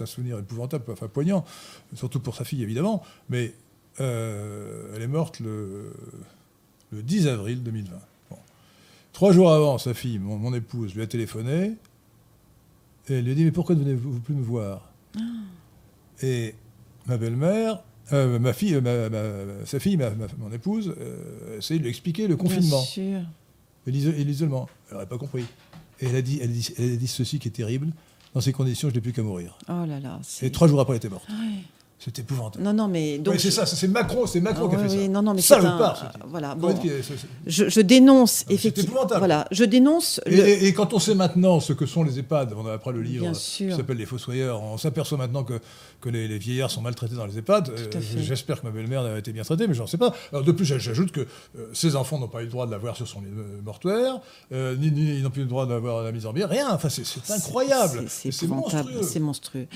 un 0.00 0.06
souvenir 0.06 0.38
épouvantable, 0.38 0.84
enfin 0.90 1.08
poignant, 1.08 1.44
surtout 1.94 2.20
pour 2.20 2.34
sa 2.36 2.44
fille 2.44 2.62
évidemment. 2.62 3.02
Mais 3.28 3.52
euh, 4.00 4.92
elle 4.96 5.02
est 5.02 5.06
morte 5.08 5.40
le, 5.40 5.92
le 6.92 7.02
10 7.02 7.28
avril 7.28 7.62
2020. 7.62 7.96
Bon. 8.30 8.36
Trois 9.12 9.32
jours 9.32 9.52
avant, 9.52 9.76
sa 9.78 9.92
fille, 9.92 10.18
mon, 10.18 10.36
mon 10.38 10.54
épouse, 10.54 10.94
lui 10.94 11.02
a 11.02 11.06
téléphoné 11.06 11.72
et 13.08 13.14
elle 13.14 13.24
lui 13.24 13.32
a 13.32 13.34
dit 13.34 13.44
Mais 13.44 13.50
pourquoi 13.52 13.74
ne 13.74 13.80
venez-vous 13.82 14.20
plus 14.20 14.34
me 14.34 14.42
voir? 14.42 14.90
Et 16.22 16.54
ma 17.06 17.16
belle-mère, 17.18 17.82
euh, 18.12 18.38
ma 18.38 18.52
fille, 18.52 18.74
ma- 18.80 19.08
ma- 19.08 19.64
sa 19.66 19.78
fille, 19.80 19.96
ma- 19.96 20.10
mon 20.38 20.52
épouse, 20.52 20.94
euh, 21.00 21.54
a 21.54 21.56
essayé 21.58 21.78
de 21.78 21.84
lui 21.84 21.90
expliquer 21.90 22.28
le 22.28 22.36
confinement 22.36 22.78
Bien 22.80 22.86
sûr. 22.86 23.20
et 23.86 23.90
l'iso- 23.90 24.12
et 24.12 24.24
l'isolement. 24.24 24.68
Elle 24.88 24.94
n'aurait 24.94 25.06
pas 25.06 25.18
compris. 25.18 25.44
Et 26.00 26.06
elle 26.06 26.16
a, 26.16 26.22
dit, 26.22 26.38
elle, 26.42 26.50
a 26.50 26.52
dit, 26.52 26.72
elle 26.78 26.92
a 26.92 26.96
dit 26.96 27.06
ceci 27.08 27.38
qui 27.38 27.48
est 27.48 27.52
terrible. 27.52 27.88
Dans 28.34 28.40
ces 28.42 28.52
conditions, 28.52 28.90
je 28.90 28.94
n'ai 28.94 29.00
plus 29.00 29.12
qu'à 29.12 29.22
mourir. 29.22 29.58
Oh 29.68 29.84
là 29.86 29.98
là. 29.98 30.20
Et 30.42 30.50
trois 30.52 30.68
jours 30.68 30.80
après, 30.80 30.92
elle 30.94 30.98
était 30.98 31.08
morte. 31.08 31.26
Ouais. 31.28 31.62
C'est 31.98 32.18
épouvantable. 32.18 32.62
Non, 32.62 32.74
non, 32.74 32.88
mais 32.88 33.16
donc. 33.18 33.34
Oui, 33.34 33.40
c'est 33.40 33.50
ça, 33.50 33.64
c'est 33.64 33.88
Macron, 33.88 34.26
c'est 34.26 34.40
Macron 34.40 34.66
Ah, 34.66 34.68
qui 34.68 34.76
a 34.76 34.78
oui, 34.84 34.88
fait 34.90 34.96
oui, 34.98 35.02
ça. 35.06 35.10
non, 35.10 35.22
non, 35.22 35.32
mais 35.34 35.40
ça 35.40 35.58
c'est 35.60 35.66
un- 35.66 35.78
part, 35.78 36.12
voilà, 36.28 36.54
bon. 36.54 36.78
c'est- 36.80 37.02
c'est- 37.02 37.14
Je, 37.46 37.68
je 37.70 37.80
dénonce 37.80 38.44
c'est 38.46 38.52
effectivement. 38.52 38.90
épouvantable. 38.90 39.18
Voilà, 39.20 39.48
je 39.50 39.64
dénonce. 39.64 40.20
Et, 40.26 40.36
le- 40.36 40.46
et- 40.46 40.66
et 40.66 40.72
quand 40.74 40.92
on 40.92 40.98
sait 40.98 41.14
maintenant 41.14 41.58
ce 41.58 41.72
que 41.72 41.86
sont 41.86 42.04
les 42.04 42.18
EHPAD, 42.18 42.52
on 42.54 42.66
a 42.66 42.74
après 42.74 42.92
le 42.92 43.00
livre 43.00 43.22
Bien 43.22 43.32
qui 43.32 43.72
s'appelle 43.72 43.96
Les 43.96 44.04
Fossoyeurs, 44.04 44.62
on 44.62 44.76
s'aperçoit 44.76 45.16
maintenant 45.16 45.42
que, 45.42 45.54
que 46.02 46.10
les, 46.10 46.28
les 46.28 46.36
vieillards 46.38 46.70
sont 46.70 46.82
maltraités 46.82 47.14
dans 47.14 47.24
les 47.26 47.38
EHPAD. 47.38 47.70
Euh. 47.70 48.00
J'espère 48.18 48.60
que 48.60 48.66
ma 48.66 48.72
belle-mère 48.72 49.00
a 49.00 49.18
été 49.18 49.32
bien 49.32 49.42
traitée, 49.42 49.66
mais 49.66 49.74
j'en 49.74 49.86
sais 49.86 49.98
pas. 49.98 50.14
Alors, 50.32 50.44
de 50.44 50.52
plus, 50.52 50.66
j'ajoute 50.66 51.12
que 51.12 51.20
euh, 51.22 51.70
ses 51.72 51.96
enfants 51.96 52.18
n'ont 52.18 52.28
pas 52.28 52.42
eu 52.42 52.44
le 52.44 52.50
droit 52.50 52.66
de 52.66 52.72
la 52.72 52.78
voir 52.78 52.94
sur 52.94 53.08
son 53.08 53.20
lit 53.22 53.28
euh, 53.34 53.62
mortuaire, 53.64 54.20
euh, 54.52 54.76
ni, 54.76 54.90
ni- 54.90 55.16
ils 55.16 55.22
n'ont 55.22 55.30
plus 55.30 55.42
le 55.42 55.48
droit 55.48 55.64
d'avoir 55.66 56.02
la 56.04 56.12
mise 56.12 56.26
en 56.26 56.34
bière, 56.34 56.50
rien. 56.50 56.68
Enfin, 56.72 56.90
c'est 56.90 57.06
c'est 57.06 57.32
incroyable. 57.32 58.00
C'est- 58.08 58.30
C'est 58.30 58.32
C'est 58.32 58.44
épouvantable, 58.46 58.90
monstrueux. 58.90 59.02
c'est 59.10 59.20
monstrueux. 59.20 59.66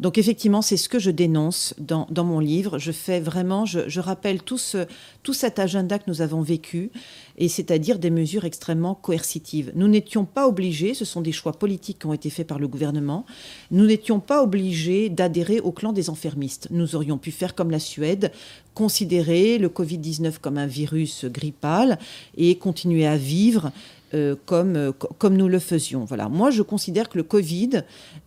Donc 0.00 0.18
effectivement, 0.18 0.62
c'est 0.62 0.76
ce 0.76 0.88
que 0.88 0.98
je 0.98 1.10
dénonce 1.10 1.74
dans, 1.78 2.06
mon 2.24 2.38
livre. 2.38 2.78
Je 2.78 2.92
fais 2.92 3.20
vraiment, 3.20 3.64
je, 3.64 4.00
rappelle 4.00 4.42
tout, 4.42 4.58
tout 5.22 5.32
cet 5.32 5.58
agenda 5.58 5.98
que 5.98 6.04
nous 6.08 6.20
avons 6.20 6.42
vécu, 6.42 6.90
et 7.38 7.48
c'est-à-dire 7.48 7.98
des 7.98 8.10
mesures 8.10 8.44
extrêmement 8.44 8.94
coercitives. 8.94 9.72
Nous 9.74 9.88
n'étions 9.88 10.24
pas 10.24 10.48
obligés, 10.48 10.94
ce 10.94 11.04
sont 11.04 11.20
des 11.20 11.32
choix 11.32 11.52
politiques 11.52 12.00
qui 12.00 12.06
ont 12.06 12.12
été 12.12 12.30
faits 12.30 12.46
par 12.46 12.58
le 12.58 12.68
gouvernement, 12.68 13.24
nous 13.70 13.86
n'étions 13.86 14.20
pas 14.20 14.42
obligés 14.42 15.08
d'adhérer 15.08 15.60
au 15.60 15.72
clan 15.72 15.92
des 15.92 16.10
enfermistes. 16.10 16.68
Nous 16.70 16.94
aurions 16.94 17.18
pu 17.18 17.30
faire 17.30 17.54
comme 17.54 17.70
la 17.70 17.78
Suède, 17.78 18.32
considérer 18.74 19.56
le 19.56 19.68
Covid-19 19.68 20.38
comme 20.40 20.58
un 20.58 20.66
virus 20.66 21.24
grippal 21.24 21.98
et 22.36 22.58
continuer 22.58 23.06
à 23.06 23.16
vivre 23.16 23.72
euh, 24.14 24.36
comme, 24.46 24.76
euh, 24.76 24.92
comme 24.92 25.36
nous 25.36 25.48
le 25.48 25.58
faisions. 25.58 26.04
Voilà. 26.04 26.28
Moi, 26.28 26.50
je 26.50 26.62
considère 26.62 27.08
que 27.08 27.18
le 27.18 27.24
Covid 27.24 27.82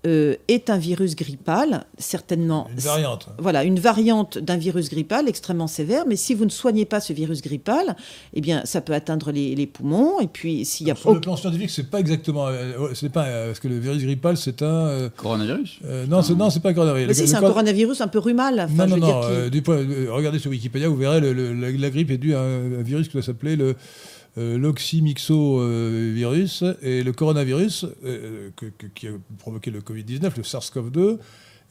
euh, 0.06 0.36
est 0.50 0.70
un 0.70 0.78
virus 0.78 1.16
grippal, 1.16 1.86
certainement. 1.98 2.68
Une 2.74 2.80
variante. 2.80 3.30
Voilà, 3.38 3.64
une 3.64 3.80
variante 3.80 4.38
d'un 4.38 4.58
virus 4.58 4.90
grippal 4.90 5.30
extrêmement 5.30 5.68
sévère. 5.68 6.04
Mais 6.06 6.18
si 6.18 6.34
vous 6.34 6.44
ne 6.44 6.50
soignez 6.50 6.84
pas 6.84 7.00
ce 7.00 7.14
virus 7.14 7.42
grippal, 7.42 7.96
eh 8.34 8.42
bien, 8.42 8.62
ça 8.66 8.82
peut 8.82 8.92
atteindre 8.92 9.32
les, 9.32 9.56
les 9.56 9.68
poumons. 9.68 10.20
Et 10.20 10.28
puis, 10.28 10.66
s'il 10.66 10.86
y 10.86 10.92
a 10.92 10.96
sur 10.96 11.14
le 11.14 11.22
plan 11.22 11.38
scientifique, 11.38 11.70
c'est 11.70 11.90
pas 11.90 12.02
exactement. 12.02 12.48
c'est 12.94 13.10
pas 13.10 13.46
parce 13.46 13.62
que 13.62 13.70
le 13.70 13.80
virus 13.80 14.04
grippal, 14.04 14.36
c'est 14.36 14.62
un 14.62 15.10
coronavirus. 15.16 15.80
non, 16.10 16.22
c'est 16.22 16.36
non, 16.36 16.50
c'est 16.50 16.60
pas 16.60 16.72
un 16.72 16.74
coronavirus. 16.74 17.08
Mais 17.08 17.14
si, 17.14 17.26
c'est 17.26 17.38
un 17.38 17.42
coronavirus 17.42 18.02
un 18.02 18.10
peu 18.10 18.20
rhumal. 18.20 18.60
Enfin, 18.60 18.86
non, 18.86 18.98
non, 18.98 19.08
non. 19.08 20.14
regardez 20.14 20.40
sur 20.40 20.52
Wikipédia, 20.52 20.90
vous 20.90 20.98
verrez, 20.98 21.22
le, 21.22 21.54
la, 21.54 21.90
grippe 21.90 22.12
est 22.12 22.18
due 22.18 22.36
à 22.36 22.42
un, 22.42 22.80
un 22.80 22.84
virus 22.84 23.08
qui 23.08 23.14
doit 23.14 23.24
s'appeler 23.24 23.56
le 23.56 23.78
euh, 24.38 24.58
l'oxymyxovirus 24.58 26.64
et 26.82 27.04
le 27.04 27.14
coronavirus 27.14 27.86
euh, 28.04 28.50
qui 28.96 29.08
a 29.08 29.12
provoqué 29.38 29.72
le 29.72 29.82
Covid-19, 29.82 30.32
le 30.38 30.44
SARS-CoV-2, 30.44 31.18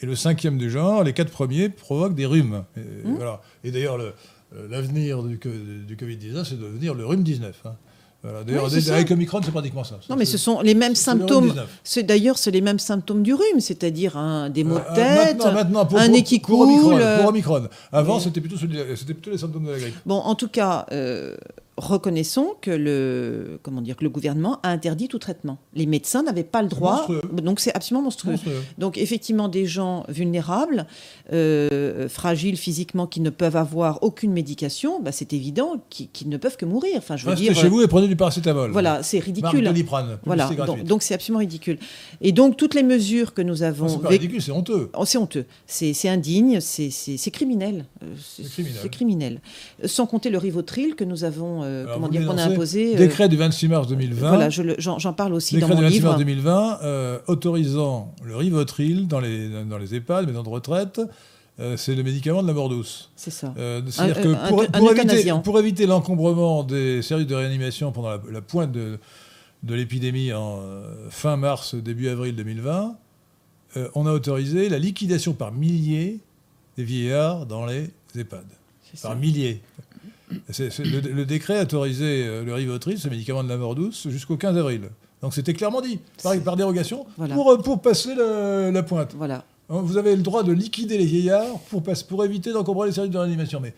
et 0.00 0.06
le 0.06 0.14
cinquième 0.14 0.58
du 0.58 0.70
genre, 0.70 1.04
les 1.04 1.12
quatre 1.12 1.30
premiers 1.30 1.68
provoquent 1.68 2.14
des 2.14 2.26
rhumes. 2.26 2.64
Et, 2.76 2.80
mmh. 2.80 3.14
voilà. 3.16 3.42
et 3.64 3.70
d'ailleurs, 3.70 3.98
l'avenir 4.70 5.22
du, 5.22 5.38
du 5.38 5.96
Covid-19, 5.96 6.44
c'est 6.44 6.58
de 6.58 6.64
devenir 6.64 6.94
le 6.94 7.04
rhume 7.04 7.22
19. 7.22 7.62
Hein. 7.64 7.76
D'ailleurs, 8.24 8.68
avec 8.92 9.10
Omicron, 9.12 9.40
c'est 9.44 9.52
pratiquement 9.52 9.84
ça. 9.84 10.00
Non, 10.10 10.16
mais 10.16 10.24
ce 10.24 10.38
sont 10.38 10.60
les 10.60 10.74
mêmes 10.74 10.96
symptômes. 10.96 11.54
D'ailleurs, 12.02 12.36
c'est 12.36 12.50
les 12.50 12.60
mêmes 12.60 12.80
symptômes 12.80 13.22
du 13.22 13.32
rhume, 13.32 13.60
c'est-à-dire 13.60 14.50
des 14.50 14.64
maux 14.64 14.74
de 14.74 14.80
euh, 14.80 14.94
tête, 14.94 15.38
maintenant, 15.38 15.86
pour, 15.86 15.98
un 15.98 16.08
nez 16.08 16.24
qui 16.24 16.40
coule. 16.40 16.80
Pour 16.80 17.28
Omicron. 17.28 17.68
Avant, 17.92 18.18
c'était 18.18 18.40
plutôt, 18.40 18.56
plutôt, 18.56 19.30
les 19.30 19.38
symptômes 19.38 19.66
de 19.66 19.70
la 19.70 19.78
grippe. 19.78 19.94
Bon, 20.04 20.16
en 20.16 20.34
tout 20.34 20.48
cas, 20.48 20.84
reconnaissons 21.78 22.54
que 22.60 22.70
le, 22.70 23.58
comment 23.62 23.80
dire, 23.80 23.96
que 23.96 24.04
le 24.04 24.10
gouvernement 24.10 24.58
a 24.62 24.70
interdit 24.70 25.08
tout 25.08 25.18
traitement. 25.18 25.58
Les 25.74 25.86
médecins 25.86 26.22
n'avaient 26.22 26.44
pas 26.44 26.62
le 26.62 26.68
droit. 26.68 27.06
Donc 27.32 27.60
c'est 27.60 27.74
absolument 27.74 28.02
monstrueux. 28.02 28.36
Donc 28.76 28.98
effectivement, 28.98 29.48
des 29.48 29.66
gens 29.66 30.04
vulnérables, 30.08 30.86
euh, 31.32 32.08
fragiles 32.08 32.56
physiquement, 32.56 33.06
qui 33.06 33.20
ne 33.20 33.30
peuvent 33.30 33.56
avoir 33.56 34.02
aucune 34.02 34.32
médication, 34.32 35.00
bah, 35.00 35.12
c'est 35.12 35.32
évident 35.32 35.80
qu'ils 35.88 36.28
ne 36.28 36.36
peuvent 36.36 36.56
que 36.56 36.64
mourir. 36.64 36.94
Enfin, 36.96 37.16
je 37.16 37.24
veux 37.24 37.30
Restez 37.30 37.54
chez 37.54 37.68
vous 37.68 37.80
et 37.80 37.88
prenez 37.88 38.08
du 38.08 38.16
paracétamol. 38.16 38.70
Voilà, 38.72 39.02
c'est 39.02 39.20
ridicule. 39.20 39.72
Voilà, 40.24 40.50
donc 40.84 41.02
c'est 41.02 41.14
absolument 41.14 41.40
ridicule. 41.40 41.78
Et 42.20 42.32
donc 42.32 42.56
toutes 42.56 42.74
les 42.74 42.82
mesures 42.82 43.34
que 43.34 43.42
nous 43.42 43.62
avons. 43.62 43.88
C'est 43.88 44.02
pas 44.02 44.08
ridicule, 44.08 44.42
c'est 44.42 44.52
honteux. 44.52 44.90
Oh, 44.96 45.04
c'est 45.04 45.18
honteux. 45.18 45.46
C'est 45.66 46.08
indigne, 46.08 46.60
c'est 46.60 47.30
criminel. 47.30 47.86
Euh, 48.02 48.14
c'est 48.18 48.90
criminel. 48.90 49.40
Sans 49.84 50.06
compter 50.06 50.30
le 50.30 50.38
rivotril 50.38 50.94
que 50.94 51.04
nous 51.04 51.24
avons 51.24 51.67
euh, 51.68 51.86
comment 51.92 52.08
dire, 52.08 52.26
qu'on 52.26 52.38
a 52.38 52.44
imposé. 52.44 52.94
Euh, 52.94 52.98
décret 52.98 53.28
du 53.28 53.36
26 53.36 53.68
mars 53.68 53.88
2020. 53.88 54.28
Voilà, 54.28 54.48
j'en 54.50 55.12
parle 55.12 55.34
aussi 55.34 55.58
dans 55.58 55.68
mon 55.68 55.74
livre. 55.74 55.88
Décret 55.88 55.98
du 55.98 56.00
26 56.00 56.06
mars 56.06 56.18
2020 56.18 56.78
euh, 56.82 57.18
autorisant 57.26 58.14
le 58.24 58.36
Rivotril 58.36 59.06
dans 59.06 59.20
les, 59.20 59.48
dans 59.64 59.78
les 59.78 59.94
EHPAD, 59.94 60.26
maisons 60.26 60.42
de 60.42 60.48
retraite. 60.48 61.00
c'est 61.76 61.94
le 61.94 62.02
médicament 62.02 62.42
de 62.42 62.48
la 62.48 62.54
mort 62.54 62.68
douce. 62.68 63.10
C'est 63.16 63.30
ça. 63.30 63.54
C'est-à-dire 63.56 64.20
que 64.20 64.48
pour, 64.48 64.66
pour, 64.66 64.90
éviter, 64.90 65.32
pour 65.44 65.58
éviter 65.58 65.86
l'encombrement 65.86 66.64
des 66.64 67.02
services 67.02 67.26
de 67.26 67.34
réanimation 67.34 67.92
pendant 67.92 68.10
la, 68.30 68.40
pointe 68.40 68.72
de, 68.72 68.98
de 69.62 69.74
l'épidémie 69.74 70.32
en 70.32 70.60
fin 71.10 71.36
mars, 71.36 71.74
début 71.74 72.08
avril 72.08 72.34
2020, 72.34 72.96
on 73.94 74.06
a 74.06 74.12
autorisé 74.12 74.68
la 74.68 74.78
liquidation 74.78 75.34
par 75.34 75.52
milliers 75.52 76.20
des 76.76 76.84
vieillards 76.84 77.44
dans 77.46 77.66
les 77.66 77.90
EHPAD. 78.16 78.46
Par 79.02 79.16
milliers 79.16 79.60
le, 80.30 81.24
décret 81.24 81.60
autorisait 81.60 82.26
euh, 82.26 82.44
le 82.44 82.54
Rivotril, 82.54 82.98
ce 82.98 83.08
médicament 83.08 83.42
de 83.42 83.48
la 83.48 83.56
mort 83.56 83.74
douce, 83.74 84.08
jusqu'au 84.08 84.36
15 84.36 84.56
avril. 84.56 84.82
Donc 85.22 85.34
c'était 85.34 85.54
clairement 85.54 85.80
dit, 85.80 86.00
par, 86.22 86.56
dérogation, 86.56 87.06
pour, 87.34 87.52
euh, 87.52 87.58
pour 87.58 87.80
passer 87.80 88.14
la 88.14 88.82
pointe. 88.82 89.14
Voilà. 89.16 89.44
Hein, 89.70 89.80
vous 89.82 89.96
avez 89.96 90.16
le 90.16 90.22
droit 90.22 90.42
de 90.42 90.52
liquider 90.52 90.96
les 90.96 91.04
vieillards 91.04 91.58
pour, 91.70 91.82
pour 91.82 92.24
éviter 92.24 92.52
d'encombrer 92.52 92.88
les 92.88 92.94
services 92.94 93.12
de 93.12 93.18
réanimation. 93.18 93.60
Mais 93.60 93.74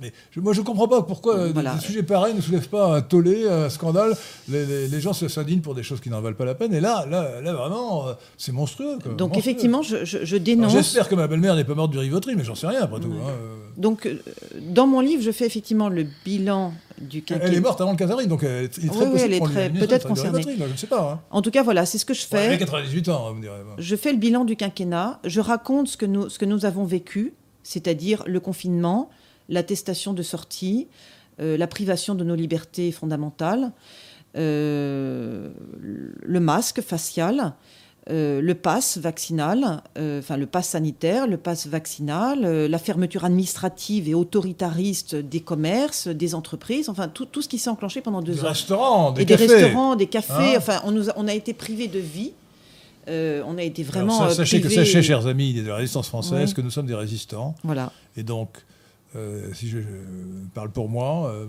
mais, 0.00 0.12
moi, 0.36 0.52
je 0.52 0.60
ne 0.60 0.64
comprends 0.64 0.86
pas 0.86 1.02
pourquoi 1.02 1.48
des, 1.48 1.62
sujets 1.80 2.04
pareils 2.04 2.34
ne 2.34 2.40
soulèvent 2.40 2.68
pas 2.68 2.96
un 2.96 3.00
tollé, 3.00 3.48
un 3.48 3.68
scandale. 3.68 4.16
Les, 4.48 5.00
gens 5.00 5.12
se 5.12 5.26
s'indignent 5.28 5.60
pour 5.60 5.74
des 5.74 5.82
choses 5.82 6.00
qui 6.00 6.10
n'en 6.10 6.20
valent 6.20 6.36
pas 6.36 6.44
la 6.44 6.54
peine. 6.54 6.72
Et 6.72 6.80
là, 6.80 7.04
là, 7.10 7.40
là 7.40 7.52
vraiment, 7.52 8.08
euh, 8.08 8.12
c'est 8.36 8.52
monstrueux. 8.52 8.98
Donc, 9.16 9.36
effectivement, 9.36 9.82
je, 9.82 10.36
dénonce. 10.36 10.72
J'espère 10.72 11.08
que 11.08 11.14
ma 11.14 11.26
belle-mère 11.26 11.56
n'est 11.56 11.64
pas 11.64 11.74
morte 11.74 11.90
du 11.90 11.98
Rivotril, 11.98 12.36
mais 12.36 12.44
j'en 12.44 12.54
sais 12.54 12.68
rien 12.68 12.82
après 12.82 13.00
tout. 13.00 13.12
Hein. 13.12 13.32
Donc, 13.76 14.06
euh, 14.06 14.18
dans 14.60 14.86
mon 14.86 15.00
livre, 15.00 15.22
je 15.22 15.32
fais 15.32 15.46
effectivement 15.46 15.88
le 15.88 16.06
bilan 16.24 16.72
du 17.00 17.22
quinquennat. 17.22 17.48
Elle 17.48 17.54
est 17.54 17.60
morte 17.60 17.80
avant 17.80 17.90
le 17.90 17.96
15 17.96 18.10
avril, 18.12 18.28
donc 18.28 18.44
elle 18.44 18.64
est 18.64 18.68
très 18.68 19.06
oui, 19.06 19.12
oui, 19.14 19.20
elle 19.22 19.34
est 19.34 19.40
peut-être 19.80 20.06
concernée. 20.06 20.42
je 20.42 20.64
ne 20.64 20.76
sais 20.76 20.86
pas. 20.86 21.12
Hein. 21.12 21.20
En 21.30 21.42
tout 21.42 21.50
cas, 21.50 21.64
voilà, 21.64 21.84
c'est 21.84 21.98
ce 21.98 22.04
que 22.04 22.14
je 22.14 22.24
fais. 22.24 22.44
elle 22.44 22.52
a 22.52 22.58
98 22.58 23.08
ans, 23.08 23.30
vous 23.30 23.36
me 23.36 23.42
direz. 23.42 23.56
Je 23.78 23.96
fais 23.96 24.12
le 24.12 24.18
bilan 24.18 24.44
du 24.44 24.54
quinquennat. 24.54 25.18
Je 25.24 25.40
raconte 25.40 25.88
ce 25.88 25.96
que 25.96 26.06
nous, 26.06 26.28
ce 26.28 26.38
que 26.38 26.44
nous 26.44 26.64
avons 26.64 26.84
vécu, 26.84 27.34
c'est-à-dire 27.64 28.22
le 28.26 28.38
confinement 28.38 29.10
l'attestation 29.48 30.12
de 30.12 30.22
sortie, 30.22 30.88
euh, 31.40 31.56
la 31.56 31.66
privation 31.66 32.14
de 32.14 32.22
nos 32.22 32.36
libertés 32.36 32.92
fondamentales, 32.92 33.72
euh, 34.36 35.50
le 35.80 36.40
masque 36.40 36.80
facial, 36.80 37.54
euh, 38.10 38.40
le 38.40 38.54
pass 38.54 38.98
vaccinal, 38.98 39.82
enfin 39.96 40.36
le 40.36 40.46
pass 40.46 40.68
sanitaire, 40.68 41.26
le 41.26 41.36
pass 41.36 41.66
vaccinal, 41.66 42.42
la 42.42 42.78
fermeture 42.78 43.24
administrative 43.24 44.08
et 44.08 44.14
autoritariste 44.14 45.16
des 45.16 45.40
commerces, 45.40 46.06
des 46.06 46.34
entreprises, 46.34 46.88
enfin 46.88 47.08
tout, 47.08 47.24
tout 47.24 47.42
ce 47.42 47.48
qui 47.48 47.58
s'est 47.58 47.70
enclenché 47.70 48.00
pendant 48.00 48.20
deux 48.20 48.34
des 48.34 48.44
ans. 48.44 48.48
Restaurants, 48.48 49.12
des 49.12 49.22
et 49.22 49.26
cafés. 49.26 49.46
des 49.46 49.54
restaurants, 49.54 49.96
des 49.96 50.06
cafés. 50.06 50.32
Hein 50.32 50.58
enfin, 50.58 50.82
on, 50.84 50.92
nous 50.92 51.10
a, 51.10 51.14
on 51.16 51.26
a 51.26 51.34
été 51.34 51.52
privés 51.52 51.88
de 51.88 51.98
vie. 51.98 52.32
on 53.08 53.58
a 53.58 53.62
été 53.62 53.82
vraiment. 53.82 54.30
sachez, 54.30 54.60
que, 54.60 54.68
sachez, 54.68 55.02
chers 55.02 55.26
amis 55.26 55.54
de 55.54 55.66
la 55.66 55.76
résistance 55.76 56.08
française, 56.08 56.54
que 56.54 56.60
nous 56.60 56.70
sommes 56.70 56.86
des 56.86 56.94
résistants. 56.94 57.56
Voilà. 57.64 57.90
Et 58.16 58.22
donc, 58.22 58.50
euh, 59.16 59.52
si 59.52 59.68
je, 59.68 59.78
parle 60.54 60.70
pour 60.70 60.88
moi, 60.88 61.28
euh, 61.28 61.46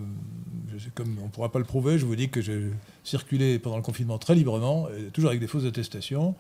comme 0.93 1.17
on 1.21 1.25
ne 1.25 1.29
pourra 1.29 1.51
pas 1.51 1.59
le 1.59 1.65
prouver, 1.65 1.97
je 1.97 2.05
vous 2.05 2.15
dis 2.15 2.29
que 2.29 2.41
j'ai 2.41 2.69
circulé 3.03 3.57
pendant 3.59 3.77
le 3.77 3.81
confinement 3.81 4.17
très 4.17 4.35
librement, 4.35 4.87
et 4.89 5.05
toujours 5.05 5.29
avec 5.29 5.39
des 5.39 5.47
fausses 5.47 5.65
attestations. 5.65 6.35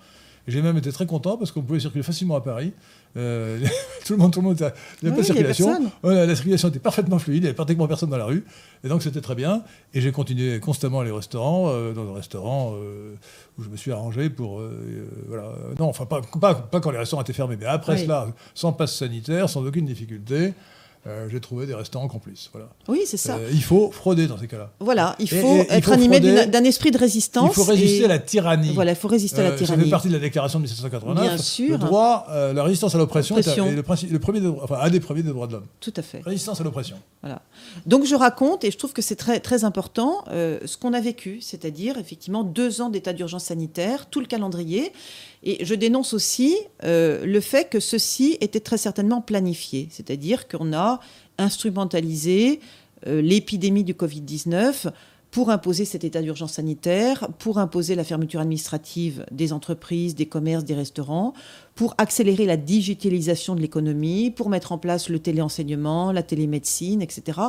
J'ai 0.47 0.61
même 0.61 0.77
été 0.77 0.91
très 0.91 1.07
content 1.07 1.37
parce 1.37 1.51
qu'on 1.51 1.63
pouvait 1.63 1.79
circuler 1.79 2.03
facilement 2.03 2.35
à 2.35 2.41
Paris. 2.41 2.71
Euh, 3.17 3.59
tout 4.05 4.13
le 4.13 4.19
monde, 4.19 4.31
tout 4.31 4.41
le 4.41 4.45
monde, 4.45 4.57
il 4.59 4.63
n'y 5.01 5.07
avait 5.07 5.15
pas 5.15 5.23
de 5.23 5.25
circulation. 5.25 5.91
la 6.03 6.35
circulation 6.35 6.69
était 6.69 6.77
parfaitement 6.77 7.17
fluide, 7.17 7.37
il 7.37 7.41
n'y 7.41 7.47
avait 7.47 7.55
pratiquement 7.55 7.87
personne 7.87 8.11
dans 8.11 8.17
la 8.17 8.25
rue. 8.25 8.45
Et 8.83 8.87
donc 8.87 9.01
c'était 9.01 9.21
très 9.21 9.33
bien. 9.33 9.63
Et 9.95 10.01
j'ai 10.01 10.11
continué 10.11 10.59
constamment 10.59 10.99
à 10.99 11.03
les 11.03 11.09
restaurants, 11.09 11.71
dans 11.93 12.11
un 12.11 12.13
restaurant 12.13 12.75
où 13.57 13.63
je 13.63 13.69
me 13.69 13.75
suis 13.75 13.91
arrangé 13.91 14.29
pour. 14.29 14.61
voilà. 15.27 15.51
Non, 15.79 15.87
enfin, 15.87 16.05
pas, 16.05 16.21
pas, 16.21 16.53
pas, 16.53 16.79
quand 16.79 16.91
les 16.91 16.99
restaurants 16.99 17.23
étaient 17.23 17.33
fermés, 17.33 17.57
mais 17.59 17.65
après 17.65 17.97
cela, 17.97 18.27
sans 18.53 18.71
passe 18.71 18.95
sanitaire, 18.95 19.49
sans 19.49 19.65
aucune 19.65 19.87
difficulté. 19.87 20.53
Euh, 21.07 21.29
j'ai 21.29 21.39
trouvé 21.39 21.67
des 21.67 21.75
restaurants 21.75 22.07
complices. 22.07 22.49
Voilà. 22.51 22.69
Oui, 22.87 23.01
c'est 23.05 23.17
ça. 23.17 23.35
Euh, 23.35 23.49
il 23.51 23.61
faut 23.61 23.91
frauder 23.91 24.25
dans 24.25 24.39
ces 24.39 24.47
cas-là. 24.47 24.71
Voilà, 24.79 25.15
il 25.19 25.29
faut 25.29 25.63
être 25.69 25.91
animé 25.91 26.19
d'un 26.19 26.63
esprit 26.63 26.89
de 26.89 26.97
résistance. 26.97 27.51
Il 27.51 27.53
faut 27.53 27.63
résister 27.63 28.05
à 28.05 28.07
la 28.07 28.19
tyrannie. 28.19 28.73
Voilà, 28.73 28.91
il 28.91 28.97
faut 28.97 29.07
résister 29.07 29.41
à 29.41 29.43
la 29.43 29.51
tyrannie. 29.51 29.73
Euh, 29.73 29.77
ça 29.77 29.83
fait 29.83 29.89
partie 29.89 30.07
de 30.07 30.13
la 30.13 30.19
déclaration 30.19 30.59
de 30.59 30.63
1789. 30.63 31.23
Bien 31.23 31.37
sûr. 31.37 31.71
Le 31.71 31.77
droit, 31.77 32.27
la 32.29 32.63
résistance 32.63 32.95
à 32.95 32.97
l'oppression 32.97 33.37
est, 33.37 33.55
le, 33.55 33.75
le, 33.75 34.19
premier 34.19 34.41
enfin, 34.61 34.79
un 34.81 34.89
des 34.89 34.99
premiers 34.99 35.21
des 35.21 35.29
droits 35.29 35.47
de 35.47 35.53
l'homme. 35.53 35.67
Tout 35.79 35.93
à 35.95 36.01
fait. 36.01 36.21
Résistance 36.25 36.59
à 36.59 36.63
l'oppression. 36.63 36.97
Voilà. 37.21 37.41
Donc 37.85 38.05
je 38.05 38.15
raconte, 38.15 38.63
et 38.63 38.71
je 38.71 38.77
trouve 38.77 38.93
que 38.93 39.01
c'est 39.01 39.15
très, 39.15 39.39
très 39.39 39.63
important, 39.63 40.23
ce 40.27 40.77
qu'on 40.77 40.93
a 40.93 41.01
vécu, 41.01 41.39
c'est-à-dire 41.41 41.99
effectivement 41.99 42.43
deux 42.43 42.81
ans 42.81 42.89
d'état 42.89 43.13
d'urgence 43.13 43.45
sanitaire, 43.45 44.07
tout 44.09 44.21
le 44.21 44.25
calendrier. 44.27 44.91
Et 45.45 45.63
je 45.63 45.75
dénonce 45.75 46.13
aussi 46.13 46.57
le 46.81 47.39
fait 47.39 47.69
que 47.69 47.79
ceci 47.79 48.37
était 48.41 48.59
très 48.59 48.77
certainement 48.77 49.21
planifié, 49.21 49.87
c'est-à-dire 49.91 50.47
qu'on 50.47 50.73
a 50.73 50.99
instrumentaliser 51.37 52.59
euh, 53.07 53.21
l'épidémie 53.21 53.83
du 53.83 53.93
Covid-19 53.93 54.91
pour 55.29 55.49
imposer 55.49 55.83
cet 55.83 56.05
état 56.05 56.21
d'urgence 56.21 56.53
sanitaire, 56.53 57.27
pour 57.39 57.57
imposer 57.59 57.95
la 57.95 58.05
fermeture 58.05 58.39
administrative 58.39 59.25
des 59.31 59.51
entreprises, 59.51 60.15
des 60.15 60.27
commerces, 60.27 60.63
des 60.63 60.73
restaurants, 60.73 61.33
pour 61.75 61.93
accélérer 61.97 62.45
la 62.45 62.55
digitalisation 62.55 63.53
de 63.53 63.59
l'économie, 63.59 64.31
pour 64.31 64.49
mettre 64.49 64.71
en 64.71 64.77
place 64.77 65.09
le 65.09 65.19
téléenseignement, 65.19 66.13
la 66.13 66.23
télémédecine, 66.23 67.01
etc. 67.01 67.39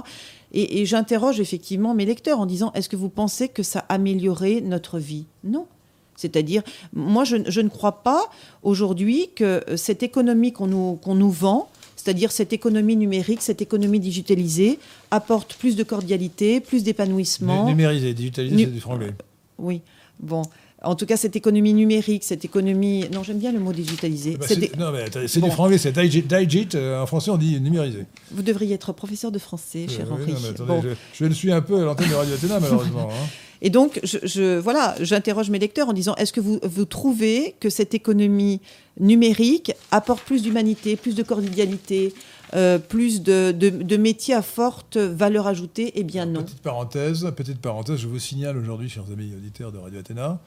Et, 0.52 0.84
j'interroge 0.84 1.38
effectivement 1.38 1.94
mes 1.94 2.06
lecteurs 2.06 2.40
en 2.40 2.46
disant, 2.46 2.72
est-ce 2.72 2.88
que 2.88 2.96
vous 2.96 3.08
pensez 3.08 3.48
que 3.48 3.62
ça 3.62 3.84
améliorerait 3.88 4.62
notre 4.62 4.98
vie? 4.98 5.26
Non. 5.44 5.68
C'est-à-dire, 6.16 6.62
moi, 6.94 7.24
je, 7.24 7.36
je 7.48 7.60
ne 7.60 7.68
crois 7.68 8.02
pas 8.02 8.22
aujourd'hui 8.62 9.30
que 9.34 9.62
cette 9.76 10.02
économie 10.02 10.52
qu'on 10.52 10.66
nous, 10.66 10.94
qu'on 10.96 11.14
nous 11.14 11.30
vend, 11.30 11.68
c'est-à-dire 11.96 12.30
cette 12.32 12.52
économie 12.52 12.96
numérique, 12.96 13.42
cette 13.42 13.62
économie 13.62 14.00
digitalisée, 14.00 14.78
apporte 15.10 15.54
plus 15.54 15.76
de 15.76 15.82
cordialité, 15.82 16.60
plus 16.60 16.82
d'épanouissement. 16.84 17.66
Numérisé, 17.66 18.14
digitalisé, 18.14 18.54
Nu- 18.56 18.64
c'est 18.64 18.70
du 18.70 18.80
franglais. 18.80 19.12
Oui, 19.58 19.80
bon. 20.20 20.42
En 20.82 20.94
tout 20.94 21.06
cas, 21.06 21.16
cette 21.16 21.34
économie 21.34 21.72
numérique, 21.72 22.22
cette 22.22 22.44
économie... 22.44 23.06
Non, 23.12 23.22
j'aime 23.24 23.38
bien 23.38 23.50
le 23.50 23.58
mot 23.58 23.72
digitalisé. 23.72 24.36
Eh 24.50 24.56
ben, 24.56 24.68
Non, 24.78 24.92
mais 24.92 25.06
c'est 25.26 25.40
Bon. 25.40 25.46
du 25.48 25.52
franglais, 25.52 25.78
c'est 25.78 25.90
digit. 25.90 26.22
digit, 26.22 26.68
euh, 26.74 27.00
en 27.02 27.06
français, 27.06 27.30
on 27.30 27.38
dit 27.38 27.58
numérisé. 27.60 28.04
Vous 28.30 28.42
devriez 28.42 28.74
être 28.74 28.92
professeur 28.92 29.32
de 29.32 29.38
français, 29.38 29.86
cher 29.88 30.06
Euh, 30.12 30.16
oui, 30.16 30.22
Henri. 30.24 30.32
non, 30.34 30.38
mais 30.42 30.48
attendez, 30.50 30.68
Bon. 30.68 30.82
je, 30.82 30.88
je 31.14 31.24
le 31.24 31.34
suis 31.34 31.50
un 31.50 31.62
peu 31.62 31.80
à 31.80 31.84
l'antenne 31.86 32.10
de 32.10 32.14
Radio 32.14 32.34
Athéna, 32.34 32.60
malheureusement. 32.60 33.08
hein. 33.10 33.26
Et 33.62 33.70
donc, 33.70 34.00
je, 34.02 34.18
je- 34.22 34.58
voilà, 34.58 34.94
j'interroge 35.00 35.50
mes 35.50 35.58
lecteurs 35.58 35.88
en 35.88 35.92
disant 35.92 36.14
est-ce 36.16 36.32
que 36.32 36.40
vous, 36.40 36.58
trouvez 36.84 37.54
que 37.60 37.70
cette 37.70 37.94
économie 37.94 38.60
numérique 39.00 39.72
apporte 39.90 40.22
plus 40.24 40.42
d'humanité, 40.42 40.96
plus 40.96 41.14
de 41.14 41.22
cordialité, 41.22 42.12
euh, 42.54 42.78
plus 42.78 43.22
de 43.22 43.96
métiers 43.96 44.34
à 44.34 44.42
forte 44.42 44.96
valeur 44.96 45.46
ajoutée? 45.46 45.92
Eh 45.96 46.02
bien 46.04 46.26
non. 46.26 46.42
Petite 46.42 46.60
parenthèse, 46.62 47.26
petite 47.36 47.60
parenthèse, 47.60 47.98
je 47.98 48.06
vous 48.08 48.18
signale 48.18 48.56
aujourd'hui, 48.56 48.88
chers 48.88 49.04
amis 49.12 49.32
auditeurs 49.36 49.72
de 49.72 49.78
Radio 49.78 49.98
Athéna, 50.00 50.40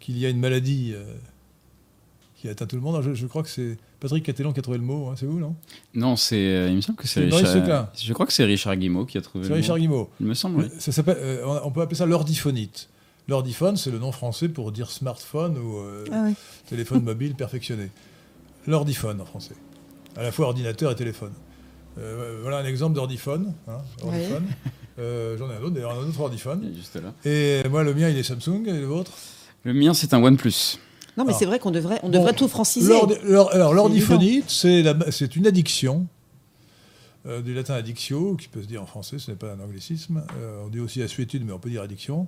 qu'il 0.00 0.18
y 0.18 0.26
a 0.26 0.28
une 0.30 0.40
maladie 0.40 0.92
euh, 0.94 1.04
qui 2.44 2.50
atteint 2.50 2.66
tout 2.66 2.76
le 2.76 2.82
monde. 2.82 3.00
Je, 3.02 3.14
je 3.14 3.26
crois 3.26 3.42
que 3.42 3.48
c'est 3.48 3.78
Patrick 4.00 4.22
Catellon 4.22 4.52
qui 4.52 4.58
a 4.60 4.62
trouvé 4.62 4.76
le 4.76 4.84
mot, 4.84 5.08
hein, 5.08 5.14
c'est 5.16 5.24
vous, 5.24 5.38
non? 5.40 5.56
Non, 5.94 6.14
c'est. 6.14 6.36
euh, 6.36 6.68
il 6.68 6.76
me 6.76 6.80
semble 6.82 6.98
que 6.98 7.08
c'est 7.08 7.20
Richard. 7.20 7.88
Je 7.96 8.12
crois 8.12 8.26
que 8.26 8.34
c'est 8.34 8.44
Richard 8.44 8.76
Guimau 8.76 9.06
qui 9.06 9.16
a 9.16 9.22
trouvé. 9.22 9.44
C'est 9.44 9.48
le 9.50 9.54
Richard 9.56 9.76
mot. 9.76 9.80
Guimau. 9.82 10.10
Il 10.20 10.26
me 10.26 10.34
semble. 10.34 10.60
oui. 10.64 10.68
Ça 10.78 10.92
s'appelle, 10.92 11.16
euh, 11.20 11.58
on- 11.64 11.70
peut 11.70 11.80
appeler 11.80 11.96
ça 11.96 12.04
l'ordiphonite. 12.04 12.90
L'ordiphone, 13.28 13.78
c'est 13.78 13.90
le 13.90 13.98
nom 13.98 14.12
français 14.12 14.50
pour 14.50 14.72
dire 14.72 14.90
smartphone 14.90 15.56
ou 15.56 15.78
euh, 15.78 16.04
Ah 16.12 16.24
oui. 16.26 16.34
téléphone 16.68 17.02
mobile 17.04 17.34
perfectionné. 17.34 17.88
L'ordiphone 18.66 19.20
en 19.22 19.24
français. 19.24 19.54
À 20.16 20.22
la 20.22 20.30
fois 20.30 20.46
ordinateur 20.48 20.90
et 20.92 20.96
téléphone. 20.96 21.32
Euh, 21.98 22.40
voilà 22.42 22.58
un 22.58 22.66
exemple 22.66 22.94
d'ordiphone. 22.94 23.54
hein, 23.68 23.78
ordiphone. 24.02 24.44
Euh, 25.00 25.36
J'en 25.36 25.50
ai 25.50 25.54
un 25.54 25.60
autre, 25.60 25.70
d'ailleurs, 25.70 25.98
un 25.98 26.06
autre 26.08 26.20
ordiphone. 26.20 26.70
Juste 26.76 26.94
là. 27.02 27.12
Et 27.28 27.62
moi, 27.68 27.82
le 27.82 27.94
mien, 27.94 28.08
il 28.10 28.16
est 28.16 28.22
Samsung, 28.22 28.62
et 28.68 28.72
le 28.78 28.84
vôtre? 28.84 29.10
Le 29.64 29.74
mien, 29.74 29.92
c'est 29.92 30.14
un 30.14 30.22
OnePlus. 30.22 30.78
Non, 31.16 31.24
mais 31.24 31.32
c'est 31.32 31.46
vrai 31.46 31.58
qu'on 31.58 31.70
devrait, 31.70 32.00
on 32.02 32.08
bon, 32.08 32.18
devrait 32.18 32.32
tout 32.34 32.48
franciser. 32.48 32.92
Alors, 33.52 33.72
l'ordiphonite, 33.74 34.50
c'est 34.50 35.36
une 35.36 35.46
addiction, 35.46 36.06
euh, 37.26 37.40
du 37.40 37.54
latin 37.54 37.74
addictio, 37.74 38.34
qui 38.36 38.48
peut 38.48 38.60
se 38.62 38.66
dire 38.66 38.82
en 38.82 38.86
français, 38.86 39.18
ce 39.18 39.30
n'est 39.30 39.36
pas 39.36 39.52
un 39.52 39.60
anglicisme. 39.60 40.22
Euh, 40.38 40.62
on 40.64 40.68
dit 40.68 40.80
aussi 40.80 41.02
assuétude, 41.02 41.44
mais 41.46 41.52
on 41.52 41.58
peut 41.58 41.70
dire 41.70 41.82
addiction, 41.82 42.26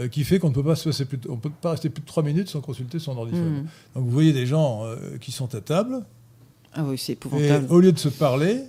euh, 0.00 0.08
qui 0.08 0.24
fait 0.24 0.38
qu'on 0.38 0.48
ne 0.48 0.54
peut 0.54 0.64
pas 0.64 0.74
se 0.76 0.84
passer 0.88 1.04
plus 1.04 1.18
de- 1.18 1.28
on 1.30 1.36
peut 1.36 1.50
pas 1.50 1.70
rester 1.72 1.90
plus 1.90 2.00
de 2.02 2.06
trois 2.06 2.22
minutes 2.22 2.48
sans 2.48 2.60
consulter 2.60 2.98
son 2.98 3.16
ordiphone. 3.16 3.60
Hmm. 3.62 3.66
Donc 3.94 4.04
vous 4.04 4.10
voyez 4.10 4.32
des 4.32 4.46
gens 4.46 4.82
qui 5.20 5.30
sont 5.32 5.54
à 5.54 5.60
table, 5.60 6.02
Ah 6.74 6.82
oui, 6.84 6.98
c'est 6.98 7.12
et 7.12 7.14
épouvantable. 7.14 7.66
au 7.70 7.78
lieu 7.80 7.92
de 7.92 7.98
se 7.98 8.08
parler, 8.08 8.62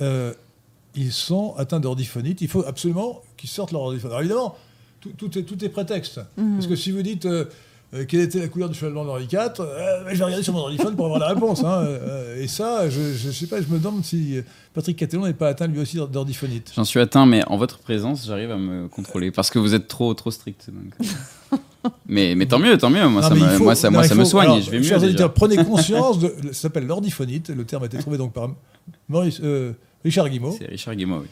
ils 0.00 1.12
sont 1.12 1.54
atteints 1.56 1.80
d'ordiphonite. 1.80 2.40
Il 2.40 2.48
faut 2.48 2.64
absolument 2.66 3.22
qu'ils 3.36 3.48
sortent 3.50 3.72
leur 3.72 3.82
ordiphone. 3.82 4.10
Alors 4.10 4.20
évidemment, 4.20 4.56
tout, 5.00 5.10
tout 5.16 5.38
est, 5.38 5.42
tout 5.44 5.64
est 5.64 5.68
prétexte. 5.68 6.20
Mhm. 6.36 6.54
Parce 6.56 6.66
que 6.66 6.76
si 6.76 6.90
vous 6.90 7.02
dites 7.02 7.26
euh, 7.94 8.04
quelle 8.06 8.20
était 8.20 8.40
la 8.40 8.48
couleur 8.48 8.68
du 8.68 8.74
cheval 8.74 8.92
blanc 8.92 9.04
d'Henri 9.04 9.24
IV, 9.30 9.38
euh, 9.60 10.04
je 10.10 10.16
vais 10.16 10.24
regarder 10.24 10.42
sur 10.42 10.52
mon 10.52 10.60
ordiphone 10.60 10.96
pour 10.96 11.04
avoir 11.06 11.20
la 11.20 11.28
réponse. 11.28 11.62
hein. 11.64 11.84
Euh, 11.84 12.42
et 12.42 12.48
ça, 12.48 12.88
je 12.90 13.00
ne 13.26 13.32
sais 13.32 13.46
pas, 13.46 13.60
je 13.62 13.68
me 13.68 13.78
demande 13.78 14.04
si 14.04 14.36
Patrick 14.72 14.96
Catellon 14.98 15.24
n'est 15.26 15.32
pas 15.34 15.48
atteint 15.48 15.66
lui 15.66 15.80
aussi 15.80 15.96
d'ordiphonite. 15.96 16.72
J'en 16.74 16.84
suis 16.84 17.00
atteint, 17.00 17.26
mais 17.26 17.42
en 17.46 17.56
votre 17.56 17.78
présence, 17.78 18.26
j'arrive 18.26 18.50
à 18.50 18.56
me 18.58 18.88
contrôler 18.88 19.30
parce 19.30 19.50
que 19.50 19.58
vous 19.58 19.74
êtes 19.74 19.86
trop, 19.88 20.12
trop 20.14 20.30
strict. 20.30 20.68
donc. 20.70 21.60
mais, 22.08 22.34
mais 22.34 22.46
tant 22.46 22.58
mieux, 22.58 22.76
tant 22.78 22.90
mieux. 22.90 23.06
Moi, 23.08 23.22
Non, 23.22 23.28
ça, 23.28 23.34
me, 23.34 23.48
faut- 23.56 23.64
moi, 23.64 23.74
ça, 23.74 23.88
non, 23.88 23.94
moi, 23.94 24.04
il 24.06 24.08
ça 24.08 24.14
me 24.14 24.24
soigne. 24.24 24.46
alors, 24.46 24.60
je 24.60 24.70
vais 24.70 24.78
mieux. 24.78 24.84
Chers 24.84 24.98
déjà. 24.98 25.08
auditeurs, 25.10 25.32
prenez 25.34 25.56
conscience, 25.64 26.18
de, 26.18 26.34
ça 26.46 26.52
s'appelle 26.62 26.86
l'ordiphonite. 26.86 27.50
Le 27.50 27.64
terme 27.64 27.82
a 27.84 27.86
été 27.86 27.98
trouvé 27.98 28.18
donc 28.18 28.32
par 28.32 28.50
Maurice, 29.08 29.40
euh, 29.42 29.72
Richard 30.04 30.28
Guimau. 30.28 30.54
C'est 30.58 30.66
Richard 30.66 30.94
Guimau, 30.96 31.18
oui. 31.20 31.28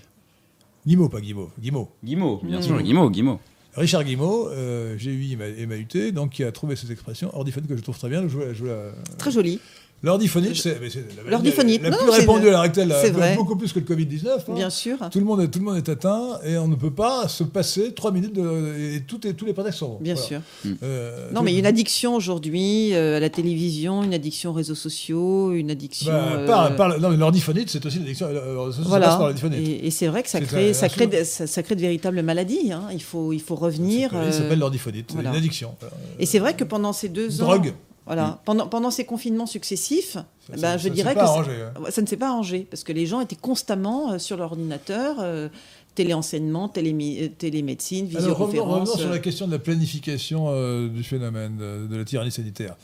Guimau, 0.87 1.09
pas 1.09 1.21
Guimau. 1.21 1.51
Guimau. 1.61 1.89
Guimau, 2.05 2.41
bien 2.45 2.61
sûr, 2.61 2.81
Guimau, 2.83 3.09
Guimau. 3.11 3.41
Richard 3.75 4.05
Guimau, 4.05 4.49
euh, 4.51 4.97
GUI 4.97 5.37
et 5.59 5.67
donc 6.13 6.31
qui 6.33 6.45
a 6.45 6.53
trouvé 6.53 6.77
cette 6.77 6.91
expression 6.91 7.35
ordiphonite 7.35 7.69
que 7.69 7.77
je 7.77 7.83
trouve 7.83 7.99
très 7.99 8.09
bien. 8.11 8.23
Je 8.23 8.29
je 8.53 8.59
vous 8.63 8.67
la- 8.67 8.93
Très 9.19 9.31
joli. 9.31 9.61
L'ordiphonite, 10.05 10.57
c'est 10.57 10.81
la, 10.81 11.91
plus 11.97 12.11
répandue 12.11 12.49
à 12.49 12.51
l'heure 12.51 12.61
actuelle, 12.63 12.93
c'est 13.01 13.11
vrai. 13.11 13.37
beaucoup 13.37 13.55
plus 13.55 13.73
que 13.73 13.79
le 13.79 13.85
Covid-19. 13.85 14.27
hein. 14.49 14.55
Bien 14.55 14.69
sûr. 14.69 14.97
Tout 15.11 15.21
le, 15.21 15.25
monde 15.25 15.41
est, 15.43 15.49
tout 15.49 15.61
le 15.61 15.65
monde 15.65 15.77
est 15.77 15.89
atteint 15.89 16.41
et 16.45 16.57
on 16.59 16.67
ne 16.67 16.75
peut 16.75 16.91
pas 16.91 17.29
se 17.29 17.45
passer 17.45 17.93
trois 17.95 18.11
minutes 18.11 18.33
de, 18.35 18.97
et 18.97 19.03
tout 19.07 19.25
est, 19.27 19.35
tous 19.35 19.45
les 19.47 19.53
prétextes 19.53 19.79
sont 19.79 19.91
bons. 19.91 19.99
Bien 20.01 20.15
Voilà. 20.15 20.27
sûr. 20.29 20.41
Euh, 20.83 21.31
Non, 21.33 21.43
mais 21.43 21.53
il 21.53 21.55
y 21.55 21.57
a 21.59 21.61
une 21.61 21.67
addiction 21.67 22.17
aujourd'hui 22.17 22.95
euh, 22.95 23.19
à 23.19 23.21
la 23.21 23.31
télévision, 23.31 24.03
une 24.03 24.13
addiction 24.15 24.51
aux 24.51 24.55
réseaux 24.55 24.75
sociaux, 24.75 25.53
une 25.53 25.71
addiction. 25.71 26.11
bah, 26.13 26.33
euh, 26.33 26.47
par- 26.47 26.75
par- 26.77 26.99
non, 27.01 27.11
l'ordiphonite, 27.11 27.71
c'est 27.71 27.87
aussi 27.87 27.99
l'addiction. 28.01 28.27
euh, 28.29 28.71
Voilà. 28.81 29.33
Et, 29.55 29.87
et 29.87 29.91
c'est 29.93 30.09
vrai 30.09 30.25
que 30.25 30.29
ça 30.29 30.41
crée, 30.41 30.71
un- 30.71 30.75
ça, 30.75 30.89
crée 30.89 31.07
de, 31.07 31.23
ça, 31.23 31.47
ça 31.47 31.63
crée 31.63 31.77
de 31.77 31.81
véritables 31.81 32.21
maladies. 32.23 32.73
hein. 32.73 32.89
Il, 32.93 33.03
faut, 33.03 33.33
il 33.33 33.41
faut 33.41 33.55
revenir. 33.55 34.11
Ça 34.11 34.33
s'appelle 34.33 34.59
l'ordiphonite, 34.59 35.07
c'est 35.11 35.15
voilà. 35.15 35.31
une 35.31 35.37
addiction. 35.37 35.75
Et 36.19 36.27
c'est 36.27 36.41
vrai 36.41 36.55
que 36.57 36.65
pendant 36.65 36.93
ces 36.93 37.09
deux 37.09 37.41
ans. 37.41 37.47
Drogue. 37.47 37.73
Voilà. 38.07 38.41
Pendant, 38.45 38.67
pendant 38.67 38.91
ces 38.91 39.05
confinements 39.05 39.47
successifs, 39.47 40.15
Ça- 40.15 40.25
ben, 40.51 40.59
ça- 40.59 40.77
je 40.79 40.89
ça 40.89 40.95
dirais 40.95 41.11
s'est 41.11 41.15
que 41.17 41.21
arrangé, 41.21 41.53
hein. 41.63 41.73
ça 41.91 42.03
ne 42.03 42.07
s'est 42.07 42.17
pas 42.17 42.29
arrangé 42.31 42.67
parce 42.69 42.83
que 42.83 42.93
les 42.93 43.07
gens 43.07 43.21
étaient 43.21 43.37
constamment 43.37 44.13
euh, 44.13 44.19
sur 44.19 44.37
l'ordinateur, 44.37 45.17
euh, 45.21 45.49
téléenseignement, 45.95 46.67
télémi- 46.69 47.23
euh, 47.23 47.29
télémédecine, 47.29 48.07
Alors, 48.17 48.37
revenons, 48.39 48.47
visioconférence. 48.47 48.89
revenons 48.91 48.99
sur 48.99 49.09
euh, 49.09 49.13
la 49.13 49.19
question 49.21 49.47
de 49.47 49.53
la 49.53 49.59
planification 49.61 50.47
euh, 50.49 50.89
du 50.89 51.05
phénomène 51.05 51.57
de, 51.59 51.87
de 51.87 51.97
la 51.97 52.05
tyrannie 52.05 52.33
sanitaire. 52.33 52.75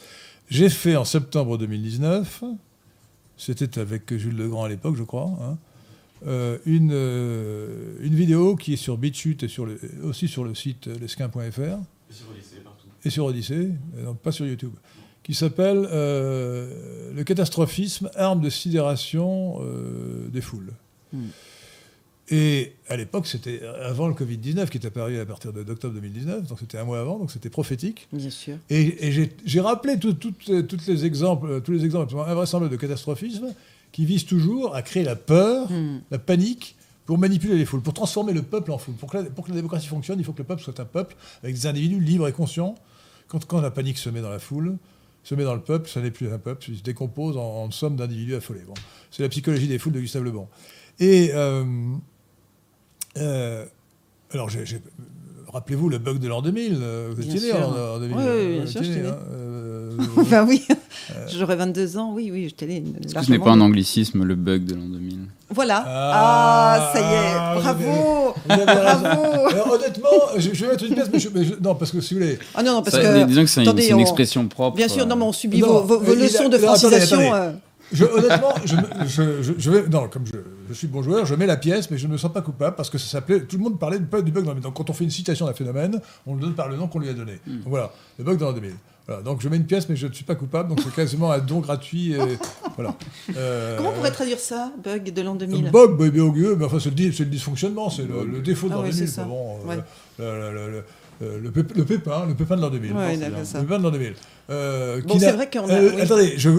J'ai 0.50 0.68
fait 0.68 0.94
en 0.94 1.04
septembre 1.04 1.58
2019, 1.58 2.44
c'était 3.36 3.78
avec 3.78 4.14
Jules 4.16 4.36
Legrand 4.36 4.64
à 4.64 4.68
l'époque, 4.68 4.96
je 4.96 5.02
crois, 5.02 5.30
hein, 5.42 5.58
euh, 6.26 6.58
une, 6.66 6.90
euh, 6.92 7.96
une 8.02 8.14
vidéo 8.14 8.56
qui 8.56 8.72
est 8.74 8.76
sur 8.76 8.96
BitChute 8.98 9.42
et 9.42 9.48
sur 9.48 9.66
le, 9.66 9.80
aussi 10.04 10.26
sur 10.28 10.44
le 10.44 10.54
site 10.54 10.86
lesquin.fr 10.86 11.78
et 13.04 13.10
sur 13.10 13.24
Odyssée, 13.26 13.70
et 13.98 14.02
non, 14.02 14.14
pas 14.14 14.32
sur 14.32 14.46
YouTube, 14.46 14.72
qui 15.28 15.34
s'appelle 15.34 15.86
euh, 15.92 17.12
Le 17.14 17.22
catastrophisme, 17.22 18.08
arme 18.16 18.40
de 18.40 18.48
sidération 18.48 19.58
euh, 19.60 20.26
des 20.28 20.40
foules. 20.40 20.72
Hmm. 21.12 21.26
Et 22.30 22.72
à 22.88 22.96
l'époque, 22.96 23.26
c'était 23.26 23.60
avant 23.82 24.06
le 24.08 24.14
Covid-19 24.14 24.68
qui 24.68 24.76
est 24.78 24.86
apparu 24.86 25.18
à 25.18 25.24
partir 25.26 25.52
d'octobre 25.52 25.94
2019, 25.94 26.46
donc 26.46 26.58
c'était 26.60 26.76
un 26.78 26.84
mois 26.84 27.00
avant, 27.00 27.18
donc 27.18 27.30
c'était 27.30 27.48
prophétique. 27.50 28.06
Bien 28.12 28.28
sûr. 28.30 28.56
Et, 28.68 29.06
et 29.08 29.30
j'ai- 29.46 29.60
rappelé 29.60 29.98
tout- 29.98 30.12
toutes 30.14 30.86
les 30.86 31.04
exemples, 31.06 31.60
tous 31.62 31.72
les 31.72 31.84
exemples 31.84 32.04
absolument 32.04 32.26
invraisemblables 32.26 32.72
de 32.72 32.78
catastrophisme 32.80 33.54
qui 33.92 34.04
visent 34.04 34.26
toujours 34.26 34.74
à 34.74 34.82
créer 34.82 35.04
la 35.04 35.16
peur, 35.16 35.70
Hmm. 35.70 36.00
la 36.10 36.18
panique, 36.18 36.74
pour 37.06 37.16
manipuler 37.16 37.56
les 37.56 37.64
foules, 37.64 37.80
pour 37.80 37.94
transformer 37.94 38.34
le 38.34 38.42
peuple 38.42 38.70
en 38.72 38.78
foule. 38.78 38.94
Pour 38.96 39.10
que, 39.10 39.16
la, 39.18 39.24
pour 39.24 39.44
que 39.44 39.50
la 39.50 39.56
démocratie 39.56 39.86
fonctionne, 39.88 40.18
il 40.18 40.24
faut 40.24 40.32
que 40.32 40.38
le 40.38 40.44
peuple 40.44 40.62
soit 40.62 40.78
un 40.80 40.84
peuple 40.84 41.16
avec 41.42 41.54
des 41.54 41.66
individus 41.66 41.98
libres 42.00 42.28
et 42.28 42.32
conscients. 42.32 42.74
Quand, 43.28 43.42
quand 43.46 43.60
la 43.62 43.70
panique 43.70 43.96
se 43.98 44.10
met 44.10 44.20
dans 44.20 44.28
la 44.30 44.38
foule, 44.38 44.76
se 45.28 45.34
met 45.34 45.44
dans 45.44 45.54
le 45.54 45.60
peuple, 45.60 45.90
ça 45.90 46.00
n'est 46.00 46.10
plus 46.10 46.32
un 46.32 46.38
peuple, 46.38 46.70
il 46.70 46.78
se 46.78 46.82
décompose 46.82 47.36
en, 47.36 47.70
somme 47.70 47.96
d'individus 47.96 48.36
affolés. 48.36 48.62
Bon. 48.66 48.72
C'est 49.10 49.22
la 49.22 49.28
psychologie 49.28 49.68
des 49.68 49.78
foules 49.78 49.92
de 49.92 50.00
Gustave 50.00 50.22
Le 50.22 50.30
Bon. 50.30 50.48
Et 51.00 51.32
euh, 51.34 51.64
euh, 53.18 53.66
alors, 54.30 54.48
j'ai- 54.48 54.64
rappelez-vous 55.52 55.88
le 55.88 55.98
bug 55.98 56.18
de 56.18 56.28
l'an 56.28 56.42
2000. 56.42 56.78
euh, 56.80 57.08
Vous 57.10 57.22
Bien 57.22 57.34
étiez 57.34 57.40
né 57.48 57.56
sûr. 57.56 57.68
en, 57.68 57.96
en 57.96 57.98
2000. 57.98 58.16
Oui, 58.16 58.22
oui, 58.22 58.28
euh, 58.28 58.56
bien 58.62 58.66
sûr, 58.66 58.82
j'étais 58.82 59.00
né, 59.02 59.08
né. 59.08 59.14
ben 60.30 60.44
oui, 60.48 60.62
j'aurais 61.36 61.56
22 61.56 61.98
ans, 61.98 62.12
oui, 62.14 62.30
oui, 62.32 62.48
je 62.48 62.54
t'ai 62.54 62.66
Est-ce 62.76 63.14
que 63.14 63.24
ce 63.24 63.30
n'est 63.30 63.38
pas 63.38 63.50
un 63.50 63.60
anglicisme, 63.60 64.22
le 64.24 64.34
bug 64.34 64.64
de 64.64 64.74
l'an 64.74 64.82
2000 64.88 65.18
Voilà. 65.50 65.84
Ah, 65.86 66.74
Ah, 66.74 66.92
ça 66.92 67.00
y 67.00 67.02
est, 67.02 67.60
vous 67.60 67.68
avez- 67.68 67.84
bravo 67.84 68.34
vous 68.46 68.52
avez. 68.52 68.64
Bravo 68.64 69.46
Alors, 69.50 69.72
honnêtement, 69.72 70.08
je, 70.36 70.50
je 70.52 70.64
vais 70.64 70.70
mettre 70.72 70.84
une 70.84 70.94
pièce, 70.94 71.08
mais, 71.12 71.18
je- 71.18 71.28
mais 71.34 71.44
je- 71.44 71.54
non, 71.60 71.74
parce 71.74 71.90
que 71.90 72.00
si 72.00 72.14
vous 72.14 72.20
voulez, 72.20 72.38
Ah 72.54 72.62
non, 72.62 72.74
non, 72.74 72.82
parce 72.82 72.96
Ça, 72.96 73.02
que... 73.02 73.24
Disons 73.26 73.42
que 73.42 73.48
c'est 73.48 73.64
une, 73.90 74.00
expression 74.00 74.46
propre. 74.46 74.76
Bien 74.76 74.88
sûr, 74.88 75.06
non, 75.06 75.16
mais 75.16 75.24
on 75.24 75.32
subit 75.32 75.58
Non, 75.60 75.66
vos, 75.66 75.80
vos- 75.82 76.00
vos 76.00 76.12
il 76.14 76.20
a- 76.20 76.24
leçons 76.24 76.48
de 76.48 76.56
attendez, 76.56 76.62
francisation. 76.66 77.18
attendez. 77.32 77.32
euh, 77.34 77.52
Je, 77.92 78.04
honnêtement, 78.04 78.54
je, 78.64 78.76
je, 79.42 79.52
je- 79.56 79.70
vais, 79.70 79.88
non, 79.88 80.08
comme 80.08 80.24
je, 80.26 80.74
suis 80.74 80.86
bon 80.86 81.02
joueur, 81.02 81.24
je 81.26 81.34
mets 81.34 81.46
la 81.46 81.56
pièce, 81.56 81.90
mais 81.90 81.96
je 81.98 82.06
ne 82.06 82.12
me 82.12 82.18
sens 82.18 82.32
pas 82.32 82.42
coupable 82.42 82.76
parce 82.76 82.90
que 82.90 82.98
ça 82.98 83.06
s'appelait. 83.08 83.40
Tout 83.40 83.56
le 83.56 83.62
monde 83.62 83.78
parlait 83.78 83.98
du 83.98 84.04
bug 84.04 84.24
du 84.24 84.30
bug 84.32 84.44
dans 84.44 84.54
le 84.54 84.60
Donc, 84.60 84.74
quand 84.74 84.90
on 84.90 84.92
fait 84.92 85.04
une 85.04 85.10
citation 85.10 85.46
d'un 85.46 85.54
phénomène, 85.54 86.00
on 86.26 86.34
le 86.34 86.40
donne 86.40 86.54
par 86.54 86.68
le 86.68 86.76
nom 86.76 86.86
qu'on 86.88 86.98
lui 86.98 87.08
a 87.08 87.14
donné. 87.14 87.38
Hmm. 87.46 87.58
Donc, 87.60 87.68
voilà, 87.68 87.90
le 88.18 88.24
bug 88.24 88.38
dans 88.38 88.46
l'an 88.46 88.52
2000. 88.52 88.74
Voilà, 89.06 89.22
donc 89.22 89.40
je 89.40 89.48
mets 89.48 89.56
une 89.56 89.64
pièce, 89.64 89.88
mais 89.88 89.96
je 89.96 90.06
ne 90.06 90.12
suis 90.12 90.24
pas 90.24 90.34
coupable, 90.34 90.68
donc 90.68 90.80
c'est 90.84 90.94
quasiment 90.94 91.32
un 91.32 91.38
don 91.38 91.60
gratuit. 91.60 92.12
Et, 92.12 92.18
voilà. 92.76 92.94
Euh, 93.36 93.78
Comment 93.78 93.88
on 93.88 93.92
pourrait 93.94 94.10
traduire 94.10 94.38
ça, 94.38 94.70
bug 94.84 95.10
de 95.10 95.22
l'an 95.22 95.34
2000 95.34 95.70
Bug, 95.70 95.96
bébé 95.96 96.20
au 96.20 96.30
gueux, 96.30 96.56
mais 96.58 96.66
enfin, 96.66 96.78
c'est 96.78 96.90
le, 96.90 97.24
dysfonctionnement, 97.24 97.88
c'est 97.88 98.02
le, 98.06 98.26
le 98.26 98.40
défaut 98.40 98.68
de 98.68 98.74
Ah 98.74 98.76
l'an 98.76 98.82
ouais, 98.82 98.90
2000. 98.90 99.08
c'est 99.08 99.14
ça. 99.14 99.24
Bon, 99.24 99.56
euh, 99.64 99.68
Ouais. 99.70 99.76
le, 100.18 100.84
le- 101.20 101.38
le- 101.38 101.50
pép- 101.50 101.74
le 101.76 101.84
pépin, 101.84 102.26
le 102.26 102.34
pépin 102.34 102.56
de 102.56 102.60
l'an 102.62 102.70
2000. 102.70 102.92
Ouais. 102.92 103.16
Le 103.16 103.60
pépin 103.60 103.78
de 103.78 103.82
l'an 103.82 103.90
2000. 103.90 104.14
Euh, 104.50 105.00
Bon, 105.06 105.18
c'est 105.18 105.32
vrai 105.32 105.50
qu'on 105.50 105.68
a- 105.68 105.72
Euh, 105.74 105.92
oui. 105.94 106.00
Attendez, 106.00 106.34
je, 106.36 106.50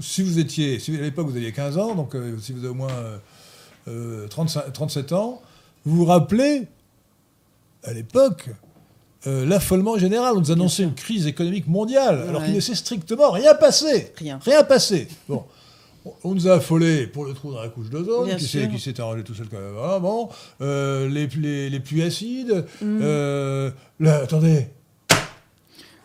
si 0.00 0.22
vous 0.22 0.38
étiez, 0.38 0.78
si 0.78 0.96
à 0.96 1.00
l'époque 1.02 1.26
vous 1.28 1.36
aviez 1.36 1.52
15 1.52 1.76
ans, 1.78 1.94
donc 1.94 2.14
euh, 2.14 2.36
si 2.40 2.52
vous 2.52 2.60
avez 2.60 2.68
au 2.68 2.74
moins 2.74 2.90
euh, 2.90 3.18
euh, 3.88 4.28
35 4.28 4.72
37 4.72 5.12
ans, 5.12 5.42
vous 5.84 5.96
vous 5.96 6.04
rappelez, 6.04 6.66
à 7.84 7.92
l'époque, 7.92 8.48
euh, 9.26 9.44
l'affolement 9.46 9.98
général. 9.98 10.34
On 10.36 10.40
nous 10.40 10.50
annonçait 10.52 10.82
une 10.84 10.94
crise 10.94 11.26
économique 11.26 11.66
mondiale, 11.68 12.24
alors 12.28 12.44
qu'il 12.44 12.54
ne 12.54 12.60
s'est 12.60 12.74
strictement 12.74 13.30
rien 13.30 13.54
passé. 13.54 14.12
Rien. 14.16 14.38
Rien 14.44 14.62
passé. 14.64 15.08
Bon. 15.28 15.44
On- 16.24 16.34
nous 16.34 16.48
a 16.48 16.54
affolés 16.54 17.06
pour 17.06 17.24
le 17.24 17.32
trou 17.32 17.52
dans 17.52 17.62
la 17.62 17.68
couche 17.68 17.88
d'ozone, 17.90 18.34
qui 18.36 18.44
s'est 18.46 18.68
qui 18.68 18.80
s'est 18.80 19.00
arrangé 19.00 19.22
tout 19.22 19.34
seul 19.34 19.46
quand 19.50 19.58
même. 19.60 19.72
Voilà, 19.74 19.98
bon. 20.00 20.28
Euh, 20.60 21.08
les, 21.08 21.28
les, 21.40 21.70
les 21.70 21.80
pluies 21.80 22.02
acides. 22.02 22.64
Mm. 22.80 22.98
euh, 23.02 23.70
là, 24.00 24.16
attendez. 24.22 24.66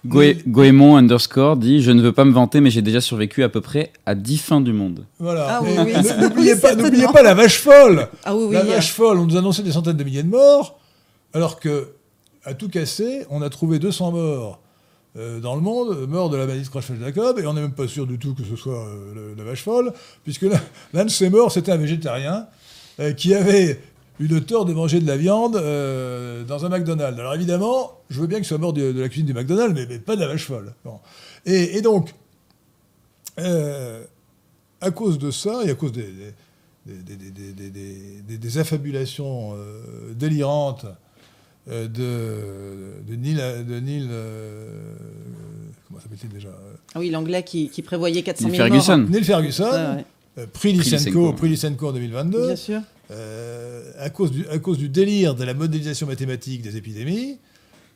Goé- 0.06 0.42
Goémon 0.48 0.96
underscore 0.96 1.58
dit 1.58 1.82
Je 1.82 1.92
ne 1.92 2.02
veux 2.02 2.12
pas 2.14 2.24
me 2.26 2.32
vanter, 2.32 2.62
mais 2.62 2.70
j'ai 2.70 2.82
déjà 2.84 3.02
survécu 3.02 3.44
à 3.44 3.50
peu 3.50 3.62
près 3.62 3.92
à 4.06 4.16
10 4.16 4.38
fins 4.38 4.62
du 4.62 4.72
monde. 4.72 5.06
Voilà. 5.20 5.48
Ah 5.50 5.62
oui, 5.64 5.70
oui, 5.78 5.94
N'oubliez 6.22 6.54
oui, 6.54 6.60
pas, 6.60 6.76
n'oubliez 6.76 7.02
certainement. 7.02 7.14
pas 7.14 7.24
la 7.24 7.34
vache 7.34 7.58
folle. 7.60 8.08
Ah 8.24 8.36
oui, 8.36 8.46
oui. 8.50 8.54
la 8.54 8.64
vache 8.64 8.92
folle, 8.92 9.18
on 9.18 9.26
nous 9.26 9.36
annonçait 9.38 9.64
des 9.64 9.72
centaines 9.72 9.98
de 9.98 10.04
milliers 10.04 10.24
de 10.24 10.30
morts, 10.30 10.80
alors 11.34 11.60
que, 11.60 11.90
à 12.46 12.54
tout 12.54 12.70
casser, 12.70 13.26
on 13.30 13.42
a 13.42 13.50
trouvé 13.50 13.80
200 13.80 14.12
morts 14.12 14.60
euh, 15.18 15.40
dans 15.40 15.56
le 15.56 15.62
monde, 15.62 16.08
morts 16.08 16.30
de 16.30 16.38
la 16.38 16.46
maladie 16.46 16.64
de 16.64 16.70
Creutzfeldt-Jacob, 16.70 17.40
et 17.40 17.48
on 17.48 17.54
n'est 17.54 17.62
même 17.62 17.72
pas 17.72 17.88
sûr 17.88 18.06
du 18.06 18.20
tout 18.20 18.36
que 18.36 18.44
ce 18.44 18.56
soit 18.56 18.86
euh, 18.86 19.34
la 19.36 19.44
vache 19.44 19.64
folle, 19.64 19.92
puisque 20.24 20.46
l'un 20.94 21.06
de 21.06 21.10
ces 21.10 21.30
morts, 21.30 21.52
c'était 21.52 21.72
un 21.72 21.78
végétarien 21.78 22.48
euh, 23.00 23.14
qui 23.14 23.34
avait 23.34 23.80
eu 24.20 24.28
le 24.28 24.42
tort 24.42 24.66
de 24.66 24.74
manger 24.74 25.00
de 25.00 25.08
la 25.08 25.18
viande 25.18 25.56
euh, 25.56 26.44
dans 26.44 26.66
un 26.66 26.70
McDonald's. 26.70 27.20
Alors 27.20 27.34
évidemment, 27.34 28.00
je 28.10 28.22
veux 28.22 28.28
bien 28.28 28.38
qu'il 28.38 28.46
soit 28.46 28.60
mort 28.60 28.74
de, 28.74 29.00
la 29.00 29.10
cuisine 29.10 29.26
du 29.26 29.34
McDonald's, 29.34 29.74
mais, 29.74 30.00
pas 30.00 30.16
de 30.16 30.22
la 30.22 30.28
vache 30.28 30.46
folle. 30.46 30.74
Bon. 30.86 31.00
Et, 31.46 31.82
donc, 31.82 32.14
à 33.38 34.92
cause 34.92 35.18
de 35.18 35.32
ça, 35.32 35.64
et 35.64 35.70
à 35.70 35.76
cause 35.76 35.94
des, 35.94 36.14
affabulations 38.58 39.56
délirantes 40.14 40.86
de, 41.68 43.02
de 43.08 43.16
Neil, 43.16 43.36
de 43.68 43.80
Neil 43.80 44.08
euh, 44.10 44.70
comment 45.88 46.00
s'appelle-t-il 46.00 46.30
déjà 46.30 46.50
Ah 46.96 47.00
oui, 47.00 47.10
l'anglais 47.10 47.44
qui, 47.44 47.70
qui 47.70 47.82
prévoyait 47.82 48.22
400 48.24 48.48
Neil 48.50 48.58
000 48.58 48.68
Ferguson. 48.70 48.98
morts. 49.00 49.10
Neil 49.10 49.24
Ferguson, 49.24 49.64
Ouais, 49.66 49.96
ouais. 49.98 50.06
euh, 50.40 50.46
prix 50.52 50.74
Lysenko, 50.74 51.34
prix 51.34 51.50
Lysenko 51.50 51.90
en 51.90 51.92
2022, 51.94 52.48
Bien 52.48 52.56
sûr. 52.56 52.80
euh, 53.12 53.92
à, 54.00 54.10
cause 54.10 54.32
du, 54.32 54.48
à 54.48 54.58
cause 54.60 54.78
du 54.78 54.90
délire 54.90 55.36
de 55.36 55.44
la 55.44 55.54
modélisation 55.54 56.08
mathématique 56.08 56.62
des 56.62 56.78
épidémies, 56.78 57.38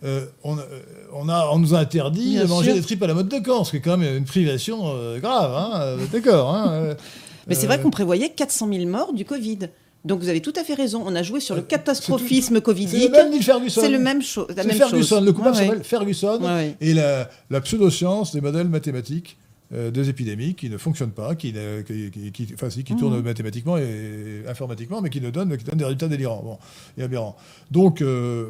euh, 0.03 0.25
on, 0.43 0.57
a- 0.57 0.65
on, 1.13 1.29
a, 1.29 1.47
on 1.53 1.59
nous 1.59 1.75
a 1.75 1.79
interdit 1.79 2.31
Bien 2.31 2.43
de 2.43 2.49
manger 2.49 2.71
sûr. 2.71 2.75
des 2.75 2.81
tripes 2.81 3.03
à 3.03 3.07
la 3.07 3.13
mode 3.13 3.29
de 3.29 3.37
Caen, 3.45 3.63
ce 3.63 3.71
qui 3.71 3.77
est 3.77 3.81
quand 3.81 3.97
même 3.97 4.17
une 4.17 4.25
privation 4.25 4.81
euh, 4.95 5.19
grave, 5.19 5.53
hein, 5.53 5.79
euh, 5.81 5.97
d'accord. 6.11 6.53
hein, 6.55 6.71
euh, 6.71 6.95
Mais 7.47 7.55
c'est 7.55 7.65
euh, 7.65 7.67
vrai 7.67 7.79
qu'on 7.81 7.91
prévoyait 7.91 8.29
400 8.29 8.67
000 8.73 8.85
morts 8.89 9.13
du 9.13 9.25
Covid. 9.25 9.59
Donc 10.03 10.19
vous 10.19 10.29
avez 10.29 10.41
tout 10.41 10.53
à 10.55 10.63
fait 10.63 10.73
raison. 10.73 11.03
On 11.05 11.15
a 11.15 11.21
joué 11.23 11.39
sur 11.39 11.53
le 11.55 11.61
Euh, 11.61 11.65
catastrophisme 11.65 12.47
C'est 12.47 12.53
le 12.55 12.61
covidique. 12.61 13.11
même 13.11 13.29
Neil 13.29 13.43
Ferguson. 13.43 13.81
C'est 13.81 13.89
le 13.89 13.99
même 13.99 14.21
chose. 14.21 14.47
La 14.55 14.63
C'est 14.63 14.69
même 14.69 14.77
Ferguson, 14.77 15.17
chose. 15.17 15.25
le 15.25 15.31
coupable 15.33 15.55
ouais. 15.57 15.65
s'appelle 15.67 15.83
Ferguson, 15.83 16.39
Ouais, 16.41 16.75
et 16.81 16.93
la, 16.93 17.29
la 17.51 17.61
pseudoscience 17.61 18.33
des 18.33 18.41
modèles 18.41 18.67
mathématiques 18.67 19.37
euh, 19.73 19.89
des 19.89 20.09
épidémies 20.09 20.53
qui 20.53 20.69
ne 20.69 20.77
fonctionnent 20.77 21.11
pas, 21.11 21.33
qui, 21.35 21.53
ne- 21.53 21.81
qui, 21.81 22.11
qui- 22.11 22.31
qui- 22.33 22.53
enfin, 22.55 22.69
si, 22.69 22.83
qui 22.83 22.91
Mhm. 22.93 22.99
tournent 22.99 23.21
mathématiquement 23.21 23.77
et 23.77 24.43
informatiquement, 24.49 25.01
mais 25.01 25.09
qui 25.09 25.21
ne 25.21 25.29
donnent, 25.29 25.55
qui 25.55 25.63
donnent 25.63 25.77
des 25.77 25.85
résultats 25.85 26.09
délirants 26.09 26.41
bon, 26.43 26.57
et 26.97 27.03
aberrants. 27.03 27.37
Donc, 27.71 28.01
euh, 28.01 28.49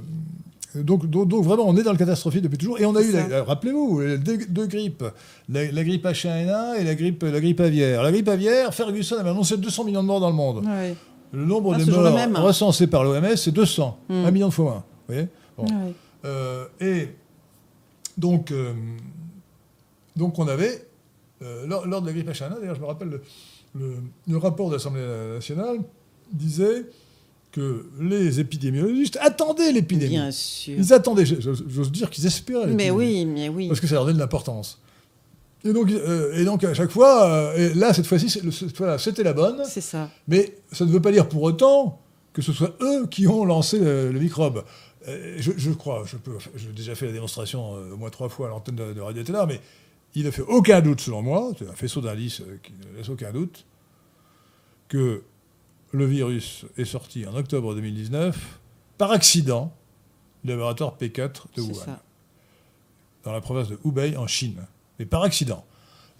donc, 0.73 1.06
donc, 1.07 1.28
donc, 1.28 1.44
vraiment, 1.44 1.68
on 1.68 1.76
est 1.78 1.84
dans 1.84 1.91
le 1.91 1.98
catastrophisme 1.98 2.44
depuis 2.45 2.57
toujours. 2.57 2.80
Et 2.80 2.86
on 2.86 2.95
a 2.95 3.02
eu, 3.03 3.14
rappelez-vous, 3.45 4.02
deux, 4.18 4.40
deux 4.49 4.65
grippes, 4.68 5.03
la, 5.49 5.69
la 5.72 5.84
grippe 5.84 6.06
H1N1 6.06 6.80
et 6.80 6.84
la 6.86 6.95
grippe, 6.95 7.22
la 7.23 7.40
grippe 7.41 7.60
aviaire. 7.60 8.02
La 8.03 8.11
grippe 8.11 8.30
aviaire, 8.30 8.73
Ferguson 8.73 9.18
avait 9.19 9.30
annoncé 9.32 9.57
200 9.57 9.84
millions 9.84 10.02
de 10.02 10.07
morts 10.07 10.22
dans 10.22 10.30
le 10.30 10.36
monde. 10.36 10.65
Ouais, 10.65 10.95
Le 11.34 11.45
nombre 11.45 11.74
Ah, 11.74 11.78
de 11.78 11.82
c'est 11.84 11.88
toujours 11.88 12.03
le 12.03 12.10
morts 12.10 12.18
même. 12.20 12.36
recensés 12.36 12.88
par 12.88 13.03
l'OMS, 13.03 13.36
c'est 13.38 13.52
200, 13.52 13.98
Mhm. 14.10 14.26
un 14.26 14.32
million 14.32 14.48
de 14.49 14.53
fois 14.53 14.66
moins. 14.66 14.84
Vous 15.08 15.14
voyez 15.14 15.28
Bon. 15.58 15.64
ouais. 15.66 15.94
Euh, 16.26 16.66
et 16.80 17.08
donc, 18.18 18.52
euh, 18.52 18.74
donc 20.16 20.38
on 20.40 20.48
avait, 20.48 20.86
euh, 21.41 21.66
lors, 21.68 21.86
lors 21.88 22.02
de 22.02 22.08
la 22.08 22.14
grippe 22.14 22.30
H1N1, 22.30 22.60
d'ailleurs 22.60 22.76
je 22.76 22.82
me 22.82 22.86
rappelle, 22.86 23.10
le, 23.10 23.22
le- 23.80 23.95
le 24.28 24.38
rapport 24.38 24.68
de 24.70 24.74
l'Assemblée 24.76 25.02
nationale 25.34 25.78
disait 26.32 26.86
que 27.52 27.86
les 27.99 28.40
épidémiologistes 28.40 29.18
attendaient 29.22 29.72
l'épidémie. 29.72 30.12
Bien 30.12 30.32
sûr. 30.32 30.76
Ils 30.78 30.94
attendaient, 30.94 31.26
j'ose 31.26 31.91
dire 31.91 32.10
qu'ils 32.10 32.26
espéraient 32.26 32.68
Mais 32.68 32.91
oui, 32.91 33.26
mais 33.26 33.49
oui. 33.49 33.68
Parce 33.68 33.80
que 33.82 33.88
ça 33.88 33.95
leur 33.95 34.06
donne 34.06 34.16
de 34.16 34.20
l'importance. 34.20 34.80
Et 35.63 35.73
donc, 35.73 35.91
euh, 35.91 36.33
et 36.33 36.43
donc 36.43 36.63
à 36.63 36.73
chaque 36.73 36.89
fois, 36.89 37.29
euh, 37.29 37.55
et 37.71 37.73
là 37.75 37.93
cette 37.93 38.07
fois-ci, 38.07 38.41
voilà, 38.77 38.97
c'était 38.97 39.23
la 39.23 39.33
bonne. 39.33 39.63
C'est 39.65 39.81
ça. 39.81 40.09
Mais 40.27 40.57
ça 40.71 40.85
ne 40.85 40.91
veut 40.91 41.01
pas 41.01 41.11
dire 41.11 41.29
pour 41.29 41.43
autant 41.43 41.99
que 42.33 42.41
ce 42.41 42.51
soit 42.53 42.75
eux 42.81 43.05
qui 43.07 43.27
ont 43.27 43.45
lancé 43.45 43.79
le, 43.79 44.11
le 44.11 44.19
microbe. 44.19 44.63
Euh, 45.07 45.35
je, 45.38 45.51
je 45.55 45.71
crois, 45.71 46.03
je 46.05 46.17
peux, 46.17 46.38
j'ai 46.55 46.71
déjà 46.71 46.95
fait 46.95 47.05
la 47.05 47.11
démonstration 47.11 47.71
au 47.73 47.97
moins 47.97 48.09
trois 48.09 48.29
fois 48.29 48.47
à 48.47 48.49
l'antenne 48.49 48.75
de, 48.75 48.93
de 48.93 49.01
Radio 49.01 49.23
Ténard, 49.23 49.47
mais 49.47 49.59
il 50.15 50.25
ne 50.25 50.31
fait 50.31 50.41
aucun 50.43 50.81
doute, 50.81 51.01
selon 51.01 51.21
moi, 51.21 51.51
c'est 51.57 51.67
un 51.67 51.73
faisceau 51.73 52.01
d'indices 52.01 52.41
qui 52.63 52.73
ne 52.73 52.97
laisse 52.97 53.09
aucun 53.09 53.31
doute, 53.31 53.65
que 54.88 55.23
le 55.91 56.05
virus 56.05 56.65
est 56.77 56.85
sorti 56.85 57.25
en 57.25 57.35
octobre 57.35 57.73
2019 57.75 58.38
par 58.97 59.11
accident 59.11 59.73
du 60.43 60.49
laboratoire 60.51 60.95
P4 60.99 61.43
de 61.55 61.61
Wuhan, 61.61 61.73
ça. 61.73 62.03
dans 63.23 63.31
la 63.31 63.41
province 63.41 63.69
de 63.69 63.77
Hubei 63.85 64.15
en 64.17 64.27
Chine. 64.27 64.65
Mais 65.02 65.06
par 65.07 65.23
accident. 65.23 65.65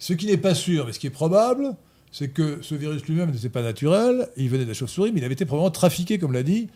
Ce 0.00 0.12
qui 0.12 0.26
n'est 0.26 0.36
pas 0.36 0.56
sûr, 0.56 0.86
mais 0.86 0.92
ce 0.92 0.98
qui 0.98 1.06
est 1.06 1.10
probable, 1.10 1.76
c'est 2.10 2.26
que 2.26 2.58
ce 2.62 2.74
virus 2.74 3.04
lui-même 3.04 3.30
n'était 3.30 3.48
pas 3.48 3.62
naturel, 3.62 4.28
il 4.36 4.50
venait 4.50 4.64
de 4.64 4.68
la 4.68 4.74
chauve-souris, 4.74 5.12
mais 5.12 5.20
il 5.20 5.24
avait 5.24 5.34
été 5.34 5.44
probablement 5.44 5.70
trafiqué, 5.70 6.18
comme 6.18 6.32
l'a 6.32 6.42
dit 6.42 6.68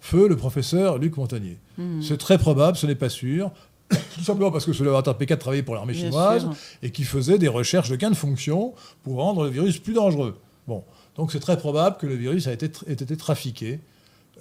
Feu, 0.00 0.28
le 0.28 0.36
professeur 0.36 0.96
Luc 0.96 1.18
Montagnier. 1.18 1.58
Mhm. 1.76 2.00
C'est 2.00 2.16
très 2.16 2.38
probable, 2.38 2.78
ce 2.78 2.86
n'est 2.86 2.94
pas 2.94 3.10
sûr. 3.10 3.50
Tout 4.14 4.22
simplement 4.24 4.50
parce 4.50 4.64
que 4.64 4.72
ce 4.72 4.82
laboratoire 4.82 5.18
P4 5.18 5.36
travaillait 5.36 5.62
pour 5.62 5.74
l'armée 5.74 5.92
chinoise 5.92 6.44
sûr. 6.44 6.56
et 6.82 6.90
qui 6.90 7.04
faisait 7.04 7.36
des 7.36 7.48
recherches 7.48 7.90
de 7.90 7.96
gain 7.96 8.08
de 8.10 8.16
fonction 8.16 8.72
pour 9.02 9.16
rendre 9.16 9.44
le 9.44 9.50
virus 9.50 9.78
plus 9.78 9.92
dangereux. 9.92 10.38
Bon, 10.66 10.84
donc 11.16 11.32
c'est 11.32 11.40
très 11.40 11.58
probable 11.58 11.98
que 11.98 12.06
le 12.06 12.14
virus 12.14 12.46
a 12.46 12.52
été, 12.54 12.70
ait 12.86 12.92
été 12.94 13.16
trafiqué, 13.18 13.80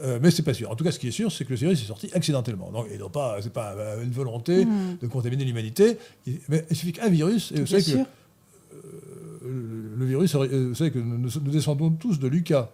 euh, 0.02 0.20
mais 0.22 0.30
c'est 0.32 0.44
pas 0.44 0.54
sûr. 0.54 0.70
En 0.72 0.76
tout 0.76 0.84
cas, 0.84 0.92
ce 0.92 1.00
qui 1.00 1.08
est 1.08 1.12
sûr, 1.12 1.32
c'est 1.32 1.46
que 1.46 1.52
le 1.52 1.56
virus 1.56 1.82
est 1.82 1.86
sorti 1.86 2.10
accidentellement. 2.14 2.70
Donc, 2.72 2.88
et 2.92 2.98
non 2.98 3.10
pas, 3.10 3.38
c'est 3.42 3.54
pas 3.54 3.74
euh, 3.74 4.04
une 4.04 4.12
volonté 4.12 4.66
Mhm. 4.66 4.98
de 5.02 5.08
contaminer 5.08 5.46
l'humanité. 5.46 5.98
Il, 6.28 6.40
mais 6.50 6.66
il 6.70 6.76
suffit 6.76 6.92
qu'un 6.94 7.10
virus, 7.10 7.52
et 7.54 7.62
vous 7.62 7.68
savez 7.68 7.84
que 7.84 7.98
euh, 8.00 9.96
le 9.98 10.06
virus, 10.06 10.36
euh, 10.36 10.68
vous 10.70 10.76
savez 10.76 10.92
que 10.92 11.00
nous, 11.00 11.18
nous 11.18 11.52
descendons 11.52 11.90
tous 11.92 12.20
de 12.20 12.28
Lucas. 12.28 12.70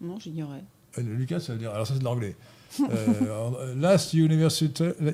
Non, 0.00 0.18
j'ignorais. 0.18 0.62
Lucas, 0.96 1.40
ça 1.40 1.52
veut 1.52 1.58
dire. 1.58 1.70
Alors, 1.70 1.86
ça, 1.86 1.94
c'est 1.94 2.00
de 2.00 2.04
l'anglais. 2.04 2.34
Euh, 2.90 3.74
last, 3.80 4.12
universal, 4.14 4.68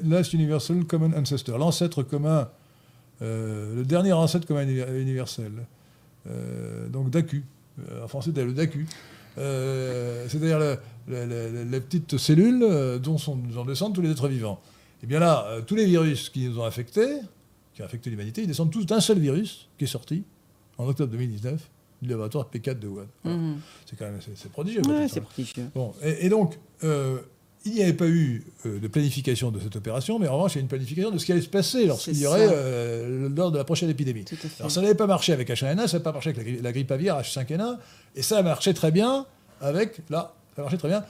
last 0.05 0.33
Universal 0.33 0.85
Common 0.85 1.13
Ancestor. 1.17 1.59
L'ancêtre 1.59 2.03
commun. 2.03 2.49
le 3.21 3.83
dernier 3.85 4.13
ancêtre 4.13 4.47
commun 4.47 4.63
uni- 4.67 5.01
universel. 5.01 5.53
Donc, 6.91 7.11
DACU. 7.11 7.45
En 8.03 8.09
français, 8.09 8.31
c'est 8.35 8.45
le 8.45 8.53
DACU. 8.53 8.87
Euh, 9.39 10.27
C'est-à-dire 10.29 10.59
le- 10.59 10.79
le- 11.09 11.27
le- 11.27 11.65
la 11.71 11.81
petite 11.81 12.17
cellule 12.19 12.63
euh, 12.63 12.99
dont 12.99 13.19
sont, 13.19 13.39
en 13.57 13.65
descendent 13.65 13.95
tous 13.95 14.01
les 14.01 14.11
êtres 14.11 14.29
vivants. 14.29 14.61
Et 15.03 15.07
bien 15.07 15.19
là, 15.21 15.45
euh, 15.49 15.61
tous 15.61 15.75
les 15.75 15.85
virus 15.87 16.31
qui 16.31 16.49
nous 16.49 16.59
ont 16.59 16.65
affectés, 16.65 17.19
qui 17.75 17.83
ont 17.83 17.85
affecté 17.85 18.11
l'humanité, 18.11 18.43
ils 18.43 18.47
descendent 18.47 18.71
tous 18.73 18.87
d'un 18.87 19.01
seul 19.01 19.19
virus 19.19 19.69
qui 19.79 19.85
est 19.85 19.89
sorti 19.89 20.23
en 20.79 20.87
octobre 20.87 21.11
2019 21.13 21.69
du 22.03 22.09
laboratoire 22.11 22.49
P4 22.53 22.79
de 22.79 22.89
Wuhan. 22.89 23.07
Voilà. 23.23 23.39
Mhm. 23.39 23.57
C'est 23.87 23.97
quand 23.99 24.05
même 24.07 24.19
c'est, 24.35 24.51
prodigieux. 24.51 24.83
Ouais, 24.87 25.09
c'est 25.09 25.17
même. 25.17 25.25
prodigieux. 25.25 25.65
Bon, 25.75 25.93
et, 26.03 26.27
et 26.27 26.29
donc, 26.29 26.59
euh, 26.85 27.19
il 27.67 27.73
n'y 27.73 27.83
avait 27.83 27.93
pas 27.95 28.07
eu 28.07 28.45
euh, 28.67 28.79
de 28.79 28.89
planification 28.89 29.51
de 29.51 29.59
cette 29.61 29.75
opération, 29.77 30.19
mais 30.19 30.29
en 30.29 30.35
revanche, 30.37 30.53
il 30.55 30.57
y 30.57 30.59
a 30.59 30.63
une 30.63 30.69
planification 30.69 31.11
de 31.11 31.19
ce 31.19 31.25
qui 31.25 31.33
allait 31.33 31.41
se 31.41 31.49
passer 31.49 31.87
lorsqu'il 31.87 32.19
y 32.19 32.27
aurait 32.27 32.49
euh, 32.51 33.29
lors 33.35 33.51
de 33.51 33.59
la 33.59 33.65
prochaine 33.65 33.89
épidémie. 33.91 34.25
Alors, 34.59 34.71
ça 34.71 34.81
n'avait 34.83 34.95
pas 34.95 35.07
marché 35.07 35.33
avec 35.33 35.49
H1N1, 35.49 35.87
ça 35.87 35.97
n'a 35.99 36.03
pas 36.05 36.13
marché 36.13 36.31
avec 36.31 36.45
la, 36.45 36.53
gri- 36.53 36.63
la 36.63 36.73
grippe 36.73 36.91
aviaire 36.93 37.19
H5N1, 37.21 37.77
et 38.17 38.23
ça 38.23 38.39
a 38.39 38.43
marché 38.43 38.75
très 38.75 38.91
bien 38.91 39.27
avec, 39.61 40.01
là, 40.11 40.35
ça 40.55 40.63
a 40.63 40.65
marché 40.65 40.79
très 40.79 40.89
bien 40.89 41.05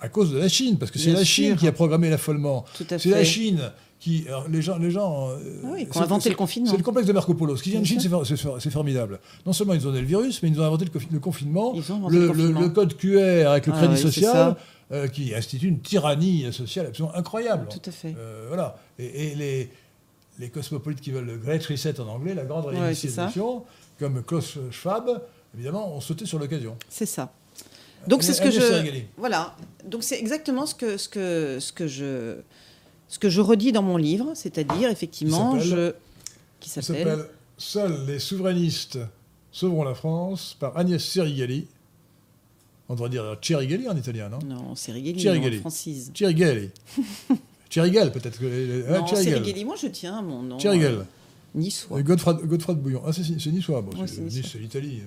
à 0.00 0.08
cause 0.08 0.32
de 0.32 0.38
la 0.38 0.48
Chine, 0.48 0.76
parce 0.78 0.90
que 0.90 0.98
c'est 0.98 1.12
la 1.12 1.24
Chine 1.24 1.56
qui 1.56 1.66
a 1.66 1.72
programmé 1.72 2.10
l'affolement. 2.10 2.64
C'est 2.74 3.04
la. 3.06 3.24
Chine 3.24 3.60
qui. 4.00 4.26
les 4.50 4.60
gens. 4.60 4.76
Les 4.76 4.90
gens 4.90 5.30
euh, 5.30 5.36
Ah 5.64 5.68
oui, 5.72 5.86
qui 5.88 5.96
ont 5.96 6.02
inventé 6.02 6.28
le 6.28 6.34
confinement. 6.34 6.70
C'est 6.70 6.76
le 6.76 6.82
complexe 6.82 7.06
de 7.08 7.12
Marco 7.14 7.32
Polo. 7.32 7.56
Ce 7.56 7.62
qui 7.62 7.70
vient 7.70 7.80
de 7.80 7.86
Chine, 7.86 8.00
c'est 8.00 8.08
for- 8.10 8.26
c'est 8.26 8.36
for- 8.36 8.60
c'est 8.60 8.70
formidable. 8.70 9.18
Non 9.46 9.54
seulement 9.54 9.72
ils 9.72 9.80
ont 9.86 9.90
donné 9.90 10.00
le 10.02 10.06
virus, 10.06 10.42
mais 10.42 10.50
ils 10.50 10.60
ont 10.60 10.64
inventé 10.64 10.84
le, 10.84 10.90
confi- 10.90 11.06
le 11.10 11.20
confinement. 11.20 11.72
Ils 11.74 11.90
ont 11.90 11.96
inventé 11.96 12.16
le, 12.16 12.20
le 12.22 12.28
confinement. 12.28 12.60
le 12.60 12.68
code 12.68 12.96
QR 12.98 13.46
avec 13.46 13.66
le 13.66 13.72
Ah 13.74 13.78
crédit 13.78 13.94
oui, 13.94 14.00
social. 14.00 14.56
Euh, 14.92 15.08
qui 15.08 15.34
institue 15.34 15.68
une 15.68 15.80
tyrannie 15.80 16.52
sociale 16.52 16.86
absolument 16.86 17.14
incroyable. 17.14 17.68
Tout 17.68 17.82
à 17.86 17.92
fait. 17.92 18.14
Euh, 18.16 18.46
voilà. 18.48 18.76
Et, 18.98 19.32
et 19.32 19.34
les, 19.34 19.70
les 20.38 20.50
cosmopolites 20.50 21.00
qui 21.00 21.10
veulent 21.10 21.26
le 21.26 21.38
Great 21.38 21.64
Reset 21.64 22.00
en 22.00 22.08
anglais, 22.08 22.34
la 22.34 22.44
grande 22.44 22.66
Ouais, 22.66 22.78
réinitialisation, 22.78 23.64
comme 23.98 24.22
Klaus 24.22 24.58
Schwab, 24.70 25.22
évidemment, 25.54 25.94
ont 25.94 26.00
sauté 26.00 26.26
sur 26.26 26.38
l'occasion. 26.38 26.76
C'est 26.88 27.06
ça. 27.06 27.32
Donc 28.06 28.22
c'est 28.22 28.34
ce 28.34 28.42
que 28.42 28.50
je 28.50 28.60
voilà. 29.16 29.56
Donc 29.84 30.02
c'est 30.04 30.18
exactement 30.18 30.66
ce 30.66 30.74
que 30.74 30.96
ce 30.98 31.08
que 31.08 31.58
ce 31.60 31.72
que 31.72 31.86
je 31.86 32.36
ce 33.08 33.18
que 33.18 33.30
je 33.30 33.40
redis 33.40 33.72
dans 33.72 33.82
mon 33.82 33.96
livre, 33.96 34.32
c'est-à-dire 34.34 34.90
effectivement 34.90 35.56
Qui 35.56 35.68
je 35.68 35.92
s'appelle 36.66 37.18
qui 37.18 37.34
Seuls 37.56 38.04
les 38.06 38.18
souverainistes 38.18 38.98
sauveront 39.52 39.84
la 39.84 39.94
France 39.94 40.56
par 40.58 40.76
Agnès 40.76 41.02
Serigali. 41.02 41.68
On 42.88 42.94
devrait 42.94 43.10
dire 43.10 43.36
Cerigali 43.40 43.88
en 43.88 43.96
italien, 43.96 44.28
non 44.28 44.38
non, 44.46 44.74
c'est 44.74 44.92
Rigelli, 44.92 45.18
Thierry 45.18 45.38
non, 45.38 45.44
Galli. 45.44 45.58
Francis. 45.58 46.10
Cerigali. 46.14 46.70
Thierry 47.70 47.90
peut-être. 48.12 48.38
Ah, 48.88 48.98
non, 48.98 49.04
Thierry 49.04 49.64
moi 49.64 49.76
je 49.80 49.86
tiens 49.86 50.20
mon 50.22 50.42
nom. 50.42 50.56
Thierry 50.58 50.80
Niçois. 51.54 52.02
Godefroy, 52.02 52.34
de 52.34 52.80
Bouillon. 52.80 53.02
Ah, 53.06 53.12
c'est 53.12 53.46
Niçois. 53.46 53.80
Bon, 53.80 53.92
c'est 54.06 54.20
Nice, 54.20 54.42
c'est 54.50 54.58
l'Italie. 54.58 55.02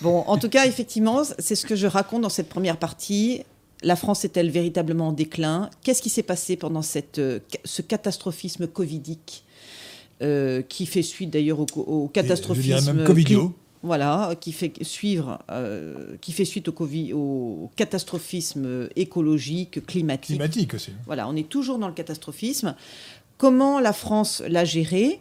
Bon, 0.00 0.20
en 0.26 0.38
tout 0.38 0.48
cas, 0.48 0.66
effectivement, 0.66 1.22
c'est 1.38 1.54
ce 1.54 1.66
que 1.66 1.74
je 1.74 1.86
raconte 1.86 2.22
dans 2.22 2.28
cette 2.28 2.48
première 2.48 2.76
partie. 2.76 3.42
La 3.82 3.96
France 3.96 4.24
est-elle 4.24 4.50
véritablement 4.50 5.08
en 5.08 5.12
déclin? 5.12 5.70
Qu'est-ce 5.82 6.02
qui 6.02 6.08
s'est 6.08 6.22
passé 6.22 6.56
pendant 6.56 6.82
cette, 6.82 7.18
euh, 7.18 7.40
ce 7.64 7.82
catastrophisme 7.82 8.66
covidique 8.66 9.44
euh, 10.22 10.62
qui 10.62 10.86
fait 10.86 11.02
suite 11.02 11.30
d'ailleurs 11.30 11.60
au, 11.60 11.66
au, 11.76 12.08
catastrophisme. 12.08 12.92
même 12.92 13.06
covidio. 13.06 13.52
Voilà, 13.86 14.34
qui 14.40 14.52
fait, 14.52 14.72
suivre, 14.82 15.38
euh, 15.50 16.16
qui 16.20 16.32
fait 16.32 16.44
suite 16.44 16.68
au, 16.68 16.72
COVID, 16.72 17.12
au 17.12 17.70
catastrophisme 17.76 18.88
écologique, 18.96 19.86
climatique. 19.86 20.36
Climatique 20.36 20.74
aussi. 20.74 20.90
Voilà, 21.06 21.28
on 21.28 21.36
est 21.36 21.48
toujours 21.48 21.78
dans 21.78 21.88
le 21.88 21.94
catastrophisme. 21.94 22.74
Comment 23.38 23.80
la 23.80 23.92
France 23.92 24.42
l'a 24.48 24.64
géré 24.64 25.20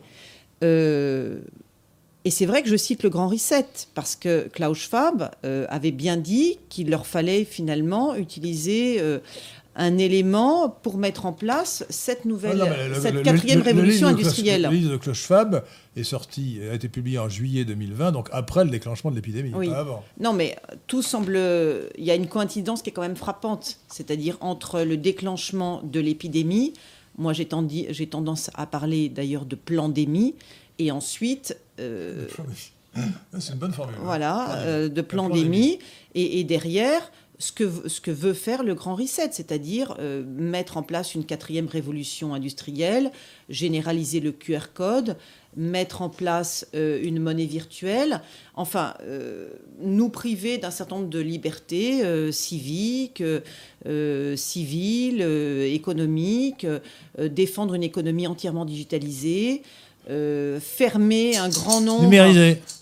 et 2.26 2.32
c'est 2.32 2.48
vrai 2.48 2.64
que 2.64 2.70
je 2.70 2.76
cite 2.76 3.04
le 3.04 3.10
Grand 3.10 3.28
Reset, 3.28 3.68
parce 3.94 4.16
que 4.16 4.50
Klaus 4.52 4.80
Schwab 4.80 5.30
euh, 5.46 5.68
avait 5.70 5.92
bien 5.92 6.18
dit 6.18 6.58
qu'il 6.70 6.90
leur 6.90 7.06
fallait 7.06 7.46
finalement 7.46 8.16
utiliser 8.16 8.98
euh, 9.00 9.20
un 9.76 9.98
élément 9.98 10.70
pour 10.70 10.98
mettre 10.98 11.26
en 11.26 11.34
place 11.34 11.86
cette 11.90 12.26
nouvelle, 12.26 12.62
ah 12.62 13.00
cette 13.00 13.24
quatrième 13.24 13.62
révolution 13.62 14.08
industrielle. 14.08 14.64
le 14.64 14.70
livre 14.70 14.98
de 14.98 15.14
Schwab 15.14 15.64
est 15.98 16.04
sorti, 16.04 16.60
a 16.70 16.74
été 16.74 16.88
publié 16.88 17.20
en 17.20 17.28
juillet 17.28 17.66
2020, 17.66 18.12
donc 18.14 18.30
après 18.32 18.64
le 18.64 18.70
déclenchement 18.70 19.12
de 19.12 19.16
l'épidémie, 19.16 19.52
pas 19.52 19.80
avant. 19.80 20.04
Non, 20.20 20.34
mais 20.34 20.56
tout 20.88 21.02
semble. 21.02 21.38
Il 21.98 22.06
y 22.06 22.12
a 22.12 22.16
une 22.16 22.28
coïncidence 22.28 22.82
qui 22.82 22.90
est 22.90 22.94
quand 22.94 23.02
même 23.02 23.18
frappante, 23.18 23.80
c'est-à-dire 23.90 24.38
entre 24.40 24.82
le 24.82 24.98
déclenchement 24.98 25.82
de 25.84 26.00
l'épidémie. 26.00 26.74
Moi, 27.18 27.34
j'ai 27.34 27.46
tendance 27.46 28.50
à 28.56 28.66
parler 28.66 29.10
d'ailleurs 29.10 29.46
de 29.46 29.56
pandémie 29.56 30.36
et 30.80 30.92
ensuite. 30.92 31.58
Euh, 31.80 32.28
c'est 33.40 33.54
une 33.54 33.60
bonne 33.60 33.74
formule. 33.74 33.96
Voilà, 34.02 34.58
euh, 34.60 34.90
de 34.90 35.02
pandémie. 35.02 35.80
Et, 36.14 36.40
et, 36.40 36.44
derrière, 36.46 37.12
ce 37.38 37.52
que, 37.52 38.12
veut 38.12 38.34
faire 38.34 38.64
le 38.64 38.76
grand 38.76 38.96
reset, 38.96 39.30
c'est-à-dire 39.32 39.96
euh, 40.00 40.24
mettre 40.26 40.78
en 40.78 40.84
place 40.84 41.16
une 41.16 41.26
quatrième 41.26 41.68
révolution 41.68 42.34
industrielle, 42.34 43.12
généraliser 43.50 44.20
le 44.20 44.32
QR 44.32 44.72
code, 44.74 45.18
mettre 45.58 46.02
en 46.02 46.10
place 46.10 46.68
une 46.74 47.20
monnaie 47.20 47.46
virtuelle, 47.46 48.22
enfin, 48.56 48.94
nous 49.80 50.10
priver 50.10 50.58
d'un 50.58 50.70
certain 50.70 50.98
nombre 50.98 51.10
de 51.10 51.20
libertés 51.20 52.04
civiques, 52.34 53.24
civiles, 54.36 55.22
économiques, 55.22 56.68
défendre 57.18 57.74
une 57.76 57.84
économie 57.84 58.28
entièrement 58.28 58.66
digitalisée. 58.66 59.62
Euh, 60.08 60.60
fermer 60.60 61.36
un 61.36 61.50
grand 61.50 61.82
nombre 61.82 62.04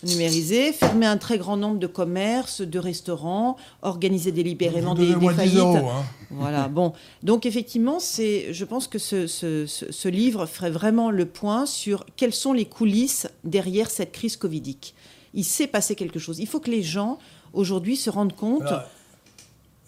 numérisé. 0.03 0.73
fermer 0.73 1.05
un 1.05 1.15
très 1.15 1.37
grand 1.37 1.55
nombre 1.55 1.79
de 1.79 1.87
commerces, 1.87 2.59
de 2.59 2.77
restaurants, 2.79 3.55
organiser 3.81 4.33
délibérément 4.33 4.93
des, 4.93 5.15
des 5.15 5.29
faillites. 5.29 5.61
Hein. 5.61 6.03
Voilà. 6.31 6.67
bon, 6.69 6.91
donc 7.21 7.45
effectivement, 7.45 8.01
c'est, 8.01 8.53
je 8.53 8.65
pense 8.65 8.89
que 8.89 8.99
ce, 8.99 9.25
ce, 9.27 10.07
livre 10.09 10.45
ferait 10.45 10.69
vraiment 10.69 11.11
le 11.11 11.25
point 11.25 11.65
sur 11.65 12.05
quelles 12.17 12.33
sont 12.33 12.51
les 12.51 12.65
coulisses 12.65 13.29
derrière 13.45 13.89
cette 13.89 14.11
crise 14.11 14.35
covidique. 14.35 14.93
Il 15.33 15.45
s'est 15.45 15.67
passé 15.67 15.95
quelque 15.95 16.19
chose. 16.19 16.39
Il 16.39 16.47
faut 16.47 16.59
que 16.59 16.71
les 16.71 16.83
gens 16.83 17.19
aujourd'hui 17.53 17.95
se 17.95 18.09
rendent 18.09 18.35
compte. 18.35 18.63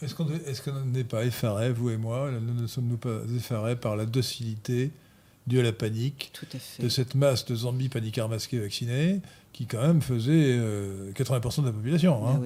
est-ce 0.02 0.16
qu'on 0.16 0.86
n'est 0.86 1.04
pas 1.04 1.26
effarés, 1.26 1.74
vous 1.74 1.90
et 1.90 1.98
moi, 1.98 2.32
ne 2.32 2.66
sommes-nous 2.66 2.96
pas 2.96 3.20
effarés 3.36 3.76
par 3.76 3.98
la 3.98 4.06
docilité 4.06 4.92
dû 5.48 5.60
à 5.60 5.64
la 5.64 5.72
panique 5.72 6.32
de 6.80 6.90
cette 6.90 7.16
masse 7.16 7.46
de 7.46 7.56
zombies 7.56 7.90
paniquards 7.90 8.30
masqués 8.30 8.60
vaccinés 8.60 9.22
qui 9.54 9.66
quand 9.66 9.82
même 9.82 10.02
faisait 10.02 10.58
80% 10.58 10.60
euh, 10.60 11.62
de 11.62 11.66
la 11.68 11.72
population. 11.72 12.28
Hein. 12.28 12.42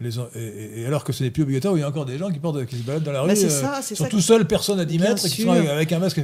Les, 0.00 0.18
et, 0.18 0.86
alors 0.86 1.04
que 1.04 1.12
ce 1.12 1.22
n'est 1.22 1.30
plus 1.30 1.44
obligatoire, 1.44 1.76
il 1.76 1.80
y 1.80 1.82
a 1.82 1.88
encore 1.88 2.04
des 2.04 2.18
gens 2.18 2.30
qui, 2.30 2.38
portent, 2.38 2.64
qui 2.66 2.76
se 2.76 2.82
baladent 2.82 3.04
dans 3.04 3.12
la 3.12 3.24
bah, 3.24 3.32
rue, 3.32 3.44
euh, 3.44 3.82
sont 3.82 4.04
tout 4.06 4.20
seuls, 4.20 4.46
personne 4.46 4.80
à 4.80 4.84
10 4.84 4.98
mètres, 4.98 5.22
qui 5.22 5.42
sont 5.42 5.50
avec 5.50 5.92
un 5.92 5.98
masque. 5.98 6.20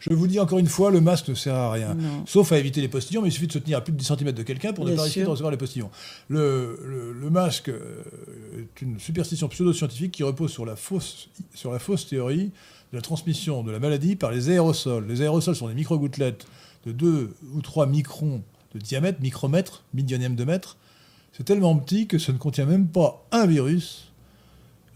Je 0.00 0.12
vous 0.12 0.26
dis 0.26 0.38
encore 0.38 0.58
une 0.58 0.66
fois, 0.66 0.90
le 0.90 1.00
masque 1.00 1.28
ne 1.28 1.34
sert 1.34 1.54
à 1.54 1.72
rien. 1.72 1.96
Sauf 2.26 2.52
à 2.52 2.58
éviter 2.58 2.80
les 2.80 2.88
postillons, 2.88 3.22
mais 3.22 3.28
il 3.28 3.32
suffit 3.32 3.46
de 3.46 3.52
se 3.52 3.58
tenir 3.58 3.78
à 3.78 3.80
plus 3.80 3.92
de 3.92 3.98
10 3.98 4.06
cm 4.06 4.32
de 4.32 4.42
quelqu'un 4.42 4.72
pour 4.72 4.84
ne 4.84 4.94
pas 4.94 5.02
risquer 5.02 5.22
de 5.22 5.28
recevoir 5.28 5.50
les 5.50 5.56
postillons. 5.56 5.90
Le, 6.28 7.14
le, 7.20 7.30
masque 7.30 7.68
euh, 7.68 8.02
est 8.58 8.82
une 8.82 9.00
superstition 9.00 9.48
pseudo-scientifique 9.48 10.12
qui 10.12 10.22
repose 10.22 10.52
sur 10.52 10.64
la 10.64 10.76
fausse, 10.76 11.28
sur 11.54 11.72
la 11.72 11.80
fausse 11.80 12.06
théorie 12.06 12.52
la 12.94 13.02
transmission 13.02 13.62
de 13.62 13.72
la 13.72 13.80
maladie 13.80 14.16
par 14.16 14.30
les 14.30 14.50
aérosols. 14.50 15.06
Les 15.06 15.20
aérosols 15.20 15.56
sont 15.56 15.68
des 15.68 15.74
micro-gouttelettes 15.74 16.46
de 16.86 16.92
2 16.92 17.34
ou 17.54 17.60
3 17.60 17.86
microns 17.86 18.42
de 18.74 18.78
diamètre, 18.78 19.20
micromètre, 19.20 19.84
millionième 19.92 20.36
de 20.36 20.44
mètre. 20.44 20.76
C'est 21.32 21.44
tellement 21.44 21.76
petit 21.76 22.06
que 22.06 22.18
ça 22.18 22.32
ne 22.32 22.38
contient 22.38 22.66
même 22.66 22.86
pas 22.86 23.26
un 23.32 23.46
virus 23.46 24.12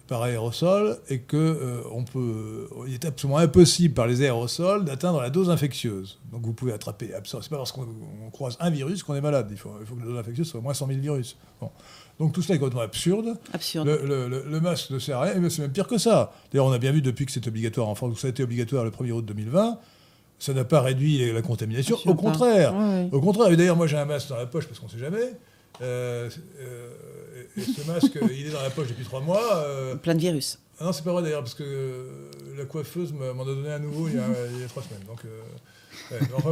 par 0.08 0.22
aérosol 0.22 0.98
et 1.10 1.20
que 1.20 1.36
euh, 1.36 1.82
on 1.92 2.02
peut, 2.02 2.68
il 2.86 2.94
est 2.94 3.04
absolument 3.04 3.38
impossible 3.38 3.94
par 3.94 4.06
les 4.06 4.22
aérosols 4.22 4.84
d'atteindre 4.84 5.20
la 5.20 5.30
dose 5.30 5.50
infectieuse. 5.50 6.18
Donc 6.32 6.44
vous 6.44 6.54
pouvez 6.54 6.72
attraper, 6.72 7.10
c'est 7.24 7.48
pas 7.50 7.58
parce 7.58 7.72
qu'on 7.72 7.86
croise 8.32 8.56
un 8.58 8.70
virus 8.70 9.02
qu'on 9.02 9.14
est 9.14 9.20
malade. 9.20 9.48
Il 9.50 9.58
faut, 9.58 9.70
il 9.80 9.86
faut, 9.86 9.94
que 9.94 10.00
la 10.00 10.06
dose 10.06 10.18
infectieuse 10.18 10.48
soit 10.48 10.60
au 10.60 10.62
moins 10.62 10.74
100 10.74 10.88
000 10.88 11.00
virus. 11.00 11.36
Bon. 11.60 11.70
Donc 12.18 12.32
tout 12.32 12.42
cela 12.42 12.56
est 12.56 12.58
complètement 12.58 12.82
absurde. 12.82 13.36
absurde. 13.52 13.86
Le, 13.86 14.60
masque 14.60 14.90
ne 14.90 14.98
sert 14.98 15.18
à 15.18 15.22
rien, 15.24 15.34
mais 15.36 15.50
c'est 15.50 15.62
même 15.62 15.72
pire 15.72 15.86
que 15.86 15.98
ça. 15.98 16.32
D'ailleurs, 16.50 16.66
on 16.66 16.72
a 16.72 16.78
bien 16.78 16.90
vu 16.90 17.02
depuis 17.02 17.26
que 17.26 17.32
c'est 17.32 17.46
obligatoire 17.46 17.86
en 17.88 17.94
France, 17.94 18.14
que 18.14 18.20
ça 18.20 18.26
a 18.26 18.30
été 18.30 18.42
obligatoire 18.42 18.84
le 18.84 18.90
1er 18.90 19.12
août 19.12 19.24
2020, 19.24 19.78
ça 20.38 20.54
n'a 20.54 20.64
pas 20.64 20.80
réduit 20.80 21.32
la 21.32 21.42
contamination. 21.42 21.96
au 22.06 22.14
contraire. 22.14 22.74
Au 23.12 23.20
contraire. 23.20 23.52
Et 23.52 23.56
d'ailleurs, 23.56 23.76
moi 23.76 23.86
j'ai 23.86 23.98
un 23.98 24.06
masque 24.06 24.30
dans 24.30 24.36
la 24.36 24.46
poche 24.46 24.66
parce 24.66 24.80
qu'on 24.80 24.86
ne 24.86 24.92
sait 24.92 24.98
jamais. 24.98 25.34
Euh, 25.80 26.28
euh, 26.60 27.42
et 27.56 27.60
ce 27.60 27.86
masque, 27.86 28.18
il 28.30 28.46
est 28.46 28.50
dans 28.50 28.62
la 28.62 28.70
poche 28.70 28.88
depuis 28.88 29.04
trois 29.04 29.20
mois. 29.20 29.56
Euh, 29.56 29.94
Plein 29.96 30.14
de 30.14 30.20
virus. 30.20 30.58
Ah 30.80 30.84
non, 30.84 30.92
c'est 30.92 31.04
pas 31.04 31.12
vrai 31.12 31.22
d'ailleurs, 31.22 31.42
parce 31.42 31.54
que 31.54 32.06
la 32.56 32.64
coiffeuse 32.64 33.12
m'en 33.12 33.42
a 33.42 33.46
donné 33.46 33.70
un 33.70 33.78
nouveau 33.78 34.08
il 34.08 34.14
y 34.14 34.18
a, 34.18 34.22
trois 34.68 34.82
semaines. 34.82 35.04
Donc, 35.06 35.22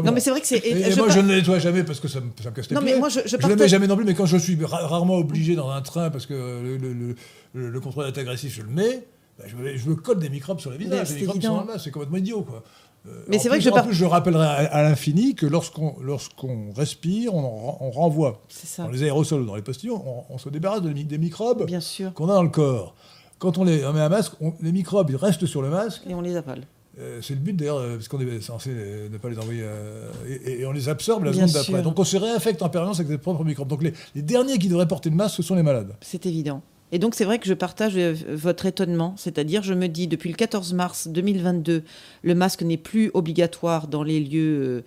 non, 0.05 0.13
mais 0.13 0.21
c'est 0.21 0.31
vrai 0.31 0.41
que 0.41 0.47
c'est. 0.47 0.67
Et, 0.67 0.95
moi, 0.97 1.09
je 1.09 1.21
ne 1.21 1.29
le 1.29 1.37
nettoie 1.37 1.59
jamais 1.59 1.85
parce 1.85 2.01
que 2.01 2.09
ça 2.09 2.21
me, 2.21 2.31
ça 2.43 2.51
me 2.51 2.55
casse 2.57 2.69
les 2.69 2.75
non, 2.75 2.83
Mais 2.83 2.99
moi, 2.99 3.09
je, 3.09 3.21
je, 3.25 3.37
le 3.37 3.57
mets 3.57 3.69
jamais 3.69 3.87
non 3.87 3.97
plus, 3.97 4.05
mais 4.05 4.15
quand 4.15 4.27
je 4.27 4.37
suis 4.37 4.59
rarement 4.65 5.17
obligé 5.17 5.55
dans 5.55 5.71
un 5.71 5.81
train 5.81 6.11
parce 6.11 6.27
que 6.27 6.35
le, 6.35 7.15
le, 7.55 7.81
contrôle 7.81 8.07
est 8.07 8.19
agressif, 8.19 8.55
je 8.55 8.63
le 8.63 8.69
mets. 8.69 9.07
Bah, 9.39 9.45
je, 9.47 9.77
je, 9.77 9.89
me 9.89 9.95
colle 9.95 10.19
des 10.19 10.31
microbes 10.31 10.61
sur 10.61 10.71
les 10.71 10.79
visages. 10.79 11.11
Les 11.11 11.21
microbes 11.21 11.43
sont 11.43 11.65
là, 11.67 11.79
c'est 11.79 11.91
complètement 11.91 12.17
idiot, 12.17 12.43
quoi. 12.43 12.65
Euh, 13.07 13.25
mais 13.29 13.39
c'est 13.39 13.49
vrai 13.49 13.59
que 13.59 13.65
je. 13.65 13.71
En 13.71 13.83
plus, 13.83 13.95
je 13.95 14.05
rappellerai 14.05 14.47
à, 14.47 14.83
l'infini 14.83 15.35
que 15.35 15.47
lorsqu'on 15.47 15.97
lorsqu'on 16.01 16.73
respire, 16.73 17.35
on, 17.35 17.77
on 17.81 17.91
renvoie 17.91 18.43
dans 18.79 18.89
les 18.89 19.03
aérosols 19.03 19.43
ou 19.43 19.47
dans 19.47 19.57
les 19.57 19.63
postillons, 19.63 20.03
on, 20.29 20.39
se 20.39 20.49
débarrasse 20.49 20.83
des 20.83 21.19
microbes 21.19 21.67
qu'on 22.15 22.29
a 22.29 22.35
dans 22.35 22.43
le 22.43 22.49
corps. 22.49 22.95
Quand 23.39 23.59
on 23.59 23.65
les 23.65 23.79
met 23.79 24.01
un 24.01 24.09
masque, 24.09 24.33
les 24.61 24.73
microbes 24.73 25.11
ils 25.11 25.17
restent 25.17 25.47
sur 25.47 25.63
le 25.63 25.69
masque. 25.69 26.03
Et 26.09 26.15
on 26.15 26.21
les 26.21 26.37
avale. 26.37 26.67
Euh, 26.99 27.21
c'est 27.21 27.35
le 27.35 27.41
but 27.41 27.55
d'ailleurs, 27.55 27.77
euh, 27.77 27.97
parce 27.97 28.09
qu'on 28.09 28.21
est 28.21 28.41
censé 28.41 28.71
ne 28.71 29.19
pas 29.19 29.29
les 29.29 29.39
envoyer. 29.39 29.61
Euh, 29.63 30.11
et, 30.47 30.65
on 30.65 30.73
les 30.73 30.89
absorbe 30.89 31.25
la 31.25 31.33
seconde 31.33 31.51
d'après. 31.51 31.83
Donc 31.83 31.99
on 31.99 32.05
se 32.05 32.17
réinfecte 32.17 32.63
en 32.63 32.71
permanence 32.71 33.01
avec 33.01 33.13
ses 33.13 33.19
propres 33.19 33.45
microbes. 33.45 33.69
Donc 33.69 33.83
les, 33.83 33.93
les, 34.15 34.23
derniers 34.23 34.59
qui 34.59 34.69
devraient 34.69 34.89
porter 34.89 35.11
le 35.11 35.17
masque, 35.17 35.37
ce 35.37 35.43
sont 35.43 35.55
les 35.55 35.63
malades. 35.63 35.95
C'est 36.01 36.25
évident. 36.25 36.63
Et 36.93 36.99
donc 36.99 37.15
c'est 37.15 37.25
vrai 37.25 37.39
que 37.39 37.47
je 37.47 37.55
partage 37.55 37.97
votre 37.97 38.67
étonnement. 38.67 39.15
C'est-à-dire, 39.17 39.63
je 39.63 39.75
me 39.75 39.89
dis, 39.89 40.07
depuis 40.07 40.31
le 40.31 40.37
14 40.37 40.73
mars 40.75 41.09
2022, 41.09 41.83
le 42.23 42.35
masque 42.35 42.63
n'est 42.63 42.77
plus 42.77 43.11
obligatoire 43.15 43.89
dans 43.89 44.03
les 44.03 44.21
lieux, 44.21 44.85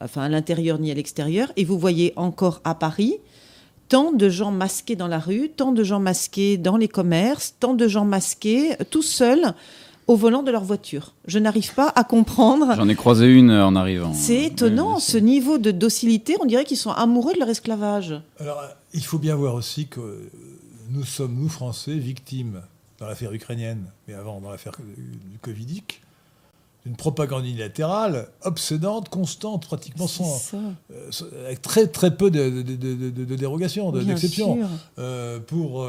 enfin 0.00 0.22
à 0.22 0.28
l'intérieur 0.28 0.78
ni 0.78 0.90
à 0.90 0.94
l'extérieur. 0.94 1.50
Et 1.56 1.64
vous 1.64 1.78
voyez 1.78 2.12
encore 2.16 2.60
à 2.64 2.74
Paris 2.74 3.16
tant 3.88 4.12
de 4.12 4.28
gens 4.28 4.50
masqués 4.50 4.96
dans 4.96 5.08
la 5.08 5.18
rue, 5.18 5.48
tant 5.48 5.72
de 5.72 5.82
gens 5.82 6.00
masqués 6.00 6.58
dans 6.58 6.76
les 6.76 6.88
commerces, 6.88 7.54
tant 7.58 7.74
de 7.74 7.88
gens 7.88 8.04
masqués 8.04 8.76
tout 8.90 9.02
seuls 9.02 9.54
au 10.06 10.16
volant 10.16 10.42
de 10.42 10.50
leur 10.50 10.64
voiture. 10.64 11.14
Je 11.26 11.38
n'arrive 11.38 11.74
pas 11.74 11.92
à 11.94 12.02
comprendre. 12.02 12.74
J'en 12.76 12.88
ai 12.88 12.94
croisé 12.94 13.26
une 13.26 13.50
euh, 13.50 13.66
en 13.66 13.76
arrivant. 13.76 14.12
C'est 14.14 14.44
étonnant, 14.44 14.98
ce 14.98 15.18
niveau 15.18 15.58
de 15.58 15.70
docilité. 15.70 16.34
On 16.40 16.46
dirait 16.46 16.64
qu'ils 16.64 16.78
sont 16.78 16.90
amoureux 16.90 17.34
de 17.34 17.38
leur 17.38 17.50
esclavage. 17.50 18.14
Alors, 18.40 18.62
il 18.94 19.04
faut 19.04 19.18
bien 19.18 19.36
voir 19.36 19.54
aussi 19.54 19.86
que 19.86 20.30
nous 20.90 21.04
sommes, 21.04 21.34
nous 21.34 21.48
Français, 21.48 21.96
victimes 21.98 22.62
dans 22.98 23.06
l'affaire 23.06 23.32
ukrainienne, 23.32 23.90
mais 24.06 24.14
avant 24.14 24.40
dans 24.40 24.50
l'affaire 24.50 24.72
du 24.96 25.38
Covidique, 25.38 26.02
d'une 26.84 26.96
propagande 26.96 27.44
unilatérale 27.44 28.28
obsédante, 28.42 29.08
constante, 29.08 29.66
pratiquement 29.66 30.06
sans, 30.06 30.52
euh, 30.54 31.10
avec 31.44 31.60
très 31.62 31.86
très 31.88 32.16
peu 32.16 32.30
de, 32.30 32.62
de, 32.62 33.36
dérogations, 33.36 33.92
d'exceptions, 33.92 34.58
euh, 34.98 35.38
pour 35.40 35.86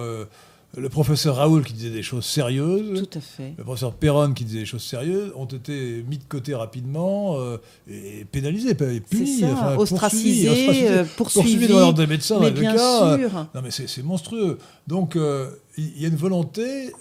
le 0.77 0.89
professeur 0.89 1.37
Raoul 1.37 1.63
qui 1.63 1.73
disait 1.73 1.89
des 1.89 2.03
choses 2.03 2.25
sérieuses, 2.25 3.07
Tout 3.09 3.17
à 3.17 3.21
fait. 3.21 3.53
le 3.57 3.63
professeur 3.63 3.93
Perron 3.93 4.33
qui 4.33 4.45
disait 4.45 4.59
des 4.59 4.65
choses 4.65 4.83
sérieuses, 4.83 5.31
ont 5.35 5.45
été 5.45 6.03
mis 6.07 6.17
de 6.17 6.23
côté 6.23 6.53
rapidement 6.53 7.39
euh, 7.39 7.57
et 7.89 8.25
pénalisés, 8.31 8.75
punis, 8.75 9.43
enfin, 9.45 9.75
ostracisés, 9.77 10.89
euh, 10.89 11.05
poursuivis, 11.17 11.67
dans 11.67 11.91
des 11.91 12.07
médecins 12.07 12.39
mais 12.39 12.51
bien 12.51 12.75
cas. 12.75 13.17
Sûr. 13.17 13.47
non 13.53 13.61
mais 13.63 13.71
c'est 13.71 14.03
monstrueux. 14.03 14.57
Donc 14.87 15.15
euh, 15.15 15.49
il 15.77 16.01
y 16.01 16.05
a 16.05 16.09
une 16.09 16.15
volonté 16.15 16.91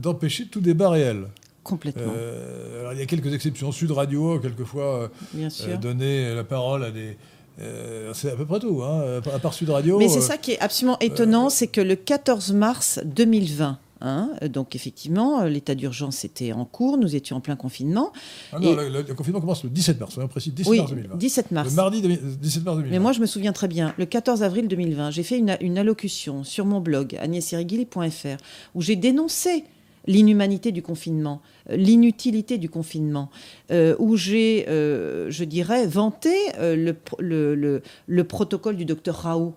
d'empêcher 0.00 0.46
tout 0.46 0.60
débat 0.60 0.90
réel. 0.90 1.26
Complètement. 1.66 2.12
Euh, 2.16 2.80
alors, 2.80 2.92
il 2.92 3.00
y 3.00 3.02
a 3.02 3.06
quelques 3.06 3.34
exceptions. 3.34 3.72
Sud 3.72 3.90
Radio, 3.90 4.38
quelquefois, 4.38 5.10
euh, 5.34 5.76
donner 5.78 6.32
la 6.32 6.44
parole 6.44 6.84
à 6.84 6.92
des. 6.92 7.16
Euh, 7.60 8.12
c'est 8.14 8.30
à 8.30 8.36
peu 8.36 8.44
près 8.44 8.60
tout, 8.60 8.82
hein, 8.82 9.20
à 9.32 9.38
part 9.38 9.54
Sud 9.54 9.70
Radio. 9.70 9.98
Mais 9.98 10.08
c'est 10.08 10.18
euh, 10.18 10.22
ça 10.22 10.36
qui 10.36 10.52
est 10.52 10.60
absolument 10.60 10.98
étonnant, 11.00 11.48
c'est 11.50 11.66
que 11.68 11.80
le 11.80 11.96
14 11.96 12.52
mars 12.52 13.00
2020, 13.04 13.78
hein, 14.02 14.30
donc 14.50 14.74
effectivement, 14.76 15.40
euh, 15.40 15.48
l'état 15.48 15.74
d'urgence 15.74 16.24
était 16.24 16.52
en 16.52 16.64
cours, 16.64 16.98
nous 16.98 17.16
étions 17.16 17.36
en 17.36 17.40
plein 17.40 17.56
confinement. 17.56 18.12
ah 18.52 18.58
non, 18.58 18.74
le, 18.76 19.02
confinement 19.14 19.40
commence 19.40 19.64
le 19.64 19.70
17 19.70 19.98
mars, 20.00 20.14
soyons 20.14 20.28
précis, 20.28 20.50
17 20.50 20.70
oui, 20.70 20.78
mars 20.78 20.90
2020. 20.90 21.16
17 21.16 21.50
mars. 21.50 21.70
Le 21.70 21.76
mardi 21.76 22.02
demi- 22.02 22.18
17 22.18 22.64
mars 22.64 22.76
2020. 22.76 22.92
Mais 22.92 22.98
moi, 22.98 23.12
je 23.12 23.20
me 23.20 23.26
souviens 23.26 23.52
très 23.52 23.68
bien, 23.68 23.94
le 23.96 24.04
14 24.04 24.42
avril 24.42 24.68
2020, 24.68 25.10
j'ai 25.10 25.22
fait 25.22 25.38
une, 25.38 25.56
une 25.60 25.78
allocution 25.78 26.44
sur 26.44 26.66
mon 26.66 26.80
blog 26.80 27.16
agnessirigili.fr 27.20 28.36
où 28.74 28.82
j'ai 28.82 28.96
dénoncé 28.96 29.64
l'inhumanité 30.06 30.72
du 30.72 30.82
confinement, 30.82 31.40
euh, 31.70 31.76
l'inutilité 31.76 32.58
du 32.58 32.68
confinement, 32.68 33.30
euh, 33.70 33.94
où 33.98 34.16
j'ai, 34.16 34.66
euh, 34.68 35.30
je 35.30 35.44
dirais, 35.44 35.86
vanté 35.86 36.34
euh, 36.58 36.76
le, 36.76 36.96
le, 37.18 37.54
le- 37.54 37.82
le 38.06 38.24
protocole 38.24 38.76
du 38.76 38.84
docteur 38.84 39.16
Raoult. 39.16 39.54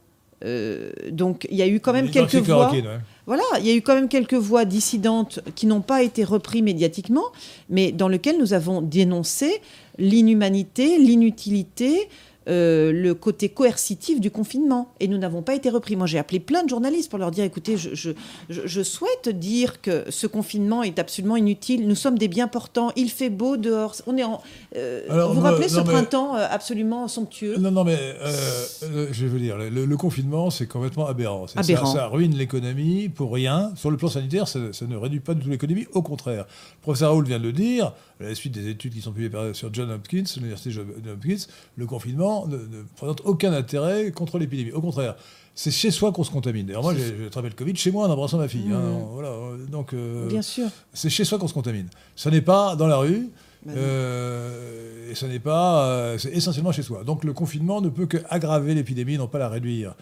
Donc, 1.11 1.45
il 1.51 1.57
y 1.57 1.61
a 1.61 1.67
eu 1.67 1.81
quand 1.81 1.91
même 1.91 2.09
quelques 2.09 2.35
voix. 2.35 2.71
ouais. 2.71 2.81
Voilà, 3.25 3.43
il 3.59 3.67
y 3.67 3.71
a 3.71 3.75
eu 3.75 3.81
quand 3.81 3.93
même 3.93 4.07
quelques 4.07 4.35
voix 4.35 4.63
dissidentes 4.63 5.41
qui 5.53 5.67
n'ont 5.67 5.81
pas 5.81 6.01
été 6.01 6.23
reprises 6.23 6.63
médiatiquement, 6.63 7.25
mais 7.69 7.91
dans 7.91 8.07
lesquelles 8.07 8.37
nous 8.39 8.53
avons 8.53 8.81
dénoncé 8.81 9.61
l'inhumanité, 9.97 10.97
l'inutilité, 10.97 12.07
euh, 12.49 12.91
le 12.91 13.13
côté 13.13 13.49
coercitif 13.49 14.19
du 14.19 14.31
confinement. 14.31 14.91
Et 14.99 15.07
nous 15.07 15.17
n'avons 15.17 15.41
pas 15.41 15.55
été 15.55 15.69
repris. 15.69 15.95
Moi, 15.95 16.07
j'ai 16.07 16.17
appelé 16.19 16.39
plein 16.39 16.63
de 16.63 16.69
journalistes 16.69 17.09
pour 17.09 17.19
leur 17.19 17.31
dire, 17.31 17.43
écoutez, 17.45 17.77
je, 17.77 17.93
je- 17.93 18.11
je- 18.49 18.61
je 18.65 18.81
souhaite 18.83 19.29
dire 19.29 19.81
que 19.81 20.03
ce 20.09 20.27
confinement 20.27 20.83
est 20.83 20.99
absolument 20.99 21.35
inutile. 21.35 21.87
Nous 21.87 21.95
sommes 21.95 22.17
des 22.17 22.27
biens 22.27 22.47
portants. 22.47 22.91
Il 22.95 23.09
fait 23.09 23.29
beau 23.29 23.55
dehors. 23.57 23.95
On 24.07 24.17
est 24.17 24.23
en... 24.23 24.41
euh, 24.75 25.05
Alors, 25.09 25.29
vous 25.33 25.39
vous 25.39 25.45
rappelez 25.45 25.69
ce 25.69 25.77
mais- 25.77 25.83
printemps 25.83 26.35
euh, 26.35 26.45
absolument 26.49 27.07
somptueux? 27.07 27.57
Non, 27.57 27.71
non, 27.71 27.83
mais 27.83 27.97
euh, 28.21 29.07
je 29.11 29.25
veux 29.25 29.39
dire, 29.39 29.57
le, 29.57 29.85
le 29.85 29.97
confinement, 29.97 30.49
c'est 30.49 30.67
complètement 30.67 31.07
aberrant. 31.07 31.47
C'est- 31.47 31.59
Aberrant. 31.59 31.85
Ça, 31.93 31.99
ça 31.99 32.07
ruine 32.07 32.35
l'économie 32.35 33.09
pour 33.09 33.31
rien. 33.33 33.71
Sur 33.75 33.91
le 33.91 33.97
plan 33.97 34.07
sanitaire, 34.09 34.47
ça, 34.47 34.59
ça 34.73 34.85
ne 34.85 34.95
réduit 34.95 35.19
pas 35.19 35.33
du 35.33 35.41
tout 35.43 35.49
l'économie. 35.49 35.85
Au 35.93 36.01
contraire. 36.01 36.45
Le 36.47 36.81
professeur 36.81 37.09
Raoul 37.11 37.25
vient 37.25 37.39
de 37.39 37.43
le 37.43 37.51
dire, 37.53 37.93
à 38.19 38.23
la 38.23 38.35
suite 38.35 38.53
des 38.53 38.67
études 38.69 38.93
qui 38.93 39.01
sont 39.01 39.11
publiées 39.11 39.29
par- 39.29 39.55
sur 39.55 39.73
John 39.73 39.89
Hopkins, 39.91 40.23
l'université 40.37 40.71
John 40.71 40.87
Hopkins, 41.11 41.45
le 41.77 41.85
confinement 41.85 42.47
ne, 42.47 42.57
ne 42.57 42.83
présente 42.95 43.21
aucun 43.25 43.53
intérêt 43.53 44.11
contre 44.11 44.37
l'épidémie. 44.39 44.71
Au 44.71 44.81
contraire. 44.81 45.15
C'est 45.55 45.71
chez 45.71 45.91
soi 45.91 46.13
qu'on 46.13 46.23
se 46.23 46.31
contamine. 46.31 46.65
D'ailleurs, 46.67 46.83
moi, 46.83 46.93
j'ai 46.95 47.25
attrapé 47.25 47.49
le 47.49 47.55
Covid 47.55 47.75
chez 47.75 47.91
moi 47.91 48.07
en 48.07 48.09
embrassant 48.09 48.37
ma 48.37 48.47
fille. 48.47 48.71
hein. 48.71 48.79
Mhm. 48.79 49.05
Voilà. 49.11 49.31
Donc, 49.69 49.93
euh, 49.93 50.25
Bien 50.29 50.41
sûr. 50.41 50.67
c'est 50.93 51.09
chez 51.09 51.25
soi 51.25 51.37
qu'on 51.37 51.49
se 51.49 51.53
contamine. 51.53 51.87
Ce 52.15 52.29
n'est 52.29 52.39
pas 52.41 52.77
dans 52.77 52.87
la 52.87 52.95
rue. 52.97 53.27
Bah 53.65 53.73
euh, 53.75 55.11
et 55.11 55.15
ce 55.15 55.25
n'est 55.25 55.39
pas, 55.39 55.85
euh, 55.89 56.17
c'est 56.17 56.29
essentiellement 56.31 56.71
chez 56.71 56.81
soi. 56.83 57.03
Donc 57.03 57.25
le 57.25 57.33
confinement 57.33 57.81
ne 57.81 57.89
peut 57.89 58.05
qu'aggraver 58.05 58.73
l'épidémie, 58.73 59.17
non 59.17 59.27
pas 59.27 59.37
la 59.39 59.49
réduire. 59.49 59.95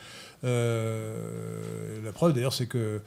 Euh, 0.44 2.00
la 2.04 2.12
preuve 2.12 2.34
d'ailleurs, 2.34 2.54
c'est 2.54 2.68
que 2.68 3.02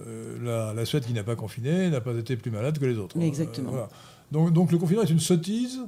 euh, 0.00 0.36
la, 0.42 0.72
la 0.74 0.84
Suède 0.84 1.04
qui 1.04 1.12
n'a 1.12 1.24
pas 1.24 1.36
confiné 1.36 1.90
n'a 1.90 2.00
pas 2.00 2.12
été 2.14 2.36
plus 2.36 2.50
malade 2.50 2.78
que 2.78 2.84
les 2.86 2.96
autres. 2.96 3.20
Exactement. 3.20 3.68
Euh, 3.68 3.72
voilà. 3.72 3.88
Donc, 4.32 4.52
donc 4.52 4.72
le 4.72 4.78
confinement 4.78 5.02
est 5.02 5.10
une 5.10 5.20
sottise, 5.20 5.80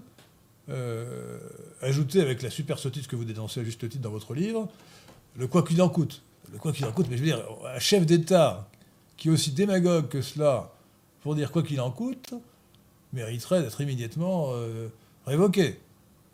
euh, 0.68 1.38
ajoutée 1.82 2.20
avec 2.20 2.42
la 2.42 2.50
super 2.50 2.78
sottise 2.78 3.06
que 3.06 3.16
vous 3.16 3.24
dénoncez 3.24 3.60
à 3.60 3.64
juste 3.64 3.88
titre 3.88 4.02
dans 4.02 4.10
votre 4.10 4.34
livre, 4.34 4.68
le 5.36 5.46
quoi 5.46 5.62
qu'il 5.62 5.80
en 5.82 5.88
coûte. 5.88 6.22
Le 6.52 6.58
quoi 6.58 6.72
qu'il 6.72 6.84
en 6.86 6.92
coûte, 6.92 7.06
mais 7.10 7.16
je 7.16 7.22
veux 7.22 7.28
dire, 7.28 7.42
un 7.74 7.78
chef 7.78 8.06
d'État 8.06 8.68
qui 9.16 9.28
est 9.28 9.30
aussi 9.30 9.50
démagogue 9.50 10.08
que 10.08 10.20
cela 10.22 10.70
pour 11.22 11.34
dire 11.34 11.50
quoi 11.50 11.62
qu'il 11.62 11.80
en 11.80 11.90
coûte, 11.90 12.34
mériterait 13.12 13.62
d'être 13.62 13.80
immédiatement 13.80 14.48
euh, 14.52 14.88
révoqué. 15.26 15.78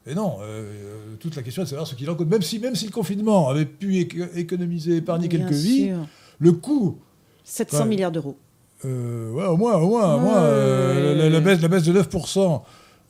Et 0.07 0.15
non, 0.15 0.39
euh, 0.41 1.15
toute 1.21 1.37
la 1.37 1.43
question 1.43 1.63
est 1.63 1.67
de 1.67 1.71
savoir 1.71 1.87
ce 1.87 1.95
qu'il 1.95 2.09
en 2.11 2.15
coûte. 2.17 2.29
Même 2.29 2.43
si, 2.43 2.59
même 2.59 2.75
si 2.75 2.87
le 2.87 2.91
confinement 2.91 3.49
avait 3.49 3.67
pu 3.67 3.99
éco- 3.99 4.27
économiser, 4.35 4.97
épargner 4.97 5.29
Bien 5.29 5.41
quelques 5.41 5.53
vies, 5.53 5.93
le 6.39 6.53
coût 6.53 6.99
700 7.45 7.79
Ouais. 7.83 7.89
milliards 7.89 8.11
d'euros. 8.13 8.37
Euh, 8.85 9.31
ouais, 9.33 9.45
au 9.47 9.57
moins, 9.57 9.77
au 9.77 9.89
moins, 9.89 10.15
au 10.15 10.19
Ouais. 10.19 10.23
moins 10.25 10.39
euh, 10.43 11.15
la, 11.17 11.29
la 11.31 11.41
baisse, 11.41 11.61
la 11.61 11.69
baisse 11.69 11.83
de 11.85 11.93
9%, 11.93 12.63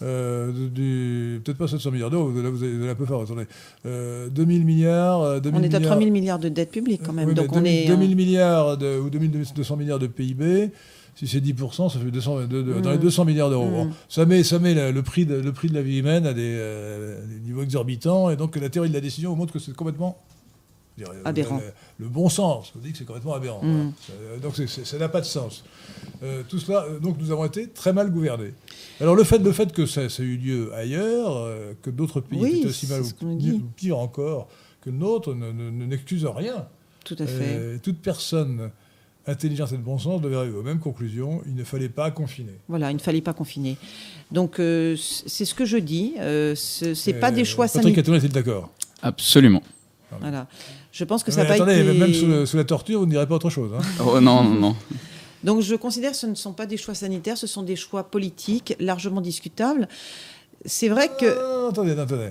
euh, 0.02 0.50
du, 0.70 1.40
peut-être 1.44 1.58
pas 1.58 1.68
700 1.68 1.90
milliards 1.90 2.10
d'euros, 2.10 2.30
vous 2.30 2.64
allez 2.64 2.88
un 2.88 2.94
peu 2.94 3.04
fort, 3.06 3.22
attendez. 3.22 3.44
Euh, 3.86 4.28
2000 4.30 4.64
milliards. 4.64 5.40
2000 5.40 5.60
On 5.60 5.62
est 5.62 5.74
à 5.74 5.78
milliards- 5.78 5.90
3000 5.92 6.12
milliards 6.12 6.38
de 6.38 6.48
dette 6.48 6.70
publique 6.70 7.02
quand 7.04 7.12
même. 7.12 7.28
Oui, 7.28 7.34
donc 7.34 7.52
on 7.52 7.56
2000 7.60 7.72
est. 7.84 7.86
2000 7.86 8.16
milliards 8.16 8.76
de- 8.78 8.98
ou 8.98 9.10
2200 9.10 9.76
milliards 9.76 9.98
de 9.98 10.06
PIB. 10.06 10.70
Si 11.16 11.26
c'est 11.26 11.40
10%, 11.40 11.90
ça 11.90 11.98
fait 11.98 12.10
200, 12.10 12.46
de- 12.46 12.62
de- 12.62 12.80
dans 12.80 12.92
les 12.92 12.96
Mm. 12.96 13.00
200 13.00 13.24
milliards 13.26 13.50
d'euros. 13.50 13.66
Mm. 13.68 13.72
Bon, 13.72 13.90
ça 14.08 14.24
met, 14.24 14.42
ça 14.42 14.58
met 14.58 14.72
le, 14.74 14.90
le 14.90 15.02
prix 15.02 15.26
de, 15.26 15.34
le 15.34 15.52
prix 15.52 15.68
de 15.68 15.74
la 15.74 15.82
vie 15.82 15.98
humaine 15.98 16.24
à 16.24 16.32
des, 16.32 16.40
euh, 16.44 17.20
des 17.26 17.40
niveaux 17.40 17.62
exorbitants. 17.62 18.30
Et 18.30 18.36
donc 18.36 18.56
la 18.56 18.70
théorie 18.70 18.88
de 18.88 18.94
la 18.94 19.00
décision 19.02 19.36
montre 19.36 19.52
que 19.52 19.58
c'est 19.58 19.74
complètement 19.76 20.16
Aberrant. 21.24 21.56
Le, 21.98 22.04
le 22.04 22.08
bon 22.08 22.28
sens. 22.28 22.72
On 22.76 22.78
dit 22.80 22.92
que 22.92 22.98
c'est 22.98 23.04
complètement 23.04 23.34
aberrant. 23.34 23.62
Mm. 23.62 23.70
Voilà. 23.72 23.90
Ça- 24.36 24.40
Donc 24.42 24.68
ça 24.84 24.98
n'a 24.98 25.08
pas 25.08 25.20
de 25.20 25.26
sens. 25.26 25.64
Euh, 26.22 26.42
tout 26.48 26.58
cela, 26.58 26.84
euh, 26.84 26.98
donc 26.98 27.16
nous 27.18 27.30
avons 27.30 27.44
été 27.44 27.68
très 27.68 27.92
mal 27.92 28.10
gouvernés. 28.10 28.52
Alors 29.00 29.14
le 29.16 29.24
fait, 29.24 29.38
le 29.38 29.52
fait 29.52 29.72
que 29.72 29.86
ça, 29.86 30.08
ça 30.08 30.22
a 30.22 30.26
eu 30.26 30.36
lieu 30.36 30.72
ailleurs, 30.74 31.36
euh, 31.36 31.72
que 31.82 31.90
d'autres 31.90 32.20
pays 32.20 32.38
Oui, 32.40 32.58
étaient 32.58 32.66
aussi 32.68 32.86
mal 32.88 33.02
ou 33.02 33.60
pire 33.76 33.98
encore 33.98 34.48
que 34.82 34.90
le 34.90 34.96
nôtre, 34.96 35.34
ne- 35.34 35.52
ne- 35.52 35.70
ne- 35.70 35.86
n'excuse 35.86 36.24
rien. 36.26 36.66
Tout 37.04 37.16
à 37.18 37.26
fait. 37.26 37.56
Euh, 37.58 37.78
toute 37.82 37.98
personne 38.00 38.70
intelligente 39.26 39.72
et 39.72 39.76
de 39.76 39.82
bon 39.82 39.98
sens 39.98 40.20
devait 40.22 40.36
arriver 40.36 40.56
aux 40.56 40.62
mêmes 40.62 40.78
conclusions. 40.80 41.42
Il 41.46 41.54
ne 41.54 41.64
fallait 41.64 41.88
pas 41.90 42.10
confiner. 42.10 42.54
Voilà, 42.68 42.90
il 42.90 42.94
ne 42.94 43.00
fallait 43.00 43.20
pas 43.20 43.32
confiner. 43.34 43.76
Donc 44.32 44.58
euh, 44.58 44.96
c'est 44.96 45.44
ce 45.44 45.54
que 45.54 45.64
je 45.64 45.76
dis. 45.76 46.14
euh, 46.18 46.54
ce 46.54 46.94
c'est 46.94 47.12
pas 47.14 47.28
Euh, 47.30 47.34
des 47.34 47.44
choix 47.44 47.66
Patrick 47.66 47.94
sanitaires. 47.94 48.14
Est-il 48.14 48.32
d'accord? 48.32 48.70
Absolument. 49.02 49.62
Voilà. 50.20 50.46
Je 50.92 51.04
pense 51.04 51.22
que 51.22 51.30
Mais 51.30 51.36
ça 51.36 51.44
va 51.44 51.54
Attendez, 51.54 51.80
été. 51.80 51.92
même 51.98 52.12
sous, 52.12 52.46
sous 52.46 52.56
la 52.56 52.64
torture, 52.64 52.98
vous 53.00 53.06
ne 53.06 53.10
direz 53.10 53.26
pas 53.26 53.36
autre 53.36 53.50
chose. 53.50 53.70
hein. 53.74 53.82
Oh 54.04 54.20
non, 54.20 54.42
non, 54.42 54.54
non. 54.54 54.76
Donc 55.44 55.60
je 55.62 55.74
considère 55.74 56.10
que 56.10 56.16
ce 56.16 56.26
ne 56.26 56.34
sont 56.34 56.52
pas 56.52 56.66
des 56.66 56.76
choix 56.76 56.94
sanitaires, 56.94 57.38
ce 57.38 57.46
sont 57.46 57.62
des 57.62 57.76
choix 57.76 58.04
politiques 58.04 58.74
largement 58.80 59.20
discutables. 59.20 59.88
C'est 60.66 60.88
vrai 60.88 61.08
que. 61.18 61.26
Ah, 61.26 61.68
attendez, 61.70 61.92
attendez. 61.98 62.30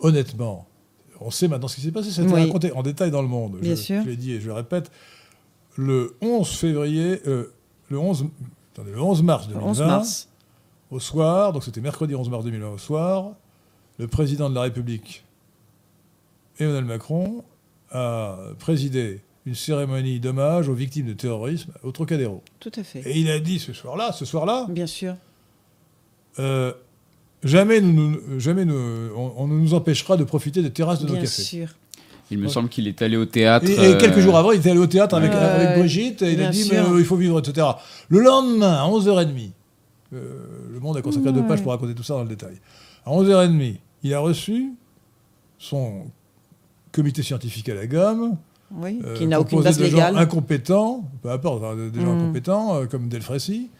Honnêtement, 0.00 0.66
on 1.20 1.30
sait 1.30 1.48
maintenant 1.48 1.66
ce 1.68 1.74
qui 1.76 1.80
s'est 1.82 1.90
passé. 1.90 2.10
Ça 2.10 2.22
a 2.22 2.24
été 2.24 2.34
Oui. 2.34 2.44
raconté 2.44 2.72
en 2.72 2.82
détail 2.82 3.10
dans 3.10 3.22
le 3.22 3.28
monde. 3.28 3.56
Bien 3.60 3.74
je, 3.74 3.80
sûr. 3.80 4.02
Je 4.04 4.08
l'ai 4.08 4.16
dit 4.16 4.32
et 4.34 4.40
je 4.40 4.46
le 4.46 4.52
répète. 4.52 4.90
Le 5.76 6.14
11 6.20 6.48
février, 6.48 7.20
euh, 7.26 7.52
le, 7.88 7.98
11, 7.98 8.26
attendez, 8.74 8.92
le 8.92 9.00
11 9.00 9.22
mars 9.22 9.46
le 9.48 9.54
2020, 9.54 9.70
11 9.70 9.80
mars. 9.82 10.28
au 10.90 11.00
soir, 11.00 11.52
donc 11.52 11.64
c'était 11.64 11.80
mercredi 11.80 12.14
11 12.14 12.28
mars 12.30 12.44
2020 12.44 12.68
au 12.68 12.78
soir, 12.78 13.30
le 13.98 14.06
président 14.08 14.50
de 14.50 14.54
la 14.56 14.62
République, 14.62 15.24
Emmanuel 16.58 16.84
Macron, 16.84 17.44
a 17.90 18.36
présidé 18.58 19.20
une 19.46 19.54
cérémonie 19.54 20.20
d'hommage 20.20 20.68
aux 20.68 20.74
victimes 20.74 21.06
de 21.06 21.12
terrorisme 21.14 21.72
au 21.82 21.90
Trocadéro. 21.92 22.42
Tout 22.60 22.72
à 22.76 22.82
fait. 22.84 23.00
Et 23.08 23.18
il 23.18 23.30
a 23.30 23.38
dit 23.38 23.58
ce 23.58 23.72
soir-là, 23.72 24.12
ce 24.12 24.24
soir-là, 24.24 24.66
Bien 24.68 24.86
sûr. 24.86 25.14
euh, 26.38 26.72
jamais, 27.42 27.80
nous, 27.80 27.92
nous- 28.10 28.40
jamais 28.40 28.64
nous, 28.64 28.74
on, 29.16 29.46
ne 29.46 29.54
nous 29.58 29.74
empêchera 29.74 30.16
de 30.16 30.24
profiter 30.24 30.62
des 30.62 30.70
terrasses 30.70 31.00
de 31.00 31.06
nos 31.06 31.12
Bien 31.14 31.22
cafés. 31.22 31.42
sûr. 31.42 31.68
Il 32.30 32.36
me 32.38 32.44
Ouais. 32.46 32.52
semble 32.52 32.68
qu'il 32.68 32.86
est 32.86 33.00
allé 33.00 33.16
au 33.16 33.24
théâtre. 33.24 33.66
Et, 33.66 33.72
et 33.72 33.94
euh, 33.94 33.98
quelques 33.98 34.18
jours 34.18 34.36
avant, 34.36 34.52
il 34.52 34.58
était 34.58 34.70
allé 34.70 34.80
au 34.80 34.86
théâtre 34.86 35.14
avec, 35.16 35.30
Ouais, 35.32 35.38
avec 35.38 35.78
Brigitte 35.78 36.20
et 36.20 36.32
il 36.32 36.40
a 36.40 36.42
bien 36.42 36.50
dit 36.50 36.64
sûr. 36.64 36.74
mais 36.74 36.90
euh, 36.96 36.98
il 36.98 37.04
faut 37.06 37.16
vivre, 37.16 37.38
etc. 37.38 37.66
Le 38.10 38.20
lendemain, 38.20 38.74
à 38.74 38.86
11h30, 38.86 39.52
euh, 40.12 40.44
le 40.70 40.78
monde 40.80 40.98
a 40.98 41.02
consacré 41.02 41.32
deux 41.32 41.46
pages 41.46 41.62
pour 41.62 41.72
raconter 41.72 41.94
tout 41.94 42.02
ça 42.02 42.14
dans 42.14 42.22
le 42.24 42.28
détail. 42.28 42.56
À 43.06 43.10
11h30, 43.12 43.76
il 44.02 44.12
a 44.12 44.18
reçu 44.20 44.72
son 45.58 46.02
comité 46.92 47.22
scientifique 47.22 47.68
à 47.68 47.74
la 47.74 47.86
gomme, 47.86 48.36
Oui. 48.72 49.00
euh, 49.04 49.16
qui 49.16 49.26
n'a 49.26 49.40
aucune 49.40 49.62
base 49.62 49.78
de 49.78 49.84
gens 49.84 49.90
légale. 49.96 50.18
incompétents, 50.18 51.04
peu 51.22 51.30
importe, 51.30 51.62
hein, 51.64 51.76
des 51.92 52.00
gens 52.00 52.14
Mm. 52.14 52.18
incompétents 52.18 52.74
euh, 52.76 52.86
comme 52.86 53.08
Delfrécy, 53.08 53.70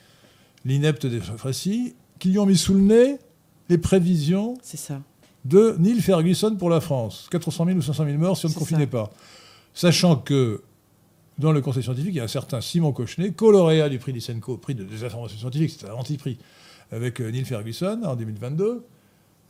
l'inepte 0.65 1.07
Delfrécy, 1.07 1.95
qui 2.19 2.31
lui 2.31 2.39
ont 2.39 2.47
mis 2.47 2.57
sous 2.57 2.75
le 2.75 2.81
nez 2.81 3.19
les 3.69 3.79
prévisions 3.79 4.55
ça. 4.63 5.01
de 5.45 5.77
Neil 5.79 6.01
Ferguson 6.01 6.57
pour 6.57 6.71
la 6.71 6.81
France. 6.81 7.29
400 7.31 7.65
000 7.67 7.79
ou 7.79 7.83
500 7.83 8.05
000 8.05 8.19
morts 8.19 8.37
si 8.37 8.47
on 8.47 8.49
ne 8.49 8.55
confinait 8.55 8.81
ça. 8.85 8.87
pas. 8.87 9.11
Sachant 9.75 10.17
que 10.17 10.63
dans 11.39 11.53
le 11.53 11.61
conseil 11.61 11.83
scientifique, 11.85 12.11
il 12.15 12.17
y 12.17 12.21
a 12.21 12.25
un 12.25 12.29
certain 12.29 12.61
Simon 12.61 12.91
Cochenet, 12.93 13.31
co-lauréat 13.33 13.89
du 13.89 13.99
prix 13.99 14.13
Lysenko, 14.13 14.57
prix 14.57 14.75
de 14.75 14.83
des 14.85 15.05
informations 15.05 15.39
scientifiques, 15.39 15.77
c'est 15.79 15.89
un 15.89 15.93
anti-prix, 15.95 16.37
avec 16.91 17.21
euh, 17.21 17.31
Neil 17.31 17.45
Ferguson 17.45 18.01
en 18.05 18.17
2022. 18.17 18.85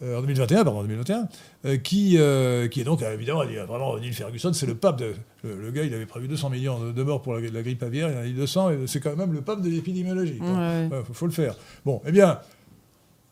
Euh, 0.03 0.17
en 0.19 0.21
2021, 0.21 0.65
pardon, 0.65 0.79
en 0.79 0.83
2021, 0.83 1.29
euh, 1.65 1.77
qui, 1.77 2.17
euh, 2.19 2.69
qui 2.69 2.81
est 2.81 2.85
donc, 2.85 3.03
euh, 3.03 3.13
évidemment, 3.15 3.43
il 3.43 3.53
y 3.55 3.59
a 3.59 3.65
vraiment, 3.67 3.99
Neil 3.99 4.13
Ferguson, 4.13 4.53
c'est 4.53 4.67
le 4.67 4.75
pape 4.77 4.99
de. 4.99 5.15
Le, 5.43 5.61
le 5.61 5.71
gars, 5.73 5.83
il 5.85 5.93
avait 5.95 6.07
prévu 6.07 6.29
200 6.29 6.51
millions 6.51 6.79
de, 6.79 6.93
de 6.93 7.03
morts 7.03 7.21
pour 7.23 7.35
la, 7.35 7.41
la 7.41 7.63
grippe 7.63 7.83
aviaire, 7.83 8.11
il 8.11 8.17
en 8.17 8.21
a 8.21 8.27
eu 8.27 8.33
200, 8.33 8.71
et 8.71 8.79
c'est 8.87 9.01
quand 9.01 9.17
même 9.17 9.33
le 9.33 9.41
pape 9.41 9.61
de 9.63 9.69
l'épidémiologie. 9.69 10.39
Ouais. 10.41 10.89
Il 11.09 11.15
faut, 11.15 11.27
le 11.27 11.33
faire. 11.33 11.57
Bon, 11.85 12.01
eh 12.07 12.13
bien, 12.13 12.39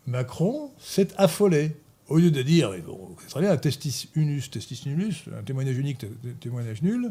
Macron 0.07 0.71
s'est 0.79 1.09
affolé. 1.17 1.73
Au 2.09 2.19
lieu 2.19 2.31
de 2.31 2.41
dire, 2.43 2.73
et 2.75 2.83
bon, 2.83 3.01
très 3.29 3.41
bien, 3.41 3.57
testis 3.57 4.09
unus, 4.15 4.49
testis 4.49 4.81
nullus, 4.87 5.25
un 5.37 5.43
témoignage 5.43 5.77
unique, 5.77 5.99
té- 5.99 6.09
témoignage 6.39 6.81
nul, 6.83 7.11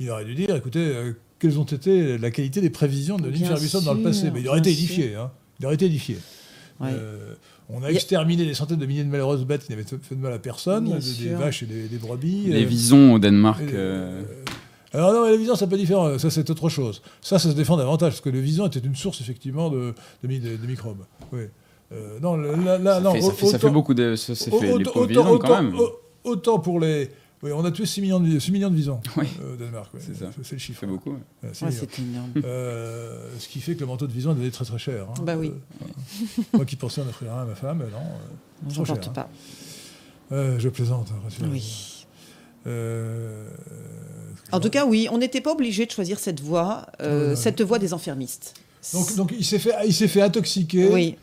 il 0.00 0.10
aurait 0.10 0.24
dû 0.24 0.34
dire, 0.34 0.56
écoutez, 0.56 1.12
quelles 1.38 1.60
ont 1.60 1.64
été 1.64 2.18
la 2.18 2.32
qualité 2.32 2.60
des 2.60 2.70
prévisions 2.70 3.18
de 3.18 3.30
Bien 3.30 3.46
Ferguson 3.46 3.82
dans 3.82 3.94
le 3.94 4.02
passé? 4.02 4.32
Mais 4.32 4.40
il 4.40 4.48
aurait 4.48 4.58
été 4.58 4.70
édifié. 4.72 5.14
hein. 5.14 5.30
Il 5.60 5.66
aurait 5.66 5.76
été 5.76 5.86
édifié. 5.86 6.18
Ouais. 6.80 6.88
On 7.68 7.82
a 7.82 7.88
exterminé 7.90 8.44
des 8.44 8.54
centaines 8.54 8.78
de 8.78 8.86
milliers 8.86 9.02
de 9.04 9.08
malheureuses 9.10 9.44
bêtes 9.44 9.64
qui 9.64 9.70
n'avaient 9.72 9.82
fait 9.84 10.14
de 10.14 10.20
mal 10.20 10.32
à 10.32 10.38
personne, 10.38 10.84
des, 11.20 11.28
vaches 11.30 11.64
et 11.64 11.66
des, 11.66 11.88
des 11.88 11.96
brebis. 11.98 12.44
Les 12.46 12.62
euh, 12.62 12.66
visons 12.66 13.14
au 13.14 13.18
Danemark. 13.18 13.60
euh, 13.62 14.22
euh, 14.22 14.22
alors 14.92 15.12
non, 15.12 15.26
les 15.28 15.36
visons, 15.36 15.56
c'est 15.56 15.66
pas 15.68 15.76
différent. 15.76 16.16
Ça, 16.18 16.30
c'est 16.30 16.48
autre 16.48 16.68
chose. 16.68 17.02
Ça, 17.20 17.38
ça 17.40 17.50
se 17.50 17.54
défend 17.56 17.76
davantage, 17.76 18.12
parce 18.12 18.20
que 18.20 18.30
le 18.30 18.38
vison 18.38 18.66
était 18.68 18.78
une 18.78 18.94
source, 18.94 19.20
effectivement, 19.20 19.68
de, 19.68 19.94
de, 20.22 20.28
mi- 20.28 20.38
de- 20.38 20.56
de 20.56 20.66
microbes. 20.66 21.04
Oui. 21.32 21.40
Euh, 21.92 22.18
non, 22.22 22.36
là, 22.36 22.78
là, 22.78 22.94
ça, 22.94 23.00
non, 23.00 23.12
fait, 23.12 23.20
ça, 23.20 23.32
fait, 23.32 23.46
ça 23.46 23.56
autant- 23.56 23.58
fait 23.66 23.72
beaucoup 23.72 23.94
de. 23.94 24.14
Ça, 24.16 24.34
ça 24.36 24.50
fait 24.50 24.60
les 24.66 24.72
autant- 24.72 24.92
pauvres 24.92 25.06
visons 25.06 25.38
quand 25.38 25.62
même. 25.62 25.74
autant 26.24 26.58
pour 26.60 26.80
les... 26.80 27.10
Oui, 27.42 27.52
on 27.52 27.64
a 27.64 27.70
tué 27.70 27.84
6 27.86 28.00
millions 28.00 28.18
de, 28.20 28.38
6 28.38 28.50
millions 28.50 28.70
de 28.70 28.76
visons 28.76 29.00
Oui. 29.16 29.26
euh, 29.42 29.52
au 29.54 29.56
Danemark. 29.56 29.90
C'est 29.98 30.14
ça. 30.16 30.26
C'est 30.42 30.52
le 30.52 30.58
chiffre. 30.58 30.80
fait 30.80 30.86
beaucoup. 30.86 31.10
ouais. 31.10 31.16
Ouais, 31.42 31.50
c'est 31.52 31.66
Ouais, 31.66 31.72
énorme. 31.98 32.30
c'est. 32.34 32.42
Euh, 32.44 33.28
ce 33.38 33.46
qui 33.48 33.60
fait 33.60 33.74
que 33.74 33.80
le 33.80 33.86
manteau 33.86 34.06
de 34.06 34.12
vison 34.12 34.30
est 34.32 34.34
devenu 34.34 34.50
très 34.50 34.64
très 34.64 34.78
cher. 34.78 35.06
hein. 35.10 35.14
Bah 35.22 35.36
oui. 35.36 35.52
Euh, 35.82 36.42
moi 36.54 36.64
qui 36.64 36.76
pensais 36.76 37.02
en 37.02 37.08
offrir 37.08 37.32
un 37.34 37.42
à 37.42 37.44
ma 37.44 37.54
femme, 37.54 37.78
non. 37.78 37.84
euh, 38.68 38.70
trop 38.72 38.84
cher, 38.86 38.96
hein. 38.96 39.10
pas. 39.12 39.28
Euh, 40.32 40.58
je 40.58 40.68
plaisante. 40.70 41.08
hein, 41.12 41.20
rassurez-vous. 41.24 41.52
Oui. 41.52 42.06
Euh, 42.66 43.48
En 44.52 44.58
tout 44.60 44.70
cas, 44.70 44.86
oui, 44.86 45.06
on 45.10 45.18
n'était 45.18 45.40
pas 45.40 45.52
obligé 45.52 45.86
de 45.86 45.90
choisir 45.90 46.18
cette 46.18 46.40
voie, 46.40 46.86
euh, 47.00 47.36
cette 47.36 47.60
voie 47.62 47.78
des 47.78 47.92
enfermistes. 47.94 48.54
donc, 48.92 49.14
donc 49.16 49.34
il 49.38 49.44
s'est 49.44 49.58
fait, 49.58 49.72
il 49.86 49.94
s'est 49.94 50.08
fait 50.08 50.22
intoxiquer. 50.22 50.88
oui, 50.88 51.16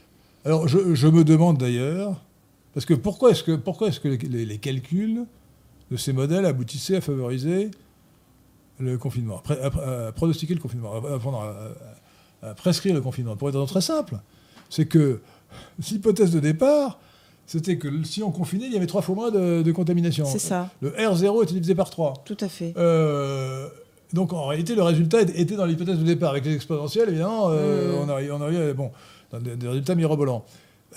Alors 0.46 0.68
je, 0.68 0.94
je 0.96 1.08
me 1.08 1.24
demande 1.24 1.58
d'ailleurs, 1.58 2.22
parce 2.74 2.86
que 2.86 2.94
pourquoi 2.94 3.32
est-ce 3.32 3.44
que, 3.44 3.54
pourquoi 3.56 3.88
est-ce 3.90 4.00
que 4.00 4.08
les, 4.10 4.18
les- 4.18 4.46
les 4.46 4.58
calculs 4.58 5.26
de 5.92 5.98
ces 5.98 6.14
modèles 6.14 6.46
aboutissaient 6.46 6.98
à 6.98 7.02
favoriser 7.02 7.72
le 8.80 8.98
confinement, 8.98 9.38
à, 9.38 9.42
pré- 9.42 9.60
à- 9.62 10.08
à 10.08 10.12
pronostiquer 10.12 10.54
le 10.56 10.60
confinement, 10.60 10.92
à, 12.42 12.54
prescrire 12.56 12.94
le 12.94 13.02
confinement 13.02 13.36
Pour 13.36 13.50
être 13.50 13.56
raison 13.56 13.66
très 13.68 13.82
simple, 13.82 14.18
c'est 14.70 14.86
que 14.86 15.22
l'hypothèse 15.80 16.32
de 16.32 16.40
départ, 16.40 17.00
c'était 17.46 17.78
que 17.78 18.04
si 18.04 18.24
on 18.24 18.32
confinait, 18.32 18.66
il 18.66 18.74
y 18.74 18.78
avait 18.78 18.88
trois 18.88 19.02
fois 19.02 19.16
moins 19.16 19.32
de, 19.32 19.62
de 19.62 19.72
contamination. 19.72 20.26
c'est 20.26 20.40
ça, 20.40 20.70
Le 20.82 20.90
R0 20.92 21.44
était 21.44 21.54
divisé 21.54 21.76
par 21.76 21.90
3. 21.90 22.24
tout 22.26 22.38
à 22.40 22.48
fait. 22.50 22.74
Euh, 22.78 23.68
donc 24.14 24.34
en 24.34 24.48
réalité, 24.48 24.76
le 24.76 24.84
résultat 24.84 25.22
était 25.22 25.56
dans 25.56 25.66
l'hypothèse 25.66 26.00
de 26.00 26.04
départ. 26.04 26.32
Avec 26.32 26.46
les 26.46 26.56
exponentielles, 26.56 27.10
évidemment, 27.10 27.50
euh, 27.50 27.98
Mm. 27.98 28.02
on 28.04 28.10
arrive, 28.10 28.34
on 28.34 28.42
arrive 28.42 28.60
à- 28.62 28.74
bon, 28.74 28.92
dans 29.32 29.40
des, 29.40 29.56
des 29.56 29.68
résultats 29.68 29.96
mirobolants. 29.96 30.46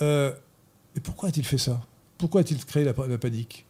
Euh, 0.01 0.31
et 0.95 0.99
pourquoi 0.99 1.29
a-t-il 1.29 1.45
fait 1.45 1.57
ça? 1.57 1.79
Pourquoi 2.17 2.41
a-t-il 2.41 2.63
créé 2.65 2.83
la, 2.83 2.93
la 3.07 3.17
panique? 3.17 3.65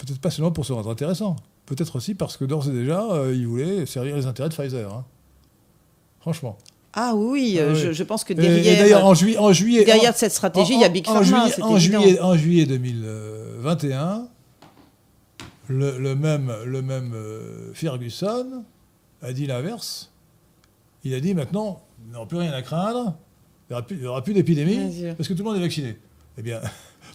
Peut-être 0.00 0.18
pas 0.20 0.30
seulement 0.30 0.50
pour 0.50 0.64
se 0.64 0.72
rendre 0.72 0.90
intéressant. 0.90 1.36
Peut-être 1.66 1.96
aussi 1.96 2.14
parce 2.14 2.36
que 2.38 2.44
d'ores 2.46 2.68
et 2.68 2.72
déjà, 2.72 3.02
euh, 3.12 3.34
il 3.34 3.46
voulait 3.46 3.84
servir 3.86 4.16
les 4.16 4.26
intérêts 4.26 4.48
de 4.48 4.54
Pfizer. 4.54 4.90
hein. 4.92 5.04
Franchement. 6.20 6.56
Ah 6.94 7.12
oui, 7.14 7.56
euh, 7.58 7.68
Ah 7.68 7.72
oui. 7.74 7.80
je, 7.80 7.92
je 7.92 8.02
pense 8.02 8.24
que 8.24 8.32
Et- 8.32 8.36
et 8.36 8.40
derrière, 8.48 8.82
d'ailleurs, 8.82 9.04
en, 9.06 9.14
juillet, 9.14 9.36
en 9.38 9.52
juillet, 9.52 9.84
derrière 9.84 10.10
en- 10.12 10.16
cette 10.16 10.32
stratégie, 10.32 10.74
en- 10.74 10.78
il 10.78 10.80
y 10.80 10.84
a 10.84 10.88
Big 10.88 11.04
Pharma, 11.06 11.22
juillet, 11.22 11.62
en 11.62 11.78
juillet, 11.78 12.20
en 12.20 12.36
juillet 12.36 12.66
2021, 12.66 14.26
le, 15.68 15.98
le 15.98 16.16
même, 16.16 16.52
le 16.64 16.82
même 16.82 17.12
euh, 17.14 17.72
Ferguson 17.74 18.64
a 19.22 19.32
dit 19.32 19.46
l'inverse. 19.46 20.10
Il 21.04 21.14
a 21.14 21.20
dit 21.20 21.34
maintenant, 21.34 21.80
il 22.04 22.10
n'y 22.10 22.16
aura 22.16 22.26
plus 22.26 22.38
rien 22.38 22.52
à 22.52 22.62
craindre, 22.62 23.14
il 23.68 23.72
n'y 23.98 24.06
aura 24.06 24.22
plus, 24.22 24.24
plus 24.24 24.34
d'épidémie, 24.34 25.04
parce 25.16 25.28
que 25.28 25.34
tout 25.34 25.42
le 25.44 25.48
monde 25.50 25.56
est 25.58 25.60
vacciné. 25.62 25.96
Eh 26.38 26.42
bien, 26.42 26.60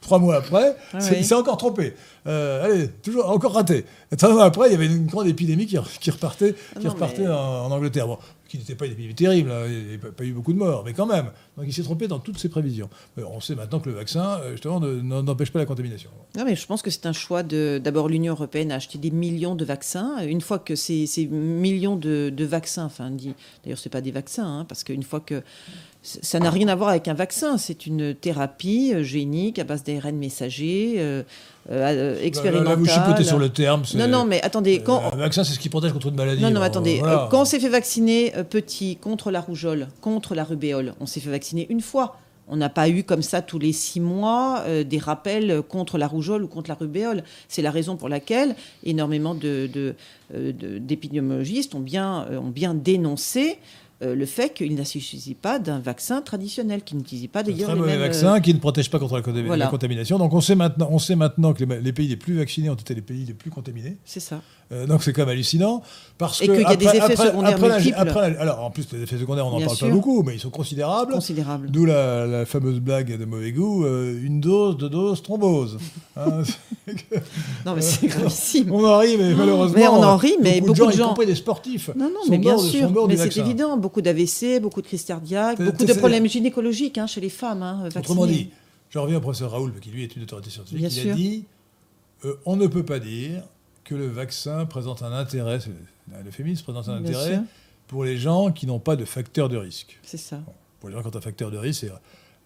trois 0.06 0.20
mois 0.20 0.36
après, 0.38 0.76
Ah 0.94 1.00
oui. 1.02 1.24
c'est 1.24 1.36
encore 1.36 1.58
trompé. 1.58 1.94
Euh, 2.28 2.64
allez, 2.66 2.88
toujours 3.04 3.30
encore 3.30 3.54
raté. 3.54 3.86
Et 4.12 4.16
trois 4.16 4.32
mois 4.34 4.46
après, 4.46 4.70
il 4.70 4.72
y 4.72 4.76
avait 4.76 4.86
une 4.88 5.06
grande 5.08 5.28
épidémie 5.28 5.66
qui, 5.66 5.78
qui 6.00 6.12
repartait, 6.12 6.56
Ah 6.76 6.80
qui 6.80 6.86
non, 6.86 6.94
repartait 6.94 7.24
mais- 7.24 7.28
en, 7.30 7.66
en 7.66 7.72
Angleterre. 7.72 8.08
Bon, 8.08 8.18
qui 8.48 8.60
n'était 8.60 8.76
pas 8.76 8.86
une 8.86 8.92
épidémie 8.94 9.16
terrible, 9.16 9.52
hein, 9.52 9.64
il 9.68 9.88
n'y 9.88 9.96
a 9.96 10.12
pas, 10.12 10.24
eu 10.24 10.32
beaucoup 10.32 10.54
de 10.54 10.58
morts, 10.60 10.84
mais 10.86 10.94
quand 10.94 11.08
même. 11.08 11.26
Donc 11.58 11.66
il 11.68 11.74
s'est 11.74 11.82
trompé 11.84 12.08
dans 12.08 12.20
toutes 12.20 12.38
ses 12.38 12.48
prévisions. 12.50 12.90
Mais 13.18 13.24
on 13.24 13.40
sait 13.42 13.56
maintenant 13.56 13.80
que 13.80 13.90
le 13.90 13.96
vaccin, 13.96 14.40
euh, 14.42 14.52
justement, 14.52 14.80
n'empêche 14.80 15.52
pas 15.52 15.58
la 15.60 15.66
contamination. 15.66 16.10
Non, 16.38 16.46
mais 16.46 16.56
je 16.56 16.66
pense 16.68 16.82
que 16.84 16.92
c'est 16.92 17.06
un 17.08 17.14
choix 17.14 17.42
de. 17.42 17.82
D'abord, 17.84 18.08
l'Union 18.08 18.34
européenne 18.34 18.72
a 18.72 18.76
acheté 18.76 18.98
des 19.00 19.10
millions 19.12 19.56
de 19.56 19.66
vaccins. 19.66 20.20
Une 20.26 20.42
fois 20.42 20.60
que 20.60 20.76
ces, 20.76 21.08
ces 21.08 21.26
millions 21.26 21.96
de, 21.96 22.30
de 22.30 22.46
vaccins, 22.46 22.86
enfin, 22.86 23.10
d'ailleurs, 23.64 23.80
c'est 23.80 23.90
pas 23.90 24.02
des 24.02 24.12
vaccins, 24.12 24.46
hein, 24.60 24.66
parce 24.70 24.84
qu'une 24.84 25.04
fois 25.04 25.20
que 25.22 25.42
ça 26.22 26.40
n'a 26.40 26.50
rien 26.52 26.68
à 26.68 26.76
voir 26.76 26.90
avec 26.90 27.08
un 27.08 27.14
vaccin, 27.16 27.58
c'est 27.58 27.88
une 27.88 28.14
thérapie 28.14 28.92
euh, 28.94 29.02
génique 29.04 29.58
à 29.58 29.64
base 29.64 29.84
d'ARN 29.84 30.16
messager, 30.16 30.96
euh, 30.98 31.24
euh, 31.72 31.74
euh, 31.74 32.16
Là, 32.16 32.22
expérimentale. 32.24 32.70
là, 32.70 32.76
vous 32.76 32.86
chipotez 32.86 33.24
sur 33.24 33.40
le 33.40 33.50
terme. 33.50 33.82
Non, 33.96 34.08
non, 34.08 34.24
mais 34.26 34.40
attendez, 34.44 34.82
quand, 34.86 35.02
Euh, 35.04 35.14
un 35.14 35.18
vaccin, 35.18 35.44
c'est 35.44 35.54
ce 35.54 35.60
qui 35.60 35.70
protège 35.70 35.94
contre 35.94 36.10
une 36.10 36.16
maladie. 36.16 36.44
Non, 36.44 36.52
non, 36.52 36.62
attendez. 36.62 37.00
voilà. 37.00 37.24
Euh, 37.24 37.28
quand 37.30 37.42
on 37.42 37.46
s'est 37.46 37.60
fait 37.60 37.70
vacciner 37.70 38.36
euh, 38.36 38.44
petit 38.44 38.98
contre 38.98 39.32
la 39.32 39.42
rougeole, 39.42 39.88
contre 40.02 40.36
la 40.36 40.44
rubéole, 40.44 40.94
on 41.00 41.08
s'est 41.08 41.20
fait 41.20 41.32
vacciner 41.32 41.66
une 41.70 41.82
fois. 41.82 42.18
On 42.48 42.58
n'a 42.58 42.70
pas 42.70 42.88
eu 42.90 43.04
comme 43.04 43.24
ça 43.24 43.42
tous 43.42 43.58
les 43.58 43.74
six 43.74 44.00
mois 44.00 44.62
euh, 44.68 44.84
des 44.84 45.00
rappels 45.00 45.64
contre 45.68 45.98
la 45.98 46.06
rougeole 46.06 46.44
ou 46.44 46.48
contre 46.48 46.70
la 46.70 46.76
rubéole. 46.76 47.24
C'est 47.48 47.64
la 47.64 47.72
raison 47.72 47.96
pour 47.96 48.08
laquelle 48.08 48.56
énormément 48.84 49.34
de, 49.34 49.68
de, 49.74 49.96
euh, 50.36 50.52
de- 50.52 50.78
d'épidémiologistes 50.78 51.74
ont 51.74 51.80
bien, 51.80 52.28
euh, 52.30 52.38
ont 52.38 52.50
bien 52.52 52.76
dénoncé 52.76 53.58
euh, 54.06 54.16
le 54.16 54.26
fait 54.26 54.54
qu'il 54.54 54.76
ne 54.76 54.84
suffisait 54.84 55.34
pas 55.34 55.60
d'un 55.60 55.80
vaccin 55.80 56.22
traditionnel, 56.22 56.84
qui 56.84 56.96
n'utilisait 56.96 57.28
pas 57.28 57.44
d'ailleurs 57.44 57.66
très 57.70 57.74
les 57.74 57.80
mauvais 57.80 57.92
mêmes, 57.94 58.02
euh, 58.02 58.06
vaccin 58.06 58.40
qui 58.40 58.54
ne 58.54 58.60
protège 58.60 58.90
pas 58.90 59.00
contre 59.00 59.16
la, 59.16 59.22
contam- 59.22 59.46
Voilà. 59.46 59.66
la 59.66 59.72
contamination. 59.72 60.18
Donc 60.18 60.34
on 60.34 60.42
sait 60.42 60.56
maintenant, 60.56 60.88
on 60.92 61.00
sait 61.00 61.16
maintenant 61.16 61.54
que 61.54 61.64
les, 61.64 61.82
les 61.82 61.94
pays 61.94 62.08
les 62.08 62.16
plus 62.18 62.38
vaccinés 62.38 62.70
ont 62.70 62.76
été 62.76 62.94
les 62.96 63.02
pays 63.02 63.26
les 63.26 63.34
plus 63.34 63.50
contaminés. 63.52 63.98
C'est 64.06 64.20
ça. 64.20 64.42
Euh, 64.72 64.88
donc 64.88 65.04
c'est 65.04 65.14
quand 65.14 65.22
même 65.22 65.30
hallucinant. 65.30 65.84
Parce 66.18 66.42
Et 66.42 66.48
que 66.48 66.54
qu'il 66.54 66.62
y 66.62 66.66
a 66.66 66.76
des 66.76 66.86
effets 66.86 67.00
après- 67.02 67.16
secondaires 67.28 67.52
après 67.56 67.70
multiples. 67.82 67.98
la- 68.16 68.42
alors 68.42 68.64
en 68.64 68.72
plus, 68.72 68.88
les 68.94 69.02
effets 69.04 69.18
secondaires, 69.18 69.46
on 69.46 69.52
n'en 69.52 69.60
parle 69.66 69.76
sûr. 69.78 69.88
pas 69.88 69.94
beaucoup, 69.94 70.24
mais 70.24 70.34
ils 70.36 70.40
sont 70.40 70.50
considérables. 70.50 71.14
Considérable. 71.14 71.70
D'où 71.70 71.86
la, 71.86 72.26
la 72.26 72.46
fameuse 72.46 72.80
blague 72.80 73.18
de 73.20 73.26
mauvais 73.26 73.52
goût, 73.52 73.86
euh, 73.86 74.20
une 74.24 74.40
dose, 74.42 74.78
deux 74.78 74.90
doses, 74.90 75.22
thrombose. 75.22 75.78
Hein, 76.18 76.44
Non, 77.66 77.74
mais 77.76 77.82
c'est 77.82 78.08
gravissime. 78.08 78.72
on 78.72 78.86
en 78.86 78.98
rit, 79.00 79.18
mais 79.18 79.34
malheureusement. 79.34 79.78
Mais 79.78 79.88
on 79.88 80.02
en 80.04 80.16
rit, 80.18 80.36
mais 80.42 80.62
beaucoup 80.62 80.76
gens, 80.76 80.88
de 80.88 80.94
y 80.94 80.98
gens- 80.98 81.08
compris 81.10 81.26
des 81.26 81.36
sportifs, 81.36 81.90
Non, 81.96 82.06
non, 82.06 82.20
mais 82.30 82.38
bien 82.38 82.54
morts 82.54 82.64
sûr, 82.64 83.08
mais 83.08 83.18
c'est 83.18 83.38
évident. 83.38 83.76
Beaucoup 83.78 83.95
d'AVC, 84.02 84.60
beaucoup 84.62 84.82
de 84.82 84.88
crise 84.88 85.04
cardiaque, 85.04 85.62
beaucoup 85.62 85.86
de 85.86 85.94
problèmes 85.94 86.28
gynécologiques 86.28 86.98
hein, 86.98 87.08
chez 87.08 87.22
les 87.22 87.30
femmes 87.30 87.64
hein. 87.64 87.90
Autrement 87.96 88.26
dit, 88.26 88.50
je 88.90 89.00
reviens 89.00 89.18
au 89.18 89.22
professeur 89.22 89.52
Raoul, 89.52 89.74
qui 89.80 89.90
lui 89.90 90.04
est 90.04 90.16
une 90.16 90.24
autorité 90.24 90.50
scientifique, 90.50 90.80
Bien 90.80 90.90
il 90.90 90.92
sûr. 90.92 91.12
a 91.12 91.16
dit 91.16 91.46
euh, 92.26 92.36
on 92.46 92.56
ne 92.56 92.68
peut 92.68 92.86
pas 92.86 93.00
dire 93.00 93.44
que 93.84 93.96
le 93.96 94.08
vaccin 94.08 94.66
présente 94.66 95.04
un 95.04 95.12
intérêt, 95.12 95.60
c'est 95.60 95.70
un 96.16 96.26
euphémisme, 96.26 96.64
présente 96.64 96.90
un 96.90 97.02
Bien 97.02 97.12
intérêt 97.12 97.36
sûr. 97.36 97.44
pour 97.88 98.04
les 98.04 98.18
gens 98.18 98.52
qui 98.52 98.66
n'ont 98.68 98.80
pas 98.80 98.96
de 98.96 99.06
facteur 99.06 99.50
de 99.50 99.58
risque. 99.58 100.00
C'est 100.04 100.18
ça. 100.18 100.40
Pour 100.80 100.90
les 100.90 100.96
gens 100.96 101.02
qui 101.02 101.08
ont 101.08 101.16
un 101.16 101.22
facteur 101.22 101.52
de 101.52 101.58
risque, 101.58 101.82
c'est 101.82 101.92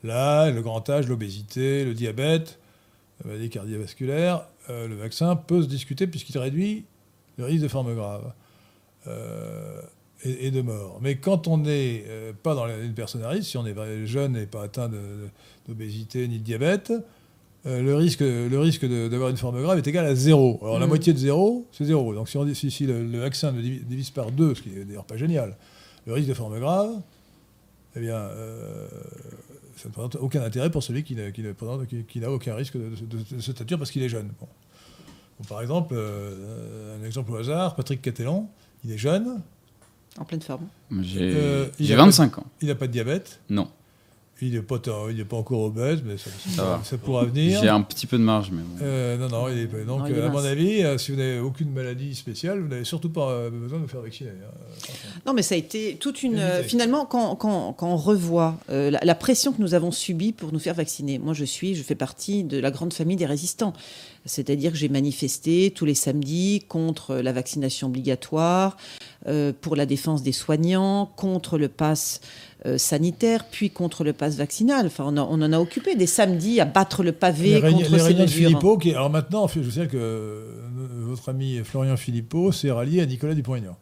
l'âge, 0.04 0.54
le 0.54 0.62
grand 0.62 0.88
âge, 0.90 1.08
l'obésité, 1.08 1.86
le 1.86 1.94
diabète, 1.94 2.60
la 3.24 3.32
maladie 3.32 3.50
cardiovasculaire. 3.50 4.46
Euh, 4.70 4.88
le 4.88 4.96
vaccin 4.96 5.36
peut 5.36 5.62
se 5.62 5.68
discuter 5.68 6.08
puisqu'il 6.08 6.38
réduit 6.38 6.86
le 7.38 7.46
risque 7.46 7.64
de 7.64 7.68
forme 7.68 7.96
grave 7.96 8.34
euh, 9.08 9.82
et, 10.24 10.48
et 10.48 10.52
de 10.52 10.62
mort. 10.62 11.00
Mais 11.02 11.16
quand 11.18 11.48
on 11.48 11.58
n'est 11.58 12.04
euh, 12.08 12.34
pas 12.44 12.56
dans 12.56 12.68
une 12.68 12.94
personne 12.94 13.24
à 13.24 13.30
risque, 13.30 13.50
si 13.50 13.58
on 13.58 13.66
est 13.66 14.06
jeune 14.06 14.36
et 14.36 14.46
pas 14.46 14.64
atteint 14.64 14.90
d'obésité 15.68 16.28
ni 16.28 16.40
de 16.40 16.44
diabète, 16.44 16.92
euh, 17.66 17.82
le 17.82 17.96
risque, 17.96 18.22
le 18.22 18.58
risque 18.60 18.86
d'avoir 18.86 19.30
une 19.30 19.38
forme 19.38 19.62
grave 19.62 19.78
est 19.78 19.88
égal 19.88 20.06
à 20.06 20.16
zéro. 20.16 20.60
Alors 20.62 20.80
la 20.80 20.86
Mm. 20.86 20.90
moitié 20.90 21.14
de 21.14 21.18
zéro, 21.18 21.68
c'est 21.72 21.86
zéro. 21.86 22.14
Donc 22.14 22.30
si, 22.30 22.38
on 22.38 22.46
dit- 22.46 22.56
si, 22.56 22.72
si 22.72 22.86
le, 22.86 23.06
le 23.06 23.20
vaccin 23.20 23.52
ne 23.52 23.62
divi- 23.62 23.84
divise 23.84 24.10
par 24.12 24.32
deux, 24.32 24.56
ce 24.56 24.62
qui 24.62 24.70
est 24.70 24.86
d'ailleurs 24.86 25.06
pas 25.06 25.18
génial, 25.18 25.58
le 26.08 26.14
risque 26.14 26.30
de 26.30 26.34
forme 26.34 26.58
grave, 26.60 26.92
eh 27.96 28.00
bien, 28.00 28.16
euh, 28.16 28.88
ça 29.76 29.90
ne 29.90 29.94
présente 29.94 30.16
aucun 30.16 30.42
intérêt 30.42 30.70
pour 30.72 30.84
celui 30.84 31.04
qui 31.04 31.16
n'a 31.16 31.32
qui 31.32 31.44
qui- 31.90 32.04
qui 32.06 32.26
aucun 32.26 32.56
risque 32.56 32.78
de, 32.78 32.90
de- 32.90 33.36
de 33.36 33.42
cette 33.42 33.60
nature 33.60 33.78
parce 33.78 33.92
qu'il 33.92 34.04
est 34.04 34.10
jeune. 34.10 34.30
Bon. 34.40 34.48
Bon, 35.40 35.46
par 35.48 35.62
exemple, 35.62 35.94
euh, 35.98 36.98
un 37.02 37.06
exemple 37.06 37.32
au 37.32 37.36
hasard, 37.38 37.76
Patrick 37.76 38.02
Catellon, 38.02 38.48
il 38.86 38.92
est 38.92 38.98
jeune, 38.98 39.42
En 40.20 40.26
pleine 40.26 40.42
forme. 40.42 40.68
J'ai 41.02 41.20
Euh, 41.36 41.66
il 41.80 41.86
j'ai 41.86 41.94
a 41.94 41.98
25 41.98 42.40
ans. 42.40 42.46
il 42.62 42.68
n'a 42.68 42.76
pas 42.76 42.88
de 42.88 42.92
diabète, 42.92 43.40
Non. 43.50 43.70
il 44.42 44.52
n'est 44.54 44.62
pas, 44.62 44.76
encore 45.38 45.62
obèse, 45.64 46.02
mais 46.06 46.18
ça, 46.18 46.30
ça- 46.30 46.50
Ça 46.56 46.64
va. 46.64 46.82
ça 46.84 46.98
pourra 46.98 47.26
venir. 47.26 47.60
J'ai 47.62 47.70
un 47.70 47.82
petit 47.82 48.06
peu 48.08 48.18
de 48.18 48.24
marge, 48.24 48.52
mais 48.52 48.62
bon. 48.62 48.78
Euh, 48.82 49.18
non, 49.18 49.30
non, 49.30 49.48
il 49.50 49.60
est 49.60 49.68
pas- 49.68 49.78
donc, 49.84 50.00
Non, 50.02 50.06
il 50.08 50.16
est 50.16 50.20
euh, 50.20 50.28
à 50.28 50.32
mon 50.32 50.44
avis, 50.44 50.84
euh, 50.84 50.98
si 50.98 51.12
vous 51.12 51.18
n'avez 51.18 51.40
aucune 51.40 51.72
maladie 51.72 52.16
spéciale, 52.16 52.60
vous 52.60 52.68
n'avez 52.68 52.84
surtout 52.86 53.10
pas 53.10 53.50
besoin 53.50 53.80
de 53.80 53.84
vous 53.84 53.90
faire 53.90 54.02
vacciner. 54.02 54.30
hein. 54.32 54.92
Non, 55.26 55.34
mais 55.34 55.42
ça 55.42 55.56
a 55.56 55.58
été 55.58 55.96
toute 56.00 56.22
une. 56.24 56.38
Euh, 56.38 56.64
finalement, 56.64 57.06
quand, 57.06 57.36
quand- 57.36 57.74
quand 57.74 57.88
on 57.90 57.98
revoit 57.98 58.58
euh, 58.70 58.92
la, 58.92 59.00
la 59.04 59.16
pression 59.16 59.52
que 59.54 59.62
nous 59.62 59.74
avons 59.74 59.92
subie 59.92 60.32
pour 60.34 60.52
nous 60.54 60.60
faire 60.60 60.76
vacciner, 60.76 61.18
moi 61.20 61.34
je 61.34 61.46
suis, 61.46 61.76
je 61.76 61.84
fais 61.84 61.96
partie 61.96 62.44
de 62.44 62.60
la 62.60 62.72
grande 62.72 62.94
famille 62.94 63.18
des 63.18 63.26
résistants. 63.26 63.74
C'est-à-dire 64.30 64.72
que 64.72 64.78
j'ai 64.78 64.90
manifesté 64.90 65.72
tous 65.76 65.86
les 65.86 65.96
samedis 65.96 66.64
contre 66.68 67.16
la 67.16 67.34
vaccination 67.34 67.88
obligatoire, 67.88 68.78
euh, 69.28 69.52
pour 69.60 69.76
la 69.76 69.86
défense 69.86 70.24
des 70.24 70.32
soignants, 70.32 71.12
contre 71.18 71.58
le 71.58 71.68
pass 71.68 72.22
euh, 72.66 72.78
sanitaire, 72.78 73.46
puis 73.50 73.70
contre 73.70 74.04
le 74.04 74.14
pass 74.14 74.36
vaccinal. 74.36 74.86
Enfin, 74.88 75.06
on, 75.08 75.18
a- 75.18 75.24
on 75.24 75.42
en 75.42 75.52
a 75.54 75.60
occupé 75.60 75.96
des 75.96 76.08
samedis 76.08 76.60
à 76.60 76.66
battre 76.66 77.04
le 77.04 77.12
pavé 77.12 77.56
les 77.56 77.62
contre 77.62 77.92
les 77.92 78.00
ces 78.00 78.14
mesures. 78.14 78.48
Philippot, 78.50 78.78
qui, 78.78 78.92
alors 78.92 79.10
maintenant, 79.10 79.48
je 79.48 79.70
sais 79.70 79.88
que 79.88 79.98
euh, 79.98 80.44
votre 81.08 81.30
ami 81.30 81.58
Florian 81.64 81.98
Philippot 81.98 82.52
s'est 82.52 82.72
rallié 82.72 83.02
à 83.02 83.06
Nicolas 83.06 83.34
Dupont-Aignan 83.34 83.76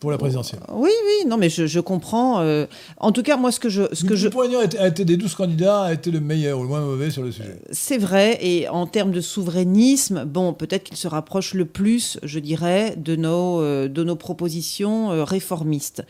pour 0.00 0.10
la 0.10 0.18
présidentielle. 0.18 0.60
Oui, 0.72 0.90
oui, 1.04 1.28
non, 1.28 1.36
mais 1.36 1.48
je, 1.48 1.66
je 1.66 1.80
comprends. 1.80 2.40
euh, 2.40 2.66
en 2.98 3.12
tout 3.12 3.22
cas, 3.22 3.36
moi, 3.36 3.50
ce 3.52 3.60
que 3.60 3.68
je, 3.68 3.82
ce 3.92 4.04
que 4.04 4.16
je, 4.16 4.28
a 4.28 4.64
été- 4.64 4.78
a 4.78 4.88
été 4.88 5.04
des 5.04 5.16
12 5.16 5.34
candidats, 5.34 5.82
a 5.82 5.92
été 5.92 6.10
le 6.10 6.20
meilleur 6.20 6.58
ou 6.58 6.62
le 6.62 6.68
moins 6.68 6.80
mauvais 6.80 7.10
sur 7.10 7.22
le 7.22 7.32
sujet. 7.32 7.56
C'est 7.72 7.98
vrai, 7.98 8.38
et 8.40 8.68
en 8.68 8.86
termes 8.86 9.12
de 9.12 9.20
souverainisme, 9.20 10.24
bon, 10.24 10.52
peut-être 10.52 10.84
qu'il 10.84 10.96
se 10.96 11.08
rapproche 11.08 11.54
le 11.54 11.64
plus, 11.64 12.18
je 12.22 12.38
dirais, 12.38 12.94
de 12.96 13.16
nos, 13.16 13.60
euh, 13.60 13.88
de 13.88 14.04
nos 14.04 14.16
propositions 14.16 15.10
euh, 15.12 15.24
réformistes. 15.24 16.02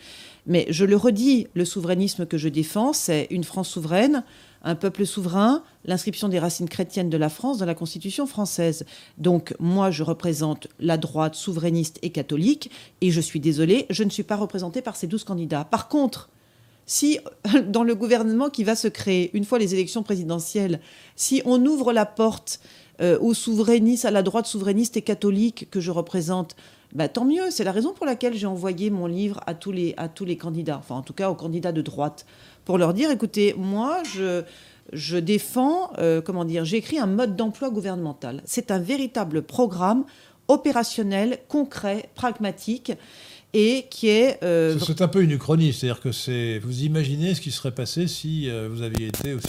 Mais 0.46 0.66
je 0.70 0.84
le 0.84 0.96
redis, 0.96 1.48
le 1.54 1.64
souverainisme 1.64 2.24
que 2.26 2.38
je 2.38 2.48
défends, 2.48 2.92
c'est 2.92 3.26
une 3.30 3.42
France 3.44 3.68
souveraine, 3.68 4.22
un 4.66 4.74
peuple 4.74 5.06
souverain, 5.06 5.62
l'inscription 5.84 6.28
des 6.28 6.40
racines 6.40 6.68
chrétiennes 6.68 7.08
de 7.08 7.16
la 7.16 7.28
France 7.28 7.58
dans 7.58 7.66
la 7.66 7.74
Constitution 7.74 8.26
française. 8.26 8.84
Donc 9.16 9.54
moi, 9.60 9.92
je 9.92 10.02
représente 10.02 10.66
la 10.80 10.98
droite 10.98 11.36
souverainiste 11.36 11.98
et 12.02 12.10
catholique, 12.10 12.70
et 13.00 13.12
je 13.12 13.20
suis 13.20 13.38
désolée, 13.38 13.86
je 13.90 14.02
ne 14.02 14.10
suis 14.10 14.24
pas 14.24 14.36
représentée 14.36 14.82
par 14.82 14.96
ces 14.96 15.06
douze 15.06 15.22
candidats. 15.22 15.64
Par 15.64 15.86
contre, 15.88 16.30
si 16.84 17.20
dans 17.68 17.84
le 17.84 17.94
gouvernement 17.94 18.50
qui 18.50 18.64
va 18.64 18.74
se 18.74 18.88
créer 18.88 19.30
une 19.34 19.44
fois 19.44 19.60
les 19.60 19.72
élections 19.72 20.02
présidentielles, 20.02 20.80
si 21.14 21.42
on 21.44 21.64
ouvre 21.64 21.92
la 21.92 22.04
porte 22.04 22.58
euh, 23.00 23.18
aux 23.20 23.34
à 24.04 24.10
la 24.10 24.22
droite 24.22 24.46
souverainiste 24.46 24.96
et 24.96 25.02
catholique 25.02 25.68
que 25.70 25.80
je 25.80 25.92
représente, 25.92 26.56
bah, 26.92 27.08
tant 27.08 27.24
mieux. 27.24 27.50
C'est 27.50 27.64
la 27.64 27.72
raison 27.72 27.92
pour 27.92 28.06
laquelle 28.06 28.34
j'ai 28.34 28.46
envoyé 28.46 28.90
mon 28.90 29.06
livre 29.06 29.40
à 29.46 29.54
tous 29.54 29.70
les 29.70 30.36
candidats, 30.36 30.78
enfin 30.78 30.96
en 30.96 31.02
tout 31.02 31.12
cas 31.12 31.30
aux 31.30 31.34
candidats 31.34 31.72
de 31.72 31.82
droite, 31.82 32.26
pour 32.66 32.76
leur 32.76 32.92
dire 32.92 33.10
écoutez, 33.10 33.54
moi 33.56 34.02
je 34.14 34.42
je 34.92 35.16
défends, 35.16 35.90
euh, 35.98 36.20
comment 36.20 36.44
dire, 36.44 36.64
j'ai 36.64 36.76
écrit 36.76 36.98
un 37.00 37.06
mode 37.06 37.34
d'emploi 37.34 37.70
gouvernemental. 37.70 38.40
C'est 38.44 38.70
un 38.70 38.78
véritable 38.78 39.42
programme 39.42 40.04
opérationnel, 40.46 41.38
concret, 41.48 42.08
pragmatique 42.14 42.92
et 43.52 43.86
qui 43.90 44.08
est 44.08 44.38
euh, 44.44 44.78
C'est- 44.78 44.84
C'est 44.86 45.00
un 45.02 45.08
peu 45.08 45.22
une 45.22 45.32
uchronie, 45.32 45.72
c'est-à-dire 45.72 46.00
que 46.00 46.12
c'est. 46.12 46.60
Vous 46.60 46.82
imaginez 46.82 47.34
ce 47.34 47.40
qui 47.40 47.50
serait 47.50 47.72
passé 47.74 48.06
si 48.06 48.48
euh, 48.48 48.68
vous 48.70 48.82
aviez 48.82 49.08
été 49.08 49.34
aussi. 49.34 49.48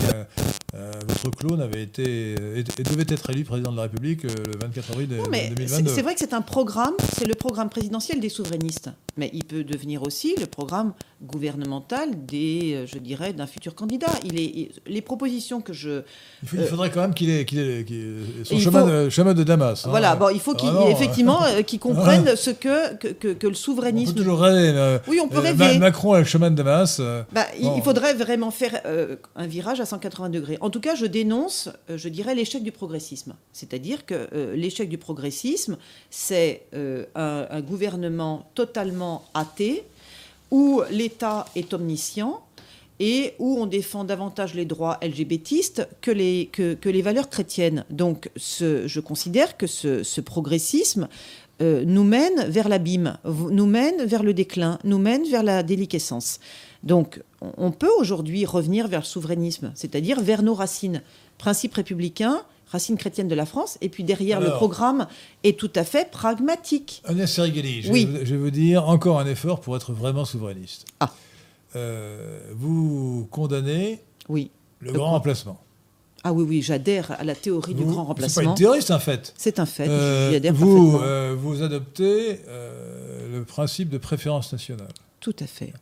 Euh, 0.76 0.78
euh, 0.78 0.92
votre 1.24 1.32
clone 1.38 1.62
avait 1.62 1.82
été 1.84 2.36
euh, 2.40 2.58
et, 2.58 2.60
et 2.60 2.84
devait 2.84 3.06
être 3.08 3.30
élu 3.30 3.44
président 3.46 3.72
de 3.72 3.78
la 3.78 3.84
République 3.84 4.26
euh, 4.26 4.30
le 4.46 4.60
24 4.68 4.92
avril 4.92 5.10
Non, 5.16 5.24
mais 5.32 5.44
c'est 5.50 5.56
2022. 5.56 5.92
c'est 5.92 6.02
vrai 6.02 6.14
que 6.14 6.20
c'est 6.20 6.34
un 6.34 6.42
programme, 6.42 6.94
c'est 7.18 7.26
le 7.26 7.36
programme 7.36 7.70
présidentiel 7.70 8.20
des 8.20 8.30
souverainistes. 8.30 8.90
Mais 9.20 9.32
il 9.34 9.46
peut 9.46 9.64
devenir 9.64 10.04
aussi 10.04 10.36
le 10.40 10.46
programme 10.46 10.94
gouvernemental 11.24 12.10
des, 12.28 12.74
euh, 12.76 12.86
je 12.86 13.00
dirais, 13.00 13.34
d'un 13.34 13.48
futur 13.48 13.74
candidat. 13.74 14.12
Il 14.24 14.40
est, 14.40 14.70
les 14.86 15.02
propositions 15.02 15.60
que 15.62 15.74
je. 15.74 16.02
Il, 16.44 16.50
faut- 16.50 16.58
il 16.58 16.64
faudrait 16.66 16.92
quand 16.92 17.02
même 17.02 17.14
qu'il 17.16 17.30
ait, 17.32 17.44
qu'il 17.46 17.58
ait- 17.60 17.84
qu'il 17.84 17.96
ait 17.98 18.44
son 18.44 18.60
chemin, 18.60 18.82
faut- 18.86 18.90
de, 19.06 19.10
chemin 19.10 19.34
de 19.34 19.44
Damas. 19.44 19.86
hein. 19.86 19.90
voilà, 19.90 20.16
bon, 20.16 20.30
il 20.30 20.40
faut 20.40 20.54
qu'il, 20.54 20.70
Vraiment, 20.70 20.90
effectivement, 20.90 21.44
euh, 21.46 21.62
qu'ils 21.64 21.80
comprennent 21.80 22.36
ce 22.36 22.52
que, 22.52 22.96
que, 22.98 23.08
que- 23.08 23.34
que 23.34 23.48
le 23.48 23.54
On 23.54 23.56
souverainisme. 23.56 24.14
peut 24.14 24.20
toujours 24.20 24.40
rêver. 24.42 24.72
euh, 24.78 25.00
Oui, 25.08 25.20
on 25.24 25.28
peut 25.28 25.38
euh, 25.38 25.42
rêver. 25.42 25.74
Ma- 25.74 25.80
Macron 25.88 26.14
a 26.14 26.20
le 26.20 26.26
chemin 26.26 26.52
de 26.52 26.56
Damas. 26.56 26.98
euh, 27.00 27.24
Bah, 27.32 27.46
il- 27.58 27.64
Bon. 27.64 27.74
Il 27.78 27.82
faudrait 27.84 28.14
vraiment 28.14 28.52
faire 28.52 28.82
euh, 28.86 29.16
un 29.36 29.48
virage 29.48 29.80
à 29.80 29.86
180 29.86 30.30
degrés. 30.30 30.57
En 30.62 30.70
tout 30.70 30.80
cas, 30.80 30.96
je 30.96 31.06
dénonce, 31.06 31.70
euh, 31.90 31.98
je 31.98 32.10
dirais, 32.10 32.36
l'échec 32.36 32.64
du 32.64 32.72
progressisme. 32.72 33.36
C'est-à-dire 33.54 34.06
que 34.06 34.28
euh, 34.34 34.56
l'échec 34.56 34.90
du 34.90 34.98
progressisme, 34.98 35.78
c'est 36.10 36.64
euh, 36.74 37.06
un, 37.16 37.62
gouvernement 37.62 38.50
totalement 38.56 39.26
athée, 39.34 39.84
où 40.52 40.82
l'État 40.92 41.46
est 41.56 41.74
omniscient 41.74 42.42
et 43.00 43.34
où 43.38 43.58
on 43.60 43.66
défend 43.66 44.06
davantage 44.06 44.54
les 44.54 44.66
droits 44.66 44.98
LGBTistes 45.04 45.88
que 46.02 46.12
les, 46.12 47.02
valeurs 47.02 47.30
chrétiennes. 47.30 47.84
Donc, 47.90 48.30
je 48.36 49.00
considère 49.00 49.58
que 49.58 49.68
ce, 49.68 50.22
progressisme 50.22 51.08
nous 51.60 52.04
mène 52.04 52.46
vers 52.48 52.70
l'abîme, 52.70 53.18
nous 53.26 53.66
mène 53.66 54.06
vers 54.06 54.24
le 54.24 54.34
déclin, 54.34 54.80
nous 54.84 55.00
mène 55.00 55.28
vers 55.28 55.44
la 55.44 55.64
déliquescence. 55.64 56.40
Donc, 56.84 57.22
on- 57.58 57.72
peut 57.72 57.90
aujourd'hui 58.00 58.46
revenir 58.46 58.88
vers 58.88 59.02
le 59.02 59.06
souverainisme, 59.06 59.72
c'est-à-dire 59.76 60.22
vers 60.22 60.42
nos 60.44 60.54
racines, 60.54 61.02
principes 61.38 61.74
républicains, 61.76 62.42
racines 62.72 62.98
chrétiennes 62.98 63.28
de 63.28 63.36
la 63.36 63.46
France, 63.46 63.78
et 63.82 63.90
puis 63.90 64.04
derrière 64.04 64.40
le 64.42 64.52
programme 64.52 65.08
est 65.44 65.58
tout 65.60 65.72
à 65.76 65.84
fait 65.84 66.10
pragmatique. 66.12 67.02
Agnès 67.06 67.32
Serigeli, 67.32 67.82
je, 67.84 67.92
Oui. 67.92 68.06
vais 68.06 68.20
vous- 68.20 68.26
je 68.26 68.36
vais 68.36 68.42
vous 68.42 68.52
dire 68.52 68.88
encore 68.90 69.20
un 69.20 69.26
effort 69.28 69.60
pour 69.62 69.76
être 69.76 69.94
vraiment 69.94 70.26
souverainiste. 70.26 70.86
Ah. 71.00 71.12
Euh, 71.76 72.40
vous 72.56 73.28
condamnez 73.32 74.00
Oui. 74.30 74.52
le 74.80 74.88
Le 74.88 74.94
grand 74.94 75.06
quoi 75.06 75.12
remplacement. 75.18 75.60
Ah 76.24 76.34
oui, 76.34 76.44
oui, 76.48 76.62
j'adhère 76.62 77.12
à 77.20 77.24
la 77.24 77.36
théorie 77.36 77.74
du 77.74 77.84
grand 77.84 77.92
C'est 77.92 77.96
pas 77.98 78.04
remplacement. 78.04 78.42
une 78.52 78.56
théorie, 78.56 78.82
c'est 78.82 78.94
un 78.94 79.00
fait. 79.00 79.34
C'est 79.38 79.60
un 79.60 79.66
fait, 79.66 79.88
Euh, 79.88 80.30
j'y 80.32 80.36
adhère 80.38 80.54
vous, 80.54 80.92
parfaitement. 80.92 81.08
euh, 81.08 81.36
vous 81.38 81.62
adoptez 81.62 82.42
euh, 82.48 83.38
le 83.38 83.44
principe 83.46 83.90
de 83.90 83.98
préférence 83.98 84.52
nationale. 84.52 84.90
Tout 85.22 85.36
à 85.40 85.48
fait. 85.48 85.74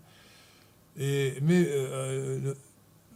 Et, 0.99 1.33
mais 1.41 1.65
euh, 1.67 2.39
le- 2.43 2.57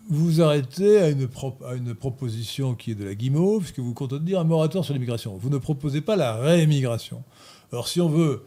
vous 0.09 0.25
vous 0.25 0.41
arrêtez 0.41 0.97
à 0.99 1.09
une, 1.09 1.27
pro- 1.27 1.55
à 1.65 1.75
une 1.75 1.93
proposition 1.93 2.73
qui 2.73 2.91
est 2.91 2.95
de 2.95 3.05
la 3.05 3.13
guimauve, 3.15 3.61
puisque 3.63 3.79
vous 3.79 3.93
comptez 3.93 4.19
dire 4.19 4.39
un 4.39 4.43
moratoire 4.43 4.83
sur 4.83 4.93
l'immigration. 4.93 5.37
Vous 5.37 5.49
ne 5.51 5.57
proposez 5.59 6.01
pas 6.01 6.15
la 6.15 6.35
réémigration. 6.35 7.23
Alors 7.71 7.87
si 7.87 8.01
on 8.01 8.09
veut 8.09 8.43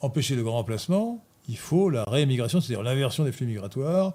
empêcher 0.00 0.34
le 0.34 0.42
grand 0.42 0.54
remplacement, 0.54 1.22
il 1.48 1.56
faut 1.58 1.90
la 1.90 2.02
réémigration, 2.04 2.60
c'est-à-dire 2.60 2.82
l'inversion 2.82 3.22
des 3.24 3.30
flux 3.30 3.46
migratoires, 3.46 4.14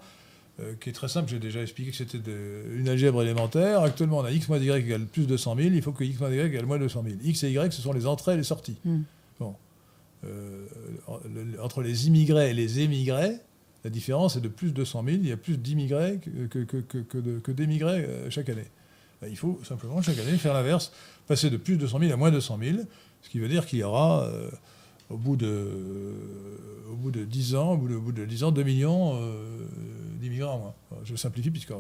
euh, 0.59 0.73
qui 0.81 0.89
est 0.89 0.93
très 0.93 1.07
simple. 1.07 1.29
J'ai 1.29 1.39
déjà 1.39 1.61
expliqué 1.61 1.91
que 1.91 1.97
c'était 1.97 2.19
une 2.75 2.89
algèbre 2.89 3.21
élémentaire. 3.23 3.79
Actuellement, 3.83 4.17
on 4.17 4.25
a 4.25 4.31
x 4.31 4.49
moins 4.49 4.59
y 4.59 4.69
égale 4.69 5.05
plus 5.05 5.27
de 5.27 5.37
100 5.37 5.55
000. 5.55 5.69
Il 5.73 5.81
faut 5.81 5.93
que 5.93 6.03
x 6.03 6.19
moins 6.19 6.29
y 6.29 6.39
égale 6.39 6.65
moins 6.65 6.77
200 6.77 7.03
000. 7.05 7.15
x 7.23 7.43
et 7.45 7.51
y, 7.51 7.71
ce 7.71 7.81
sont 7.81 7.93
les 7.93 8.05
entrées 8.05 8.33
et 8.33 8.37
les 8.37 8.43
sorties. 8.43 8.75
Hmm. 8.83 8.99
Bon. 9.39 9.55
Euh, 10.25 10.65
le- 11.33 11.61
entre 11.63 11.81
les 11.81 12.07
immigrés 12.07 12.49
et 12.49 12.53
les 12.53 12.81
émigrés, 12.81 13.37
la 13.83 13.89
différence 13.89 14.35
est 14.35 14.41
de 14.41 14.47
plus 14.47 14.73
de 14.73 14.83
100 14.83 15.03
000. 15.03 15.17
Il 15.21 15.27
y 15.27 15.31
a 15.31 15.37
plus 15.37 15.57
d'immigrés 15.57 16.19
que, 16.19 17.51
d'émigrés 17.51 18.05
euh, 18.05 18.29
chaque 18.29 18.49
année. 18.49 18.67
Ben, 19.21 19.27
il 19.29 19.37
faut 19.37 19.59
simplement 19.63 20.01
chaque 20.01 20.19
année 20.19 20.37
faire 20.37 20.53
l'inverse, 20.53 20.91
passer 21.27 21.49
de 21.49 21.57
plus 21.57 21.77
de 21.77 21.87
100 21.87 21.99
000 21.99 22.13
à 22.13 22.15
moins 22.15 22.31
de 22.31 22.39
100 22.39 22.59
000, 22.59 22.77
ce 23.21 23.29
qui 23.29 23.39
veut 23.39 23.47
dire 23.47 23.65
qu'il 23.65 23.79
y 23.79 23.83
aura, 23.83 24.23
euh, 24.25 24.49
au, 25.09 25.17
bout 25.17 25.35
de, 25.35 25.67
au 26.91 26.95
bout 26.95 27.11
de 27.11 27.23
10 27.23 27.55
ans, 27.55 27.73
au 27.73 27.77
bout 27.77 27.87
de, 27.87 27.95
au 27.95 28.01
bout 28.01 28.11
de 28.11 28.25
10 28.25 28.43
ans, 28.43 28.51
2 28.51 28.63
millions 28.63 29.19
euh, 30.29 30.47
en 30.47 30.57
moins. 30.59 30.73
Enfin, 30.91 31.01
Je 31.03 31.15
simplifie, 31.15 31.49
puisque 31.51 31.71
euh, 31.71 31.75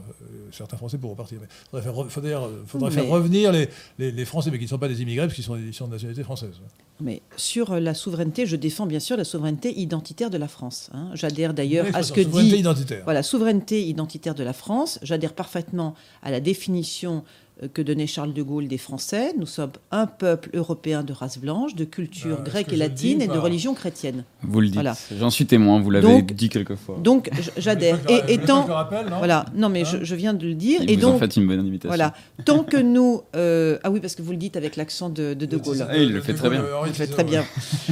certains 0.51 0.77
Français 0.77 0.97
pourront 0.97 1.15
partir. 1.15 1.39
Mais 1.41 1.47
il 1.49 1.65
faudrait, 1.69 1.83
faire, 1.83 1.93
re- 1.93 2.09
faudrait, 2.09 2.35
faudrait 2.67 2.89
Mais- 2.89 2.95
faire 2.95 3.07
revenir 3.09 3.51
les, 3.51 3.69
les, 3.99 4.11
les 4.11 4.25
Français, 4.25 4.49
mais 4.51 4.57
qui 4.57 4.65
ne 4.65 4.69
sont 4.69 4.77
pas 4.79 4.87
des 4.87 5.01
immigrés, 5.01 5.25
parce 5.27 5.35
qu'ils 5.35 5.43
sont, 5.43 5.57
sont 5.71 5.87
de 5.87 5.91
nationalité 5.93 6.23
française. 6.23 6.55
Mais 6.99 7.21
sur 7.35 7.79
la 7.79 7.93
souveraineté, 7.93 8.45
je 8.45 8.55
défends 8.55 8.85
bien 8.85 8.99
sûr 8.99 9.17
la 9.17 9.23
souveraineté 9.23 9.79
identitaire 9.79 10.29
de 10.29 10.37
la 10.37 10.47
France. 10.47 10.89
hein. 10.93 11.09
J'adhère 11.15 11.53
d'ailleurs 11.53 11.87
à 11.95 12.03
ce 12.03 12.13
que 12.13 12.21
souveraineté 12.23 12.53
dit 12.55 12.59
identitaire. 12.59 13.01
voilà 13.05 13.23
souveraineté 13.23 13.83
identitaire 13.87 14.35
de 14.35 14.43
la 14.43 14.53
France. 14.53 14.99
J'adhère 15.01 15.33
parfaitement 15.33 15.95
à 16.21 16.29
la 16.29 16.39
définition 16.39 17.23
euh, 17.23 17.50
que 17.67 17.81
donnait 17.81 18.07
Charles 18.07 18.33
de 18.33 18.41
Gaulle 18.41 18.67
des 18.67 18.77
Français. 18.77 19.33
Nous 19.37 19.45
sommes 19.45 19.71
un 19.91 20.07
peuple 20.07 20.49
européen 20.53 21.03
de 21.03 21.13
race 21.13 21.37
blanche, 21.37 21.75
de 21.75 21.85
culture 21.85 22.37
Euh, 22.39 22.43
est-ce 22.43 22.49
grecque 22.49 22.67
que 22.67 22.73
et 22.73 22.77
latine 22.77 23.21
et 23.21 23.27
de 23.27 23.37
religion 23.37 23.73
chrétienne. 23.73 24.23
Vous 24.41 24.59
le 24.61 24.67
dites. 24.67 24.75
Voilà. 24.75 24.95
J'en 25.19 25.29
suis 25.29 25.45
témoin, 25.45 25.79
vous 25.79 25.91
l'avez 25.91 26.07
Donc- 26.07 26.33
dit 26.33 26.49
quelques 26.49 26.75
fois. 26.75 26.97
Donc 27.03 27.29
j'adhère. 27.57 27.99
Et, 28.09 28.13
et 28.13 28.17
vous 28.17 28.21
voulez 28.25 28.37
pas 28.39 28.45
tant 28.47 28.61
que 28.61 28.63
je 28.63 28.67
le 28.69 28.73
rappelle, 28.73 29.05
non 29.09 29.17
voilà, 29.19 29.45
non 29.55 29.69
mais 29.69 29.81
Hein 29.81 29.97
je, 29.99 30.03
je 30.03 30.15
viens 30.15 30.33
de 30.33 30.45
le 30.47 30.53
dire. 30.55 30.81
Et 30.81 30.93
et 30.93 30.95
vous 30.97 31.05
en 31.05 31.09
donc 31.11 31.19
faites 31.19 31.37
une 31.37 31.47
bonne 31.47 31.59
invitation. 31.59 31.89
voilà, 31.89 32.13
tant 32.45 32.63
que 32.63 32.77
nous 32.77 33.21
euh, 33.35 33.77
ah 33.83 33.91
oui 33.91 33.99
parce 33.99 34.15
que 34.15 34.21
vous 34.21 34.31
le 34.31 34.37
dites 34.37 34.57
avec 34.57 34.75
l'accent 34.75 35.09
de, 35.09 35.33
de 35.33 35.45
De 35.45 35.57
Gaulle. 35.57 35.85
Ah, 35.89 35.97
il 35.97 36.11
le 36.11 36.21
fait 36.21 36.33
très 36.33 36.49
bien. 36.49 36.61
Henri 36.75 36.89
Il 36.89 36.89
le 36.89 36.93
fait 36.93 37.07
très 37.07 37.23
bien. 37.23 37.43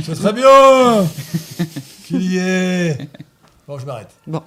C'est 0.04 0.14
très 0.16 0.34
bien 0.34 0.48
qu'il 2.06 2.24
y 2.24 2.38
ait. 2.38 2.98
Bon, 3.68 3.78
je 3.78 3.86
m'arrête. 3.86 4.10
Bon. 4.26 4.42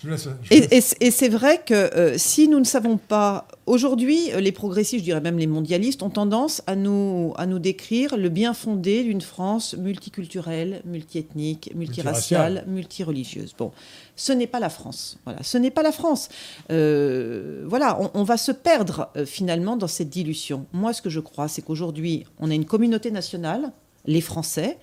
Je 0.00 0.06
vous 0.08 0.12
laisse. 0.12 0.24
je 0.24 0.28
vous 0.28 0.60
laisse. 0.60 0.68
Et, 0.72 0.76
et 0.76 0.80
c- 0.80 0.96
et 1.00 1.10
c'est 1.12 1.28
vrai 1.28 1.60
que 1.64 1.74
euh, 1.74 2.14
si 2.18 2.48
nous 2.48 2.58
ne 2.58 2.64
savons 2.64 2.96
pas, 2.96 3.46
aujourd'hui, 3.66 4.32
euh, 4.32 4.40
les 4.40 4.52
progressistes, 4.52 5.00
je 5.00 5.04
dirais 5.04 5.20
même 5.20 5.38
les 5.38 5.46
mondialistes, 5.46 6.02
ont 6.02 6.10
tendance 6.10 6.62
à 6.66 6.76
nous, 6.76 7.32
à 7.36 7.46
nous 7.46 7.58
décrire 7.58 8.16
le 8.16 8.28
bien 8.28 8.54
fondé 8.54 9.04
d'une 9.04 9.20
France 9.20 9.74
multiculturelle, 9.76 10.82
multiethnique, 10.84 11.72
multiraciale, 11.74 12.64
multireligieuse. 12.66 13.54
Bon, 13.56 13.72
ce 14.16 14.32
n'est 14.32 14.46
pas 14.46 14.60
la 14.60 14.70
France. 14.70 15.18
Voilà, 15.24 15.42
ce 15.42 15.58
n'est 15.58 15.70
pas 15.70 15.82
la 15.82 15.92
France. 15.92 16.28
Euh, 16.70 17.64
voilà, 17.66 18.00
on, 18.00 18.10
on 18.14 18.22
va 18.24 18.36
se 18.36 18.52
perdre 18.52 19.10
euh, 19.16 19.26
finalement 19.26 19.76
dans 19.76 19.88
cette 19.88 20.10
dilution. 20.10 20.66
Moi, 20.72 20.92
ce 20.92 21.02
que 21.02 21.10
je 21.10 21.20
crois, 21.20 21.48
c'est 21.48 21.62
qu'aujourd'hui, 21.62 22.24
on 22.38 22.50
a 22.50 22.54
une 22.54 22.66
communauté 22.66 23.10
nationale, 23.10 23.72
les 24.06 24.20
Français, 24.20 24.78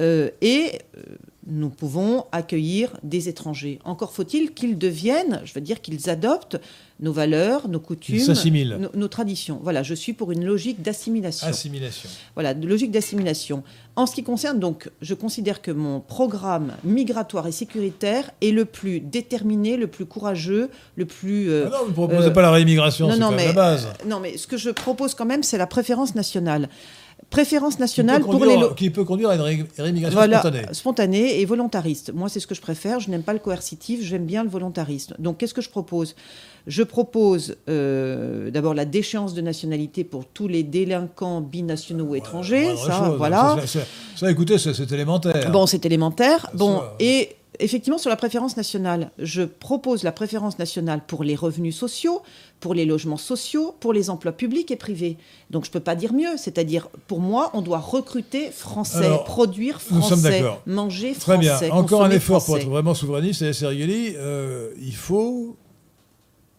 euh, 0.00 0.30
et 0.40 0.78
nous 1.46 1.70
pouvons 1.70 2.26
accueillir 2.32 2.96
des 3.02 3.28
étrangers. 3.28 3.78
Encore 3.84 4.12
faut-il 4.12 4.52
qu'ils 4.52 4.76
deviennent, 4.76 5.40
je 5.44 5.54
veux 5.54 5.60
dire 5.60 5.80
qu'ils 5.80 6.10
adoptent 6.10 6.58
nos 7.00 7.12
valeurs, 7.12 7.68
nos 7.68 7.80
coutumes, 7.80 8.22
nos, 8.78 8.90
nos 8.94 9.08
traditions. 9.08 9.58
Voilà, 9.62 9.82
je 9.82 9.94
suis 9.94 10.12
pour 10.12 10.32
une 10.32 10.44
logique 10.44 10.82
d'assimilation. 10.82 11.46
Assimilation. 11.46 12.10
Voilà, 12.34 12.52
de 12.52 12.68
logique 12.68 12.90
d'assimilation. 12.90 13.62
En 13.96 14.06
ce 14.06 14.14
qui 14.14 14.22
concerne 14.22 14.58
donc, 14.58 14.90
je 15.00 15.14
considère 15.14 15.62
que 15.62 15.70
mon 15.70 16.00
programme 16.00 16.72
migratoire 16.84 17.46
et 17.46 17.52
sécuritaire 17.52 18.30
est 18.42 18.50
le 18.50 18.66
plus 18.66 19.00
déterminé, 19.00 19.78
le 19.78 19.86
plus 19.86 20.04
courageux, 20.04 20.68
le 20.96 21.06
plus 21.06 21.50
euh, 21.50 21.68
Ah 21.68 21.70
non, 21.70 21.84
vous 21.84 21.88
ne 21.88 21.94
proposez 21.94 22.28
euh, 22.28 22.32
pas 22.32 22.42
la 22.42 22.50
réimmigration, 22.50 23.10
c'est 23.10 23.18
la 23.18 23.52
base. 23.52 23.88
non, 24.06 24.20
mais 24.20 24.36
ce 24.36 24.46
que 24.46 24.58
je 24.58 24.70
propose 24.70 25.14
quand 25.14 25.26
même, 25.26 25.42
c'est 25.42 25.58
la 25.58 25.66
préférence 25.66 26.14
nationale. 26.14 26.68
Préférence 27.30 27.78
nationale 27.78 28.22
pour 28.22 28.44
les... 28.44 28.56
lo- 28.56 28.74
Qui 28.74 28.90
peut 28.90 29.04
conduire 29.04 29.30
à 29.30 29.36
une 29.36 29.40
ré- 29.40 29.64
rémigration 29.78 30.18
Voilà, 30.18 30.40
spontanée. 30.40 30.66
spontanée 30.72 31.40
et 31.40 31.44
volontariste. 31.44 32.12
Moi, 32.12 32.28
c'est 32.28 32.40
ce 32.40 32.46
que 32.48 32.56
je 32.56 32.60
préfère. 32.60 32.98
Je 32.98 33.08
n'aime 33.08 33.22
pas 33.22 33.32
le 33.32 33.38
coercitif, 33.38 34.02
j'aime 34.02 34.26
bien 34.26 34.42
le 34.42 34.50
volontarisme. 34.50 35.14
Donc, 35.20 35.38
qu'est-ce 35.38 35.54
que 35.54 35.60
je 35.62 35.70
propose? 35.70 36.16
Je 36.66 36.82
propose 36.82 37.56
euh, 37.68 38.50
d'abord 38.50 38.74
la 38.74 38.84
déchéance 38.84 39.32
de 39.34 39.40
nationalité 39.42 40.02
pour 40.02 40.26
tous 40.26 40.48
les 40.48 40.64
délinquants 40.64 41.40
binationaux 41.40 42.04
ou 42.06 42.14
étrangers. 42.16 42.74
Ça, 42.76 43.06
chose. 43.06 43.16
voilà. 43.16 43.56
Ça, 43.60 43.66
ça- 43.66 43.86
ça, 44.16 44.30
écoutez, 44.30 44.58
c'est 44.58 44.74
c'est 44.74 44.90
élémentaire. 44.90 45.50
Bon, 45.52 45.66
c'est 45.66 45.86
élémentaire. 45.86 46.48
Bon, 46.54 46.82
et 46.98 47.36
effectivement, 47.60 47.98
sur 47.98 48.10
la 48.10 48.16
préférence 48.16 48.56
nationale, 48.56 49.10
je 49.18 49.42
propose 49.42 50.02
la 50.02 50.12
préférence 50.12 50.58
nationale 50.58 51.00
pour 51.06 51.22
les 51.24 51.34
revenus 51.36 51.76
sociaux, 51.76 52.22
pour 52.58 52.74
les 52.74 52.84
logements 52.84 53.16
sociaux, 53.16 53.74
pour 53.80 53.92
les 53.92 54.10
emplois 54.10 54.32
publics 54.32 54.70
et 54.70 54.76
privés. 54.76 55.16
Donc, 55.50 55.64
je 55.64 55.70
ne 55.70 55.72
peux 55.72 55.80
pas 55.80 55.94
dire 55.94 56.12
mieux. 56.12 56.36
C'est-à-dire, 56.36 56.88
pour 57.06 57.20
moi, 57.20 57.50
on 57.54 57.62
doit 57.62 57.78
recruter 57.78 58.50
français, 58.50 59.04
Alors, 59.06 59.24
produire 59.24 59.80
français, 59.80 60.42
manger 60.66 61.12
Très 61.14 61.34
français. 61.40 61.66
bien. 61.68 61.74
Encore 61.74 62.02
un 62.04 62.10
effort 62.10 62.44
pour 62.44 62.58
être 62.58 62.68
vraiment 62.68 62.94
souverainiste. 62.94 63.42
Et 63.42 63.52
Sergeli, 63.52 64.14
euh, 64.16 64.70
il 64.80 64.94
faut 64.94 65.56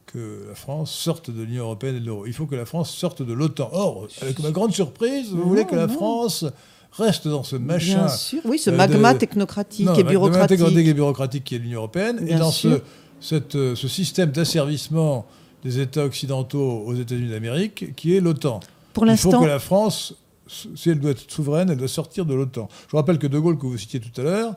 que 0.08 0.46
la 0.50 0.56
France 0.56 0.92
sorte 0.92 1.30
de 1.32 1.42
l'Union 1.44 1.64
européenne 1.64 1.96
et 1.96 2.00
de 2.00 2.06
l'euro. 2.06 2.26
Il 2.26 2.34
faut 2.34 2.46
que 2.46 2.56
la 2.56 2.66
France 2.66 2.92
sorte 2.94 3.22
de 3.22 3.34
l'OTAN. 3.34 3.70
Or, 3.72 4.08
avec 4.22 4.40
ma 4.40 4.52
grande 4.52 4.74
surprise, 4.74 5.30
vous 5.32 5.38
Non, 5.38 5.46
voulez 5.46 5.66
que 5.66 5.76
la 5.76 5.88
non. 5.88 5.94
France 5.94 6.46
reste 6.92 7.28
dans 7.28 7.44
ce 7.44 7.56
machin. 7.56 7.98
Bien 8.00 8.08
sûr, 8.10 8.42
oui, 8.46 8.58
ce 8.60 8.70
euh, 8.70 8.76
magma 8.76 9.14
de- 9.14 9.20
technocratique 9.20 9.86
Non, 9.86 9.94
et 9.96 10.04
bureaucratique. 10.04 10.60
l'intégrité 10.60 10.90
et 10.90 10.94
bureaucratique 10.94 11.44
qui 11.44 11.56
est 11.56 11.60
l'Union 11.60 11.80
européenne. 11.80 12.26
et 12.28 12.36
dans 12.36 12.52
sûr. 12.52 12.82
ce, 13.20 13.28
cette, 13.36 13.56
euh, 13.56 13.76
ce 13.76 13.88
système 13.88 14.32
d'asservissement 14.32 15.26
des 15.64 15.80
États 15.80 16.04
occidentaux 16.06 16.84
aux 16.86 16.96
États-Unis 16.96 17.30
d'Amérique, 17.30 17.96
qui 17.96 18.16
est 18.16 18.20
l'OTAN. 18.20 18.60
Pour 18.94 19.04
Il 19.06 19.16
faut 19.18 19.30
l'instant, 19.30 19.42
que 19.42 19.48
la 19.48 19.60
France, 19.60 20.16
si 20.48 20.90
elle 20.90 21.00
doit 21.00 21.12
être 21.12 21.30
souveraine, 21.32 21.70
elle 21.70 21.78
doit 21.78 21.88
sortir 21.88 22.26
de 22.26 22.34
l'OTAN. 22.34 22.68
Je 22.88 22.92
vous 22.92 22.98
rappelle 22.98 23.20
que 23.20 23.28
De 23.28 23.38
Gaulle, 23.40 23.58
que 23.58 23.66
vous 23.68 23.78
citiez 23.78 24.00
tout 24.00 24.20
à 24.20 24.24
l'heure, 24.24 24.54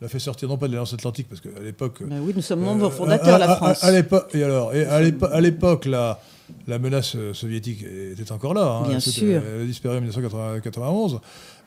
l'a 0.00 0.08
fait 0.08 0.18
sortir 0.18 0.48
non 0.48 0.56
pas 0.56 0.66
de 0.68 0.72
l'Alliance 0.72 0.94
Atlantique, 0.94 1.26
parce 1.28 1.40
qu'à 1.40 1.48
l'époque. 1.62 2.02
ben 2.06 2.20
oui, 2.22 2.32
nous 2.36 2.42
sommes 2.42 2.62
euh, 2.62 2.66
membres 2.66 2.90
fondateurs, 2.90 3.34
à- 3.34 3.38
la 3.38 3.50
à- 3.52 3.56
France. 3.56 3.82
À, 3.82 3.90
l'époque, 3.90 4.28
et 4.34 4.44
alors, 4.44 4.72
et 4.74 4.84
à 4.84 5.00
l'épo- 5.02 5.26
à 5.26 5.40
l'époque, 5.40 5.86
la, 5.86 6.20
la 6.68 6.78
menace 6.78 7.16
soviétique 7.32 7.82
était 8.12 8.30
encore 8.30 8.54
là. 8.54 8.82
hein. 8.84 8.88
Bien 8.88 9.00
sûr. 9.00 9.42
Elle 9.44 9.62
a 9.62 9.64
disparu 9.64 9.96
en 9.96 10.00
1991. 10.00 11.20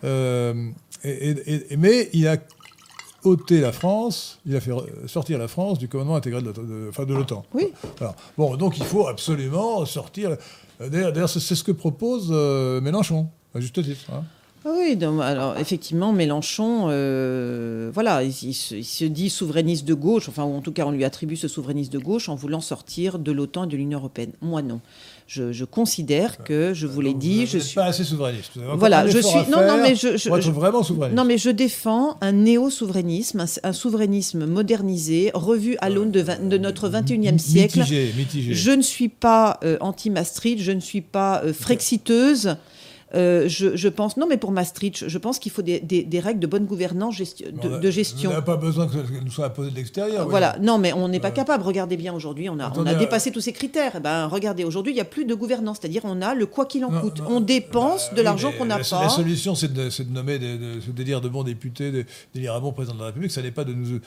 Euh, 0.04 0.70
et- 1.04 1.30
et- 1.32 1.74
et- 1.74 1.78
mais 1.78 2.10
il 2.14 2.28
a 2.28 2.38
ôté 3.24 3.60
la 3.60 3.72
France, 3.74 4.40
il 4.46 4.56
a 4.56 4.62
fait 4.62 4.72
sortir 5.08 5.38
la 5.38 5.48
France 5.50 5.78
du 5.78 5.88
commandement 5.90 6.16
intégré 6.16 6.42
de 6.42 6.48
l'OTAN. 6.48 6.62
de- 6.64 6.88
enfin, 6.90 7.06
de 7.06 7.14
l'OTAN. 7.14 7.44
Oui. 7.54 7.68
Alors, 8.00 8.16
bon, 8.38 8.56
donc 8.56 8.78
il 8.78 8.86
faut 8.86 9.08
absolument 9.08 9.86
sortir. 9.86 10.38
D'ailleurs, 10.80 11.28
c'est 11.30 11.40
ce 11.56 11.64
que 11.64 11.74
propose 11.74 12.30
euh, 12.32 12.80
Mélenchon, 12.80 13.28
à 13.54 13.60
juste 13.60 13.84
titre. 13.84 14.00
hein. 14.14 14.24
Ah 14.66 14.70
Oui, 14.78 14.98
donc, 14.98 15.22
alors 15.22 15.58
effectivement, 15.58 16.12
Mélenchon, 16.12 16.88
euh, 16.90 17.92
voilà, 17.94 18.24
il, 18.24 18.30
il 18.44 18.54
se, 18.54 18.76
il 18.76 18.84
se 18.86 19.06
dit 19.06 19.30
souverainiste 19.30 19.86
de 19.86 19.94
gauche, 19.94 20.28
enfin, 20.28 20.44
ou 20.44 20.54
en 20.56 20.62
tout 20.62 20.74
cas, 20.74 20.86
on 20.86 20.92
lui 20.92 21.06
attribue 21.06 21.38
ce 21.38 21.48
souverainiste 21.48 21.92
de 21.94 22.00
gauche 22.00 22.28
en 22.28 22.36
voulant 22.36 22.60
sortir 22.62 23.20
de 23.20 23.32
l'OTAN 23.32 23.64
et 23.66 23.68
de 23.68 23.78
l'Union 23.78 24.00
européenne. 24.00 24.32
Moi, 24.42 24.62
non. 24.62 24.82
Je, 25.32 25.52
je 25.52 25.64
considère 25.64 26.44
que, 26.44 26.74
je 26.74 26.88
vous 26.88 27.02
l'ai 27.02 27.14
dit, 27.14 27.46
vous 27.46 27.52
je 27.52 27.58
suis. 27.60 27.76
pas 27.76 27.86
assez 27.86 28.04
souverainiste. 28.04 28.50
Vous 28.56 28.62
avez 28.62 28.68
encore 28.70 28.80
Voilà, 28.80 29.06
je 29.08 29.20
suis. 29.20 29.38
Non, 29.52 29.62
non, 29.62 29.78
mais 29.80 29.94
je. 29.94 30.18
je- 30.18 30.50
vraiment 30.50 30.82
souverainiste. 30.82 31.16
non, 31.16 31.24
mais 31.24 31.38
je 31.38 31.52
défends 31.52 32.18
un 32.22 32.32
néo-souverainisme, 32.32 33.42
un, 33.42 33.46
un 33.70 33.74
souverainisme 33.74 34.48
modernisé, 34.48 35.30
revu 35.36 35.78
à 35.82 35.92
l'aune 35.92 36.10
de 36.10 36.58
notre 36.58 36.90
21e 36.90 37.38
siècle. 37.38 37.78
Mitigé, 37.78 38.12
mitigé. 38.18 38.54
Je 38.56 38.72
ne 38.72 38.82
suis 38.82 39.08
pas 39.10 39.60
euh, 39.64 39.78
anti-Maastricht, 39.82 40.64
je 40.64 40.72
ne 40.72 40.80
suis 40.80 41.02
pas 41.02 41.44
euh, 41.44 41.54
frexiteuse. 41.54 42.56
Euh, 43.16 43.48
je, 43.48 43.76
je 43.76 43.88
pense, 43.88 44.18
non, 44.18 44.28
mais 44.28 44.38
pour 44.38 44.52
Maastricht, 44.52 45.08
je 45.08 45.18
pense 45.18 45.40
qu'il 45.40 45.52
faut 45.52 45.64
des, 45.64 45.80
des- 45.80 46.04
des 46.04 46.20
règles 46.20 46.40
de 46.40 46.46
bonne 46.46 46.66
gouvernance, 46.66 47.16
gesti- 47.18 47.52
de, 47.52 47.76
a- 47.76 47.80
de 47.80 47.90
gestion. 47.92 48.30
On 48.30 48.34
n'a 48.34 48.42
pas 48.44 48.56
besoin 48.58 48.86
que 48.88 48.94
ça 48.94 49.00
nous 49.26 49.32
soit 49.32 49.46
imposé 49.48 49.72
de 49.72 49.76
l'extérieur. 49.76 50.30
Voilà, 50.30 50.58
non, 50.62 50.78
mais 50.78 50.94
on 50.94 51.08
n'est 51.08 51.20
pas 51.20 51.32
capable. 51.32 51.64
Regardez 51.64 51.98
bien 51.98 52.14
aujourd'hui, 52.14 52.50
on 52.50 52.60
a, 52.60 52.72
on 52.78 52.86
a 52.86 52.94
euh, 52.94 53.00
dépassé 53.00 53.32
tous 53.32 53.42
ces 53.42 53.52
critères. 53.54 53.94
Eh 53.98 54.00
ben, 54.00 54.28
regardez, 54.28 54.64
aujourd'hui, 54.64 54.92
il 54.92 54.96
n'y 54.96 55.02
a 55.02 55.06
plus 55.06 55.26
de 55.26 55.34
gouvernance, 55.34 55.78
c'est-à-dire 55.82 56.02
on 56.06 56.22
a 56.22 56.36
le 56.36 56.46
quoi 56.46 56.66
qu'il 56.68 56.86
en 56.86 56.92
Non, 56.92 57.02
coûte. 57.02 57.20
non, 57.22 57.38
on 57.38 57.40
dépense 57.42 58.10
bah, 58.12 58.18
de 58.18 58.22
l'argent 58.22 58.52
qu'on 58.58 58.66
n'a 58.66 58.78
la, 58.78 58.84
pas. 58.84 59.02
La 59.04 59.10
solution, 59.10 59.56
c'est 59.56 59.74
de, 59.74 59.90
de 59.90 60.14
nommer 60.14 60.38
des, 60.38 60.58
de, 60.58 60.92
délire 60.92 61.20
de 61.22 61.30
bons 61.30 61.44
députés, 61.44 61.92
de, 61.92 62.06
d'élire 62.36 62.54
un 62.54 62.60
bon 62.60 62.72
président 62.74 62.94
de 62.94 63.00
la 63.00 63.06
République. 63.08 63.32
Ça 63.32 63.42
n'est 63.42 63.50
pas 63.50 63.64
de 63.64 63.74
nous, 63.74 64.00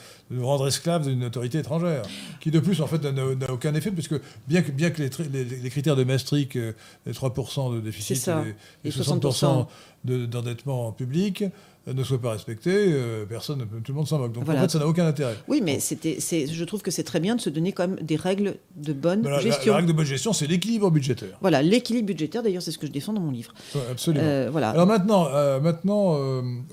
rendre 0.43 0.65
esclaves 0.67 1.07
d'une 1.09 1.25
autorité 1.25 1.57
étrangère, 1.59 2.03
qui 2.39 2.51
de 2.51 2.59
plus, 2.59 2.79
en 2.81 2.87
fait, 2.87 3.03
n'a, 3.03 3.51
aucun 3.51 3.73
effet, 3.75 3.91
puisque 3.91 4.15
bien 4.47 4.61
que, 4.61 4.71
bien 4.71 4.91
que 4.91 5.01
les, 5.01 5.09
tri- 5.09 5.27
les- 5.31 5.43
les 5.43 5.69
critères 5.69 5.97
de 5.97 6.05
Maastricht, 6.05 6.55
euh, 6.55 6.71
les 7.05 7.11
3% 7.11 7.75
de 7.75 7.81
déficit 7.81 8.15
C'est 8.15 8.21
ça. 8.23 8.43
et, 8.85 8.87
Et 8.87 8.91
60%, 9.01 9.67
de- 10.05 10.25
d'endettement 10.25 10.91
public 10.91 11.43
euh, 11.87 11.93
ne 11.93 12.03
soient 12.03 12.21
pas 12.21 12.31
respectés, 12.31 12.71
euh, 12.73 13.25
personne, 13.25 13.59
ne 13.59 13.65
peut- 13.65 13.79
tout 13.83 13.91
le 13.91 13.97
monde 13.97 14.07
s'en 14.07 14.17
moque. 14.19 14.31
Donc 14.33 14.45
Voilà. 14.45 14.59
en 14.59 14.63
fait, 14.63 14.71
ça 14.71 14.79
n'a 14.79 14.87
aucun 14.87 15.05
intérêt. 15.05 15.35
Oui, 15.47 15.61
mais 15.63 15.79
c'était, 15.79 16.17
je 16.19 16.63
trouve 16.63 16.81
que 16.81 16.91
c'est 16.91 17.03
très 17.03 17.19
bien 17.19 17.35
de 17.35 17.41
se 17.41 17.49
donner 17.49 17.71
quand 17.73 17.87
même 17.87 17.99
des 18.01 18.15
règles 18.15 18.55
de 18.75 18.93
bonne 18.93 19.21
Voilà, 19.21 19.37
la, 19.37 19.43
gestion. 19.43 19.71
la 19.71 19.77
règle 19.77 19.89
de 19.89 19.93
bonne 19.93 20.05
gestion, 20.05 20.31
c'est 20.33 20.47
l'équilibre 20.47 20.89
budgétaire. 20.91 21.37
Voilà, 21.41 21.61
l'équilibre 21.61 22.07
budgétaire, 22.07 22.43
d'ailleurs, 22.43 22.61
c'est 22.61 22.71
ce 22.71 22.77
que 22.77 22.87
je 22.87 22.91
défends 22.91 23.13
dans 23.13 23.21
mon 23.21 23.31
livre. 23.31 23.53
Ouais, 23.75 23.81
absolument. 23.91 24.25
Euh, 24.25 24.49
voilà. 24.51 24.69
Alors 24.69 24.87
maintenant, 24.87 25.27
euh, 25.31 25.59
maintenant 25.59 26.17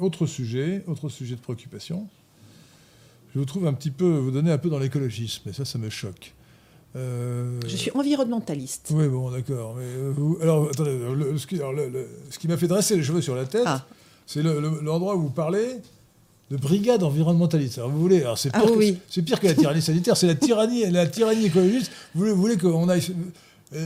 autre 0.00 0.26
sujet, 0.26 0.84
autre 0.86 1.08
sujet 1.08 1.34
de 1.36 1.40
préoccupation. 1.40 2.06
Je 3.34 3.38
vous 3.38 3.44
trouve 3.44 3.66
un 3.66 3.74
petit 3.74 3.90
peu, 3.92 4.06
vous 4.18 4.32
donner 4.32 4.50
un 4.50 4.58
peu 4.58 4.70
dans 4.70 4.78
l'écologisme, 4.80 5.48
et 5.48 5.52
ça, 5.52 5.64
ça 5.64 5.78
me 5.78 5.88
choque. 5.88 6.34
Euh, 6.96 7.60
Je 7.66 7.76
suis 7.76 7.90
environnementaliste. 7.92 8.88
Oui, 8.92 9.06
bon, 9.08 9.30
d'accord. 9.30 9.74
Mais 9.78 9.84
euh, 9.84 10.12
vous- 10.16 10.38
alors, 10.42 10.68
attendez, 10.70 10.98
le- 10.98 11.38
ce 11.38 11.46
qui, 12.38 12.48
m'a 12.48 12.56
fait 12.56 12.66
dresser 12.66 12.96
les 12.96 13.02
cheveux 13.02 13.20
sur 13.20 13.34
la 13.36 13.44
tête, 13.44 13.62
Ah. 13.66 13.84
c'est 14.26 14.42
le- 14.42 14.60
le- 14.60 14.80
l'endroit 14.82 15.14
où 15.14 15.20
vous 15.22 15.30
parlez 15.30 15.76
de 16.50 16.56
brigade 16.56 17.04
environnementaliste. 17.04 17.78
Alors, 17.78 17.90
vous 17.90 18.00
voulez, 18.00 18.24
c'est 18.36 18.50
pire, 18.50 18.62
Ah 18.64 18.68
que, 18.68 18.76
oui. 18.76 18.98
c'est 19.08 19.22
pire 19.22 19.38
que 19.38 19.46
la 19.46 19.54
tyrannie 19.54 19.82
sanitaire, 19.82 20.16
c'est 20.16 20.26
la 20.26 20.34
tyrannie, 20.34 20.90
la 20.90 21.06
tyrannie 21.06 21.46
écologiste. 21.46 21.92
Vous 22.14 22.22
voulez, 22.22 22.32
vous 22.32 22.40
voulez 22.40 22.56
qu'on 22.56 22.88
aille. 22.88 23.02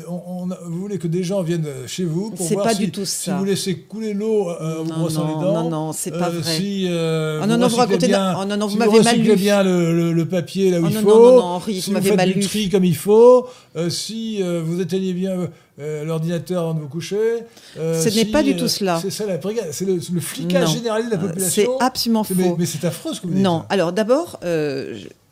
On- 0.08 0.22
on 0.26 0.46
vous 0.66 0.80
voulez 0.80 0.96
que 0.98 1.06
des 1.06 1.22
gens 1.22 1.42
viennent 1.42 1.68
chez 1.86 2.04
vous 2.04 2.30
pour 2.30 2.46
voir 2.48 2.64
pas 2.64 2.72
si, 2.74 2.86
du 2.86 2.90
tout 2.90 3.04
si 3.04 3.24
ça. 3.24 3.36
vous 3.36 3.44
laissez 3.44 3.76
couler 3.80 4.14
l'eau 4.14 4.48
euh, 4.48 4.80
en 4.80 4.84
vous 4.84 4.92
brossant 4.94 5.26
non, 5.26 5.28
les 5.38 5.44
dents. 5.44 5.62
non, 5.64 5.70
non, 5.70 5.92
c'est 5.92 6.10
pas 6.10 6.28
euh, 6.28 6.40
vrai. 6.40 6.56
Si, 6.56 6.86
euh, 6.88 7.40
Ah 7.42 7.46
non, 7.46 7.58
non, 7.58 7.68
vous 7.68 7.76
racontez 7.76 8.06
bien, 8.08 8.34
oh 8.40 8.44
non, 8.46 8.56
non, 8.56 8.66
vous 8.66 8.72
si 8.72 8.78
m'avez 8.78 9.00
mal 9.02 9.18
lu. 9.20 9.36
bien 9.36 9.62
le, 9.62 9.94
le- 9.94 10.12
le 10.14 10.24
papier 10.26 10.70
là 10.70 10.80
où 10.80 10.84
Oh 10.86 10.88
il 10.88 10.94
non, 10.94 11.00
faut. 11.02 11.08
non, 11.08 11.22
non, 11.32 11.36
non, 11.36 11.42
Henri, 11.42 11.80
si 11.82 11.90
vous 11.90 11.94
m'avez 11.94 12.08
faites 12.08 12.16
mal 12.16 12.28
du 12.32 12.40
lu. 12.40 12.46
tri 12.46 12.70
comme 12.70 12.84
il 12.84 12.96
faut. 12.96 13.46
Euh, 13.76 13.90
si 13.90 14.40
euh, 14.40 14.62
vous 14.62 14.80
éteignez 14.80 15.12
bien 15.12 15.48
euh, 15.80 16.04
l'ordinateur 16.04 16.62
avant 16.62 16.74
de 16.74 16.80
vous 16.80 16.88
coucher. 16.88 17.44
Ce 17.74 18.14
n'est 18.14 18.24
pas 18.24 18.42
du 18.42 18.56
tout 18.56 18.68
cela. 18.68 19.00
C'est 19.02 19.10
ça 19.10 19.26
la 19.26 19.36
brigade. 19.36 19.68
C'est 19.72 19.84
le, 19.84 19.94
le 19.94 20.20
flicage 20.20 20.74
généralisé 20.74 21.10
de 21.10 21.14
la 21.16 21.20
population. 21.20 21.78
C'est 21.78 21.84
absolument 21.84 22.24
faux. 22.24 22.56
mais 22.56 22.66
c'est 22.66 22.84
affreux 22.84 23.14
ce 23.14 23.20
que 23.20 23.26
vous 23.26 23.34
dites. 23.34 23.42
Non, 23.42 23.64
alors 23.68 23.92
d'abord, 23.92 24.38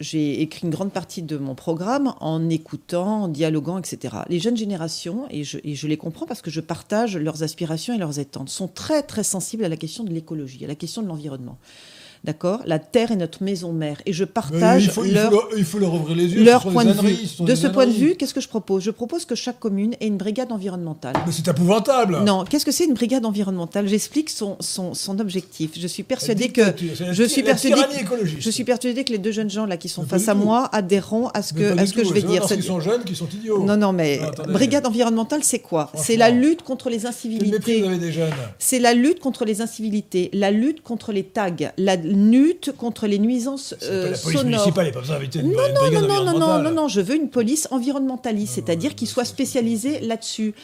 j'ai 0.01 0.43
écrit 0.43 0.63
une 0.65 0.71
grande 0.71 0.93
partie 0.93 1.23
de 1.23 1.37
mon 1.37 1.55
programme 1.55 2.15
en 2.21 2.49
écoutant, 2.49 3.23
en 3.23 3.29
dialoguant, 3.29 3.79
etc. 3.79 4.17
Les 4.29 4.41
jeunes 4.41 4.57
générations, 4.57 5.27
et 5.31 5.45
je, 5.45 5.59
et 5.63 5.77
je 5.77 5.87
les 5.87 5.97
comprends 5.97 6.27
parce 6.27 6.43
que 6.43 6.51
je 6.51 6.61
partage 6.61 7.17
leurs 7.17 7.45
aspirations 7.45 7.95
et 7.95 7.99
leurs 7.99 8.19
attentes, 8.19 8.49
sont 8.49 8.69
très 8.69 9.03
très 9.03 9.23
sensibles 9.23 9.65
à 9.65 9.69
la 9.69 9.77
question 9.77 10.03
de 10.03 10.11
l'écologie, 10.11 10.65
à 10.65 10.69
la 10.69 10.75
question 10.75 11.03
de 11.03 11.07
l'environnement. 11.07 11.59
D'accord? 12.25 12.61
La 12.67 12.79
Terre 12.79 13.11
est 13.11 13.17
notre 13.17 13.43
maison 13.43 13.73
mère. 13.73 14.01
Et 14.07 14.13
je 14.13 14.23
partage 14.25 14.85
il, 14.85 14.91
faut, 14.91 15.05
il, 15.05 15.13
leur, 15.13 15.25
faut 15.25 15.31
leur, 15.33 15.49
il 15.59 15.65
faut 15.65 15.79
leur 15.81 15.93
ouvrir 15.95 16.17
les 16.17 16.33
yeux. 16.33 16.45
leur 16.45 16.63
point 16.63 16.85
de 16.85 16.93
vue. 16.93 17.17
De 17.41 17.55
ce 17.57 17.67
point 17.67 17.87
de 17.87 17.93
vue, 17.93 18.15
qu'est-ce 18.17 18.33
que 18.33 18.41
je 18.41 18.47
propose? 18.49 18.85
Je 18.85 18.93
propose 18.93 19.25
que 19.25 19.35
chaque 19.35 19.59
commune 19.59 19.95
ait 20.01 20.07
une 20.07 20.19
brigade 20.19 20.53
environnementale. 20.53 21.15
Mais 21.27 21.33
c'est 21.33 21.49
épouvantable. 21.49 22.21
Non, 22.25 22.45
qu'est-ce 22.45 22.65
que 22.65 22.71
c'est 22.71 22.85
une 22.85 22.95
brigade 22.95 23.27
environnementale? 23.27 23.89
J'explique 23.89 24.31
son, 24.31 24.57
son, 24.61 24.95
son 24.95 25.19
objectif. 25.19 25.73
Je 25.77 25.87
suis 25.89 26.05
persuadée 26.05 26.51
que 26.51 26.63
je 27.13 27.25
suis 27.25 27.43
persuadée 27.43 27.83
que- 28.05 28.27
je 28.39 28.51
suis 28.51 28.65
persuadée 28.65 29.03
que 29.03 29.11
les 29.13 29.19
deux 29.19 29.33
jeunes 29.33 29.51
gens 29.51 29.67
là 29.67 29.77
qui 29.77 29.89
sont 29.89 30.03
Mais 30.03 30.09
face 30.09 30.29
à 30.29 30.35
moi 30.35 30.69
adhéreront 30.73 31.27
à 31.29 31.43
ce 31.43 31.53
que, 31.55 31.77
à 31.77 31.87
ce 31.87 31.93
que 31.93 32.05
je 32.05 32.13
vais 32.13 32.23
dire. 32.23 32.41
parce 32.43 32.55
qu'ils 32.55 32.63
sont 32.63 32.79
jeunes 32.81 33.03
qu'ils 33.03 33.17
sont 33.17 33.29
idiots. 33.35 33.65
Non, 33.65 33.77
non, 33.77 33.93
mais 33.93 34.21
brigade 34.49 34.87
environnementale, 34.87 35.41
c'est 35.43 35.59
quoi? 35.59 35.91
C'est 35.97 36.17
la 36.17 36.31
lutte 36.31 36.63
contre 36.63 36.89
les 36.89 37.05
incivilités. 37.05 37.85
C'est 38.61 38.79
la 38.79 38.95
lutte 38.95 39.19
contre 39.19 39.45
les 39.45 39.61
incivilités, 39.61 40.31
la 40.33 40.53
lutte 40.53 40.83
contre 40.83 41.13
les 41.13 41.25
tags, 41.25 41.51
la 41.79 41.97
lutte 42.13 42.73
contre 42.77 43.07
les 43.07 43.19
nuisances 43.19 43.75
euh, 43.83 44.11
la 44.13 44.19
police 44.19 44.39
sonores. 44.39 44.45
municipale, 44.45 44.93
pas 44.93 45.01
besoin 45.01 45.17
d'inviter 45.17 45.41
une, 45.41 45.47
une 45.47 45.53
Non, 45.53 45.59
brigade 45.75 46.03
non, 46.03 46.09
non, 46.09 46.25
non, 46.25 46.39
non, 46.39 46.63
non, 46.63 46.71
non, 46.71 46.89
je 46.89 47.01
veux 47.01 47.17
une 47.17 47.31
police 47.31 47.69
environnementaliste, 47.71 48.55
c'est-à-dire 48.55 48.95
qui 48.95 49.07
soit 49.07 49.25
spécialisée 49.25 50.01
là-dessus. 50.01 50.55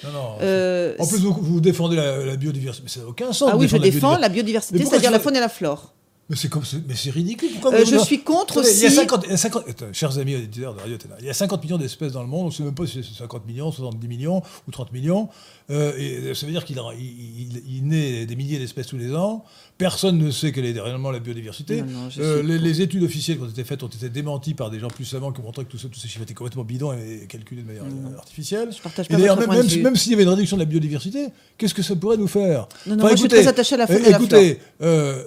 Euh, 0.41 0.95
en 0.99 1.07
plus, 1.07 1.19
vous, 1.19 1.33
vous 1.41 1.61
défendez 1.61 1.97
la, 1.97 2.25
la 2.25 2.37
biodiversité. 2.37 2.85
Mais 2.85 2.91
ça 2.91 3.01
n'a 3.01 3.07
aucun 3.09 3.33
sens. 3.33 3.51
ah 3.53 3.57
oui, 3.57 3.69
je 3.69 3.77
défends 3.77 4.19
la 4.19 4.29
biodiversité, 4.29 4.79
c'est-à-dire 4.85 5.11
la 5.11 5.21
faune 5.21 5.37
et 5.37 5.41
la 5.41 5.49
flore. 5.49 5.93
Mais 6.31 6.37
c'est 6.37 6.49
comme, 6.51 6.63
mais 6.87 6.95
c'est 6.95 7.09
ridicule. 7.09 7.49
Pourquoi 7.53 7.73
Euh, 7.73 7.85
vous- 7.85 7.91
je 7.91 7.97
suis 8.05 8.23
contre 8.23 8.59
Attendez, 8.59 8.69
Il 8.75 8.81
y 8.81 8.85
a 8.85 8.89
aussi. 8.89 8.97
50, 8.97 9.25
il 9.25 9.31
y 9.31 9.33
a 9.33 9.37
50 9.39 9.65
attends, 9.67 9.87
chers 9.95 10.19
amis 10.19 10.37
auditeurs 10.37 10.75
de 10.75 10.81
Radio 10.81 10.99
Ténat, 10.99 11.15
il 11.21 11.25
y 11.27 11.31
a 11.31 11.33
50 11.33 11.63
millions 11.65 11.79
d'espèces 11.79 12.13
dans 12.13 12.21
le 12.23 12.29
monde. 12.29 12.43
On 12.45 12.47
ne 12.49 12.53
sait 12.53 12.63
même 12.65 12.75
pas 12.75 12.87
si 12.87 13.03
c'est 13.03 13.17
50 13.19 13.47
millions, 13.47 13.73
70 13.73 14.07
millions 14.09 14.43
ou 14.67 14.71
30 14.71 14.93
millions. 14.93 15.31
Euh, 15.71 15.93
et 15.97 16.35
ça 16.35 16.45
veut 16.45 16.53
dire 16.53 16.67
qu'il 16.67 16.79
en- 16.81 16.91
il, 16.93 17.01
il- 17.01 17.63
il 17.77 17.87
naît 17.89 18.27
des 18.27 18.37
milliers 18.37 18.59
d'espèces 18.59 18.89
tous 18.89 18.99
les 18.99 19.15
ans. 19.15 19.43
Personne 19.79 20.19
ne 20.19 20.31
sait 20.31 20.53
quelle 20.53 20.67
est 20.67 20.79
réellement 20.79 21.11
la 21.11 21.19
biodiversité. 21.19 21.81
Non, 21.81 21.87
non, 21.87 22.09
Euh, 22.19 22.43
les, 22.43 22.81
études 22.83 23.05
officielles 23.05 23.39
qui 23.39 23.45
ont 23.45 23.49
été 23.49 23.65
faites 23.65 23.83
ont 23.83 23.89
été 23.89 24.11
démenties 24.11 24.53
par 24.53 24.69
des 24.71 24.81
gens 24.81 24.89
plus 24.89 25.05
savants 25.07 25.33
qui 25.33 25.41
ont 25.41 25.45
montré 25.45 25.65
que 25.65 25.71
tous 25.71 25.79
ces 25.79 26.09
chiffres 26.09 26.23
étaient 26.25 26.35
complètement 26.35 26.65
bidons 26.65 26.93
et 26.93 27.27
calculés 27.27 27.63
de 27.63 27.67
manière 27.69 27.85
Non. 27.85 28.11
euh, 28.13 28.19
artificielle. 28.19 28.69
Je 28.77 28.83
partage 28.83 29.07
Et 29.07 29.09
pas 29.09 29.17
d'ailleurs, 29.17 29.37
votre 29.37 29.49
même, 29.49 29.57
point 29.57 29.65
de 29.65 29.69
même, 29.69 29.77
vue. 29.79 29.83
même 29.83 29.97
s'il 29.97 30.13
y 30.13 30.15
avait 30.15 30.25
une 30.25 30.29
réduction 30.29 30.59
de 30.59 30.63
la 30.63 30.67
biodiversité, 30.67 31.29
qu'est-ce 31.57 31.73
que 31.75 31.83
ça 31.83 31.97
pourrait 31.97 32.19
nous 32.19 32.29
faire? 32.29 32.69
Non, 32.87 32.95
non, 32.95 32.95
Enfin, 32.97 33.03
moi, 33.03 33.11
je 33.13 33.17
suis 33.17 33.25
écoutez, 33.27 33.37
très 33.43 33.49
attachée 33.49 33.75
à 33.77 33.79
la 33.79 33.87
faune 33.87 33.97
euh, 33.97 34.01
et 34.01 34.07
à 34.09 34.11
la 34.11 34.19
flore. 34.19 35.25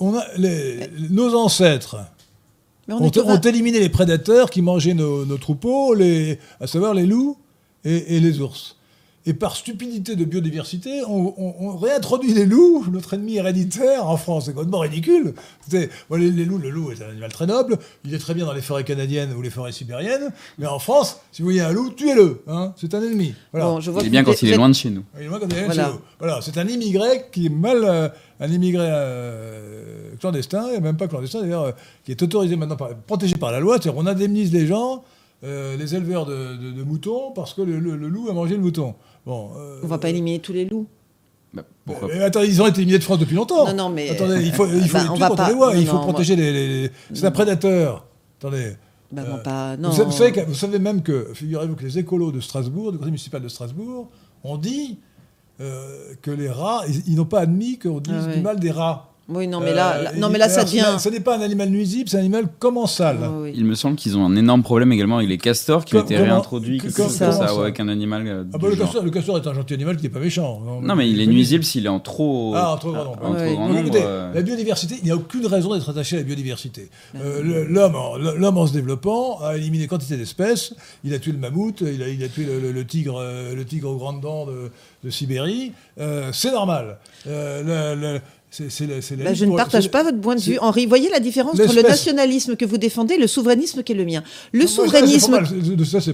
On 0.00 0.16
a 0.16 0.24
les- 0.36 0.88
nos 1.10 1.34
ancêtres 1.34 1.96
on 2.88 2.96
ont, 2.96 3.40
éliminé 3.40 3.78
les 3.80 3.88
prédateurs 3.88 4.50
qui 4.50 4.60
mangeaient 4.62 4.94
nos, 4.94 5.24
nos 5.24 5.38
troupeaux, 5.38 5.94
les, 5.94 6.38
à 6.60 6.66
savoir 6.66 6.94
les 6.94 7.06
loups 7.06 7.36
et, 7.84 8.16
et 8.16 8.20
les 8.20 8.40
ours. 8.40 8.76
Et 9.24 9.34
par 9.34 9.54
stupidité 9.54 10.16
de 10.16 10.24
biodiversité, 10.24 11.02
on, 11.06 11.32
on- 11.38 11.54
on 11.60 11.76
réintroduit 11.76 12.34
les 12.34 12.44
loups, 12.44 12.84
notre 12.90 13.14
ennemi 13.14 13.36
héréditaire, 13.36 14.08
en 14.08 14.16
France. 14.16 14.46
C'est 14.46 14.52
complètement 14.52 14.80
ridicule. 14.80 15.34
C'est- 15.68 15.90
bon, 16.10 16.16
les, 16.16 16.30
les 16.32 16.44
loups, 16.44 16.58
le 16.58 16.70
loup 16.70 16.90
est 16.90 17.00
un 17.02 17.08
animal 17.10 17.30
très 17.32 17.46
noble. 17.46 17.78
Il 18.04 18.12
est 18.14 18.18
très 18.18 18.34
bien 18.34 18.46
dans 18.46 18.52
les 18.52 18.60
forêts 18.62 18.82
canadiennes 18.82 19.32
ou 19.34 19.40
les 19.40 19.50
forêts 19.50 19.70
sibériennes. 19.70 20.32
Mais 20.58 20.66
en 20.66 20.80
France, 20.80 21.20
si 21.30 21.42
vous 21.42 21.46
voyez 21.46 21.60
un 21.60 21.70
loup, 21.72 21.90
tuez-le. 21.90 22.42
hein. 22.48 22.72
c'est 22.76 22.94
un 22.94 23.02
ennemi. 23.02 23.32
Voilà. 23.52 23.66
Bon, 23.66 23.80
je 23.80 23.92
vois 23.92 24.02
Il 24.02 24.08
est 24.08 24.10
bien 24.10 24.24
quand 24.24 24.42
il 24.42 24.50
est 24.52 24.56
loin 24.56 24.68
de 24.68 24.74
chez 24.74 24.90
nous. 24.90 25.04
Quand 25.14 25.20
il 25.20 25.28
Voilà. 25.28 25.72
chez 25.86 25.92
nous. 25.92 25.98
Voilà, 26.18 26.40
c'est 26.42 26.58
un 26.58 26.66
immigré 26.66 27.26
qui 27.30 27.46
est 27.46 27.48
mal, 27.48 27.78
euh, 27.84 28.08
un 28.40 28.50
immigré 28.50 28.88
euh, 28.90 30.14
clandestin, 30.20 30.68
et 30.74 30.80
même 30.80 30.96
pas 30.96 31.08
clandestin 31.08 31.40
d'ailleurs, 31.42 31.62
euh, 31.64 31.72
qui 32.04 32.10
est 32.10 32.20
autorisé 32.22 32.56
maintenant, 32.56 32.76
par, 32.76 32.94
protégé 32.94 33.36
par 33.36 33.52
la 33.52 33.60
loi. 33.60 33.74
C'est-à-dire 33.74 33.94
qu'on 33.94 34.06
indemnise 34.06 34.52
les 34.52 34.66
gens, 34.66 35.04
euh, 35.44 35.76
les 35.76 35.94
éleveurs 35.94 36.26
de, 36.26 36.56
de- 36.56 36.70
de 36.72 36.82
moutons, 36.82 37.32
parce 37.34 37.54
que 37.54 37.62
le, 37.62 37.78
le- 37.78 37.96
le 37.96 38.08
loup 38.08 38.28
a 38.30 38.32
mangé 38.32 38.54
le 38.56 38.60
mouton. 38.62 38.94
Bon. 39.26 39.50
euh, 39.56 39.80
On 39.82 39.86
va 39.86 39.98
pas 39.98 40.08
éliminer 40.10 40.38
tous 40.40 40.52
les 40.52 40.64
loups. 40.64 40.86
Bah, 41.54 41.62
pourquoi 41.84 42.08
mais 42.08 42.22
attends, 42.22 42.40
ils 42.42 42.60
ont 42.62 42.66
été 42.66 42.78
éliminés 42.80 42.98
de 42.98 43.04
France 43.04 43.18
depuis 43.18 43.34
longtemps. 43.36 43.66
Non, 43.66 43.74
non, 43.74 43.88
mais- 43.90 44.08
Attendez, 44.10 44.42
il 44.44 44.52
faut, 44.52 44.66
il 44.66 44.88
faut 44.88 44.96
Bah, 45.18 45.28
contre 45.28 45.46
les 45.48 45.52
lois, 45.54 45.74
non, 45.74 45.80
il 45.80 45.86
faut 45.86 45.96
non, 45.96 46.02
protéger 46.02 46.34
les, 46.36 46.52
les- 46.84 46.90
C'est 47.12 47.26
un 47.26 47.30
prédateur. 47.30 48.06
Attendez. 48.40 48.76
Bah, 49.12 49.22
Euh, 49.26 49.30
bon, 49.36 49.42
pas. 49.42 49.76
Non. 49.76 49.90
Vous, 49.90 49.96
savez, 49.96 50.06
vous 50.10 50.16
savez 50.16 50.32
que- 50.32 50.40
vous 50.46 50.54
savez 50.54 50.78
même 50.78 51.02
que, 51.02 51.28
figurez-vous 51.34 51.76
que 51.76 51.82
les 51.84 51.98
écolos 51.98 52.32
de 52.32 52.40
Strasbourg, 52.40 52.90
du 52.92 52.96
conseil 52.98 53.10
municipal 53.12 53.42
de 53.42 53.48
Strasbourg, 53.48 54.08
ont 54.44 54.56
dit 54.56 54.98
euh, 55.60 56.14
que 56.22 56.30
les 56.30 56.48
rats, 56.48 56.82
ils, 56.88 57.02
ils 57.12 57.16
n'ont 57.16 57.26
pas 57.26 57.40
admis 57.40 57.78
qu'on 57.78 58.00
dise 58.00 58.14
Ah 58.18 58.26
ouais. 58.28 58.36
du 58.36 58.40
mal 58.42 58.58
des 58.58 58.70
rats. 58.70 59.11
Oui, 59.28 59.46
non, 59.46 59.60
mais 59.60 59.72
là, 59.72 59.96
Euh, 59.96 60.02
là- 60.02 60.12
non, 60.16 60.28
mais 60.28 60.38
là, 60.38 60.48
ça 60.48 60.56
alors, 60.60 60.68
ce 60.68 60.74
n'est- 60.76 60.82
devient. 60.82 60.98
Ce 60.98 61.08
n'est 61.08 61.20
pas 61.20 61.38
un 61.38 61.40
animal 61.42 61.70
nuisible, 61.70 62.08
c'est 62.08 62.16
un 62.16 62.20
animal 62.20 62.46
commensal. 62.58 63.18
Ah, 63.22 63.30
oui. 63.40 63.52
Il 63.54 63.64
me 63.64 63.74
semble 63.76 63.96
qu'ils 63.96 64.16
ont 64.18 64.26
un 64.26 64.34
énorme 64.36 64.62
problème 64.62 64.90
également 64.92 65.18
avec 65.18 65.28
les 65.28 65.38
castors 65.38 65.84
qui 65.84 65.94
ont 65.94 66.02
été 66.02 66.16
réintroduits 66.16 66.78
comme 66.78 67.08
ça 67.08 67.30
ça, 67.32 67.54
ouais, 67.54 67.62
avec 67.62 67.80
un 67.80 67.88
animal. 67.88 68.26
euh, 68.26 68.44
Ah 68.52 68.58
du 68.58 68.62
bah, 68.64 68.68
le, 68.70 68.76
castor, 68.76 69.02
le 69.04 69.10
castor 69.10 69.36
est 69.38 69.46
un 69.46 69.54
gentil 69.54 69.74
animal 69.74 69.96
qui 69.96 70.02
n'est 70.02 70.08
pas 70.08 70.18
méchant. 70.18 70.60
Non, 70.82 70.96
mais 70.96 71.08
il 71.08 71.20
est 71.20 71.26
nuisible 71.26 71.62
s'il 71.64 71.86
est 71.86 71.88
en 71.88 72.00
trop. 72.00 72.52
Ah, 72.56 72.72
en 72.72 72.76
trop 72.78 72.92
grand 72.92 73.04
nombre. 73.04 73.18
en 73.22 73.32
trop 73.32 73.34
Ouais. 73.34 73.52
grand 73.54 73.66
Donc, 73.68 73.76
nombre, 73.76 73.80
écoutez, 73.86 74.02
euh, 74.04 74.32
la 74.34 74.42
biodiversité, 74.42 74.96
il 74.98 75.04
n'y 75.04 75.10
a 75.12 75.16
aucune 75.16 75.46
raison 75.46 75.72
d'être 75.72 75.88
attaché 75.88 76.16
à 76.16 76.18
la 76.18 76.24
biodiversité. 76.24 76.90
Ben 77.14 77.20
Euh, 77.24 77.64
L'homme, 77.68 77.94
en- 77.94 78.16
l'homme 78.16 78.58
en 78.58 78.66
se 78.66 78.72
développant, 78.72 79.38
a 79.40 79.56
éliminé 79.56 79.86
quantité 79.86 80.16
d'espèces. 80.16 80.74
Il 81.04 81.14
a 81.14 81.18
tué 81.20 81.32
le 81.32 81.38
mammouth, 81.38 81.80
il 81.80 82.02
a, 82.02 82.08
il 82.08 82.22
a 82.24 82.28
tué 82.28 82.44
le, 82.44 82.58
le- 82.60 82.72
le 82.72 82.84
tigre, 82.86 83.22
le 83.54 83.64
tigre 83.64 83.88
aux 83.90 83.96
grandes 83.96 84.20
dents 84.20 84.46
de, 84.46 84.70
de 85.04 85.10
Sibérie. 85.10 85.72
Euh, 86.00 86.30
c'est 86.32 86.50
normal. 86.52 86.98
Euh, 87.28 88.18
la 88.60 89.24
Bah, 89.24 89.34
je 89.34 89.44
ne 89.44 89.56
partage 89.56 89.90
pas 89.90 90.02
votre 90.02 90.20
point 90.20 90.34
de 90.36 90.40
vue. 90.40 90.58
Henri, 90.60 90.86
voyez 90.86 91.08
la 91.10 91.20
différence 91.20 91.58
entre 91.58 91.74
le 91.74 91.82
nationalisme 91.82 92.56
que 92.56 92.64
vous 92.64 92.78
défendez 92.78 93.14
et 93.14 93.18
le 93.18 93.26
souverainisme 93.26 93.82
qui 93.82 93.92
est 93.92 93.96
le 93.96 94.04
mien. 94.04 94.22
Le 94.52 94.60
Non, 94.60 94.64
moi, 94.64 94.68
ça, 94.68 94.82
c'est 94.82 94.84
souverainisme. 94.86 95.30
pas 95.32 95.38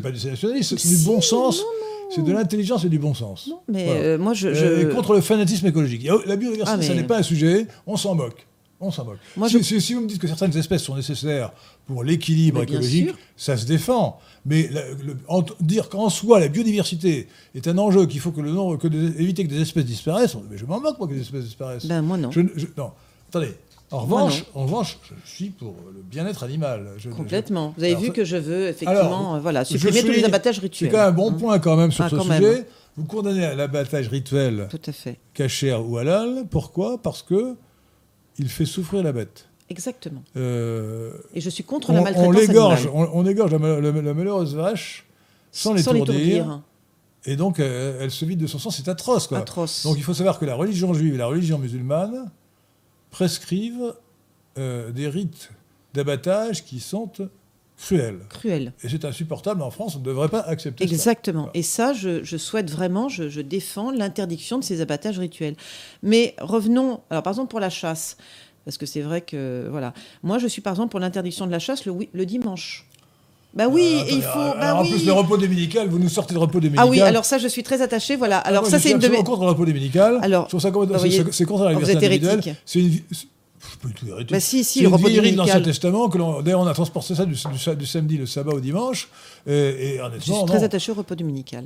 pas 0.00 0.10
du 0.10 0.26
nationalisme, 0.26 0.76
c'est 0.78 0.88
du 0.88 1.04
bon 1.04 1.20
sens. 1.20 1.58
non, 1.58 1.64
C'est 2.14 2.24
de 2.24 2.32
l'intelligence 2.32 2.84
et 2.84 2.88
du 2.88 2.98
bon 2.98 3.12
sens. 3.12 3.48
Non, 3.48 3.60
mais 3.68 3.84
Voilà. 3.84 4.00
euh, 4.00 4.18
moi, 4.18 4.32
je. 4.34 4.48
Euh, 4.48 4.94
contre 4.94 5.12
le 5.14 5.20
fanatisme 5.20 5.66
écologique. 5.66 6.08
La 6.26 6.36
biodiversité, 6.36 6.72
Ah, 6.74 6.76
mais- 6.78 6.86
ça 6.86 6.94
n'est 6.94 7.02
pas 7.02 7.18
un 7.18 7.22
sujet, 7.22 7.66
on 7.86 7.96
s'en 7.98 8.14
moque. 8.14 8.46
On 8.80 8.92
s'en 8.92 9.04
moque. 9.04 9.18
Moi, 9.36 9.48
si, 9.48 9.58
je- 9.58 9.62
si- 9.64 9.80
si 9.80 9.94
vous 9.94 10.02
me 10.02 10.06
dites 10.06 10.20
que 10.20 10.28
certaines 10.28 10.56
espèces 10.56 10.82
sont 10.84 10.94
nécessaires 10.94 11.50
pour 11.86 12.04
l'équilibre 12.04 12.62
écologique, 12.62 13.08
sûr. 13.08 13.18
ça 13.36 13.56
se 13.56 13.66
défend. 13.66 14.20
Mais 14.46 14.68
la- 14.70 14.88
le- 15.04 15.16
en- 15.26 15.42
dire 15.60 15.88
qu'en 15.88 16.08
soi, 16.10 16.38
la 16.38 16.46
biodiversité 16.46 17.26
est 17.56 17.66
un 17.66 17.76
enjeu, 17.76 18.06
qu'il 18.06 18.20
faut 18.20 18.30
que 18.30 18.40
le 18.40 18.52
nombre, 18.52 18.76
que 18.76 18.86
des- 18.86 19.20
éviter 19.20 19.42
que 19.44 19.48
des 19.50 19.60
espèces 19.62 19.84
disparaissent, 19.84 20.36
mais 20.48 20.56
je 20.56 20.64
m'en 20.64 20.78
moque, 20.80 20.96
moi, 20.98 21.08
que 21.08 21.14
des 21.14 21.22
espèces 21.22 21.44
disparaissent. 21.44 21.86
Ben, 21.86 22.02
moi, 22.02 22.16
non. 22.16 22.30
Je 22.30 22.40
ne- 22.40 22.50
je- 22.54 22.66
non. 22.76 22.92
Attendez. 23.30 23.54
En 23.90 24.00
revanche, 24.00 24.44
en 24.54 24.62
revanche, 24.64 24.98
je 25.24 25.30
suis 25.30 25.48
pour 25.50 25.74
le 25.94 26.02
bien-être 26.02 26.44
animal. 26.44 26.88
Je- 26.98 27.08
Complètement. 27.08 27.72
Vous 27.76 27.82
avez 27.82 27.92
Alors, 27.92 28.02
vu 28.02 28.12
que 28.12 28.22
je 28.24 28.36
veux 28.36 28.68
effectivement 28.68 28.92
Alors, 29.00 29.34
euh, 29.36 29.40
voilà, 29.40 29.64
supprimer 29.64 30.02
tous 30.02 30.08
les 30.12 30.24
abattages 30.24 30.56
C'est 30.56 30.60
rituels. 30.60 30.90
quand 30.92 30.98
même 30.98 31.06
un 31.08 31.12
bon 31.12 31.30
Hein. 31.30 31.36
point 31.40 31.58
quand 31.58 31.74
même 31.76 31.90
sur 31.90 32.04
Ah, 32.04 32.10
ce 32.10 32.20
sujet. 32.20 32.38
même. 32.40 32.64
Vous 32.98 33.04
condamnez 33.04 33.44
à 33.44 33.54
l'abattage 33.54 34.08
rituel 34.08 34.68
Tout 34.70 34.80
à 34.86 34.92
fait. 34.92 35.18
cachère 35.32 35.88
ou 35.88 35.96
halal. 35.96 36.44
Pourquoi? 36.50 36.98
Parce 37.02 37.22
que 37.22 37.56
il 38.38 38.48
fait 38.48 38.64
souffrir 38.66 39.02
la 39.02 39.12
bête. 39.12 39.46
Exactement. 39.70 40.22
Euh, 40.36 41.12
Et 41.34 41.40
je 41.40 41.50
suis 41.50 41.64
contre 41.64 41.90
on, 41.90 41.92
la 41.94 42.00
on 42.00 42.04
maltraitance 42.04 42.34
l'égorge, 42.36 42.86
animale. 42.86 43.08
on, 43.12 43.20
on 43.20 43.26
égorge 43.26 43.52
la, 43.52 43.58
mal- 43.58 43.80
la- 43.82 43.92
la 44.02 44.14
malheureuse 44.14 44.54
vache 44.54 45.06
sans 45.52 45.74
l'étourdir, 45.74 46.60
et 47.26 47.36
donc 47.36 47.58
euh, 47.60 47.98
elle 48.00 48.10
se 48.10 48.24
vide 48.24 48.38
de 48.40 48.46
son 48.46 48.58
sang. 48.58 48.70
C'est 48.70 48.88
atroce, 48.88 49.26
quoi. 49.26 49.38
Atroce. 49.38 49.82
Donc 49.84 49.96
il 49.98 50.02
faut 50.02 50.14
savoir 50.14 50.38
que 50.38 50.44
la 50.46 50.54
religion 50.54 50.94
juive 50.94 51.14
et 51.14 51.18
la 51.18 51.26
religion 51.26 51.58
musulmane 51.58 52.30
prescrivent 53.10 53.94
euh, 54.58 54.90
des 54.90 55.08
rites 55.08 55.50
d'abattage 55.94 56.64
qui 56.64 56.80
sont 56.80 57.10
cruels. 57.78 58.18
Cruel. 58.28 58.72
Et 58.82 58.88
c'est 58.88 59.04
insupportable 59.04 59.62
en 59.62 59.70
France. 59.70 59.96
On 59.96 60.00
ne 60.00 60.04
devrait 60.04 60.28
pas 60.28 60.40
accepter 60.40 60.86
ça. 60.86 60.92
Exactement. 60.92 61.48
Et 61.54 61.62
ça, 61.62 61.92
je, 61.92 62.22
je 62.24 62.36
souhaite 62.36 62.70
vraiment, 62.70 63.08
je, 63.08 63.28
je 63.28 63.40
défends 63.40 63.90
l'interdiction 63.90 64.58
de 64.58 64.64
ces 64.64 64.80
abattages 64.80 65.18
rituels. 65.18 65.54
Mais 66.02 66.34
revenons, 66.40 67.00
alors 67.10 67.22
par 67.22 67.32
exemple 67.32 67.50
pour 67.50 67.60
la 67.60 67.70
chasse, 67.70 68.16
parce 68.64 68.76
que 68.76 68.84
c'est 68.86 69.00
vrai 69.00 69.22
que, 69.22 69.66
voilà, 69.70 69.94
moi 70.22 70.38
je 70.38 70.46
suis 70.46 70.60
par 70.60 70.72
exemple 70.74 70.90
pour 70.90 71.00
l'interdiction 71.00 71.46
de 71.46 71.52
la 71.52 71.58
chasse 71.58 71.84
le, 71.86 72.26
dimanche. 72.26 72.84
Bah 73.54 73.66
oui, 73.66 73.80
Euh, 74.02 74.10
et 74.10 74.14
il 74.16 74.22
faut. 74.22 74.38
alors, 74.38 74.56
bah 74.56 74.76
en 74.76 74.82
oui. 74.82 74.90
plus, 74.90 75.06
le 75.06 75.12
repos 75.12 75.38
dominical, 75.38 75.88
vous 75.88 75.98
nous 75.98 76.10
sortez 76.10 76.34
de 76.34 76.38
repos 76.38 76.60
dominical. 76.60 76.84
Ah 76.86 76.90
oui, 76.90 77.00
alors 77.00 77.24
ça, 77.24 77.38
je 77.38 77.48
suis 77.48 77.62
très 77.62 77.80
attachée. 77.80 78.14
Voilà. 78.14 78.36
Alors 78.38 78.62
Moi, 78.62 78.70
ça, 78.70 78.78
c'est 78.78 78.90
une 78.90 78.98
de 78.98 79.08
mes. 79.08 79.24
contre 79.24 79.40
le 79.40 79.48
repos 79.48 79.64
dominical. 79.64 80.18
Alors, 80.20 80.44
je 80.44 80.48
trouve 80.48 80.60
ça 80.60 80.70
c'est 81.30 81.44
contre 81.46 81.64
la 81.64 81.72
liberté 81.72 81.96
individuelle. 82.06 82.56
C'est 82.66 82.80
une. 82.80 83.00
C'est- 83.82 83.88
Je 83.88 83.92
peux 83.94 83.98
tout 83.98 84.06
hérétique. 84.12 84.30
Bah 84.32 84.40
si, 84.40 84.64
si, 84.64 84.86
repos 84.86 85.06
vieillerie 85.06 85.32
de 85.32 85.36
l'Ancien. 85.36 85.60
Testament. 85.60 86.08
D'ailleurs, 86.42 86.60
on 86.60 86.66
a 86.66 86.74
transporté 86.74 87.14
ça 87.14 87.24
du, 87.24 87.34
du 87.34 87.58
sa- 87.58 87.74
du 87.74 87.86
samedi, 87.86 88.16
le 88.18 88.26
sabbat 88.26 88.52
au 88.52 88.60
dimanche. 88.60 89.08
Et, 89.46 89.52
et 89.52 90.00
Je 90.18 90.20
suis 90.22 90.32
très 90.46 90.58
non. 90.58 90.64
attachée 90.64 90.92
au 90.92 90.94
repos 90.96 91.14
dominical. 91.14 91.64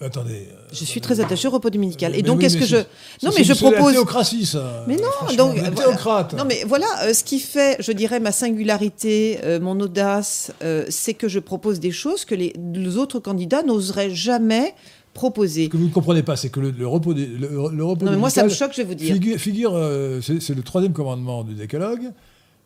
Attendez. 0.00 0.48
euh, 0.52 0.56
Je 0.72 0.84
suis 0.84 1.00
très 1.00 1.20
attachée 1.20 1.46
au 1.46 1.52
repos 1.52 1.70
dominical. 1.70 2.12
Et 2.14 2.16
mais 2.16 2.22
donc, 2.22 2.38
oui, 2.40 2.46
est-ce 2.46 2.56
que 2.56 2.66
je. 2.66 2.76
Non, 3.22 3.30
mais 3.36 3.44
je 3.44 3.54
c'est 3.54 3.64
la 3.64 3.70
propose. 3.70 3.92
théocratie, 3.92 4.44
ça. 4.44 4.84
Mais 4.88 4.96
non, 4.96 5.02
donc, 5.36 5.54
voilà. 5.56 5.70
théocrate. 5.70 6.34
Non, 6.34 6.44
mais 6.44 6.64
voilà, 6.66 6.86
euh, 7.04 7.14
ce 7.14 7.22
qui 7.22 7.38
fait, 7.38 7.76
je 7.78 7.92
dirais, 7.92 8.18
ma 8.18 8.32
singularité, 8.32 9.38
euh, 9.44 9.60
mon 9.60 9.78
audace, 9.78 10.52
euh, 10.64 10.84
c'est 10.88 11.14
que 11.14 11.28
je 11.28 11.38
propose 11.38 11.78
des 11.78 11.92
choses 11.92 12.24
que 12.24 12.34
les, 12.34 12.52
les 12.74 12.96
autres 12.96 13.20
candidats 13.20 13.62
n'oseraient 13.62 14.10
jamais 14.10 14.74
proposer. 15.14 15.64
Ce 15.64 15.68
que 15.70 15.76
vous 15.78 15.86
ne 15.86 15.92
comprenez 15.92 16.22
pas, 16.22 16.36
c'est 16.36 16.50
que 16.50 16.60
le, 16.60 16.70
le 16.72 16.86
repos, 16.86 17.14
des- 17.14 17.26
le, 17.26 17.48
le 17.72 17.84
repos 17.84 18.04
Non, 18.04 18.10
mais 18.10 18.16
moi, 18.18 18.28
ça 18.30 18.44
me 18.44 18.48
choque, 18.50 18.72
je 18.72 18.78
vais 18.82 18.88
vous 18.88 18.94
dire. 18.94 19.14
Figure, 19.14 19.38
figure, 19.38 19.72
euh, 19.74 20.20
c'est 20.20 20.54
le 20.54 20.62
troisième 20.62 20.92
commandement 20.92 21.44
du 21.44 21.54
décalogue, 21.54 22.10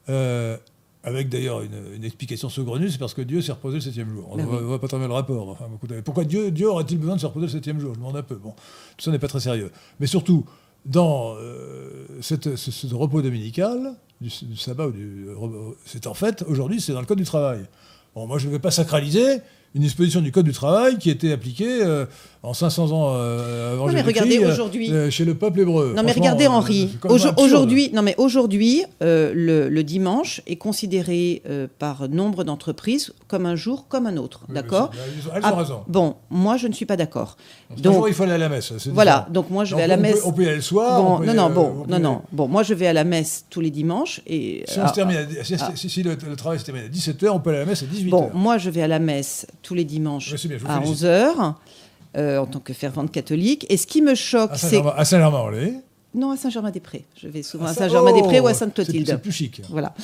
euh, 0.08 0.56
avec 1.04 1.28
d'ailleurs 1.28 1.62
une, 1.62 1.94
une 1.96 2.04
explication 2.04 2.48
saugrenue, 2.48 2.90
c'est 2.90 2.98
parce 2.98 3.14
que 3.14 3.22
Dieu 3.22 3.40
s'est 3.40 3.52
reposé 3.52 3.76
le 3.76 3.80
septième 3.80 4.10
jour. 4.10 4.28
On 4.30 4.36
Ben 4.36 4.44
ne 4.44 4.48
voit, 4.48 4.58
oui. 4.60 4.64
voit 4.66 4.80
pas 4.80 4.88
très 4.88 4.98
bien 4.98 5.06
le 5.08 5.14
rapport. 5.14 5.48
Enfin, 5.50 5.66
pourquoi 6.04 6.24
Dieu, 6.24 6.50
Dieu 6.50 6.68
aurait-il 6.68 6.98
besoin 6.98 7.14
de 7.16 7.20
se 7.20 7.26
reposer 7.26 7.46
le 7.46 7.52
septième 7.52 7.78
jour? 7.80 7.92
Je 7.94 7.98
demande 7.98 8.16
un 8.16 8.22
peu. 8.22 8.34
Bon, 8.34 8.50
tout 8.96 9.04
ça 9.04 9.10
n'est 9.10 9.18
pas 9.18 9.28
très 9.28 9.40
sérieux. 9.40 9.70
Mais 10.00 10.06
surtout, 10.06 10.44
dans 10.86 11.34
euh, 11.38 12.06
cette- 12.20 12.56
ce, 12.56 12.70
ce 12.70 12.94
repos 12.94 13.22
dominical, 13.22 13.94
du, 14.20 14.28
du 14.42 14.56
sabbat, 14.56 14.88
ou 14.88 14.92
du- 14.92 15.26
c'est 15.86 16.06
en 16.06 16.14
fait, 16.14 16.44
aujourd'hui, 16.48 16.80
c'est 16.80 16.92
dans 16.92 17.00
le 17.00 17.06
Code 17.06 17.18
du 17.18 17.24
travail. 17.24 17.60
Bon, 18.14 18.26
moi, 18.26 18.38
je 18.38 18.46
ne 18.46 18.52
vais 18.52 18.58
pas 18.58 18.70
sacraliser 18.72 19.38
une 19.74 19.82
disposition 19.82 20.20
du 20.20 20.32
Code 20.32 20.46
du 20.46 20.52
travail 20.52 20.98
qui 20.98 21.10
était 21.10 21.30
appliquée 21.30 21.82
euh, 21.84 22.06
en 22.42 22.54
500 22.54 22.92
ans 22.92 23.12
euh, 23.14 23.72
avant 23.74 23.86
Non, 23.88 23.92
mais 23.92 24.02
regardez, 24.02 24.38
euh, 24.38 24.52
aujourd'hui- 24.52 24.92
euh, 24.92 25.10
chez 25.10 25.24
le 25.24 25.34
peuple 25.34 25.60
hébreu. 25.60 25.92
Non 25.96 26.02
mais 26.04 26.12
regardez 26.12 26.44
euh, 26.46 26.50
Henri, 26.50 26.90
aujourd'hui, 27.36 27.90
non 27.92 28.02
mais 28.02 28.14
aujourd'hui, 28.16 28.84
euh, 29.02 29.32
le, 29.34 29.68
le 29.68 29.82
dimanche 29.84 30.40
est 30.46 30.56
considéré 30.56 31.42
par 31.78 32.08
nombre 32.08 32.44
d'entreprises 32.44 33.12
comme 33.26 33.44
un 33.46 33.56
jour 33.56 33.86
comme 33.88 34.06
un 34.06 34.16
autre, 34.16 34.42
Oui, 34.48 34.54
d'accord 34.54 34.90
Elles 35.34 35.40
Ah, 35.42 35.52
ont 35.52 35.56
raison. 35.56 35.80
Bon, 35.88 36.14
moi 36.30 36.56
je 36.56 36.68
ne 36.68 36.72
suis 36.72 36.86
pas 36.86 36.96
d'accord. 36.96 37.36
Donc 37.76 37.92
jour, 37.94 38.08
il 38.08 38.14
faut 38.14 38.22
aller 38.22 38.32
à 38.32 38.38
la 38.38 38.48
messe. 38.48 38.72
voilà, 38.92 39.26
donc 39.30 39.50
moi 39.50 39.64
je 39.64 39.72
Donc, 39.72 39.78
vais 39.78 39.84
à 39.84 39.86
la 39.88 39.94
on 39.94 39.96
peut- 39.98 40.02
messe. 40.02 40.20
On 40.24 40.32
peut 40.32 40.42
y 40.42 40.46
aller 40.46 40.56
le 40.56 40.62
soir. 40.62 41.02
Bon, 41.02 41.24
non 41.24 41.34
non 41.34 41.50
bon, 41.50 41.84
non 41.88 41.98
non 41.98 42.22
bon, 42.32 42.48
moi 42.48 42.62
je 42.62 42.74
vais 42.74 42.86
à 42.86 42.92
la 42.92 43.04
messe 43.04 43.44
tous 43.50 43.60
les 43.60 43.70
dimanches 43.70 44.20
et 44.26 44.64
Si, 44.66 44.78
on 44.78 44.82
ah, 44.84 44.88
se 44.88 44.94
termine 44.94 45.16
à- 45.16 45.44
si, 45.44 45.54
ah. 45.60 45.70
si- 45.74 45.88
si 45.90 46.02
le, 46.02 46.12
le 46.28 46.36
travail 46.36 46.58
se 46.58 46.64
termine 46.64 46.84
à 46.84 46.88
17h, 46.88 47.28
on 47.30 47.40
peut 47.40 47.50
aller 47.50 47.58
à 47.58 47.62
la 47.62 47.66
messe 47.66 47.82
à 47.82 47.86
18h. 47.86 48.10
Bon, 48.10 48.30
moi, 48.32 48.58
je 48.58 48.70
vais 48.70 48.82
à 48.82 48.88
la 48.88 48.98
messe 49.00 49.46
tous 49.62 49.74
les 49.74 49.84
dimanches 49.84 50.34
bien, 50.34 50.56
à 50.66 50.80
félicite. 50.80 51.04
11h, 51.04 51.54
en 52.16 52.46
tant 52.46 52.60
que 52.60 52.72
fervente 52.72 53.10
catholique. 53.12 53.66
Et 53.68 53.76
ce 53.76 53.86
qui 53.86 54.02
me 54.02 54.14
choque, 54.14 54.52
c'est. 54.56 54.82
À 54.96 55.04
Saint-Germain-en-Laye. 55.04 55.80
Non, 56.14 56.30
à 56.30 56.36
Saint-Germain-des-Prés. 56.38 57.04
Je 57.20 57.28
vais 57.28 57.42
souvent 57.42 57.66
à 57.66 57.74
Saint-Germain-des-Prés 57.74 58.40
ou 58.40 58.46
à 58.48 58.52
Oh, 58.52 58.54
Sainte-Clotilde. 58.54 59.06
C'est 59.06 59.18
plus 59.20 59.30
chic. 59.30 59.60
Voilà. 59.68 59.94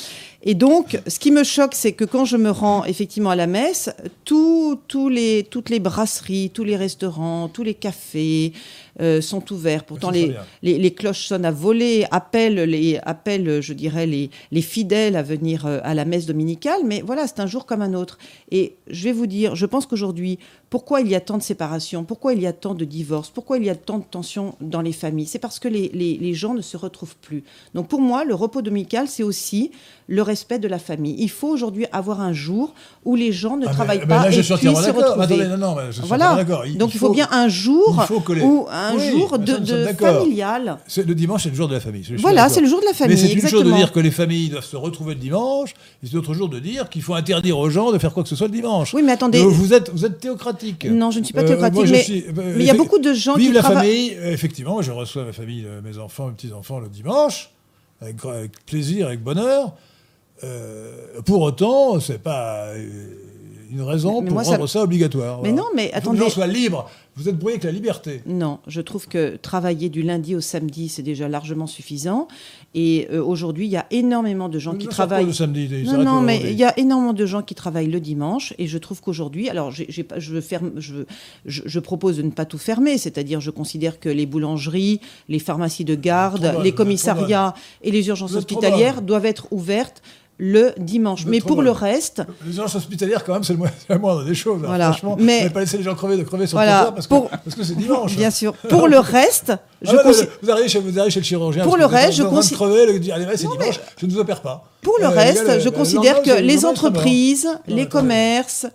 Et 0.43 0.55
donc, 0.55 1.01
ce 1.07 1.19
qui 1.19 1.31
me 1.31 1.43
choque, 1.45 1.75
c'est 1.75 1.93
que 1.93 2.05
quand 2.05 2.27
je 2.27 2.37
me 2.37 2.51
rends 2.51 2.85
effectivement 2.85 3.31
à 3.31 3.37
la 3.37 3.47
messe, 3.47 3.89
tout- 4.25 4.79
tous 4.87 5.09
les, 5.09 5.45
toutes 5.51 5.71
les 5.71 5.81
brasseries, 5.81 6.51
tous 6.53 6.63
les 6.63 6.77
restaurants, 6.77 7.49
tous 7.49 7.63
les 7.63 7.73
cafés 7.75 8.53
euh, 9.01 9.21
sont 9.21 9.53
ouverts. 9.53 9.85
Pourtant, 9.85 10.11
les, 10.11 10.35
les, 10.63 10.79
les 10.79 10.91
cloches 10.95 11.27
sonnent 11.27 11.45
à 11.45 11.51
voler, 11.51 12.07
appellent, 12.11 12.55
les, 12.65 12.99
appellent 13.05 13.61
je 13.61 13.73
dirais, 13.73 14.07
les, 14.07 14.31
les 14.53 14.63
fidèles 14.63 15.17
à 15.17 15.23
venir 15.23 15.67
euh, 15.67 15.81
à 15.83 15.95
la 15.95 16.05
messe 16.05 16.27
dominicale. 16.27 16.81
Mais 16.85 17.03
voilà, 17.05 17.27
c'est 17.27 17.41
un 17.41 17.47
jour 17.47 17.67
comme 17.67 17.83
un 17.83 17.95
autre. 17.95 18.19
Et 18.51 18.77
je 18.89 19.05
vais 19.05 19.13
vous 19.13 19.27
dire, 19.27 19.55
je 19.57 19.67
pense 19.67 19.87
qu'aujourd'hui, 19.87 20.39
pourquoi 20.71 21.01
il 21.01 21.09
y 21.09 21.15
a 21.15 21.21
tant 21.21 21.39
de 21.39 21.43
séparations, 21.43 22.05
pourquoi 22.05 22.33
il 22.35 22.41
y 22.41 22.47
a 22.47 22.53
tant 22.53 22.75
de 22.75 22.85
divorces, 22.85 23.31
pourquoi 23.31 23.59
il 23.59 23.65
y 23.65 23.71
a 23.71 23.75
tant 23.77 23.99
de 23.99 24.05
tensions 24.05 24.55
dans 24.61 24.81
les 24.81 24.93
familles 24.93 25.27
C'est 25.27 25.39
parce 25.39 25.59
que 25.61 25.69
les, 25.69 25.89
les- 25.95 26.19
les 26.19 26.35
gens 26.35 26.55
ne 26.55 26.63
se 26.63 26.77
retrouvent 26.77 27.17
plus. 27.17 27.45
Donc 27.75 27.89
pour 27.89 28.01
moi, 28.01 28.25
le 28.25 28.35
repos 28.35 28.61
dominical, 28.63 29.07
c'est 29.09 29.23
aussi 29.23 29.71
le 30.09 30.21
respect 30.23 30.59
de 30.59 30.67
la 30.69 30.79
famille. 30.79 31.15
Il 31.19 31.31
faut 31.31 31.49
aujourd'hui 31.49 31.87
avoir 31.93 32.21
un 32.21 32.33
jour 32.33 32.75
où 33.05 33.15
les 33.17 33.33
gens 33.33 33.57
ne 33.57 33.65
Ah, 33.67 33.69
mais- 33.69 33.75
travaillent 33.75 33.99
mais 34.01 34.07
pas 34.07 34.25
là, 34.25 34.31
je 34.31 34.41
et 34.41 34.43
suis 34.43 34.55
puissent 34.57 34.79
se 34.79 34.91
retrouver. 34.91 35.25
Attendez, 35.25 35.49
non, 35.49 35.57
non, 35.59 35.75
mais 35.77 35.83
je 35.87 35.93
suis 36.01 36.09
Voilà. 36.09 36.45
Donc 36.77 36.93
il 36.95 36.99
faut, 36.99 37.11
bien 37.13 37.29
un 37.31 37.49
jour 37.49 37.97
il 38.03 38.07
faut 38.07 38.21
que 38.21 38.33
les- 38.33 38.43
ou 38.43 38.67
un 38.89 38.97
Oui, 38.97 39.11
jour 39.11 39.37
mais 39.39 39.45
de, 39.45 39.53
ça, 39.53 39.59
de 39.61 39.93
familial. 39.97 40.79
C'est- 40.87 41.07
Le 41.07 41.15
dimanche, 41.15 41.43
c'est 41.45 41.49
le 41.51 41.55
jour 41.55 41.69
de 41.69 41.75
la 41.75 41.81
famille. 41.81 42.05
Voilà, 42.19 42.49
c'est 42.49 42.61
le 42.61 42.67
jour 42.69 42.81
de 42.81 42.87
la 42.87 42.93
famille. 42.95 43.17
Mais 43.17 43.21
c'est 43.29 43.33
une 43.33 43.47
chose 43.49 43.65
de 43.65 43.73
dire 43.73 43.93
que 43.93 44.01
les 44.01 44.11
familles 44.11 44.49
doivent 44.51 44.65
se 44.65 44.77
retrouver 44.77 45.15
le 45.15 45.21
dimanche, 45.21 45.71
et 45.71 46.07
c'est 46.07 46.13
une 46.13 46.19
autre 46.19 46.35
jour 46.35 46.49
de 46.49 46.59
dire 46.59 46.89
qu'il 46.89 47.03
faut 47.03 47.15
interdire 47.15 47.59
aux 47.59 47.71
gens 47.71 47.93
de 47.93 47.99
faire 47.99 48.13
quoi 48.13 48.23
que 48.23 48.29
ce 48.29 48.37
soit 48.37 48.47
le 48.49 48.53
dimanche. 48.53 48.95
Oui, 48.95 49.03
mais 49.03 49.13
attendez. 49.13 49.41
Euh, 49.41 49.47
Vous 49.49 49.73
êtes, 49.75 49.91
vous 49.91 50.05
êtes 50.05 50.19
théocratique. 50.21 50.85
Non, 50.85 51.11
je 51.11 51.21
ne 51.21 51.25
suis 51.25 51.35
pas 51.35 51.43
Euh, 51.43 51.47
théocratique, 51.49 51.75
moi, 51.77 51.87
je 51.87 51.93
mais- 51.93 52.03
suis- 52.03 52.25
euh, 52.27 52.33
Mais 52.37 52.55
il 52.61 52.67
y 52.67 52.71
a 52.71 52.75
beaucoup 52.75 52.99
de 52.99 53.13
gens 53.13 53.35
Vive 53.37 53.49
qui 53.49 53.55
la 53.55 53.63
famille. 53.63 54.15
Euh, 54.17 54.33
Effectivement, 54.33 54.83
je 54.83 54.93
reçois 54.93 55.25
ma 55.25 55.33
famille, 55.33 55.65
euh, 55.67 55.81
mes 55.83 55.99
enfants, 55.99 56.27
mes 56.27 56.33
petits-enfants 56.33 56.79
le 56.81 56.89
dimanche, 56.89 57.51
avec, 58.01 58.17
plaisir, 58.67 59.07
avec 59.09 59.23
bonheur. 59.23 59.73
Euh, 60.43 60.91
pour 61.25 61.43
autant, 61.43 62.01
c'est 62.01 62.23
pas 62.23 62.69
une 63.71 63.83
raison 63.83 64.21
Mais 64.21 64.27
pour 64.29 64.35
moi, 64.35 64.45
ça- 64.45 64.51
rendre 64.53 64.67
ça, 64.69 64.83
obligatoire. 64.83 65.41
Mais 65.43 65.51
voilà. 65.51 65.63
non, 65.65 65.69
mais 65.75 65.85
Il 65.85 65.87
faut 65.87 65.93
que 65.93 65.99
attendez. 65.99 66.19
les 66.19 66.25
gens 66.25 66.31
soient 66.31 66.47
libres. 66.47 66.91
Vous 67.17 67.29
êtes 67.29 67.39
brouillé 67.39 67.55
avec 67.55 67.65
la 67.65 67.71
liberté. 67.71 68.23
Non, 68.27 68.59
je 68.67 68.81
trouve 68.81 69.07
que 69.07 69.37
travailler 69.37 69.89
du 69.89 70.03
lundi 70.03 70.35
au 70.35 70.41
samedi, 70.41 70.89
c'est 70.89 71.03
déjà 71.03 71.29
largement 71.29 71.69
suffisant. 71.69 72.27
Et 72.75 73.07
euh, 73.13 73.23
aujourd'hui, 73.23 73.67
il 73.67 73.71
y 73.71 73.77
a 73.77 73.87
énormément 73.93 74.49
de 74.49 74.59
gens 74.59 74.75
qui 74.75 74.89
travaillent. 74.89 75.27
le 75.27 75.33
samedi, 75.33 75.69
ils 75.71 75.85
Non, 75.85 76.03
non, 76.03 76.21
mais 76.21 76.41
il 76.43 76.59
y 76.59 76.65
a 76.65 76.77
énormément 76.77 77.13
de 77.13 77.25
gens 77.25 77.43
qui 77.43 77.55
travaillent 77.55 77.91
le 77.91 78.01
dimanche 78.01 78.53
et 78.59 78.67
je 78.67 78.79
trouve 78.79 79.01
qu'aujourd'hui, 79.01 79.49
alors 79.49 79.73
pas, 80.09 80.19
je, 80.19 80.41
ferme, 80.41 80.73
je, 80.79 81.05
je, 81.47 81.63
je 81.65 81.79
propose 81.79 82.17
de 82.17 82.23
ne 82.23 82.31
pas 82.31 82.47
tout 82.47 82.59
fermer, 82.59 82.99
c'est-à-dire 82.99 83.41
je 83.41 83.51
considère 83.51 84.01
que 84.01 84.09
les 84.09 84.27
boulangeries, 84.27 85.01
les 85.29 85.39
pharmacies 85.39 85.85
de 85.85 85.95
garde, 85.95 86.53
les 86.65 86.73
commissariats 86.73 87.55
et 87.83 87.93
les 87.93 88.09
urgences 88.09 88.35
hospitalières 88.35 89.03
doivent 89.03 89.27
être 89.27 89.47
ouvertes 89.53 90.03
le 90.39 90.73
dimanche. 90.79 91.27
Mais 91.27 91.41
pour 91.41 91.63
le 91.63 91.71
reste, 91.71 92.23
Les 92.45 92.57
urgences 92.57 92.75
hospitalières, 92.75 93.23
quand 93.25 93.35
même, 93.35 93.45
c'est 93.45 93.57
la 93.89 93.99
moindre 93.99 94.25
des 94.25 94.35
choses. 94.35 94.61
hein, 94.65 94.67
Voilà. 94.67 94.91
Franchement, 94.91 95.17
Mais- 95.19 95.49
pas 95.51 95.61
laisser 95.61 95.77
les 95.79 95.85
gens 95.85 95.95
crever 95.95 96.17
de 96.17 96.25
crever 96.25 96.47
sur 96.47 96.57
Voilà. 96.59 96.87
le 96.89 96.95
parce 96.95 97.07
que 97.07 97.15
parce 97.15 97.55
que 97.57 97.63
c'est 97.63 97.77
dimanche. 97.77 98.17
bien 98.17 98.31
sûr, 98.33 98.53
pour 98.69 98.89
le 98.89 98.99
reste, 98.99 99.51
Ah 99.53 99.57
je 99.83 99.97
consi- 99.97 100.29
vous, 100.43 100.51
arrivez 100.51 100.69
chez, 100.69 100.81
vous 100.81 100.99
arrivez 100.99 101.11
chez 101.13 101.21
le 101.21 101.25
chirurgien. 101.25 101.63
Pour 101.65 101.77
le 101.77 101.87
reste, 101.87 102.15
je 102.19 102.23
en 102.25 102.27
train 102.31 102.41
de 102.41 102.43
consi- 102.43 102.55
crever, 102.55 102.87
le 102.87 103.13
allez, 103.13 103.27
c'est 103.37 103.47
dimanche, 103.49 103.81
je 103.97 104.07
ne 104.07 104.11
vous 104.13 104.19
opère 104.19 104.41
pas. 104.43 104.65
Pour 104.83 104.99
le 104.99 105.05
Euh, 105.07 105.09
reste, 105.11 105.47
gars, 105.47 105.59
je 105.61 105.65
le 105.67 105.71
considère 105.71 106.21
que 106.23 106.31
le 106.31 106.41
les 106.41 106.65
entreprises, 106.67 107.49
les 107.69 107.87
commerces, 107.87 108.67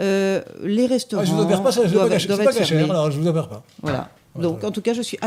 euh, 0.00 0.40
les 0.62 0.86
restaurants 0.86 1.22
Ah, 1.22 1.26
je 1.28 1.32
vous 1.32 1.42
opère 1.42 1.62
pas, 1.62 1.72
ça, 1.72 1.80
je 1.84 1.88
c'est 1.88 1.94
pas 1.96 2.04
alors 2.90 3.10
je 3.10 3.18
vous 3.18 3.26
opère 3.26 3.48
pas. 3.48 3.62
Voilà. 3.82 4.08
Donc, 4.38 4.62
en 4.64 4.70
tout 4.70 4.80
cas, 4.80 4.94
je 4.94 5.02
suis 5.02 5.18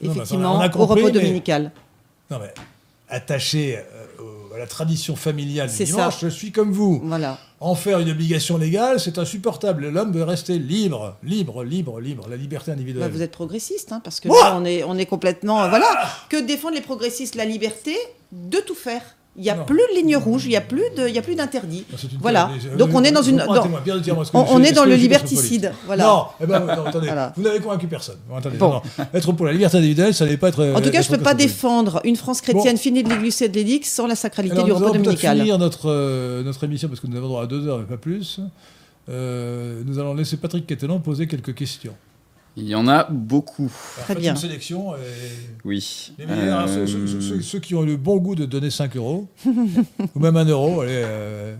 mais 0.00 0.08
effectivement, 0.08 0.58
au 0.58 0.86
repos 0.86 1.10
dominical. 1.10 1.70
Non 2.30 2.38
mais 2.40 2.52
attaché 3.08 3.78
à 4.54 4.58
la 4.58 4.66
tradition 4.66 5.16
familiale 5.16 5.68
du 5.68 5.84
dimanche, 5.84 6.14
ça. 6.14 6.18
je 6.22 6.28
suis 6.28 6.52
comme 6.52 6.72
vous. 6.72 7.00
Voilà. 7.04 7.38
En 7.60 7.74
faire 7.74 7.98
une 7.98 8.10
obligation 8.10 8.56
légale, 8.58 9.00
c'est 9.00 9.18
insupportable. 9.18 9.88
L'homme 9.88 10.12
doit 10.12 10.26
rester 10.26 10.58
libre, 10.58 11.16
libre, 11.22 11.64
libre, 11.64 12.00
libre. 12.00 12.28
La 12.28 12.36
liberté 12.36 12.70
Bah, 12.70 12.74
individuelle. 12.74 13.10
vous 13.10 13.22
êtes 13.22 13.32
progressiste, 13.32 13.90
hein, 13.92 14.00
parce 14.04 14.20
que 14.20 14.28
là, 14.28 14.54
on 14.56 14.64
est, 14.64 14.84
on 14.84 14.96
est 14.96 15.06
complètement. 15.06 15.62
euh, 15.64 15.68
voilà. 15.68 15.86
Que 16.28 16.40
défendent 16.40 16.74
les 16.74 16.80
progressistes? 16.82 17.34
La 17.34 17.44
liberté 17.46 17.96
de 18.32 18.58
tout 18.58 18.74
faire. 18.74 19.02
Il 19.36 19.42
n'y 19.42 19.50
a 19.50 19.56
Non. 19.56 19.64
plus 19.64 19.78
de 19.92 19.96
ligne 20.00 20.16
rouge, 20.16 20.44
il 20.44 20.50
n'y 20.50 20.56
a 20.56 20.60
plus 20.60 20.84
de- 20.96 21.08
il 21.08 21.14
y 21.14 21.18
a 21.18 21.22
plus 21.22 21.34
d'interdit. 21.34 21.84
Une 21.90 22.18
Voilà. 22.20 22.50
Donc 22.78 22.90
on 22.94 23.02
est 23.02 23.10
dans 23.10 23.20
une. 23.22 23.38
dans- 23.38 23.66
on- 24.32 24.62
est 24.62 24.70
dans 24.72 24.84
le 24.84 24.94
liberticide, 24.94 25.72
voilà. 25.86 26.04
Non, 26.04 26.24
eh 26.40 26.46
ben, 26.46 26.60
non, 26.60 26.86
attendez. 26.86 27.06
Voilà. 27.08 27.32
Vous 27.36 27.42
n'avez 27.42 27.58
convaincu 27.58 27.88
personne. 27.88 28.18
Bon, 28.28 28.36
attendez, 28.36 28.58
Bon. 28.58 28.68
non, 28.68 28.82
non. 28.98 29.04
Être 29.12 29.32
pour 29.32 29.46
la 29.46 29.52
liberté 29.52 29.76
individuelle, 29.78 30.14
ça 30.14 30.24
n'est 30.26 30.36
pas 30.36 30.48
être. 30.50 30.64
En 30.74 30.80
tout 30.80 30.90
cas, 30.90 31.02
je 31.02 31.10
ne 31.10 31.16
peux 31.16 31.22
pas 31.22 31.34
défendre 31.34 32.00
une 32.04 32.14
France 32.14 32.40
chrétienne 32.42 32.76
finie 32.76 33.02
de 33.02 33.08
l'Église 33.08 33.42
et 33.42 33.48
de 33.48 33.54
l'Édix 33.56 33.90
sans 33.90 34.06
la 34.06 34.14
sacralité 34.14 34.54
Alors, 34.54 34.66
du 34.66 34.72
nous 34.72 34.78
peut-être 34.78 34.92
dominical. 35.02 35.38
finir 35.38 35.58
notre, 35.58 35.90
euh, 35.90 36.44
notre 36.44 36.62
émission 36.62 36.86
parce 36.88 37.00
que 37.00 37.08
nous 37.08 37.16
avons 37.16 37.26
droit 37.28 37.42
à 37.42 37.46
deux 37.46 37.66
heures, 37.66 37.78
mais 37.78 37.84
pas 37.86 37.96
plus. 37.96 38.38
Euh, 39.08 39.82
nous 39.84 39.98
allons 39.98 40.14
laisser 40.14 40.36
Patrick 40.36 40.66
Quételan 40.66 40.98
poser 41.00 41.26
quelques 41.26 41.54
questions. 41.54 41.94
Il 42.56 42.68
y 42.68 42.74
en 42.74 42.86
a 42.86 43.04
beaucoup. 43.10 43.70
Alors, 43.96 44.04
Très 44.04 44.14
bien. 44.14 44.32
une 44.32 44.36
sélection. 44.38 44.94
et- 44.94 44.98
Oui. 45.64 46.12
Les 46.18 46.26
meilleurs, 46.26 46.60
alors, 46.60 46.68
ceux, 46.68 46.86
ceux- 46.86 46.98
Euh, 47.16 47.20
ceux- 47.20 47.40
ceux 47.42 47.58
qui 47.58 47.74
ont 47.74 47.82
eu 47.82 47.86
le 47.88 47.96
bon 47.96 48.18
goût 48.18 48.34
de 48.36 48.44
donner 48.46 48.70
5 48.70 48.96
euros, 48.96 49.28
ou 50.14 50.20
même 50.20 50.36
1 50.36 50.44
euro, 50.44 50.82
allez. 50.82 50.92
euh, 51.04 51.56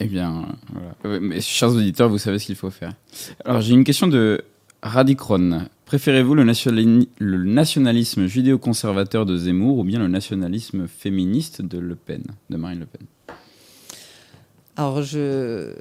Eh 0.00 0.06
bien, 0.06 0.46
voilà. 0.72 0.94
Euh, 1.04 1.18
Mais, 1.20 1.40
chers 1.40 1.70
auditeurs, 1.70 2.08
vous 2.08 2.18
savez 2.18 2.38
ce 2.38 2.46
qu'il 2.46 2.54
faut 2.56 2.70
faire. 2.70 2.92
Alors, 3.44 3.60
j'ai 3.60 3.74
une 3.74 3.84
question 3.84 4.06
de 4.06 4.42
Radicron. 4.82 5.62
Préférez-vous 5.86 6.34
le, 6.34 6.44
nationali- 6.44 7.08
le 7.18 7.44
nationalisme 7.44 8.26
judéo-conservateur 8.26 9.26
de 9.26 9.36
Zemmour 9.36 9.78
ou 9.78 9.84
bien 9.84 9.98
le 9.98 10.08
nationalisme 10.08 10.86
féministe 10.86 11.62
de 11.62 11.78
Le 11.78 11.94
Pen, 11.94 12.22
de 12.48 12.56
Marine 12.56 12.80
Le 12.80 12.86
Pen? 12.86 13.06
Alors, 14.78 15.02
je, 15.02 15.72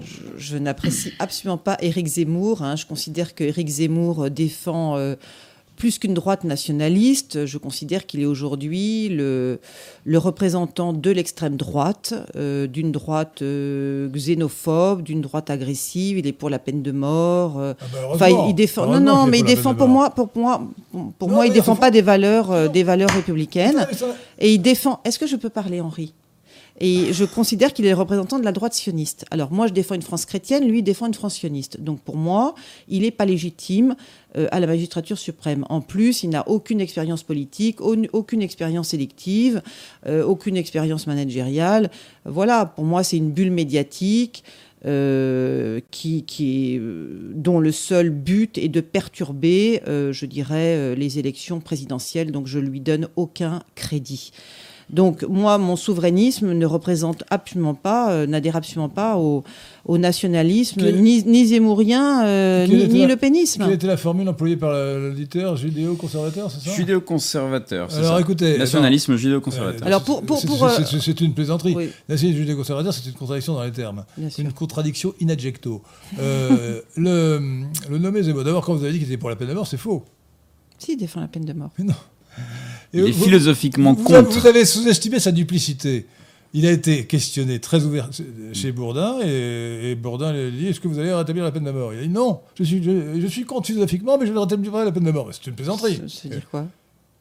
je, 0.00 0.20
je 0.38 0.56
n'apprécie 0.58 1.12
absolument 1.18 1.58
pas 1.58 1.76
Éric 1.80 2.06
Zemmour. 2.06 2.62
hein. 2.62 2.76
Je 2.76 2.86
considère 2.86 3.34
que 3.34 3.42
Éric 3.42 3.68
Zemmour 3.68 4.30
défend 4.30 4.96
euh, 4.96 5.16
plus 5.76 5.98
qu'une 5.98 6.14
droite 6.14 6.44
nationaliste. 6.44 7.46
Je 7.46 7.58
considère 7.58 8.06
qu'il 8.06 8.20
est 8.20 8.26
aujourd'hui 8.26 9.08
le, 9.08 9.58
le 10.04 10.18
représentant 10.18 10.92
de 10.92 11.10
l'extrême 11.10 11.56
droite, 11.56 12.14
euh, 12.36 12.68
d'une 12.68 12.92
droite 12.92 13.42
euh, 13.42 14.08
xénophobe, 14.10 15.02
d'une 15.02 15.20
droite 15.20 15.50
agressive. 15.50 16.18
Il 16.18 16.26
est 16.28 16.32
pour 16.32 16.48
la 16.48 16.60
peine 16.60 16.80
de 16.80 16.92
mort. 16.92 17.58
euh, 17.58 17.74
ah 17.80 17.84
bah, 17.92 17.98
Enfin, 18.12 18.28
il, 18.48 18.54
défend. 18.54 18.86
Non, 18.86 19.00
non, 19.00 19.26
mais 19.26 19.40
il 19.40 19.44
défend 19.44 19.74
pour 19.74 19.88
moi, 19.88 20.10
pour 20.10 20.28
moi, 20.36 20.62
pour 21.18 21.28
Non, 21.28 21.34
moi, 21.34 21.46
il 21.48 21.52
défend 21.52 21.74
pas 21.74 21.90
des 21.90 22.02
valeurs, 22.02 22.52
euh, 22.52 22.68
des 22.68 22.84
valeurs 22.84 23.10
républicaines. 23.10 23.84
Et 24.38 24.54
il 24.54 24.58
défend. 24.62 25.00
Est-ce 25.04 25.18
que 25.18 25.26
je 25.26 25.34
peux 25.34 25.50
parler, 25.50 25.80
Henri? 25.80 26.14
Et 26.80 27.12
je 27.12 27.24
considère 27.24 27.72
qu'il 27.72 27.86
est 27.86 27.92
représentant 27.92 28.38
de 28.40 28.44
la 28.44 28.50
droite 28.50 28.74
sioniste. 28.74 29.24
Alors 29.30 29.52
moi, 29.52 29.68
je 29.68 29.72
défends 29.72 29.94
une 29.94 30.02
France 30.02 30.26
chrétienne, 30.26 30.66
lui 30.66 30.80
il 30.80 30.82
défend 30.82 31.06
une 31.06 31.14
France 31.14 31.34
sioniste. 31.36 31.80
Donc 31.80 32.00
pour 32.00 32.16
moi, 32.16 32.54
il 32.88 33.02
n'est 33.02 33.12
pas 33.12 33.24
légitime 33.26 33.94
euh, 34.36 34.48
à 34.50 34.58
la 34.58 34.66
magistrature 34.66 35.16
suprême. 35.16 35.64
En 35.68 35.80
plus, 35.80 36.24
il 36.24 36.30
n'a 36.30 36.48
aucune 36.48 36.80
expérience 36.80 37.22
politique, 37.22 37.80
au- 37.80 37.94
aucune 38.12 38.42
expérience 38.42 38.92
élective, 38.92 39.62
euh, 40.06 40.24
aucune 40.24 40.56
expérience 40.56 41.06
managériale. 41.06 41.90
Voilà, 42.24 42.66
pour 42.66 42.84
moi, 42.84 43.04
c'est 43.04 43.18
une 43.18 43.30
bulle 43.30 43.52
médiatique. 43.52 44.42
euh, 44.86 45.80
qui, 45.90 46.24
qui 46.24 46.76
euh, 46.78 47.32
dont 47.34 47.58
le 47.58 47.72
seul 47.72 48.10
but 48.10 48.58
est 48.58 48.68
de 48.68 48.82
perturber, 48.82 49.80
je 49.86 50.26
dirais, 50.26 50.94
les 50.94 51.18
élections 51.18 51.60
présidentielles. 51.60 52.30
Donc 52.32 52.46
je 52.48 52.58
lui 52.58 52.80
donne 52.80 53.08
aucun 53.16 53.62
crédit. 53.76 54.30
Donc 54.90 55.22
moi, 55.24 55.58
mon 55.58 55.76
souverainisme 55.76 56.52
ne 56.52 56.66
représente 56.66 57.24
absolument 57.30 57.74
pas, 57.74 58.12
euh, 58.12 58.26
n'adhère 58.26 58.56
absolument 58.56 58.88
pas 58.90 59.16
au, 59.16 59.42
au 59.86 59.98
nationalisme, 59.98 60.82
ni, 61.00 61.22
ni 61.24 61.46
zémourien, 61.46 62.24
euh, 62.26 62.66
ni, 62.66 62.74
était 62.76 62.92
ni 62.92 63.00
la- 63.00 63.06
le 63.08 63.16
pénisme. 63.16 63.64
Quelle 63.64 63.72
était 63.74 63.86
la 63.86 63.96
formule 63.96 64.28
employée 64.28 64.56
par 64.56 64.72
la- 64.72 64.98
l'auditeur 64.98 65.56
judéo-conservateur, 65.56 66.50
c'est 66.50 66.68
ça? 66.68 66.74
Judéo-conservateur, 66.76 67.90
c'est 67.90 67.98
Alors 67.98 68.14
ça 68.16 68.20
écoutez. 68.20 68.58
Nationalisme 68.58 69.12
Euh, 69.12 69.16
judéo-conservateur. 69.16 69.86
Alors, 69.86 70.02
pour- 70.02 70.22
pour- 70.22 70.38
c'est- 70.38 70.46
pour, 70.46 70.58
c'est- 70.70 70.82
euh, 70.96 71.00
c'est- 71.00 71.20
une 71.20 71.34
plaisanterie. 71.34 71.74
Oui, 71.76 71.88
Nationalisme 72.08 72.40
judéo-conservateur, 72.42 72.92
c'est 72.92 73.06
une 73.08 73.14
contradiction 73.16 73.54
dans 73.54 73.62
les 73.62 73.72
termes. 73.72 74.04
Une 74.38 74.52
contradiction 74.52 75.14
in 75.22 75.28
adjecto. 75.28 75.82
Euh, 76.20 76.80
le, 76.96 77.62
le 77.90 77.98
nommé 77.98 78.22
Zemmour, 78.22 78.44
d'abord, 78.44 78.64
quand 78.64 78.74
vous 78.74 78.84
avez 78.84 78.92
dit 78.92 78.98
qu'il 78.98 79.08
était 79.08 79.16
pour 79.16 79.30
la 79.30 79.36
peine 79.36 79.48
de 79.48 79.54
mort, 79.54 79.66
c'est 79.66 79.76
faux. 79.76 80.04
Si, 80.78 80.92
il 80.92 80.96
défend 80.96 81.20
la 81.20 81.28
peine 81.28 81.44
de 81.44 81.52
mort. 81.52 81.70
Et 81.78 81.84
Il 82.94 83.08
est 83.08 83.10
vous- 83.10 83.24
philosophiquement 83.24 83.92
vous, 83.92 84.04
contre. 84.04 84.30
vous 84.30 84.46
avez 84.46 84.64
sous-estimé 84.64 85.18
sa 85.18 85.32
duplicité. 85.32 86.06
Il 86.56 86.66
a 86.66 86.70
été 86.70 87.04
questionné 87.06 87.58
très 87.58 87.82
ouvert 87.82 88.08
chez 88.52 88.70
Bourdin 88.70 89.16
et, 89.24 89.90
et 89.90 89.94
Bourdin 89.96 90.32
lui 90.32 90.40
a 90.46 90.50
dit 90.50 90.66
Est-ce 90.68 90.78
que 90.78 90.86
vous 90.86 91.00
allez 91.00 91.12
rétablir 91.12 91.42
la 91.42 91.50
peine 91.50 91.64
de 91.64 91.72
mort? 91.72 91.92
Il 91.92 91.98
a 91.98 92.02
dit 92.02 92.08
Non, 92.08 92.38
je 92.56 92.62
suis, 92.62 92.80
je, 92.82 93.20
je 93.20 93.26
suis 93.26 93.44
contre 93.44 93.66
philosophiquement, 93.66 94.16
mais 94.18 94.26
je 94.26 94.32
ne 94.32 94.38
rétablirai 94.38 94.84
la 94.84 94.92
peine 94.92 95.02
de 95.04 95.10
mort. 95.10 95.28
C'est 95.32 95.46
une 95.48 95.54
plaisanterie. 95.56 95.96
Ça 95.96 96.08
se 96.08 96.28
dit 96.28 96.34
quoi? 96.50 96.66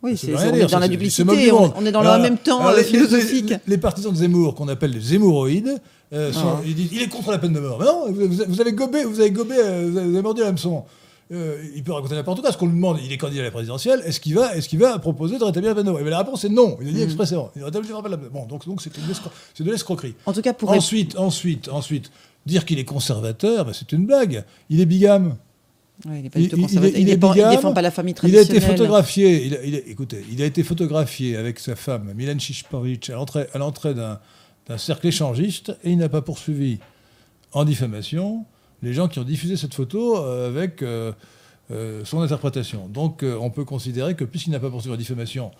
Oui, 0.04 0.18
c'est 0.18 0.36
on 0.36 0.40
est 0.40 0.52
dire, 0.52 0.62
dans 0.64 0.68
ça, 0.68 0.80
la 0.80 0.82
c'est- 0.86 0.92
c'est 0.92 0.98
duplicité, 0.98 1.52
on, 1.54 1.86
est 1.86 1.92
dans 1.92 2.02
Alors, 2.02 2.18
le 2.18 2.22
même 2.24 2.38
temps 2.38 2.60
alors, 2.60 2.76
les- 2.78 2.84
philosophique. 2.84 3.50
Les, 3.52 3.58
les 3.68 3.78
partisans 3.78 4.12
de 4.12 4.18
Zemmour, 4.18 4.54
qu'on 4.54 4.68
appelle 4.68 4.92
les 4.92 5.00
Zemmouroïdes, 5.00 5.80
euh, 6.12 6.32
sont- 6.34 6.40
Ah. 6.58 6.62
ils 6.68 6.76
disent 6.76 6.90
il 6.92 7.02
est 7.02 7.08
contre 7.08 7.32
la 7.32 7.40
peine 7.40 7.54
de 7.54 7.60
mort. 7.62 7.80
Mais 7.80 7.86
non, 7.86 8.06
vous, 8.48 8.62
avez 8.62 8.74
gobé, 8.74 9.04
vous 9.06 9.20
avez 9.20 9.32
gobé, 9.32 9.56
euh, 9.58 9.90
vous 9.92 9.98
avez 9.98 10.22
mordu 10.22 10.42
l'hameçon. 10.42 10.84
Euh, 11.32 11.64
il 11.76 11.84
peut 11.84 11.94
raconter 11.94 12.16
n'importe 12.16 12.42
quoi. 12.42 12.52
Ce 12.52 12.58
qu'on 12.58 12.68
lui 12.68 12.76
demande, 12.76 13.00
il 13.04 13.12
est 13.12 13.18
candidat 13.18 13.42
à 13.42 13.46
la 13.46 13.52
présidentielle, 13.52 14.02
est-ce 14.06 14.20
qu'il 14.20 14.36
va, 14.36 14.56
est 14.56 14.74
va 14.76 15.00
proposer 15.00 15.38
de 15.40 15.44
rétablir 15.44 15.70
la 15.72 15.76
peine 15.76 15.86
de 15.86 15.92
mort? 15.92 16.00
Et 16.00 16.04
bien, 16.04 16.12
la 16.12 16.20
réponse 16.20 16.44
est 16.44 16.50
non. 16.50 16.78
Il 16.82 16.90
a 16.90 16.92
dit 16.92 17.00
Mm. 17.00 17.04
expressément. 17.04 17.52
Il 17.56 17.64
rétablira 17.64 18.02
pas 18.04 18.10
la 18.10 18.18
peine. 18.18 18.30
Bon, 18.30 18.46
donc 18.46 18.66
donc 18.66 18.82
c'est 18.82 18.92
de 19.64 19.72
l'escroquerie. 19.72 20.16
En 20.26 20.34
tout 20.34 20.42
cas, 20.42 20.54
pour 20.54 20.70
Ensuite, 20.72 21.18
ensuite, 21.18 21.70
ensuite, 21.70 22.12
dire 22.46 22.66
qu'il 22.66 22.78
est 22.80 22.86
conservateur, 22.86 23.66
ben, 23.66 23.74
c'est 23.74 23.92
une 23.94 24.06
blague. 24.06 24.44
Il 24.70 24.82
est 24.82 24.86
bigame. 24.86 25.38
Ouais, 26.06 26.18
il 26.20 26.24
n'est 26.24 26.30
pas 26.30 26.40
Il- 26.40 26.44
du 26.44 26.50
tout 26.50 26.58
il- 26.58 26.62
conservateur. 26.64 27.00
il 27.00 27.00
est- 27.00 27.02
Il 27.04 27.10
est 27.10 27.18
bigame. 27.18 27.52
défend 27.56 27.74
pas 27.74 27.82
la 27.82 27.92
famille 27.92 28.14
Il 28.24 28.36
a 28.36 28.42
été 28.42 28.48
traditionnelle. 28.50 28.78
photographié. 28.78 29.46
Il 29.46 29.56
a, 29.56 29.64
il 29.64 29.76
a- 29.76 29.88
écoutez, 29.88 30.26
il 30.32 30.42
a 30.42 30.46
été 30.46 30.64
photographié 30.64 31.38
avec 31.38 31.60
sa 31.60 31.76
femme, 31.76 32.12
Milan 32.16 32.38
Chichpovic, 32.40 33.10
à 33.10 33.58
l'entrée, 33.58 33.94
d'un 33.94 34.78
cercle 34.78 35.08
échangiste, 35.08 35.72
et 35.84 35.92
il 35.92 35.98
n'a 35.98 36.10
pas 36.10 36.22
poursuivi 36.22 36.80
en 37.54 37.64
diffamation 37.64 38.46
les 38.84 38.94
gens 38.94 39.08
qui 39.08 39.18
ont 39.18 39.24
diffusé 39.24 39.58
cette 39.58 39.74
photo 39.74 40.18
euh, 40.18 40.50
avec 40.50 40.82
euh, 40.82 41.14
euh, 41.72 42.04
son 42.04 42.22
interprétation. 42.22 42.88
Donc, 42.88 43.24
on 43.24 43.50
peut 43.50 43.64
considérer 43.64 44.14
que 44.16 44.26
puisqu'il 44.26 44.52
n'a 44.52 44.60
pas 44.60 44.70
poursuivi 44.70 44.94
en 44.94 44.98
diffamation 44.98 45.52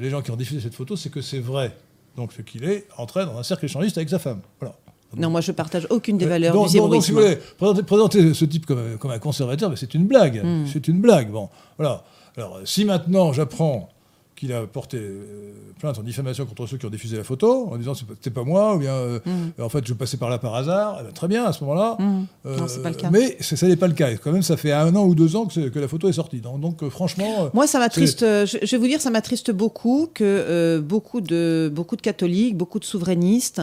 les 0.00 0.10
gens 0.10 0.20
qui 0.20 0.32
ont 0.32 0.36
diffusé 0.36 0.60
cette 0.60 0.74
photo, 0.74 0.96
c'est 0.96 1.10
que 1.10 1.20
c'est 1.20 1.38
vrai. 1.38 1.76
Donc, 2.16 2.32
ce 2.32 2.42
qu'il 2.42 2.64
est 2.64 2.88
entré 2.98 3.24
dans 3.24 3.38
un 3.38 3.44
cercle 3.44 3.66
échangiste 3.66 3.96
avec 3.96 4.08
sa 4.08 4.18
femme. 4.18 4.40
Voilà. 4.58 4.74
Non, 5.16 5.30
moi, 5.30 5.40
je 5.40 5.52
partage 5.52 5.86
aucune 5.90 6.18
des 6.18 6.26
valeurs 6.26 6.52
donc, 6.52 6.68
du 6.68 6.76
donc, 6.76 6.90
donc, 6.90 7.04
si 7.04 7.12
vous 7.12 7.20
voulez 7.20 7.38
présenter, 7.56 7.84
présenter 7.84 8.34
ce 8.34 8.44
type 8.46 8.66
comme, 8.66 8.98
comme 8.98 9.12
un 9.12 9.20
conservateur, 9.20 9.72
c'est 9.78 9.94
une 9.94 10.08
blague. 10.08 10.44
Mm. 10.44 10.66
C'est 10.66 10.88
une 10.88 11.00
blague. 11.00 11.30
Bon, 11.30 11.50
voilà. 11.76 12.02
Alors, 12.36 12.62
si 12.64 12.84
maintenant 12.84 13.32
j'apprends 13.32 13.90
qu'il 14.36 14.52
a 14.52 14.66
porté 14.66 14.96
euh, 14.98 15.52
plainte 15.78 15.98
en 15.98 16.02
diffamation 16.02 16.44
contre 16.46 16.66
ceux 16.66 16.76
qui 16.76 16.86
ont 16.86 16.90
diffusé 16.90 17.16
la 17.16 17.24
photo, 17.24 17.68
en 17.70 17.76
disant 17.76 17.92
c'est 17.94 18.30
pas- 18.30 18.42
moi, 18.44 18.74
ou 18.74 18.78
bien 18.78 18.92
euh, 18.92 19.18
Mm. 19.24 19.62
en 19.62 19.68
fait 19.68 19.86
je 19.86 19.94
passais 19.94 20.16
par 20.16 20.28
là 20.28 20.38
par 20.38 20.54
hasard, 20.54 20.98
eh 21.00 21.04
ben, 21.04 21.12
très 21.12 21.28
bien 21.28 21.44
à 21.44 21.52
ce 21.52 21.62
moment-là. 21.64 21.96
Mm. 21.98 22.26
Euh, 22.46 22.58
Non, 22.58 22.66
c'est 22.68 22.82
pas 22.82 22.88
le 22.90 22.96
cas. 22.96 23.10
Mais 23.10 23.36
ça 23.40 23.66
n'est 23.68 23.76
pas 23.76 23.86
le 23.88 23.94
cas. 23.94 24.10
Et 24.10 24.16
Quand 24.18 24.32
même, 24.32 24.42
ça 24.42 24.56
fait 24.56 24.72
un 24.72 24.94
an 24.96 25.04
ou 25.04 25.14
deux 25.14 25.36
ans 25.36 25.46
que, 25.46 25.78
la 25.78 25.88
photo 25.88 26.08
est 26.08 26.12
sortie. 26.12 26.40
Donc, 26.40 26.60
donc, 26.60 26.88
franchement, 26.88 27.50
Moi, 27.54 27.66
ça 27.66 27.78
m'attriste. 27.78 28.20
Je, 28.22 28.58
je 28.62 28.70
vais 28.72 28.78
vous 28.78 28.86
dire, 28.88 29.00
ça 29.00 29.10
m'attriste 29.10 29.50
beaucoup 29.52 30.08
que 30.12 30.24
euh, 30.24 30.80
beaucoup 30.80 31.20
de 31.20 31.70
beaucoup 31.72 31.96
de 31.96 32.02
catholiques, 32.02 32.56
beaucoup 32.56 32.78
de 32.80 32.84
souverainistes 32.84 33.62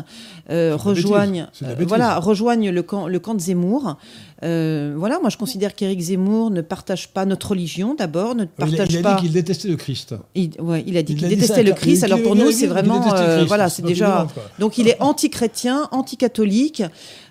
rejoignent, 0.49 1.47
voilà, 1.87 2.19
rejoignent 2.19 2.71
le 2.71 2.83
camp 2.83 3.07
le 3.07 3.19
camp 3.19 3.33
de 3.33 3.39
Zemmour. 3.41 3.97
Euh, 4.43 4.95
voilà, 4.97 5.19
moi, 5.19 5.29
je 5.29 5.37
considère 5.37 5.75
qu'Éric 5.75 5.99
Zemmour 5.99 6.49
ne 6.49 6.61
partage 6.61 7.09
pas 7.09 7.25
notre 7.25 7.49
religion 7.51 7.93
d'abord, 7.93 8.33
ne 8.33 8.45
il 8.45 8.47
a, 8.47 8.65
partage 8.67 8.87
il 8.91 8.97
a 8.97 9.01
pas. 9.03 9.15
dit 9.15 9.21
qu'il 9.23 9.31
détestait 9.33 9.67
le 9.67 9.75
Christ. 9.75 10.15
Il, 10.33 10.51
ouais, 10.59 10.83
il 10.87 10.97
a 10.97 11.03
dit 11.03 11.13
Il 11.13 11.19
qu'il 11.19 11.29
détestait 11.29 11.53
ça, 11.55 11.61
le 11.63 11.69
il- 11.69 11.75
Christ. 11.75 12.03
Alors 12.03 12.21
pour 12.23 12.35
nous, 12.35 12.51
c'est 12.51 12.65
vraiment, 12.67 13.13
euh, 13.15 13.45
voilà, 13.45 13.69
C'est 13.69 13.83
déjà. 13.83 14.27
Donc 14.59 14.77
il 14.79 14.87
est 14.87 14.99
anti-chrétien, 14.99 15.87
anti-catholique. 15.91 16.81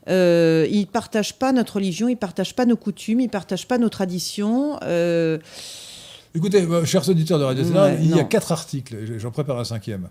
Euh, 0.08 0.66
il 0.70 0.86
partage 0.86 1.34
pas 1.34 1.52
notre 1.52 1.74
religion, 1.76 2.08
il 2.08 2.16
partage 2.16 2.54
pas 2.54 2.64
nos 2.64 2.76
coutumes, 2.76 3.20
il 3.20 3.28
partage 3.28 3.66
pas 3.66 3.78
nos 3.78 3.88
traditions. 3.88 4.78
Euh, 4.84 5.38
Écoutez, 6.34 6.62
euh, 6.62 6.84
chers 6.84 7.08
auditeurs 7.08 7.38
de 7.40 7.44
Radio 7.44 7.64
Ouais, 7.64 7.98
il 8.00 8.14
y 8.14 8.20
a 8.20 8.24
quatre 8.24 8.52
articles, 8.52 8.96
j'en 9.18 9.32
prépare 9.32 9.58
un 9.58 9.64
cinquième, 9.64 10.08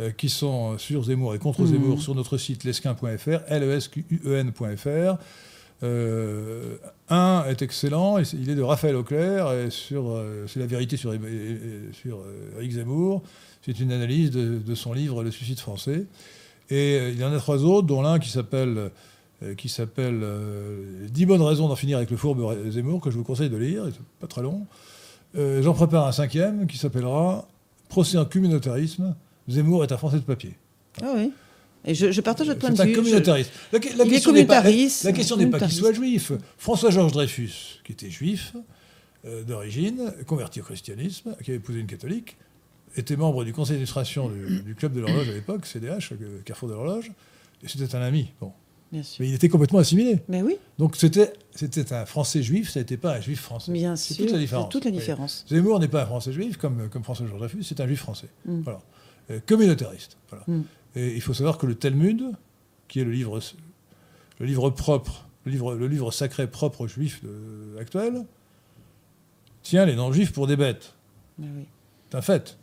euh, 0.00 0.10
qui 0.10 0.28
sont 0.28 0.76
sur 0.76 1.04
Zemmour 1.04 1.34
et 1.36 1.38
contre 1.38 1.62
Mhm. 1.62 1.66
Zemmour 1.68 2.02
sur 2.02 2.14
notre 2.16 2.36
site 2.36 2.64
lesquin.fr, 2.64 3.38
lesquen.fr. 3.48 5.18
Euh, 5.82 6.76
un 7.08 7.44
est 7.46 7.62
excellent, 7.62 8.18
il 8.18 8.50
est 8.50 8.54
de 8.54 8.62
Raphaël 8.62 8.96
Auclair, 8.96 9.52
et 9.52 9.70
sur, 9.70 10.08
euh, 10.08 10.46
c'est 10.46 10.60
la 10.60 10.66
vérité 10.66 10.96
sur, 10.96 11.12
sur 11.92 12.18
euh, 12.18 12.56
Eric 12.56 12.72
Zemmour. 12.72 13.22
C'est 13.64 13.78
une 13.80 13.92
analyse 13.92 14.30
de, 14.30 14.74
son 14.74 14.92
livre 14.92 15.22
Le 15.22 15.30
suicide 15.30 15.60
français. 15.60 16.06
Et 16.70 17.10
il 17.10 17.18
y 17.18 17.24
en 17.24 17.32
a 17.32 17.38
trois 17.38 17.64
autres, 17.64 17.86
dont 17.86 18.02
l'un 18.02 18.18
qui 18.18 18.30
s'appelle 18.30 18.90
qui 19.56 19.68
s'appelle 19.68 20.20
euh, 20.22 21.08
10 21.08 21.26
bonnes 21.26 21.42
raisons 21.42 21.66
d'en 21.66 21.74
finir 21.74 21.96
avec 21.96 22.12
le 22.12 22.16
fourbe 22.16 22.70
Zemmour, 22.70 23.00
que 23.00 23.10
je 23.10 23.16
vous 23.16 23.24
conseille 23.24 23.50
de 23.50 23.56
lire, 23.56 23.84
c'est 23.86 23.98
pas 24.20 24.28
très 24.28 24.42
long. 24.42 24.66
J'en 25.34 25.74
prépare 25.74 26.06
un 26.06 26.12
cinquième 26.12 26.66
qui 26.66 26.78
s'appellera 26.78 27.48
Procès 27.88 28.18
en 28.18 28.24
communautarisme. 28.24 29.14
Zemmour 29.48 29.82
est 29.82 29.90
un 29.90 29.96
Français 29.96 30.18
de 30.18 30.22
papier. 30.22 30.56
Ah 31.02 31.12
oui. 31.16 31.32
Et 31.84 31.94
je, 31.94 32.12
je 32.12 32.20
partage 32.20 32.46
votre 32.46 32.60
point 32.60 32.70
de 32.70 32.76
C'est 32.76 32.82
un 32.82 32.86
vue. 32.86 32.92
Je- 32.94 32.98
communautariste. 32.98 33.50
La, 33.72 33.78
la 33.78 33.84
Il 33.84 34.00
est 34.00 34.08
question 34.10 34.32
n'est 34.32 34.44
pas, 34.44 34.54
la, 34.56 34.60
communautariste. 34.62 35.04
la 35.04 35.12
question 35.12 35.36
n'est 35.36 35.46
pas 35.46 35.58
qu'il 35.58 35.68
Communautariste. 35.68 35.78
soit 35.80 35.92
juif. 36.30 36.32
François-Georges 36.58 37.12
Dreyfus, 37.12 37.80
qui 37.84 37.92
était 37.92 38.10
juif 38.10 38.54
euh, 39.24 39.42
d'origine, 39.42 40.12
converti 40.26 40.60
au 40.60 40.64
christianisme, 40.64 41.34
qui 41.42 41.50
avait 41.50 41.58
épousé 41.58 41.80
une 41.80 41.86
catholique, 41.86 42.36
était 42.96 43.16
membre 43.16 43.44
du 43.44 43.52
conseil 43.52 43.72
d'administration 43.74 44.28
du, 44.28 44.60
du 44.62 44.74
club 44.74 44.92
de 44.92 45.00
l'horloge 45.00 45.28
à 45.28 45.32
l'époque, 45.32 45.66
CDH, 45.66 46.12
euh, 46.12 46.40
Carrefour 46.44 46.68
de 46.68 46.74
l'horloge, 46.74 47.10
et 47.64 47.68
c'était 47.68 47.94
un 47.96 48.02
ami. 48.02 48.28
Bon. 48.40 48.52
Bien 48.92 49.02
sûr. 49.02 49.22
Mais 49.24 49.30
il 49.30 49.34
était 49.34 49.48
complètement 49.48 49.78
assimilé. 49.78 50.18
Mais 50.28 50.42
oui, 50.42 50.56
Donc 50.78 50.96
c'était 50.96 51.32
c'était 51.54 51.94
un 51.94 52.04
Français 52.04 52.42
juif, 52.42 52.68
ça 52.70 52.80
n'était 52.80 52.98
pas 52.98 53.14
un 53.16 53.20
juif 53.22 53.40
français. 53.40 53.72
bien 53.72 53.96
C'est 53.96 54.12
sûr. 54.14 54.24
toute 54.26 54.32
la 54.34 54.38
différence. 54.38 54.66
C'est 54.66 54.70
toute 54.70 54.84
la 54.84 54.90
Oui. 54.90 54.96
différence. 54.98 55.44
Zemmour 55.48 55.80
n'est 55.80 55.88
pas 55.88 56.02
un 56.02 56.06
Français 56.06 56.32
juif 56.32 56.58
comme, 56.58 56.90
comme 56.90 57.02
François 57.02 57.26
Georges 57.26 57.38
Dreyfus, 57.40 57.62
c'est 57.64 57.80
un 57.80 57.86
juif 57.86 58.00
français. 58.00 58.28
Mm. 58.44 58.60
Voilà. 58.60 58.80
Euh, 59.30 59.40
communautariste. 59.46 60.18
Voilà. 60.28 60.44
Mm. 60.46 60.62
Et 60.96 61.14
il 61.14 61.20
faut 61.20 61.34
savoir 61.34 61.58
que 61.58 61.66
le 61.66 61.74
Talmud, 61.74 62.32
qui 62.88 63.00
est 63.00 63.04
le 63.04 63.12
livre, 63.12 63.40
le 64.38 64.46
livre 64.46 64.70
propre, 64.70 65.26
le 65.44 65.52
livre, 65.52 65.74
le 65.74 65.86
livre 65.88 66.10
sacré 66.12 66.46
propre 66.46 66.82
aux 66.82 66.88
juifs 66.88 67.22
de- 67.24 67.78
actuels, 67.80 68.24
tient 69.62 69.84
les 69.86 69.96
non-juifs 69.96 70.32
pour 70.32 70.46
des 70.46 70.56
bêtes. 70.56 70.94
Oui. 71.38 71.46
C'est 72.10 72.16
un 72.18 72.22
fait. 72.22 72.58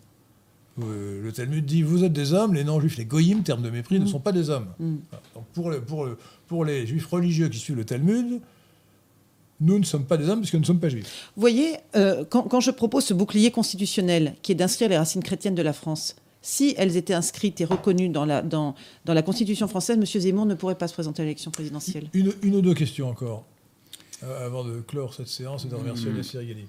Euh, 0.82 1.22
le 1.24 1.32
Talmud 1.32 1.66
dit 1.66 1.82
vous 1.82 2.04
êtes 2.04 2.14
des 2.14 2.34
hommes, 2.34 2.54
les 2.54 2.64
non-juifs, 2.64 2.98
les 2.98 3.06
goyim, 3.06 3.42
terme 3.42 3.62
de 3.62 3.70
mépris, 3.70 4.00
ne 4.00 4.06
Mm. 4.06 4.08
sont 4.08 4.20
pas 4.20 4.32
des 4.32 4.50
hommes. 4.50 4.68
Mm. 4.80 4.96
Donc 5.36 5.46
pour, 5.54 5.70
le- 5.72 5.82
pour, 5.82 6.06
le- 6.06 6.18
pour 6.48 6.64
les 6.66 6.86
juifs 6.88 7.08
religieux 7.08 7.50
qui 7.50 7.58
suivent 7.58 7.76
le 7.78 7.86
Talmud, 7.86 8.40
nous 9.62 9.78
ne 9.80 9.84
sommes 9.84 10.06
pas 10.06 10.16
des 10.18 10.30
hommes 10.30 10.40
puisque 10.40 10.54
nous 10.54 10.62
ne 10.62 10.66
sommes 10.66 10.80
pas 10.80 10.88
juifs. 10.88 11.32
Vous 11.36 11.42
voyez, 11.42 11.74
euh, 11.96 12.24
quand, 12.30 12.44
quand 12.44 12.62
je 12.62 12.72
propose 12.72 13.04
ce 13.06 13.14
bouclier 13.14 13.52
constitutionnel 13.52 14.36
qui 14.42 14.54
est 14.54 14.56
d'inscrire 14.56 14.88
les 14.88 14.98
racines 14.98 15.24
chrétiennes 15.24 15.56
de 15.56 15.62
la 15.62 15.74
France, 15.74 16.16
si 16.42 16.74
elles 16.78 16.96
étaient 16.98 17.14
inscrites 17.14 17.60
et 17.62 17.66
reconnues 17.66 18.10
dans 18.10 18.26
la, 18.26 18.42
dans, 18.42 18.76
dans 19.06 19.14
la 19.14 19.22
Constitution 19.22 19.68
française, 19.68 19.98
M. 19.98 20.06
Zemmour 20.06 20.46
ne 20.46 20.56
pourrait 20.56 20.76
pas 20.76 20.88
se 20.88 20.94
présenter 20.94 21.22
à 21.22 21.26
l'élection 21.26 21.52
présidentielle. 21.52 22.08
Une, 22.14 22.34
une 22.44 22.56
ou 22.56 22.62
deux 22.62 22.74
questions 22.74 23.10
encore, 23.10 23.44
euh, 24.24 24.46
avant 24.46 24.64
de 24.64 24.80
clore 24.82 25.14
cette 25.14 25.28
séance 25.28 25.66
et 25.66 25.68
de 25.68 25.76
remercier 25.76 26.08
Mm. 26.10 26.14
Agnès 26.14 26.28
Sirigali. 26.28 26.66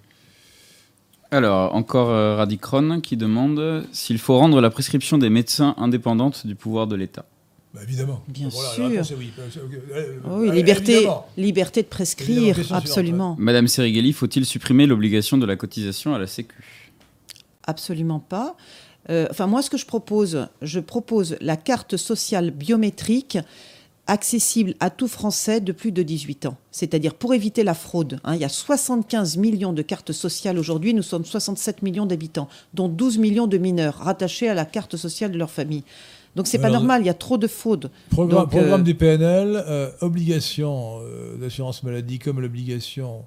Alors, 1.32 1.74
encore 1.76 2.10
euh, 2.10 2.34
Radicron 2.34 3.00
qui 3.00 3.16
demande 3.16 3.84
s'il 3.92 4.18
faut 4.18 4.36
rendre 4.36 4.60
la 4.60 4.68
prescription 4.70 5.16
des 5.16 5.30
médecins 5.30 5.74
indépendante 5.78 6.44
du 6.46 6.56
pouvoir 6.56 6.88
de 6.88 6.96
l'État. 6.96 7.24
Bah, 7.72 7.82
évidemment. 7.84 8.20
Bien 8.26 8.48
Voilà, 8.48 8.70
sûr. 8.70 8.82
La 8.82 8.88
réponse 8.90 9.10
est 9.12 9.14
oui. 9.14 9.30
Euh, 9.38 9.48
euh, 9.94 10.18
Oh 10.28 10.38
oui, 10.40 10.50
liberté, 10.50 10.92
évidemment. 10.94 11.26
liberté 11.36 11.82
de 11.82 11.86
prescrire, 11.86 12.56
absolument. 12.72 13.36
Madame 13.38 13.68
Serigali, 13.68 14.12
faut-il 14.12 14.44
supprimer 14.44 14.86
l'obligation 14.88 15.38
de 15.38 15.46
la 15.46 15.54
cotisation 15.54 16.12
à 16.12 16.18
la 16.18 16.26
Sécu? 16.26 16.56
Absolument 17.64 18.18
pas. 18.18 18.56
Euh, 19.08 19.26
enfin, 19.30 19.46
moi, 19.46 19.62
ce 19.62 19.70
que 19.70 19.78
je 19.78 19.86
propose, 19.86 20.46
je 20.62 20.80
propose 20.80 21.36
la 21.40 21.56
carte 21.56 21.96
sociale 21.96 22.50
biométrique 22.50 23.38
accessible 24.06 24.74
à 24.80 24.90
tout 24.90 25.06
Français 25.06 25.60
de 25.60 25.72
plus 25.72 25.92
de 25.92 26.02
18 26.02 26.46
ans. 26.46 26.56
C'est-à-dire 26.72 27.14
pour 27.14 27.32
éviter 27.32 27.62
la 27.62 27.74
fraude. 27.74 28.18
hein. 28.24 28.34
il 28.34 28.40
y 28.40 28.44
a 28.44 28.48
75 28.48 29.36
millions 29.36 29.72
de 29.72 29.82
cartes 29.82 30.12
sociales 30.12 30.58
aujourd'hui, 30.58 30.94
nous 30.94 31.02
sommes 31.02 31.24
67 31.24 31.82
millions 31.82 32.06
d'habitants, 32.06 32.48
dont 32.74 32.88
12 32.88 33.18
millions 33.18 33.46
de 33.46 33.56
mineurs 33.56 33.94
rattachés 33.98 34.48
à 34.48 34.54
la 34.54 34.64
carte 34.64 34.96
sociale 34.96 35.30
de 35.30 35.38
leur 35.38 35.50
famille. 35.50 35.84
Donc 36.36 36.46
c'est 36.46 36.58
pas 36.58 36.70
normal, 36.70 37.02
il 37.02 37.06
y 37.06 37.10
a 37.10 37.14
trop 37.14 37.38
de 37.38 37.46
fraude. 37.46 37.90
Programme, 38.10 38.42
Donc, 38.42 38.50
programme 38.50 38.80
euh, 38.80 38.84
du 38.84 38.94
PNL, 38.94 39.64
euh, 39.66 39.90
obligation 40.00 41.00
euh, 41.00 41.36
d'assurance 41.36 41.82
maladie 41.82 42.18
comme 42.18 42.40
l'obligation 42.40 43.24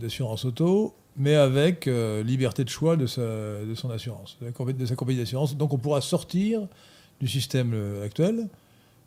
d'assurance 0.00 0.44
auto, 0.46 0.94
mais 1.16 1.34
avec 1.34 1.86
euh, 1.86 2.22
liberté 2.22 2.64
de 2.64 2.68
choix 2.68 2.96
de, 2.96 3.06
sa, 3.06 3.22
de 3.22 3.74
son 3.74 3.90
assurance, 3.90 4.36
de, 4.40 4.86
sa 4.86 4.94
compagnie 4.96 5.18
d'assurance. 5.18 5.56
Donc 5.56 5.72
on 5.72 5.78
pourra 5.78 6.00
sortir 6.00 6.66
du 7.20 7.28
système 7.28 7.72
euh, 7.74 8.04
actuel 8.04 8.48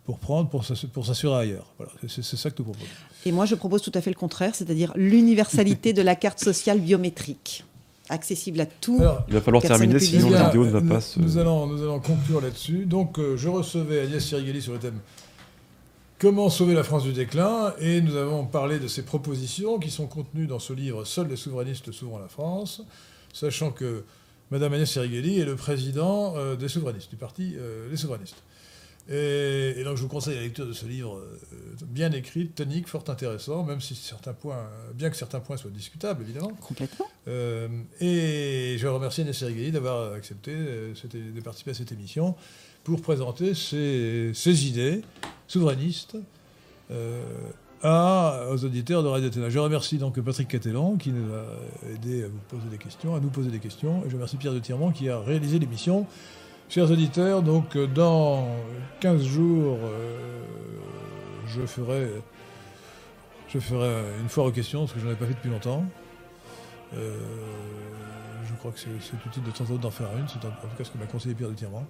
pour 0.05 0.19
prendre, 0.19 0.49
pour 0.49 0.63
s'assu- 0.63 0.87
pour 0.87 1.05
s'assurer 1.05 1.35
ailleurs. 1.37 1.73
Voilà, 1.77 1.91
c'est 2.07 2.23
ça 2.23 2.49
que 2.49 2.55
nous 2.59 2.65
proposons. 2.65 2.89
Et 3.25 3.31
moi, 3.33 3.45
je 3.45 3.55
propose 3.55 3.81
tout 3.81 3.91
à 3.93 3.99
fait 4.01 4.09
le 4.09 4.15
contraire, 4.15 4.55
c'est-à-dire 4.55 4.93
l'universalité 4.95 5.91
de 5.91 6.01
la 6.01 6.15
carte 6.15 6.39
sociale 6.39 6.79
biométrique, 6.79 7.65
accessible 8.07 8.61
à 8.61 8.65
tout. 8.65 8.99
Alors, 9.01 9.23
Il 9.27 9.33
va 9.33 9.41
falloir 9.41 9.61
terminer, 9.61 9.99
sinon 9.99 10.29
la 10.29 10.45
vidéo 10.45 10.65
ne 10.65 10.69
va 10.71 10.79
nous, 10.79 10.87
pas 10.89 11.01
se. 11.01 11.19
nous 11.19 11.37
allons, 11.37 11.67
nous 11.67 11.83
allons 11.83 11.99
conclure 11.99 12.39
là-dessus. 12.39 12.85
Donc, 12.85 13.19
euh, 13.19 13.35
je 13.35 13.49
recevais 13.49 13.99
Agnès 13.99 14.23
Sirigali 14.25 14.61
sur 14.61 14.71
le 14.73 14.79
thème 14.79 14.99
Comment 16.19 16.49
sauver 16.49 16.73
la 16.73 16.83
France 16.83 17.03
du 17.03 17.13
déclin 17.13 17.75
Et 17.79 18.01
nous 18.01 18.15
avons 18.15 18.43
parlé 18.43 18.79
de 18.79 18.87
ces 18.87 19.03
propositions 19.03 19.77
qui 19.77 19.91
sont 19.91 20.07
contenues 20.07 20.47
dans 20.47 20.57
ce 20.57 20.73
livre 20.73 21.05
Seuls 21.05 21.27
les 21.27 21.35
souverainistes 21.35 21.91
sauveront 21.91 22.17
la 22.17 22.27
France, 22.27 22.81
sachant 23.33 23.69
que 23.69 24.03
Madame 24.49 24.73
Agnès 24.73 24.89
Sirigali 24.89 25.39
est 25.39 25.45
le 25.45 25.55
président 25.55 26.35
euh, 26.35 26.55
des 26.55 26.69
souverainistes, 26.69 27.11
du 27.11 27.17
parti 27.17 27.53
euh, 27.55 27.87
des 27.87 27.97
souverainistes. 27.97 28.41
Et, 29.07 29.75
et 29.77 29.83
donc, 29.83 29.95
je 29.95 30.01
vous 30.01 30.07
conseille 30.07 30.33
la 30.33 30.41
lecture 30.41 30.65
de 30.65 30.73
ce 30.73 30.87
livre 30.87 31.19
euh, 31.19 31.37
bien 31.85 32.11
écrit, 32.11 32.47
tonique, 32.47 32.87
fort 32.87 33.03
intéressant, 33.09 33.63
même 33.63 33.79
si 33.79 33.93
certains 33.93 34.33
points, 34.33 34.67
bien 34.95 35.11
que 35.11 35.17
certains 35.17 35.39
points 35.39 35.57
soient 35.57 35.69
discutables, 35.69 36.23
évidemment. 36.23 36.51
Complètement. 36.61 37.05
Et 37.27 38.75
je 38.79 38.87
remercie 38.87 39.21
Agnès 39.21 39.37
Sirigali 39.37 39.71
d'avoir 39.71 40.13
accepté 40.13 40.55
de 40.55 41.41
participer 41.41 41.71
à 41.71 41.75
cette 41.75 41.91
émission 41.91 42.35
pour 42.87 43.01
présenter 43.01 43.53
ses, 43.53 44.65
idées 44.65 45.01
souverainistes 45.45 46.15
euh, 46.89 47.21
à, 47.83 48.45
aux 48.49 48.63
auditeurs 48.63 49.03
de 49.03 49.09
Radio 49.09 49.27
Athéna. 49.27 49.49
Je 49.49 49.59
remercie 49.59 49.97
donc 49.97 50.17
Patrick 50.21 50.47
Catelan 50.47 50.95
qui 50.95 51.11
nous 51.11 51.33
a 51.33 51.93
aidé 51.93 52.23
à 52.23 52.27
vous 52.27 52.39
poser 52.47 52.69
des 52.71 52.77
questions, 52.77 53.13
à 53.13 53.19
nous 53.19 53.27
poser 53.27 53.51
des 53.51 53.59
questions. 53.59 54.03
Et 54.05 54.09
je 54.09 54.15
remercie 54.15 54.37
Pierre 54.37 54.53
de 54.53 54.59
Tirmont 54.59 54.91
qui 54.91 55.09
a 55.09 55.19
réalisé 55.19 55.59
l'émission. 55.59 56.05
Chers 56.69 56.89
auditeurs, 56.89 57.41
donc 57.43 57.77
dans 57.77 58.47
15 59.01 59.21
jours, 59.21 59.79
euh, 59.83 60.41
je 61.45 61.65
ferai, 61.65 62.07
je 63.49 63.59
ferai 63.59 64.01
une 64.21 64.29
foire 64.29 64.45
aux 64.45 64.51
questions, 64.51 64.81
parce 64.81 64.93
que 64.93 64.99
je 65.01 65.05
n'en 65.07 65.11
ai 65.11 65.15
pas 65.15 65.25
fait 65.25 65.33
depuis 65.33 65.49
longtemps. 65.49 65.83
Euh, 66.93 67.19
je 68.47 68.53
crois 68.55 68.71
que 68.71 68.79
c'est 68.79 68.89
utile 68.89 69.43
de 69.43 69.51
temps 69.51 69.65
en 69.65 69.67
temps 69.67 69.75
d'en 69.75 69.91
faire 69.91 70.07
une. 70.17 70.27
C'est 70.29 70.45
en, 70.45 70.51
tout 70.51 70.77
cas 70.77 70.85
ce 70.85 70.91
que 70.91 70.97
m'a 70.97 71.05
conseillé 71.05 71.35
Pierre 71.35 71.49
de 71.49 71.55
Tirmont. 71.55 71.85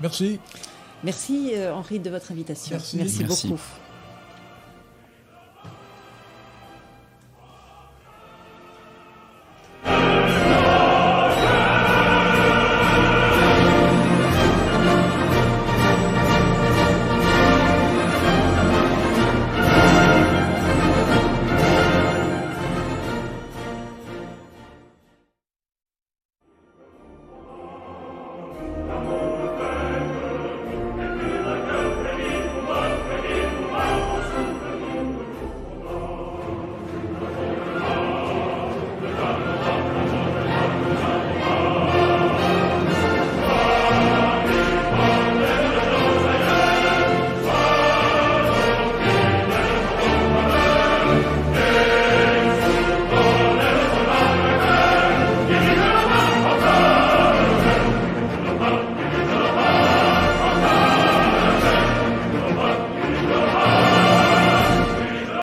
Merci. 0.00 0.40
Merci 1.04 1.50
euh, 1.54 1.74
Henri 1.74 1.98
de 1.98 2.10
votre 2.10 2.30
invitation. 2.32 2.76
Merci, 2.76 2.96
Merci 2.96 3.24
beaucoup. 3.24 3.60